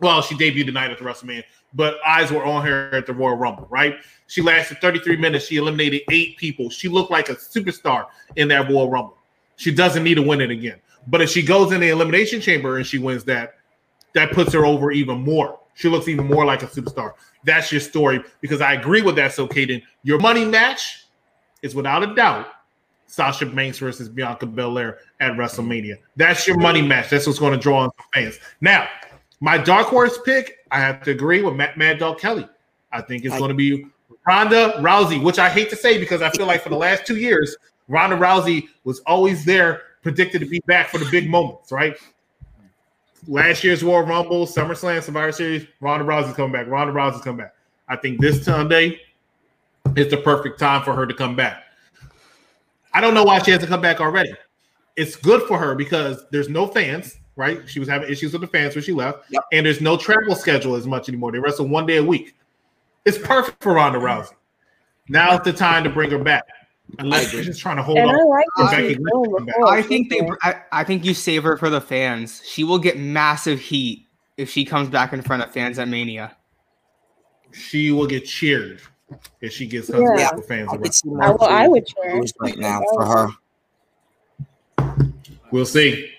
Well, 0.00 0.22
she 0.22 0.34
debuted 0.34 0.66
tonight 0.66 0.90
at 0.90 0.98
the 0.98 1.04
WrestleMania, 1.04 1.44
but 1.74 1.98
eyes 2.06 2.30
were 2.30 2.44
on 2.44 2.64
her 2.64 2.94
at 2.94 3.06
the 3.06 3.12
Royal 3.12 3.36
Rumble, 3.36 3.66
right? 3.70 3.96
She 4.26 4.42
lasted 4.42 4.80
33 4.80 5.16
minutes. 5.16 5.46
She 5.46 5.56
eliminated 5.56 6.02
eight 6.10 6.36
people. 6.36 6.70
She 6.70 6.88
looked 6.88 7.10
like 7.10 7.28
a 7.28 7.34
superstar 7.34 8.06
in 8.36 8.48
that 8.48 8.70
Royal 8.70 8.90
Rumble. 8.90 9.18
She 9.56 9.72
doesn't 9.72 10.02
need 10.02 10.14
to 10.14 10.22
win 10.22 10.40
it 10.40 10.50
again. 10.50 10.80
But 11.06 11.22
if 11.22 11.30
she 11.30 11.42
goes 11.42 11.72
in 11.72 11.80
the 11.80 11.88
Elimination 11.88 12.40
Chamber 12.40 12.76
and 12.76 12.86
she 12.86 12.98
wins 12.98 13.24
that, 13.24 13.57
that 14.18 14.32
puts 14.32 14.52
her 14.52 14.66
over 14.66 14.90
even 14.90 15.22
more. 15.22 15.60
She 15.74 15.88
looks 15.88 16.08
even 16.08 16.26
more 16.26 16.44
like 16.44 16.64
a 16.64 16.66
superstar. 16.66 17.12
That's 17.44 17.70
your 17.70 17.80
story 17.80 18.20
because 18.40 18.60
I 18.60 18.72
agree 18.72 19.00
with 19.00 19.14
that. 19.16 19.32
So, 19.32 19.46
Kaden, 19.46 19.80
your 20.02 20.18
money 20.18 20.44
match 20.44 21.06
is 21.62 21.74
without 21.74 22.02
a 22.02 22.14
doubt 22.14 22.48
Sasha 23.06 23.46
Banks 23.46 23.78
versus 23.78 24.08
Bianca 24.08 24.46
Belair 24.46 24.98
at 25.20 25.32
WrestleMania. 25.32 25.98
That's 26.16 26.46
your 26.46 26.58
money 26.58 26.82
match. 26.82 27.10
That's 27.10 27.26
what's 27.26 27.38
going 27.38 27.52
to 27.52 27.58
draw 27.58 27.84
on 27.84 27.90
some 27.96 28.06
fans. 28.12 28.40
Now, 28.60 28.88
my 29.40 29.56
dark 29.56 29.86
horse 29.86 30.18
pick, 30.24 30.58
I 30.72 30.80
have 30.80 31.02
to 31.04 31.12
agree 31.12 31.42
with 31.42 31.54
Matt 31.54 31.78
Mad 31.78 31.98
Dog 31.98 32.18
Kelly. 32.18 32.46
I 32.90 33.00
think 33.00 33.24
it's 33.24 33.38
going 33.38 33.50
to 33.50 33.54
be 33.54 33.86
Ronda 34.26 34.74
Rousey, 34.78 35.22
which 35.22 35.38
I 35.38 35.48
hate 35.48 35.70
to 35.70 35.76
say 35.76 35.98
because 35.98 36.22
I 36.22 36.30
feel 36.30 36.46
like 36.46 36.62
for 36.62 36.70
the 36.70 36.76
last 36.76 37.06
two 37.06 37.16
years, 37.16 37.56
Ronda 37.86 38.16
Rousey 38.16 38.68
was 38.82 38.98
always 39.00 39.44
there, 39.44 39.82
predicted 40.02 40.40
to 40.40 40.46
be 40.46 40.60
back 40.66 40.88
for 40.88 40.98
the 40.98 41.08
big 41.10 41.30
moments, 41.30 41.70
right? 41.70 41.96
Last 43.26 43.64
year's 43.64 43.82
War 43.82 44.04
Rumble, 44.04 44.46
SummerSlam, 44.46 45.02
Survivor 45.02 45.32
Series, 45.32 45.66
Ronda 45.80 46.04
Rousey's 46.04 46.36
coming 46.36 46.52
back. 46.52 46.66
Ronda 46.66 46.92
Rousey's 46.92 47.22
coming 47.22 47.38
back. 47.38 47.54
I 47.88 47.96
think 47.96 48.20
this 48.20 48.44
Sunday 48.44 49.00
is 49.96 50.10
the 50.10 50.18
perfect 50.18 50.58
time 50.58 50.82
for 50.82 50.94
her 50.94 51.06
to 51.06 51.14
come 51.14 51.34
back. 51.34 51.64
I 52.92 53.00
don't 53.00 53.14
know 53.14 53.24
why 53.24 53.40
she 53.42 53.50
hasn't 53.50 53.70
come 53.70 53.80
back 53.80 54.00
already. 54.00 54.32
It's 54.96 55.16
good 55.16 55.42
for 55.42 55.58
her 55.58 55.74
because 55.74 56.24
there's 56.30 56.48
no 56.48 56.66
fans, 56.66 57.16
right? 57.36 57.68
She 57.68 57.80
was 57.80 57.88
having 57.88 58.10
issues 58.10 58.32
with 58.32 58.42
the 58.42 58.48
fans 58.48 58.74
when 58.74 58.84
she 58.84 58.92
left, 58.92 59.24
and 59.52 59.66
there's 59.66 59.80
no 59.80 59.96
travel 59.96 60.34
schedule 60.34 60.74
as 60.74 60.86
much 60.86 61.08
anymore. 61.08 61.32
They 61.32 61.38
wrestle 61.38 61.68
one 61.68 61.86
day 61.86 61.98
a 61.98 62.04
week. 62.04 62.34
It's 63.04 63.18
perfect 63.18 63.62
for 63.62 63.74
Ronda 63.74 63.98
Rousey. 63.98 64.34
Now's 65.08 65.42
the 65.42 65.52
time 65.52 65.84
to 65.84 65.90
bring 65.90 66.10
her 66.10 66.18
back. 66.18 66.44
Unless 66.98 67.30
she's 67.30 67.46
just 67.46 67.60
trying 67.60 67.76
to 67.76 67.82
hold 67.82 67.98
And 67.98 68.08
on. 68.08 68.14
I 68.14 68.22
like 68.24 68.44
to 68.56 68.62
that 68.62 68.70
Becky 68.70 68.88
she's 68.88 68.98
Lynch 68.98 69.28
to 69.28 69.34
come 69.36 69.46
back. 69.46 69.56
I 69.66 69.82
think 69.82 70.10
they. 70.10 70.28
I, 70.42 70.62
I 70.72 70.84
think 70.84 71.04
you 71.04 71.14
save 71.14 71.42
her 71.42 71.56
for 71.56 71.68
the 71.70 71.80
fans. 71.80 72.42
She 72.46 72.64
will 72.64 72.78
get 72.78 72.98
massive 72.98 73.60
heat 73.60 74.06
if 74.36 74.48
she 74.50 74.64
comes 74.64 74.88
back 74.88 75.12
in 75.12 75.20
front 75.22 75.42
of 75.42 75.52
fans 75.52 75.78
at 75.78 75.88
Mania. 75.88 76.34
She 77.52 77.92
will 77.92 78.06
get 78.06 78.24
cheered 78.24 78.80
if 79.40 79.52
she 79.52 79.66
gets 79.66 79.90
comes 79.90 80.08
Yeah. 80.16 80.30
back 80.30 80.44
fans. 80.44 80.68
I 80.70 80.72
around. 80.74 80.82
could 80.82 80.94
see 80.94 81.08
I, 81.20 81.30
well, 81.30 81.42
I 81.42 81.68
would 81.68 81.86
cheer. 81.86 82.22
right 82.40 82.58
now 82.58 82.80
for 82.92 83.04
her. 83.04 83.28
We'll 85.50 85.66
see. 85.66 86.10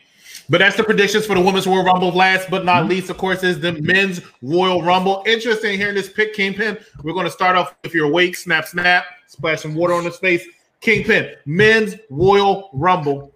But 0.50 0.58
that's 0.60 0.76
the 0.76 0.84
predictions 0.84 1.28
for 1.28 1.36
the 1.36 1.42
Women's 1.42 1.68
Royal 1.68 1.84
Rumble. 1.84 2.12
Last 2.12 2.50
but 2.50 2.66
not 2.66 2.82
mm-hmm. 2.82 2.90
least, 2.90 3.10
of 3.12 3.18
course, 3.18 3.44
is 3.44 3.60
the 3.60 3.74
Men's 3.74 4.22
Royal 4.42 4.82
Rumble. 4.82 5.24
Interesting 5.28 5.78
hearing 5.78 5.94
this 5.94 6.12
pick, 6.12 6.34
Kingpin. 6.34 6.78
We're 7.04 7.14
going 7.14 7.28
to 7.28 7.32
start 7.32 7.56
off 7.56 7.76
if 7.84 7.94
you're 7.94 8.08
awake, 8.08 8.36
snap, 8.36 8.66
snap, 8.66 9.06
splash 9.28 9.62
some 9.62 9.76
water 9.76 9.94
on 9.94 10.06
his 10.06 10.18
face. 10.18 10.44
Kingpin, 10.82 11.36
Men's 11.46 11.96
Royal 12.10 12.70
Rumble. 12.74 13.34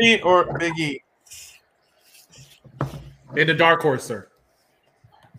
Lee 0.00 0.20
or 0.22 0.56
Big 0.58 0.78
E? 0.78 1.02
In 3.36 3.46
the 3.46 3.54
dark 3.54 3.82
horse, 3.82 4.04
sir. 4.04 4.28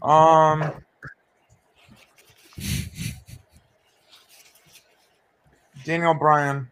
Um, 0.02 0.84
Daniel 5.86 6.14
Bryan. 6.14 6.70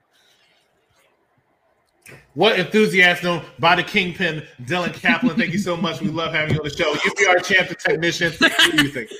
What 2.34 2.58
enthusiasm 2.60 3.42
by 3.60 3.76
the 3.76 3.84
Kingpin, 3.84 4.44
Dylan 4.64 4.94
Kaplan. 4.94 5.36
Thank 5.36 5.52
you 5.52 5.60
so 5.60 5.76
much. 5.76 6.00
We 6.00 6.08
love 6.08 6.34
having 6.34 6.56
you 6.56 6.62
on 6.62 6.64
the 6.64 6.76
show. 6.76 6.94
You 7.04 7.14
be 7.16 7.26
our 7.28 7.40
champion 7.40 7.78
technician. 7.78 8.34
What 8.40 8.72
do 8.72 8.84
you 8.84 8.90
think? 8.90 9.12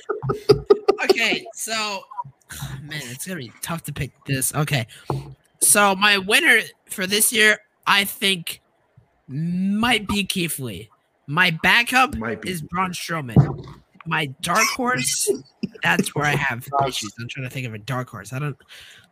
Okay, 1.04 1.46
so 1.54 2.02
man, 2.82 3.00
it's 3.04 3.26
gonna 3.26 3.40
be 3.40 3.52
tough 3.62 3.82
to 3.84 3.92
pick 3.92 4.12
this. 4.26 4.54
Okay, 4.54 4.86
so 5.60 5.94
my 5.94 6.18
winner 6.18 6.60
for 6.86 7.06
this 7.06 7.32
year, 7.32 7.58
I 7.86 8.04
think, 8.04 8.60
might 9.28 10.06
be 10.08 10.24
Keith 10.24 10.58
Lee. 10.58 10.90
My 11.26 11.56
backup 11.62 12.14
is 12.44 12.62
Braun 12.62 12.92
Strowman. 12.92 13.64
My 14.04 14.26
dark 14.40 14.66
horse, 14.74 15.30
that's 15.82 16.14
where 16.14 16.24
I 16.24 16.34
have 16.34 16.66
issues. 16.86 17.12
I'm 17.20 17.28
trying 17.28 17.46
to 17.46 17.50
think 17.50 17.66
of 17.66 17.74
a 17.74 17.78
dark 17.78 18.10
horse. 18.10 18.32
I 18.32 18.38
don't. 18.38 18.56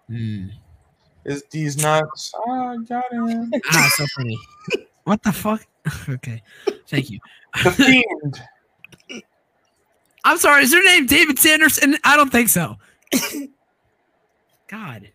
Hmm. 0.09 0.47
Is 1.25 1.45
these 1.51 1.77
nuts? 1.77 2.33
Oh, 2.35 2.79
got 2.89 3.13
him. 3.13 3.53
Ah, 3.71 3.91
so 3.95 4.07
funny. 4.17 4.39
What 5.05 5.23
the 5.23 5.33
fuck? 5.33 5.67
okay, 6.09 6.43
thank 6.89 7.11
you. 7.11 7.21
The 7.63 7.71
Fiend. 7.71 8.43
I'm 10.25 10.39
sorry. 10.39 10.63
Is 10.65 10.73
your 10.73 10.85
name 10.85 11.07
David 11.07 11.39
Sanderson? 11.39 11.97
I 12.05 12.17
don't 12.17 12.31
think 12.31 12.49
so. 12.49 12.77
God. 14.69 15.09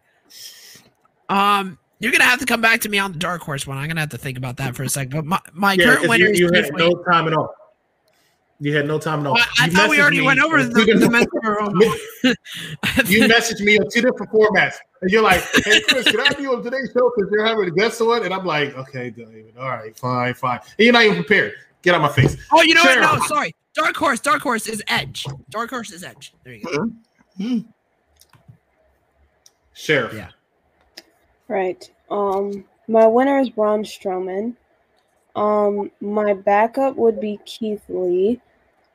Um, 1.30 1.78
you're 2.00 2.12
gonna 2.12 2.26
have 2.26 2.40
to 2.40 2.46
come 2.46 2.62
back 2.62 2.82
to 2.82 2.90
me 2.90 3.00
on 3.00 3.14
the 3.14 3.20
dark 3.20 3.42
horse 3.42 3.66
one. 3.66 3.78
I'm 3.78 3.88
gonna 3.88 4.02
have 4.02 4.10
to 4.10 4.18
think 4.18 4.38
about 4.38 4.58
that 4.58 4.76
for 4.76 4.84
a 4.84 4.90
second. 4.90 5.12
But 5.14 5.26
my, 5.26 5.40
my 5.54 5.74
Yeah, 5.74 5.86
current 5.86 6.00
'cause 6.02 6.10
winner 6.10 6.26
you, 6.26 6.32
is 6.32 6.40
you 6.40 6.50
had 6.54 6.74
no 6.76 6.92
time 7.10 7.28
at 7.28 7.34
all. 7.34 7.54
You 8.60 8.76
had 8.76 8.88
no 8.88 9.00
time 9.00 9.22
at 9.22 9.28
all. 9.28 9.34
Well, 9.34 9.46
I 9.60 9.66
You 9.66 9.72
thought 9.72 9.90
we 9.90 9.98
messaged 9.98 10.02
already 10.02 10.20
me 10.20 10.26
went 10.26 10.40
over 10.40 10.64
the, 10.64 10.74
two 10.74 10.86
the 10.86 10.94
different- 11.00 13.10
you 13.10 13.22
messaged 13.28 13.60
me 13.62 13.78
on 13.80 13.90
two 13.90 14.02
different 14.02 14.32
formats, 14.32 14.76
and 15.02 15.12
you're 15.12 15.22
like, 15.22 15.42
"Hey, 15.64 15.82
Chris, 15.82 16.06
can 16.06 16.20
I 16.22 16.32
be 16.34 16.46
on 16.48 16.64
today's 16.64 16.90
show 16.94 17.12
because 17.16 17.30
you're 17.32 17.46
having 17.46 17.66
a 17.68 17.72
guest 17.72 18.00
on?" 18.02 18.24
And 18.24 18.34
I'm 18.34 18.46
like, 18.46 18.76
"Okay, 18.78 19.10
David, 19.10 19.56
all 19.60 19.70
right, 19.70 19.98
fine, 19.98 20.34
fine." 20.36 20.60
And 20.78 20.86
you're 20.86 20.94
not 20.94 21.04
even 21.04 21.16
prepared. 21.16 21.54
Get 21.82 21.96
out 21.96 22.02
my 22.02 22.10
face. 22.12 22.38
Oh, 22.52 22.62
you 22.62 22.74
know 22.76 22.84
Share. 22.84 23.02
what? 23.02 23.20
No, 23.20 23.26
sorry. 23.26 23.56
Dark 23.76 23.98
horse. 23.98 24.20
Dark 24.20 24.42
horse 24.42 24.68
is 24.68 24.82
Edge. 24.88 25.26
Dark 25.50 25.70
horse 25.70 25.92
is 25.92 26.04
Edge. 26.04 26.34
There 26.44 26.54
you 26.54 26.94
go. 27.38 27.64
Sheriff. 29.74 30.14
Yeah. 30.14 30.30
Right. 31.48 31.90
Um, 32.10 32.64
my 32.88 33.06
winner 33.06 33.40
is 33.40 33.50
Braun 33.50 33.84
Strowman. 33.84 34.56
Um, 35.36 35.92
my 36.00 36.34
backup 36.34 36.96
would 36.96 37.20
be 37.20 37.40
Keith 37.46 37.84
Lee. 37.90 38.40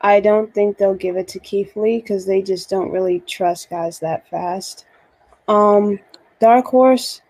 I 0.00 0.20
don't 0.20 0.52
think 0.54 0.78
they'll 0.78 0.94
give 0.94 1.16
it 1.16 1.28
to 1.28 1.38
Keith 1.38 1.76
Lee 1.76 1.98
because 1.98 2.24
they 2.24 2.40
just 2.40 2.70
don't 2.70 2.90
really 2.90 3.20
trust 3.20 3.68
guys 3.68 3.98
that 3.98 4.26
fast. 4.28 4.86
Um, 5.46 6.00
Dark 6.38 6.64
Horse, 6.64 7.20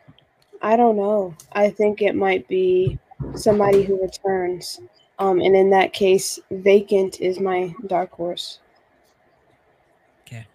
I 0.62 0.77
don't 0.77 0.97
know. 0.97 1.35
I 1.52 1.70
think 1.70 2.01
it 2.01 2.14
might 2.14 2.47
be 2.47 2.98
somebody 3.35 3.82
who 3.82 4.01
returns. 4.01 4.81
Um, 5.20 5.40
and 5.40 5.55
in 5.55 5.70
that 5.70 5.92
case, 5.92 6.40
Vacant 6.51 7.20
is 7.20 7.38
my 7.38 7.74
Dark 7.86 8.10
Horse. 8.10 8.59
Okay. 10.22 10.47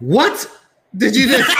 What 0.00 0.50
did 0.96 1.14
you 1.14 1.28
just? 1.28 1.48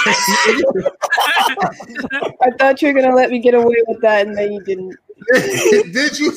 I 2.43 2.51
thought 2.59 2.83
you 2.83 2.89
were 2.89 3.01
gonna 3.01 3.15
let 3.15 3.31
me 3.31 3.39
get 3.39 3.55
away 3.55 3.77
with 3.87 4.01
that, 4.03 4.27
and 4.27 4.37
then 4.37 4.53
you 4.53 4.61
didn't. 4.65 4.97
Did 5.93 6.19
you? 6.19 6.33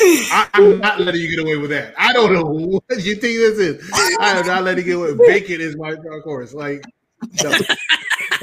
I, 0.00 0.48
I'm 0.54 0.78
not 0.78 1.00
letting 1.00 1.20
you 1.20 1.28
get 1.30 1.40
away 1.40 1.56
with 1.56 1.70
that. 1.70 1.94
I 1.96 2.12
don't 2.12 2.32
know 2.32 2.44
what 2.44 3.04
you 3.04 3.14
think 3.16 3.38
this 3.38 3.58
is. 3.58 3.90
I 3.92 4.38
am 4.38 4.46
not 4.46 4.64
letting 4.64 4.86
you 4.86 4.98
get 4.98 5.12
away. 5.12 5.26
Bacon 5.40 5.60
is 5.60 5.76
my 5.76 5.94
dark 5.94 6.24
horse. 6.24 6.54
Like, 6.54 6.84
no. 7.42 7.50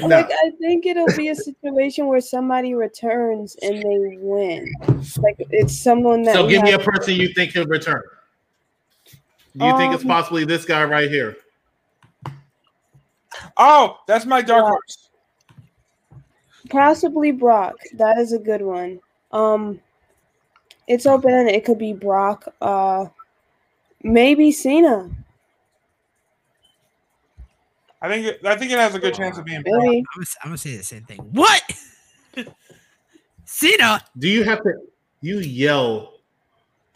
no. 0.00 0.06
Like 0.16 0.30
I 0.30 0.50
think 0.60 0.86
it'll 0.86 1.06
be 1.16 1.28
a 1.28 1.34
situation 1.34 2.06
where 2.06 2.20
somebody 2.20 2.74
returns 2.74 3.56
and 3.62 3.78
they 3.78 4.18
win. 4.20 4.72
Like 5.18 5.36
it's 5.50 5.76
someone 5.76 6.22
that. 6.22 6.34
So 6.34 6.48
give 6.48 6.62
me 6.62 6.72
a 6.72 6.78
person 6.78 7.14
you 7.14 7.28
think 7.34 7.52
he'll 7.52 7.66
return. 7.66 8.02
Do 9.56 9.66
you 9.66 9.76
think 9.76 9.92
it's 9.92 10.02
Um, 10.02 10.08
possibly 10.08 10.44
this 10.44 10.64
guy 10.64 10.82
right 10.84 11.10
here? 11.10 11.36
Oh, 13.56 13.98
that's 14.06 14.24
my 14.24 14.40
dark 14.40 14.64
horse. 14.64 15.08
Possibly 16.70 17.32
Brock. 17.32 17.76
That 17.94 18.18
is 18.18 18.32
a 18.32 18.38
good 18.38 18.62
one. 18.62 19.00
Um, 19.30 19.80
it's 20.86 21.06
open 21.06 21.32
and 21.32 21.48
it 21.48 21.64
could 21.64 21.78
be 21.78 21.92
Brock. 21.92 22.46
Uh, 22.60 23.06
maybe 24.02 24.52
Cena. 24.52 25.10
I 28.02 28.08
think 28.08 28.26
it, 28.26 28.44
I 28.44 28.56
think 28.56 28.72
it 28.72 28.78
has 28.78 28.96
a 28.96 28.98
good 28.98 29.14
chance 29.14 29.38
of 29.38 29.44
being. 29.44 29.62
Brock. 29.62 29.76
Maybe. 29.78 29.98
I'm 29.98 30.04
gonna, 30.14 30.26
I'm 30.42 30.48
gonna 30.50 30.58
say 30.58 30.76
the 30.76 30.82
same 30.82 31.04
thing. 31.04 31.18
What? 31.18 31.62
Cena. 33.44 34.02
Do 34.18 34.28
you 34.28 34.42
have 34.42 34.62
to? 34.64 34.72
You 35.20 35.38
yell 35.38 36.14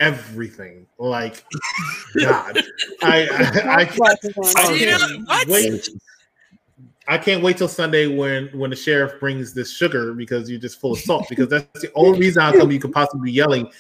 everything 0.01 0.85
like 0.99 1.45
God. 2.21 2.59
I 3.03 3.29
I, 3.31 3.61
I, 3.71 3.81
I 3.81 3.85
can't 3.85 5.27
What? 5.29 5.49
wait. 5.49 5.89
I 7.09 7.19
can't 7.19 7.41
wait 7.41 7.57
till 7.59 7.69
Sunday 7.69 8.09
when 8.09 8.49
when 8.49 8.71
the 8.71 8.77
sheriff 8.77 9.21
brings 9.21 9.55
this 9.55 9.71
sugar 9.71 10.13
because 10.13 10.51
you're 10.51 10.59
just 10.59 10.81
full 10.81 10.95
of 10.95 10.99
salt. 10.99 11.27
Because 11.29 11.49
that's 11.49 11.83
the 11.83 11.93
only 11.95 12.19
reason 12.27 12.43
how 12.43 12.51
come 12.51 12.73
you 12.73 12.81
could 12.81 12.93
possibly 12.93 13.31
be 13.31 13.33
yelling 13.33 13.71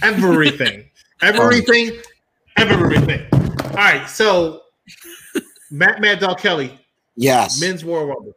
everything, 0.00 0.88
everything, 1.22 2.00
everything. 2.56 3.26
All 3.32 3.78
right, 3.78 4.08
so 4.08 4.62
Matt 5.72 6.00
Mad 6.00 6.20
Dog 6.20 6.38
Kelly, 6.38 6.78
Yes. 7.16 7.60
men's 7.60 7.82
Royal 7.82 8.06
Rumble. 8.06 8.34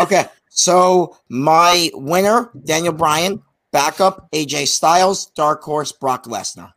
Okay, 0.00 0.26
so 0.48 1.18
my 1.28 1.90
winner, 1.92 2.50
Daniel 2.64 2.92
Bryan, 2.92 3.42
backup, 3.72 4.30
AJ 4.32 4.68
Styles, 4.68 5.26
dark 5.26 5.62
horse, 5.62 5.90
Brock 5.92 6.24
Lesnar. 6.24 6.72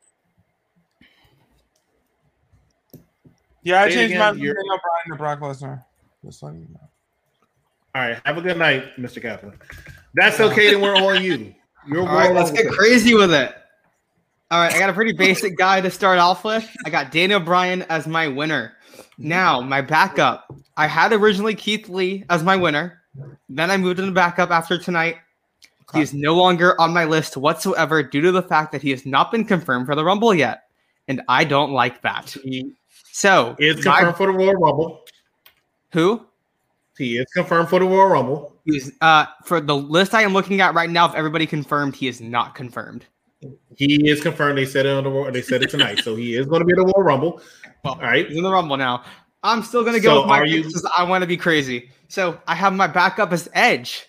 Yeah, 3.63 3.81
I 3.83 3.89
Say 3.89 3.95
changed 3.95 4.05
again, 4.11 4.19
mine 4.19 4.33
from 4.33 4.41
you're- 4.43 4.55
Daniel 4.55 4.79
Bryan 4.83 5.09
to 5.11 5.15
Brock 5.17 5.39
Lesnar. 5.39 5.85
Just 6.25 6.41
letting 6.43 6.61
you 6.61 6.67
know. 6.73 6.89
All 7.93 8.01
right, 8.01 8.19
have 8.25 8.37
a 8.37 8.41
good 8.41 8.57
night, 8.57 8.95
Mr. 8.97 9.21
Catherine. 9.21 9.53
That's 10.13 10.39
okay. 10.39 10.71
Then 10.71 10.81
we're 10.81 10.95
on 10.95 11.23
you. 11.23 11.53
You're 11.87 12.07
All 12.07 12.15
right, 12.15 12.33
let's 12.33 12.51
get 12.51 12.65
pick. 12.67 12.71
crazy 12.73 13.13
with 13.13 13.33
it. 13.33 13.53
All 14.49 14.59
right, 14.59 14.73
I 14.73 14.79
got 14.79 14.89
a 14.89 14.93
pretty 14.93 15.13
basic 15.13 15.57
guy 15.57 15.79
to 15.81 15.89
start 15.89 16.19
off 16.19 16.43
with. 16.43 16.67
I 16.85 16.89
got 16.89 17.11
Daniel 17.11 17.39
Bryan 17.39 17.83
as 17.83 18.07
my 18.07 18.27
winner. 18.27 18.73
Now, 19.23 19.61
my 19.61 19.81
backup. 19.81 20.53
I 20.77 20.87
had 20.87 21.13
originally 21.13 21.55
Keith 21.55 21.89
Lee 21.89 22.25
as 22.29 22.43
my 22.43 22.55
winner. 22.55 23.01
Then 23.49 23.69
I 23.69 23.77
moved 23.77 23.99
him 23.99 24.05
to 24.07 24.11
backup 24.11 24.51
after 24.51 24.77
tonight. 24.77 25.17
He 25.93 26.01
is 26.01 26.13
no 26.13 26.33
longer 26.35 26.79
on 26.79 26.93
my 26.93 27.03
list 27.03 27.35
whatsoever 27.35 28.01
due 28.01 28.21
to 28.21 28.31
the 28.31 28.41
fact 28.41 28.71
that 28.71 28.81
he 28.81 28.91
has 28.91 29.05
not 29.05 29.29
been 29.31 29.43
confirmed 29.43 29.85
for 29.85 29.95
the 29.95 30.05
Rumble 30.05 30.33
yet. 30.33 30.63
And 31.09 31.21
I 31.27 31.43
don't 31.43 31.71
like 31.71 32.01
that. 32.03 32.35
So, 33.11 33.55
he 33.59 33.67
Is 33.67 33.85
my- 33.85 33.99
confirmed 33.99 34.17
for 34.17 34.27
the 34.27 34.33
Royal 34.37 34.53
Rumble. 34.53 35.01
who? 35.91 36.25
He 36.97 37.17
is 37.17 37.25
confirmed 37.33 37.67
for 37.69 37.79
the 37.79 37.85
Royal 37.85 38.07
Rumble. 38.07 38.53
He's 38.63 38.91
uh 39.01 39.25
for 39.43 39.59
the 39.59 39.75
list 39.75 40.13
I 40.13 40.21
am 40.21 40.33
looking 40.33 40.61
at 40.61 40.73
right 40.75 40.89
now. 40.89 41.07
If 41.09 41.15
everybody 41.15 41.45
confirmed, 41.47 41.95
he 41.95 42.07
is 42.07 42.21
not 42.21 42.53
confirmed. 42.55 43.05
He 43.75 44.07
is 44.09 44.21
confirmed. 44.21 44.57
They 44.57 44.65
said 44.65 44.85
it 44.85 44.89
on 44.89 45.03
the 45.03 45.09
war. 45.09 45.31
they 45.31 45.41
said 45.41 45.63
it 45.63 45.69
tonight, 45.69 45.99
so 46.03 46.15
he 46.15 46.35
is 46.35 46.45
going 46.45 46.59
to 46.61 46.65
be 46.65 46.73
in 46.73 46.77
the 46.79 46.85
War 46.95 47.03
Rumble. 47.03 47.41
Well, 47.83 47.95
All 47.95 48.01
right, 48.01 48.27
He's 48.27 48.37
in 48.37 48.43
the 48.43 48.51
Rumble 48.51 48.77
now. 48.77 49.03
I'm 49.43 49.63
still 49.63 49.83
gonna 49.83 49.99
go 49.99 50.09
So 50.09 50.19
with 50.21 50.29
my 50.29 50.39
are 50.39 50.45
you- 50.45 50.71
I 50.95 51.03
want 51.03 51.23
to 51.23 51.27
be 51.27 51.37
crazy. 51.37 51.89
So 52.09 52.39
I 52.47 52.53
have 52.53 52.73
my 52.73 52.85
backup 52.85 53.31
as 53.31 53.49
Edge, 53.53 54.05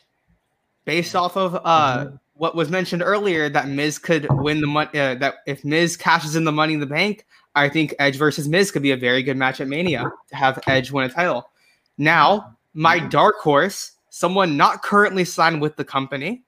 based 0.85 1.17
off 1.17 1.37
of 1.39 1.59
uh 1.65 2.11
what 2.35 2.55
was 2.55 2.69
mentioned 2.69 3.03
earlier 3.03 3.49
that 3.49 3.69
Miz 3.69 3.99
could 3.99 4.27
win 4.31 4.61
the 4.61 4.67
money. 4.67 4.91
Uh, 4.99 5.15
that 5.15 5.37
if 5.47 5.65
Miz 5.65 5.97
cashes 5.97 6.37
in 6.37 6.45
the 6.45 6.53
Money 6.53 6.75
in 6.75 6.81
the 6.81 6.87
Bank, 6.87 7.25
I 7.55 7.71
think 7.71 7.95
Edge 7.99 8.17
versus 8.17 8.47
Miz 8.47 8.71
could 8.71 8.83
be 8.83 8.91
a 8.91 8.97
very 8.97 9.23
good 9.23 9.39
match 9.39 9.61
at 9.63 9.69
Mania 9.69 10.13
to 10.29 10.37
have 10.37 10.59
Edge 10.67 10.91
win 10.91 11.09
a 11.09 11.09
title. 11.09 11.49
Now 11.97 12.59
my 12.75 12.99
dark 12.99 13.37
horse, 13.37 13.93
someone 14.11 14.59
not 14.59 14.83
currently 14.83 15.25
signed 15.25 15.63
with 15.63 15.77
the 15.77 15.85
company, 15.85 16.43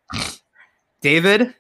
David. 1.01 1.55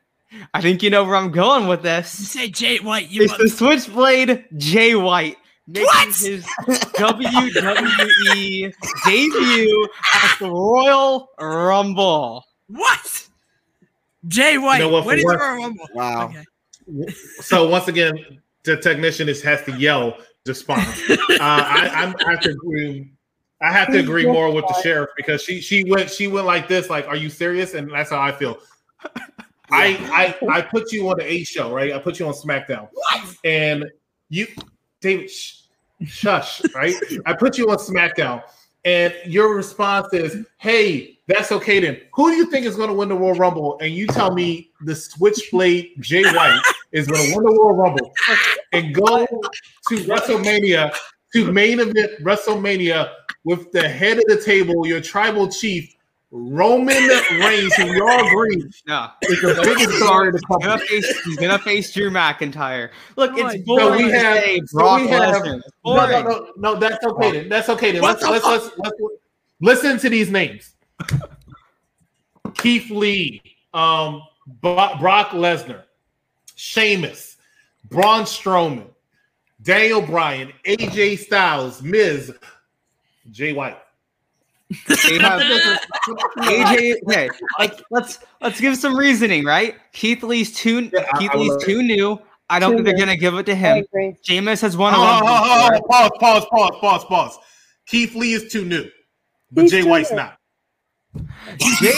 I 0.52 0.60
think 0.60 0.82
you 0.82 0.90
know 0.90 1.04
where 1.04 1.16
I'm 1.16 1.30
going 1.30 1.66
with 1.66 1.82
this. 1.82 2.18
You 2.20 2.26
say 2.26 2.48
Jay 2.48 2.78
White. 2.78 3.10
You 3.10 3.24
It's 3.24 3.36
the 3.36 3.48
Switchblade 3.48 4.44
Jay 4.56 4.94
White 4.94 5.36
making 5.66 5.88
his 6.12 6.44
WWE 6.66 8.72
debut 9.04 9.88
at 10.14 10.38
the 10.38 10.50
Royal 10.50 11.28
Rumble. 11.40 12.44
What? 12.68 13.28
Jay 14.28 14.58
White. 14.58 14.78
know 14.78 14.88
what, 14.88 15.04
when 15.06 15.16
for 15.16 15.18
is 15.18 15.22
the 15.22 15.26
what- 15.28 15.40
Royal 15.40 15.62
Rumble? 15.62 15.88
Wow. 15.94 16.24
Okay. 16.26 16.44
So 17.40 17.68
once 17.68 17.88
again, 17.88 18.18
the 18.64 18.76
technician 18.76 19.28
is 19.28 19.42
has 19.42 19.62
to 19.64 19.72
yell 19.72 20.16
response. 20.46 21.00
Uh, 21.34 21.36
I, 21.40 21.90
I'm, 21.92 22.14
I 22.26 22.30
have 22.30 22.40
to 22.42 22.50
agree. 22.50 23.10
I 23.60 23.72
have 23.72 23.88
to 23.88 23.98
agree 23.98 24.24
more 24.24 24.50
with 24.52 24.64
the 24.68 24.80
sheriff 24.82 25.10
because 25.16 25.42
she 25.42 25.60
she 25.60 25.82
went 25.84 26.08
she 26.10 26.26
went 26.28 26.46
like 26.46 26.68
this, 26.68 26.88
like, 26.88 27.06
"Are 27.08 27.16
you 27.16 27.28
serious?" 27.28 27.74
And 27.74 27.90
that's 27.90 28.10
how 28.10 28.20
I 28.20 28.30
feel. 28.32 28.58
I 29.74 30.34
I 30.50 30.58
I 30.58 30.60
put 30.62 30.92
you 30.92 31.08
on 31.08 31.18
the 31.18 31.30
A 31.30 31.44
show, 31.44 31.72
right? 31.72 31.92
I 31.92 31.98
put 31.98 32.18
you 32.18 32.26
on 32.26 32.32
SmackDown, 32.34 32.88
and 33.44 33.84
you, 34.28 34.46
David, 35.00 35.30
sh- 35.30 35.62
shush, 36.06 36.62
right? 36.74 36.94
I 37.26 37.32
put 37.34 37.58
you 37.58 37.68
on 37.70 37.78
SmackDown, 37.78 38.42
and 38.84 39.12
your 39.26 39.54
response 39.54 40.12
is, 40.12 40.46
"Hey, 40.58 41.18
that's 41.26 41.52
okay 41.52 41.80
then. 41.80 42.00
Who 42.14 42.30
do 42.30 42.36
you 42.36 42.50
think 42.50 42.66
is 42.66 42.76
going 42.76 42.88
to 42.88 42.94
win 42.94 43.08
the 43.08 43.16
Royal 43.16 43.34
Rumble?" 43.34 43.78
And 43.80 43.92
you 43.94 44.06
tell 44.06 44.32
me 44.34 44.70
the 44.82 44.94
Switchblade 44.94 45.92
Jay 46.00 46.22
White 46.22 46.62
is 46.92 47.06
going 47.06 47.30
to 47.30 47.36
win 47.36 47.44
the 47.44 47.52
Royal 47.52 47.74
Rumble 47.74 48.12
and 48.72 48.94
go 48.94 49.26
to 49.26 49.94
WrestleMania 49.96 50.94
to 51.34 51.52
main 51.52 51.80
event 51.80 52.22
WrestleMania 52.22 53.10
with 53.44 53.70
the 53.72 53.88
head 53.88 54.18
of 54.18 54.24
the 54.26 54.40
table, 54.40 54.86
your 54.86 55.00
tribal 55.00 55.48
chief. 55.48 55.94
Roman 56.36 56.96
Reigns, 56.96 57.72
who 57.76 57.84
we 57.84 58.00
all 58.00 58.26
agree 58.26 58.68
No, 58.88 59.08
is 59.22 59.40
the 59.40 59.60
biggest 59.62 59.96
star 59.98 60.26
in 60.26 60.32
the 60.32 60.38
he's 60.38 60.58
gonna 60.58 60.78
company. 60.78 60.88
face 60.88 61.24
he's 61.24 61.36
gonna 61.36 61.58
face 61.60 61.92
Drew 61.92 62.10
McIntyre. 62.10 62.90
Look, 63.14 63.38
it's 63.38 63.54
So 63.54 63.62
boring 63.64 64.00
So 64.00 64.04
we 64.04 64.10
to 64.10 64.18
have, 64.18 64.38
say 64.38 64.60
so 64.66 64.78
Brock 64.78 65.00
we 65.00 65.08
have 65.08 65.34
Lesnar. 65.42 65.60
No, 65.84 65.94
no, 65.94 66.22
no, 66.22 66.52
no, 66.56 66.74
that's 66.74 67.04
okay 67.04 67.30
then. 67.30 67.48
That's 67.48 67.68
okay 67.68 67.92
then. 67.92 68.02
What 68.02 68.20
Let's 68.20 68.22
the 68.24 68.30
let's, 68.32 68.44
let's 68.44 68.78
let's 68.78 68.96
listen 69.60 69.96
to 69.98 70.10
these 70.10 70.28
names: 70.28 70.74
Keith 72.54 72.90
Lee, 72.90 73.40
um, 73.72 74.20
Brock 74.60 74.98
Lesnar, 74.98 75.84
Sheamus, 76.56 77.36
Braun 77.90 78.24
Strowman, 78.24 78.86
Daniel 79.62 80.02
Bryan, 80.02 80.52
AJ 80.66 81.20
Styles, 81.20 81.80
Miz, 81.80 82.32
Jay 83.30 83.52
White. 83.52 83.78
They 84.88 85.18
have 85.18 85.40
AJ. 86.38 86.96
Okay, 87.06 87.28
like 87.58 87.80
let's 87.90 88.18
let's 88.40 88.60
give 88.60 88.76
some 88.76 88.96
reasoning, 88.96 89.44
right? 89.44 89.76
Keith 89.92 90.22
Lee's 90.22 90.52
too 90.54 90.90
I- 90.96 91.18
Keith 91.18 91.30
I 91.32 91.36
Lee's 91.38 91.50
will- 91.50 91.58
too 91.60 91.82
new. 91.82 92.18
I 92.50 92.58
don't 92.58 92.72
Too 92.72 92.84
think 92.84 92.86
they're 92.88 93.06
gonna 93.06 93.16
give 93.16 93.34
it 93.34 93.46
to 93.46 93.54
him. 93.54 93.78
agree. 93.78 94.14
Sheamus 94.22 94.60
has 94.60 94.76
won 94.76 94.92
oh, 94.94 94.98
a 94.98 95.00
Oh, 95.00 95.10
Rumble. 95.10 95.28
oh, 95.28 95.42
oh, 95.44 95.70
before. 95.70 95.86
oh, 95.86 95.88
pause, 95.88 96.10
pause, 96.20 96.46
pause, 96.50 96.70
pause, 96.80 96.80
pause, 96.80 97.04
pause. 97.06 97.38
Keith 97.86 98.14
Lee 98.14 98.34
is 98.34 98.52
too 98.52 98.64
new, 98.66 98.84
but 99.50 99.62
He's 99.62 99.70
Jay 99.70 99.82
White's 99.82 100.10
new. 100.10 100.16
not. 100.16 100.38
Jay, 101.58 101.92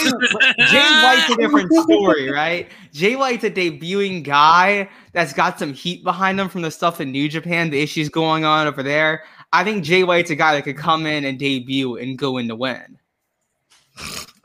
Jay 0.69 1.01
White's 1.03 1.29
a 1.31 1.35
different 1.37 1.71
story, 1.83 2.29
right? 2.29 2.69
Jay 2.93 3.15
White's 3.15 3.43
a 3.43 3.49
debuting 3.51 4.23
guy 4.23 4.87
that's 5.11 5.33
got 5.33 5.57
some 5.57 5.73
heat 5.73 6.03
behind 6.03 6.39
him 6.39 6.49
from 6.49 6.61
the 6.61 6.71
stuff 6.71 7.01
in 7.01 7.11
New 7.11 7.27
Japan, 7.27 7.69
the 7.69 7.81
issues 7.81 8.09
going 8.09 8.45
on 8.45 8.67
over 8.67 8.83
there. 8.83 9.23
I 9.53 9.63
think 9.63 9.83
Jay 9.83 10.03
White's 10.03 10.29
a 10.29 10.35
guy 10.35 10.55
that 10.55 10.63
could 10.63 10.77
come 10.77 11.05
in 11.05 11.23
and 11.25 11.39
debut 11.39 11.97
and 11.97 12.17
go 12.17 12.37
in 12.37 12.47
to 12.49 12.55
win. 12.55 12.97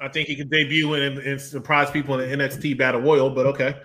I 0.01 0.09
think 0.09 0.29
he 0.29 0.37
could 0.37 0.51
debut 0.51 0.95
and, 0.95 1.19
and 1.19 1.41
surprise 1.41 1.91
people 1.91 2.19
in 2.19 2.29
the 2.29 2.37
NXT 2.45 2.77
Battle 2.79 3.01
Royal, 3.01 3.31
but 3.31 3.47
okay. 3.47 3.77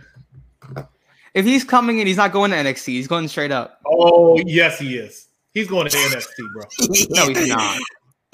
If 1.34 1.46
he's 1.46 1.64
coming 1.64 2.00
in, 2.00 2.08
he's 2.08 2.18
not 2.18 2.32
going 2.32 2.52
to 2.52 2.58
NXT. 2.58 2.86
He's 2.88 3.08
going 3.08 3.28
straight 3.28 3.52
up. 3.52 3.80
Oh, 3.86 4.40
yes, 4.46 4.80
he 4.80 4.98
is. 4.98 5.28
He's 5.54 5.68
going 5.68 5.88
to 5.90 5.96
NXT, 5.96 6.54
bro. 6.54 6.64
No, 7.10 7.28
he's 7.28 7.48
not. 7.48 7.80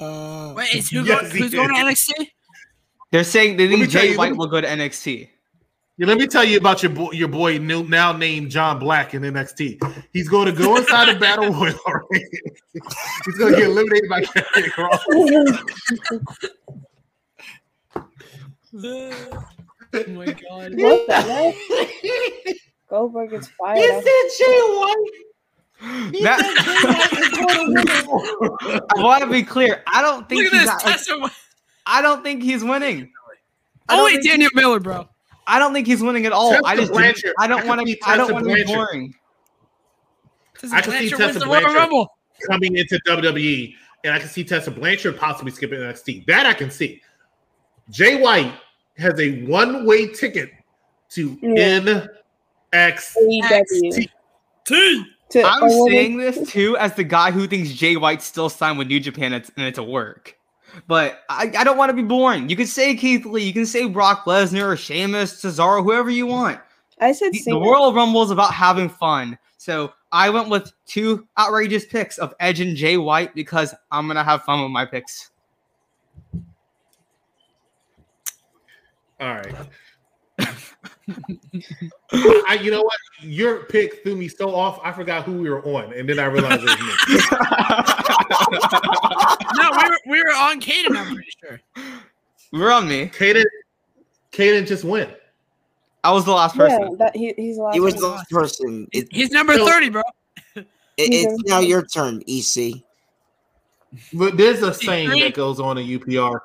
Uh, 0.00 0.54
Wait, 0.56 0.74
is 0.74 0.90
who 0.90 1.02
Yes, 1.04 1.22
go, 1.22 1.28
he 1.28 1.38
who's 1.40 1.52
going 1.52 1.68
to. 1.68 1.74
NXT? 1.74 2.28
They're 3.10 3.24
saying 3.24 3.56
they 3.58 3.68
think 3.68 3.88
Jay 3.90 4.12
you- 4.12 4.18
White 4.18 4.36
will 4.36 4.46
go 4.48 4.60
to 4.60 4.66
NXT. 4.66 5.28
Yeah, 5.96 6.06
let 6.08 6.18
me 6.18 6.26
tell 6.26 6.42
you 6.44 6.56
about 6.58 6.82
your 6.82 6.90
boy, 6.90 7.12
your 7.12 7.28
boy 7.28 7.58
new, 7.58 7.84
now 7.84 8.12
named 8.12 8.50
John 8.50 8.80
Black 8.80 9.14
in 9.14 9.22
NXT. 9.22 9.78
He's 10.12 10.28
going 10.28 10.46
to 10.46 10.52
go 10.52 10.76
inside 10.76 11.14
the 11.14 11.20
battle 11.20 11.50
royal. 11.52 11.78
He's 12.10 13.36
going 13.38 13.52
to 13.54 13.58
get 13.60 13.68
eliminated 13.70 14.08
by 14.10 14.22
Karrion 14.22 14.70
Kross. 14.70 14.98
oh 18.74 19.12
my 20.08 20.26
god. 20.26 20.72
What 20.76 21.06
the 21.06 21.14
heck? 21.14 21.54
Goldberg 22.88 23.30
gets 23.30 23.48
fired. 23.48 23.78
You 23.78 23.92
after- 23.92 24.10
said 24.10 24.28
Jay 24.38 24.60
White. 24.60 25.10
That- 26.22 26.42
I 28.96 29.02
want 29.02 29.22
to 29.24 29.30
be 29.30 29.42
clear. 29.42 29.82
I 29.86 30.02
don't 30.02 30.28
think 30.28 30.44
Look 30.44 30.52
he's 30.52 30.62
at 30.62 30.66
not, 30.66 30.84
this. 30.84 31.08
like, 31.08 31.32
I 31.86 32.02
don't 32.02 32.22
think 32.22 32.42
he's 32.42 32.64
winning. 32.64 33.10
I 33.88 33.94
Oh 33.94 33.96
don't 33.98 34.04
wait, 34.06 34.22
Daniel 34.24 34.50
Miller, 34.54 34.80
bro. 34.80 35.08
I 35.46 35.58
don't 35.58 35.72
think 35.72 35.86
he's 35.86 36.02
winning 36.02 36.26
at 36.26 36.32
all. 36.32 36.52
Tessa 36.52 36.64
I 36.64 36.76
just 36.76 36.88
didn't- 36.92 37.02
Blanchard. 37.02 37.34
I 37.38 37.44
I 37.44 37.46
don't 37.48 37.66
want 37.66 37.86
to. 37.86 37.96
I 38.06 38.16
don't 38.16 38.32
want 38.32 38.46
to 38.48 38.54
be 38.54 38.64
boring. 38.64 39.14
I 40.72 40.80
can 40.80 40.92
see 40.92 41.10
Tessa 41.10 41.40
Blanchard 41.44 42.06
coming 42.48 42.76
into 42.76 42.98
WWE, 43.06 43.74
and 44.04 44.14
I 44.14 44.18
can 44.18 44.28
see 44.28 44.44
Tessa 44.44 44.70
Blanchard 44.70 45.18
possibly 45.18 45.52
skipping 45.52 45.78
NXT. 45.80 46.26
That 46.26 46.46
I 46.46 46.54
can 46.54 46.70
see. 46.70 47.02
Jay 47.90 48.20
White 48.20 48.54
has 48.96 49.18
a 49.20 49.42
one-way 49.44 50.06
ticket 50.08 50.50
to 51.10 51.38
Yeah. 51.42 51.80
NXT. 52.72 54.08
AEW. 54.72 55.04
To 55.30 55.42
I'm 55.42 55.62
a 55.62 55.66
woman- 55.66 55.92
saying 55.92 56.16
this 56.18 56.50
too 56.50 56.76
as 56.78 56.94
the 56.94 57.04
guy 57.04 57.30
who 57.30 57.46
thinks 57.46 57.70
Jay 57.72 57.96
White 57.96 58.22
still 58.22 58.48
signed 58.48 58.78
with 58.78 58.88
New 58.88 59.00
Japan 59.00 59.32
and 59.32 59.36
it's, 59.42 59.50
and 59.56 59.66
it's 59.66 59.78
a 59.78 59.82
work. 59.82 60.36
But 60.86 61.22
I, 61.28 61.52
I 61.56 61.64
don't 61.64 61.76
want 61.76 61.90
to 61.90 61.94
be 61.94 62.02
boring. 62.02 62.48
You 62.48 62.56
can 62.56 62.66
say 62.66 62.94
Keith 62.96 63.24
Lee, 63.24 63.44
you 63.44 63.52
can 63.52 63.66
say 63.66 63.86
Brock 63.86 64.24
Lesnar 64.24 64.72
or 64.72 64.76
Sheamus, 64.76 65.42
Cesaro, 65.42 65.82
whoever 65.82 66.10
you 66.10 66.26
want. 66.26 66.60
I 67.00 67.12
said 67.12 67.32
The, 67.32 67.38
the 67.38 67.44
Cena. 67.44 67.58
Royal 67.58 67.92
Rumble 67.92 68.22
is 68.22 68.30
about 68.30 68.52
having 68.52 68.88
fun. 68.88 69.38
So 69.56 69.92
I 70.12 70.30
went 70.30 70.48
with 70.48 70.72
two 70.86 71.26
outrageous 71.38 71.86
picks 71.86 72.18
of 72.18 72.34
Edge 72.38 72.60
and 72.60 72.76
Jay 72.76 72.96
White 72.96 73.34
because 73.34 73.74
I'm 73.90 74.06
gonna 74.06 74.24
have 74.24 74.42
fun 74.44 74.62
with 74.62 74.70
my 74.70 74.84
picks. 74.84 75.30
All 79.20 79.34
right. 79.34 79.54
I, 82.48 82.58
you 82.62 82.70
know 82.70 82.80
what? 82.82 82.96
Your 83.22 83.64
pick 83.64 84.02
threw 84.02 84.16
me 84.16 84.28
so 84.28 84.54
off. 84.54 84.80
I 84.82 84.90
forgot 84.92 85.24
who 85.24 85.34
we 85.34 85.50
were 85.50 85.62
on, 85.66 85.92
and 85.92 86.08
then 86.08 86.18
I 86.18 86.24
realized 86.26 86.62
it 86.64 86.70
was 86.70 86.80
me. 86.80 87.20
No, 89.56 89.70
we 89.70 89.88
were 89.88 89.98
we 90.06 90.22
were 90.22 90.30
on 90.30 90.60
Caden. 90.60 90.96
I'm 90.96 91.14
pretty 91.14 91.30
sure. 91.40 91.60
We're 92.52 92.72
on 92.72 92.88
me. 92.88 93.06
Caden, 93.08 93.44
Caden 94.32 94.66
just 94.66 94.84
went. 94.84 95.10
I 96.02 96.10
was 96.12 96.24
the 96.24 96.32
last 96.32 96.56
Yeah, 96.56 96.78
person. 96.78 96.98
that, 96.98 97.16
he, 97.16 97.32
he's 97.36 97.56
the 97.56 97.62
last 97.62 97.74
He 97.74 97.80
was 97.80 97.94
the 97.94 98.08
last 98.08 98.28
person. 98.30 98.86
It, 98.92 99.08
He's 99.10 99.30
number 99.30 99.54
So- 99.54 99.66
thirty, 99.66 99.88
bro. 99.90 100.02
it- 100.56 100.66
it's 100.96 101.42
now 101.44 101.60
your 101.60 101.84
turn, 101.86 102.22
EC. 102.26 102.82
But 104.12 104.36
there's 104.36 104.62
a 104.62 104.74
saying 104.74 105.10
that 105.20 105.34
goes 105.34 105.60
on 105.60 105.78
in 105.78 105.86
UPR. 105.86 106.40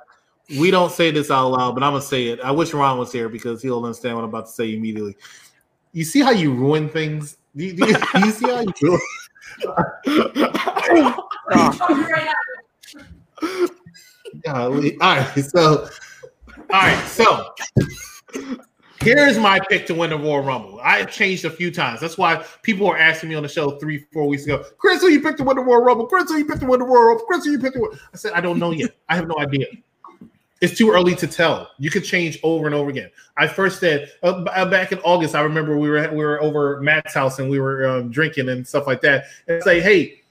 We 0.57 0.71
don't 0.71 0.91
say 0.91 1.11
this 1.11 1.29
out 1.29 1.49
loud, 1.49 1.75
but 1.75 1.83
I'm 1.83 1.91
gonna 1.93 2.01
say 2.01 2.27
it. 2.27 2.39
I 2.39 2.51
wish 2.51 2.73
Ron 2.73 2.97
was 2.97 3.11
here 3.11 3.29
because 3.29 3.61
he'll 3.61 3.83
understand 3.83 4.15
what 4.15 4.23
I'm 4.23 4.29
about 4.29 4.47
to 4.47 4.51
say 4.51 4.73
immediately. 4.73 5.15
You 5.91 6.03
see 6.03 6.21
how 6.21 6.31
you 6.31 6.53
ruin 6.53 6.89
things? 6.89 7.37
Do 7.55 7.65
you, 7.65 7.73
do 7.73 7.87
you, 7.87 7.93
do 7.93 8.25
you 8.25 8.31
see 8.31 8.47
how 8.47 8.59
you 8.61 8.73
do 8.79 8.99
it? 14.45 14.97
All 15.01 15.15
right, 15.15 15.27
so 15.39 15.89
all 16.71 16.81
right, 16.81 17.07
so 17.07 17.53
here's 19.01 19.37
my 19.39 19.59
pick 19.69 19.87
to 19.87 19.95
win 19.95 20.11
the 20.11 20.17
Royal 20.17 20.43
Rumble. 20.43 20.79
I 20.83 21.05
changed 21.05 21.45
a 21.45 21.49
few 21.49 21.71
times. 21.71 21.99
That's 21.99 22.17
why 22.17 22.43
people 22.61 22.87
were 22.87 22.97
asking 22.97 23.29
me 23.29 23.35
on 23.35 23.43
the 23.43 23.49
show 23.49 23.71
three, 23.79 24.05
four 24.13 24.27
weeks 24.27 24.45
ago, 24.45 24.63
Chris, 24.77 25.01
who 25.01 25.07
you 25.07 25.21
picked 25.21 25.39
to 25.39 25.43
win 25.43 25.57
the 25.57 25.63
Royal 25.63 25.83
Rumble? 25.83 26.05
Chris, 26.07 26.29
who 26.29 26.37
you 26.37 26.45
picked 26.45 26.61
to 26.61 26.67
win 26.67 26.79
the 26.79 26.85
Royal 26.85 27.07
Rumble? 27.09 27.25
Chris, 27.25 27.45
who 27.45 27.51
you 27.51 27.59
picked 27.59 27.75
to 27.75 27.81
win? 27.81 27.91
I 28.13 28.17
said, 28.17 28.33
I 28.33 28.41
don't 28.41 28.59
know 28.59 28.71
yet. 28.71 28.95
I 29.09 29.15
have 29.15 29.27
no 29.27 29.39
idea. 29.39 29.65
It's 30.61 30.77
too 30.77 30.91
early 30.91 31.15
to 31.15 31.27
tell. 31.27 31.71
You 31.77 31.89
could 31.89 32.03
change 32.03 32.37
over 32.43 32.65
and 32.65 32.75
over 32.75 32.89
again. 32.89 33.09
I 33.37 33.47
first 33.47 33.79
said 33.79 34.11
uh, 34.23 34.43
uh, 34.43 34.69
back 34.69 34.91
in 34.91 34.99
August. 34.99 35.33
I 35.33 35.41
remember 35.41 35.77
we 35.77 35.89
were 35.89 36.09
we 36.11 36.23
were 36.23 36.41
over 36.41 36.81
Matt's 36.81 37.13
house 37.13 37.39
and 37.39 37.49
we 37.49 37.59
were 37.59 37.87
um, 37.87 38.11
drinking 38.11 38.49
and 38.49 38.67
stuff 38.67 38.85
like 38.85 38.99
that. 39.01 39.25
And 39.47 39.63
say, 39.63 39.79
hey, 39.79 40.21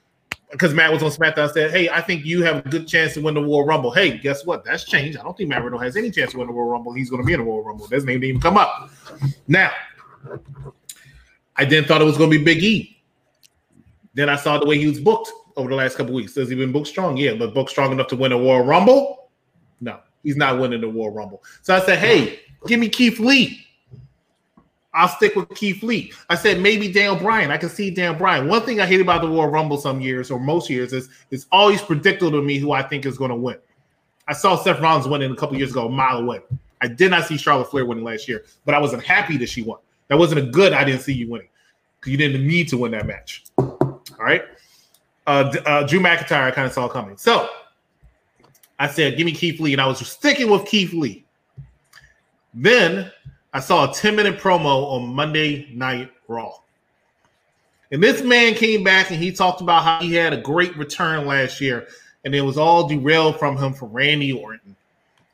because 0.51 0.73
Matt 0.73 0.91
was 0.91 1.01
on 1.01 1.09
SmackDown, 1.09 1.49
I 1.49 1.51
said, 1.51 1.71
hey, 1.71 1.89
I 1.89 2.01
think 2.01 2.25
you 2.25 2.43
have 2.43 2.65
a 2.65 2.69
good 2.69 2.87
chance 2.87 3.13
to 3.15 3.21
win 3.21 3.33
the 3.33 3.41
Royal 3.41 3.65
Rumble. 3.65 3.91
Hey, 3.91 4.17
guess 4.17 4.45
what? 4.45 4.63
That's 4.63 4.83
changed. 4.83 5.17
I 5.17 5.23
don't 5.23 5.35
think 5.37 5.49
Matt 5.49 5.63
Riddle 5.63 5.79
has 5.79 5.95
any 5.95 6.11
chance 6.11 6.31
to 6.31 6.37
win 6.37 6.47
the 6.47 6.53
Royal 6.53 6.69
Rumble. 6.69 6.93
He's 6.93 7.09
going 7.09 7.21
to 7.21 7.25
be 7.25 7.33
in 7.33 7.39
the 7.39 7.45
Royal 7.45 7.63
Rumble. 7.63 7.87
His 7.87 8.05
name 8.05 8.19
didn't 8.19 8.29
even 8.29 8.41
come 8.41 8.57
up. 8.57 8.89
Now, 9.47 9.71
I 11.55 11.65
then 11.65 11.85
thought 11.85 12.01
it 12.01 12.05
was 12.05 12.17
going 12.17 12.31
to 12.31 12.37
be 12.37 12.43
Big 12.43 12.63
E. 12.63 13.01
Then 14.13 14.29
I 14.29 14.35
saw 14.35 14.57
the 14.57 14.65
way 14.65 14.77
he 14.77 14.87
was 14.87 14.99
booked 14.99 15.31
over 15.55 15.69
the 15.69 15.75
last 15.75 15.97
couple 15.97 16.13
weeks. 16.13 16.35
Has 16.35 16.49
he 16.49 16.55
been 16.55 16.71
booked 16.71 16.87
strong? 16.87 17.17
Yeah, 17.17 17.33
but 17.33 17.53
booked 17.53 17.69
strong 17.69 17.91
enough 17.91 18.07
to 18.07 18.15
win 18.15 18.31
a 18.31 18.37
Royal 18.37 18.63
Rumble? 18.63 19.29
No, 19.81 19.99
he's 20.23 20.37
not 20.37 20.59
winning 20.59 20.81
the 20.81 20.87
Royal 20.87 21.11
Rumble. 21.11 21.43
So 21.61 21.75
I 21.75 21.81
said, 21.81 21.99
hey, 21.99 22.41
give 22.67 22.79
me 22.79 22.89
Keith 22.89 23.19
Lee. 23.19 23.65
I'll 24.93 25.07
stick 25.07 25.35
with 25.35 25.53
Keith 25.55 25.83
Lee. 25.83 26.11
I 26.29 26.35
said 26.35 26.59
maybe 26.61 26.91
Daniel 26.91 27.15
Bryan. 27.15 27.51
I 27.51 27.57
can 27.57 27.69
see 27.69 27.91
Daniel 27.91 28.15
Bryan. 28.15 28.47
One 28.47 28.63
thing 28.63 28.81
I 28.81 28.85
hate 28.85 29.01
about 29.01 29.21
the 29.21 29.27
Royal 29.27 29.47
Rumble 29.47 29.77
some 29.77 30.01
years 30.01 30.31
or 30.31 30.39
most 30.39 30.69
years 30.69 30.93
is 30.93 31.09
it's 31.29 31.45
always 31.51 31.81
predictable 31.81 32.31
to 32.31 32.41
me 32.41 32.57
who 32.57 32.71
I 32.71 32.81
think 32.81 33.05
is 33.05 33.17
going 33.17 33.29
to 33.29 33.35
win. 33.35 33.57
I 34.27 34.33
saw 34.33 34.55
Seth 34.55 34.79
Rollins 34.79 35.07
winning 35.07 35.31
a 35.31 35.35
couple 35.35 35.57
years 35.57 35.71
ago, 35.71 35.87
a 35.87 35.89
mile 35.89 36.17
away. 36.17 36.39
I 36.81 36.87
did 36.87 37.11
not 37.11 37.25
see 37.25 37.37
Charlotte 37.37 37.69
Flair 37.69 37.85
winning 37.85 38.03
last 38.03 38.27
year, 38.27 38.45
but 38.65 38.73
I 38.73 38.79
wasn't 38.79 39.03
happy 39.03 39.37
that 39.37 39.49
she 39.49 39.61
won. 39.61 39.79
That 40.07 40.17
wasn't 40.17 40.39
a 40.39 40.51
good. 40.51 40.73
I 40.73 40.83
didn't 40.83 41.01
see 41.01 41.13
you 41.13 41.29
winning 41.29 41.49
because 41.99 42.11
you 42.11 42.17
didn't 42.17 42.45
need 42.45 42.67
to 42.69 42.77
win 42.77 42.91
that 42.91 43.05
match. 43.05 43.43
All 43.57 44.01
right. 44.19 44.43
Uh, 45.27 45.53
uh, 45.65 45.83
Drew 45.83 45.99
McIntyre, 45.99 46.43
I 46.43 46.51
kind 46.51 46.65
of 46.65 46.73
saw 46.73 46.87
coming. 46.87 47.15
So 47.17 47.47
I 48.79 48.87
said, 48.87 49.17
give 49.17 49.25
me 49.25 49.33
Keith 49.33 49.59
Lee, 49.59 49.73
and 49.73 49.81
I 49.81 49.85
was 49.85 49.99
sticking 50.07 50.49
with 50.49 50.65
Keith 50.65 50.93
Lee. 50.93 51.25
Then 52.53 53.11
I 53.53 53.59
saw 53.59 53.89
a 53.89 53.93
10 53.93 54.15
minute 54.15 54.39
promo 54.39 54.91
on 54.91 55.13
Monday 55.13 55.69
Night 55.73 56.11
Raw. 56.27 56.53
And 57.91 58.01
this 58.01 58.21
man 58.21 58.53
came 58.53 58.83
back 58.83 59.09
and 59.09 59.21
he 59.21 59.31
talked 59.31 59.61
about 59.61 59.83
how 59.83 59.99
he 59.99 60.13
had 60.13 60.31
a 60.31 60.37
great 60.37 60.77
return 60.77 61.25
last 61.25 61.59
year, 61.59 61.87
and 62.23 62.33
it 62.33 62.41
was 62.41 62.57
all 62.57 62.87
derailed 62.87 63.37
from 63.37 63.57
him 63.57 63.73
from 63.73 63.91
Randy 63.91 64.31
Orton. 64.31 64.75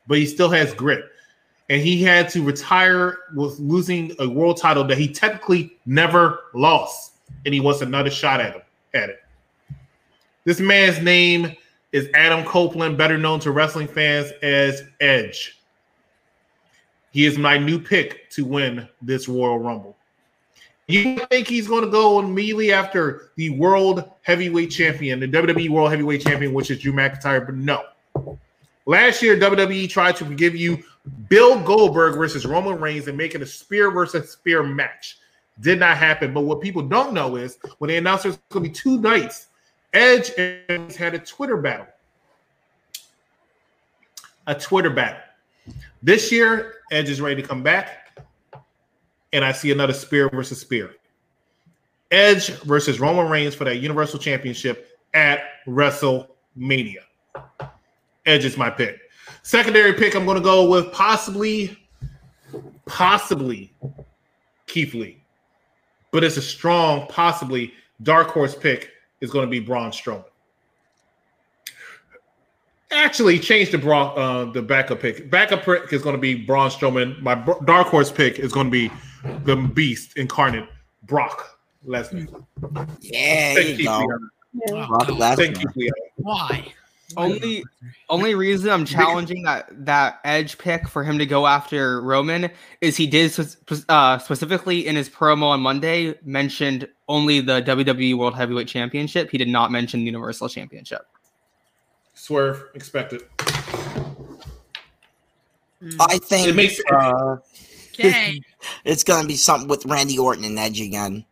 But 0.06 0.18
he 0.18 0.26
still 0.26 0.50
has 0.50 0.74
grit. 0.74 1.04
And 1.68 1.82
he 1.82 2.02
had 2.02 2.28
to 2.30 2.42
retire 2.42 3.18
with 3.34 3.58
losing 3.58 4.14
a 4.20 4.28
world 4.28 4.56
title 4.56 4.84
that 4.84 4.98
he 4.98 5.12
technically 5.12 5.76
never 5.84 6.44
lost. 6.54 7.14
And 7.44 7.52
he 7.52 7.60
wants 7.60 7.80
another 7.80 8.10
shot 8.10 8.40
at 8.40 8.54
him 8.54 8.62
at 8.94 9.10
it. 9.10 9.22
This 10.44 10.60
man's 10.60 11.02
name 11.02 11.56
is 11.96 12.10
Adam 12.12 12.44
Copeland, 12.44 12.98
better 12.98 13.16
known 13.16 13.40
to 13.40 13.50
wrestling 13.50 13.88
fans 13.88 14.30
as 14.42 14.82
Edge. 15.00 15.58
He 17.10 17.24
is 17.24 17.38
my 17.38 17.56
new 17.56 17.78
pick 17.78 18.28
to 18.32 18.44
win 18.44 18.86
this 19.00 19.28
Royal 19.28 19.58
Rumble. 19.58 19.96
You 20.88 21.16
think 21.30 21.48
he's 21.48 21.66
going 21.66 21.84
to 21.84 21.90
go 21.90 22.18
immediately 22.18 22.70
after 22.70 23.30
the 23.36 23.48
World 23.48 24.10
Heavyweight 24.20 24.70
Champion, 24.70 25.20
the 25.20 25.26
WWE 25.26 25.70
World 25.70 25.90
Heavyweight 25.90 26.20
Champion, 26.20 26.52
which 26.52 26.70
is 26.70 26.80
Drew 26.80 26.92
McIntyre? 26.92 27.46
But 27.46 27.54
no. 27.54 27.82
Last 28.84 29.22
year, 29.22 29.34
WWE 29.38 29.88
tried 29.88 30.16
to 30.16 30.24
give 30.34 30.54
you 30.54 30.84
Bill 31.30 31.58
Goldberg 31.62 32.14
versus 32.16 32.44
Roman 32.44 32.78
Reigns 32.78 33.08
and 33.08 33.16
make 33.16 33.34
it 33.34 33.40
a 33.40 33.46
spear 33.46 33.90
versus 33.90 34.30
spear 34.30 34.62
match. 34.62 35.16
Did 35.60 35.80
not 35.80 35.96
happen. 35.96 36.34
But 36.34 36.42
what 36.42 36.60
people 36.60 36.82
don't 36.82 37.14
know 37.14 37.36
is 37.36 37.56
when 37.78 37.88
they 37.88 37.96
announced 37.96 38.24
going 38.24 38.38
to 38.50 38.60
be 38.60 38.68
two 38.68 39.00
nights, 39.00 39.45
Edge 39.96 40.30
has 40.68 40.94
had 40.94 41.14
a 41.14 41.18
Twitter 41.18 41.56
battle. 41.56 41.86
A 44.46 44.54
Twitter 44.54 44.90
battle. 44.90 45.22
This 46.02 46.30
year, 46.30 46.74
Edge 46.90 47.08
is 47.08 47.18
ready 47.18 47.40
to 47.40 47.48
come 47.48 47.62
back, 47.62 48.14
and 49.32 49.42
I 49.42 49.52
see 49.52 49.72
another 49.72 49.94
spear 49.94 50.28
versus 50.28 50.60
spear. 50.60 50.96
Edge 52.10 52.50
versus 52.60 53.00
Roman 53.00 53.30
Reigns 53.30 53.54
for 53.54 53.64
that 53.64 53.76
Universal 53.76 54.18
Championship 54.18 54.98
at 55.14 55.40
WrestleMania. 55.66 57.00
Edge 58.26 58.44
is 58.44 58.58
my 58.58 58.68
pick. 58.68 59.00
Secondary 59.44 59.94
pick, 59.94 60.14
I'm 60.14 60.26
going 60.26 60.36
to 60.36 60.44
go 60.44 60.68
with 60.68 60.92
possibly, 60.92 61.74
possibly 62.84 63.72
Keith 64.66 64.92
Lee, 64.92 65.24
but 66.10 66.22
it's 66.22 66.36
a 66.36 66.42
strong, 66.42 67.06
possibly 67.08 67.72
dark 68.02 68.28
horse 68.28 68.54
pick 68.54 68.90
is 69.20 69.30
going 69.30 69.46
to 69.46 69.50
be 69.50 69.60
Braun 69.60 69.90
Strowman. 69.90 70.24
Actually, 72.92 73.38
change 73.38 73.70
the 73.70 73.78
bra, 73.78 74.14
uh, 74.14 74.44
the 74.52 74.62
backup 74.62 75.00
pick. 75.00 75.28
Backup 75.28 75.64
pick 75.64 75.92
is 75.92 76.02
going 76.02 76.14
to 76.14 76.20
be 76.20 76.34
Braun 76.34 76.70
Strowman. 76.70 77.20
My 77.20 77.34
br- 77.34 77.64
dark 77.64 77.88
horse 77.88 78.12
pick 78.12 78.38
is 78.38 78.52
going 78.52 78.66
to 78.66 78.70
be 78.70 78.90
the 79.44 79.56
Beast 79.56 80.16
incarnate, 80.16 80.68
Brock 81.02 81.58
Lesnar. 81.86 82.28
Yeah, 83.00 83.54
there 83.54 83.64
Thank 83.64 83.68
you 83.68 83.76
Keith 83.76 83.86
go. 83.86 84.08
Yeah. 84.52 84.86
Brock 84.86 85.06
Thank 85.06 85.58
Lesnar. 85.58 85.74
Keith 85.74 85.92
Why? 86.16 86.72
Only 87.16 87.64
only 88.08 88.34
reason 88.34 88.70
I'm 88.70 88.84
challenging 88.84 89.42
that 89.44 89.68
that 89.84 90.20
edge 90.24 90.58
pick 90.58 90.88
for 90.88 91.04
him 91.04 91.18
to 91.18 91.26
go 91.26 91.46
after 91.46 92.00
Roman 92.00 92.50
is 92.80 92.96
he 92.96 93.06
did 93.06 93.32
uh, 93.88 94.18
specifically 94.18 94.86
in 94.86 94.96
his 94.96 95.08
promo 95.08 95.44
on 95.44 95.60
Monday 95.60 96.14
mentioned 96.24 96.88
only 97.08 97.40
the 97.40 97.62
WWE 97.62 98.16
World 98.16 98.34
Heavyweight 98.34 98.68
Championship. 98.68 99.30
He 99.30 99.38
did 99.38 99.48
not 99.48 99.70
mention 99.70 100.00
the 100.00 100.06
Universal 100.06 100.48
Championship. 100.48 101.06
Swerve, 102.14 102.64
expected. 102.74 103.22
I 106.00 106.18
think 106.18 106.48
It 106.48 106.56
makes 106.56 106.80
Uh, 106.90 107.36
Okay. 107.98 108.40
it's 108.84 109.04
going 109.04 109.22
to 109.22 109.28
be 109.28 109.36
something 109.36 109.68
with 109.68 109.84
Randy 109.86 110.18
Orton 110.18 110.44
and 110.44 110.58
Edge 110.58 110.80
again. 110.80 111.24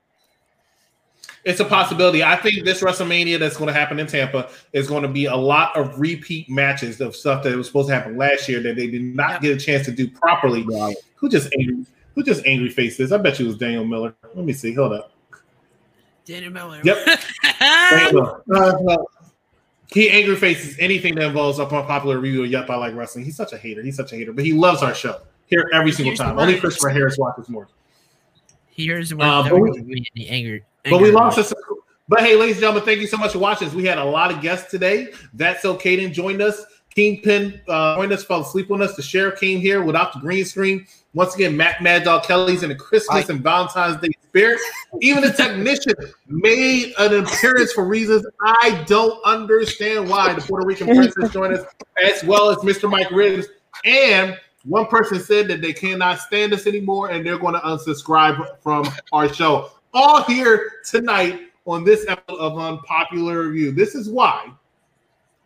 It's 1.45 1.61
a 1.61 1.65
possibility. 1.65 2.23
I 2.25 2.37
think 2.37 2.65
this 2.65 2.81
WrestleMania 2.81 3.39
that's 3.39 3.57
going 3.57 3.69
to 3.69 3.75
happen 3.75 3.99
in 4.01 4.07
Tampa 4.07 4.49
is 4.73 4.89
going 4.89 5.03
to 5.03 5.09
be 5.09 5.27
a 5.27 5.37
lot 5.37 5.77
of 5.77 5.99
repeat 6.01 6.49
matches 6.49 7.01
of 7.03 7.15
stuff 7.15 7.43
that 7.45 7.55
was 7.55 7.67
supposed 7.67 7.89
to 7.89 7.95
happen 7.95 8.17
last 8.17 8.49
year 8.49 8.61
that 8.63 8.77
they 8.77 8.87
did 8.87 9.03
not 9.03 9.43
get 9.43 9.55
a 9.55 9.61
chance 9.63 9.85
to 9.85 9.93
do 9.93 10.09
properly. 10.09 10.63
Who 11.17 11.29
just 11.29 11.53
angry? 11.59 11.85
Who 12.15 12.23
just 12.23 12.47
angry 12.47 12.71
faced 12.71 12.97
this? 12.97 13.13
I 13.13 13.19
bet 13.19 13.39
you 13.39 13.45
it 13.45 13.49
was 13.49 13.59
Daniel 13.59 13.85
Miller. 13.85 14.15
Let 14.35 14.45
me 14.47 14.53
see. 14.55 14.73
Hold 14.73 14.93
up. 14.95 15.13
Daniel 16.25 16.53
Miller. 16.53 16.81
Yep. 16.83 17.21
Daniel 17.61 18.43
Miller. 18.47 18.91
Uh, 18.91 18.97
he 19.89 20.09
angry 20.09 20.37
faces 20.37 20.77
anything 20.79 21.15
that 21.17 21.27
involves 21.27 21.59
a 21.59 21.67
popular 21.67 22.19
review 22.19 22.45
of 22.45 22.51
Yup, 22.51 22.71
I 22.71 22.77
Like 22.77 22.95
Wrestling. 22.95 23.25
He's 23.27 23.37
such 23.37 23.53
a 23.53 23.59
hater. 23.59 23.83
He's 23.83 23.97
such 23.97 24.13
a 24.13 24.17
hater, 24.17 24.33
but 24.33 24.45
he 24.45 24.53
loves 24.55 24.83
our 24.83 24.95
show 24.95 25.21
here 25.47 25.69
every 25.75 25.93
single 25.93 26.11
Here's 26.13 26.19
time. 26.21 26.39
Only 26.39 26.55
word. 26.55 26.61
Christopher 26.61 26.89
Harris 26.89 27.19
watches 27.19 27.51
more. 27.51 27.69
Here's 28.71 29.13
where 29.15 29.29
Uh, 29.29 29.43
there 29.43 29.53
but 29.53 29.61
was 29.61 29.79
we- 29.85 30.07
the 30.15 30.29
anger. 30.31 30.61
But 30.89 31.01
we 31.01 31.11
lost 31.11 31.39
us. 31.39 31.53
But 32.09 32.21
hey, 32.21 32.37
ladies 32.37 32.57
and 32.57 32.63
gentlemen, 32.63 32.85
thank 32.85 33.01
you 33.01 33.07
so 33.07 33.17
much 33.17 33.33
for 33.33 33.39
watching. 33.39 33.73
We 33.75 33.87
had 33.87 33.99
a 33.99 34.05
lot 34.05 34.31
of 34.31 34.43
guests 34.43 34.71
today. 34.71 35.13
That's 35.33 35.63
so 35.63 35.77
Caden 35.77 36.13
joined 36.13 36.43
us. 36.43 36.65
Kingpin 36.95 37.61
uh, 37.67 37.97
joined 37.97 38.13
us, 38.13 38.25
fell 38.25 38.43
asleep 38.43 38.71
on 38.71 38.83
us. 38.83 38.95
The 38.95 39.03
sheriff 39.03 39.41
came 39.41 39.61
here 39.61 39.83
without 39.83 40.13
the 40.13 40.21
green 40.21 40.45
screen. 40.45 40.87
Once 41.13 41.35
again, 41.35 41.57
Mac 41.57 41.81
Mad 41.81 42.05
Dog 42.05 42.25
Kelly's 42.25 42.63
in 42.63 42.69
the 42.69 42.75
Christmas 42.75 43.29
and 43.29 43.41
Valentine's 43.41 44.01
Day 44.01 44.11
spirit. 44.23 44.61
Even 45.01 45.23
the 45.23 45.33
technician 45.33 45.95
made 46.27 46.93
an 46.99 47.25
appearance 47.25 47.73
for 47.73 47.85
reasons 47.85 48.27
I 48.43 48.85
don't 48.87 49.25
understand 49.25 50.09
why. 50.09 50.35
The 50.35 50.41
Puerto 50.41 50.67
Rican 50.67 50.89
princess 50.89 51.33
joined 51.33 51.55
us, 51.55 51.67
as 52.05 52.23
well 52.25 52.51
as 52.51 52.59
Mr. 52.59 52.91
Mike 52.91 53.11
Riggs. 53.11 53.47
And 53.85 54.39
one 54.65 54.87
person 54.87 55.21
said 55.21 55.49
that 55.49 55.63
they 55.63 55.73
cannot 55.73 56.19
stand 56.19 56.53
us 56.53 56.67
anymore 56.67 57.11
and 57.11 57.25
they're 57.25 57.39
going 57.39 57.55
to 57.55 57.61
unsubscribe 57.61 58.59
from 58.61 58.89
our 59.13 59.33
show. 59.33 59.71
All 59.97 60.25
here 60.25 60.73
tonight 60.85 61.53
on 61.67 61.85
this 61.85 62.05
episode 62.09 62.39
of 62.39 62.59
Unpopular 62.59 63.47
Review. 63.47 63.71
This 63.71 63.95
is 63.95 64.11
why 64.11 64.51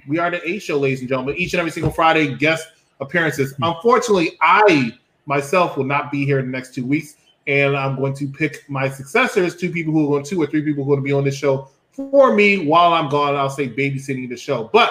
we 0.09 0.16
are 0.19 0.31
the 0.31 0.43
A 0.49 0.59
show, 0.59 0.79
ladies 0.79 1.01
and 1.01 1.09
gentlemen. 1.11 1.37
Each 1.37 1.53
and 1.53 1.59
every 1.59 1.70
single 1.70 1.93
Friday, 1.93 2.35
guest 2.35 2.66
appearances. 2.99 3.53
Unfortunately, 3.61 4.39
I 4.41 4.93
myself 5.27 5.77
will 5.77 5.85
not 5.85 6.11
be 6.11 6.25
here 6.25 6.39
in 6.39 6.47
the 6.47 6.51
next 6.51 6.75
two 6.75 6.87
weeks, 6.87 7.16
and 7.47 7.77
I'm 7.77 7.97
going 7.97 8.15
to 8.15 8.27
pick 8.27 8.65
my 8.70 8.89
successors, 8.89 9.55
two 9.55 9.70
people 9.70 9.93
who 9.93 10.07
are 10.07 10.09
going, 10.12 10.25
two 10.25 10.41
or 10.41 10.47
three 10.47 10.62
people 10.62 10.83
who 10.83 10.93
are 10.93 10.97
going 10.97 11.05
to 11.05 11.09
be 11.09 11.12
on 11.12 11.25
this 11.25 11.37
show 11.37 11.69
for 11.93 12.35
me 12.35 12.66
while 12.66 12.95
I'm 12.95 13.11
gone. 13.11 13.37
I'll 13.37 13.51
say 13.51 13.69
babysitting 13.69 14.31
the 14.31 14.37
show. 14.39 14.70
But 14.73 14.91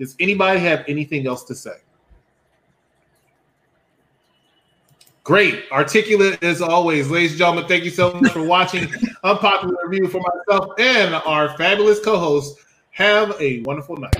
does 0.00 0.16
anybody 0.18 0.58
have 0.58 0.84
anything 0.88 1.28
else 1.28 1.44
to 1.44 1.54
say? 1.54 1.76
Great, 5.30 5.70
articulate 5.70 6.42
as 6.42 6.60
always, 6.60 7.08
ladies 7.08 7.30
and 7.30 7.38
gentlemen. 7.38 7.64
Thank 7.68 7.84
you 7.84 7.90
so 7.90 8.12
much 8.14 8.32
for 8.32 8.42
watching 8.42 8.92
Unpopular 9.22 9.76
Review 9.86 10.08
for 10.08 10.20
myself 10.20 10.72
and 10.76 11.14
our 11.14 11.56
fabulous 11.56 12.00
co-host. 12.04 12.58
Have 12.90 13.40
a 13.40 13.60
wonderful 13.60 13.96
night. 13.96 14.16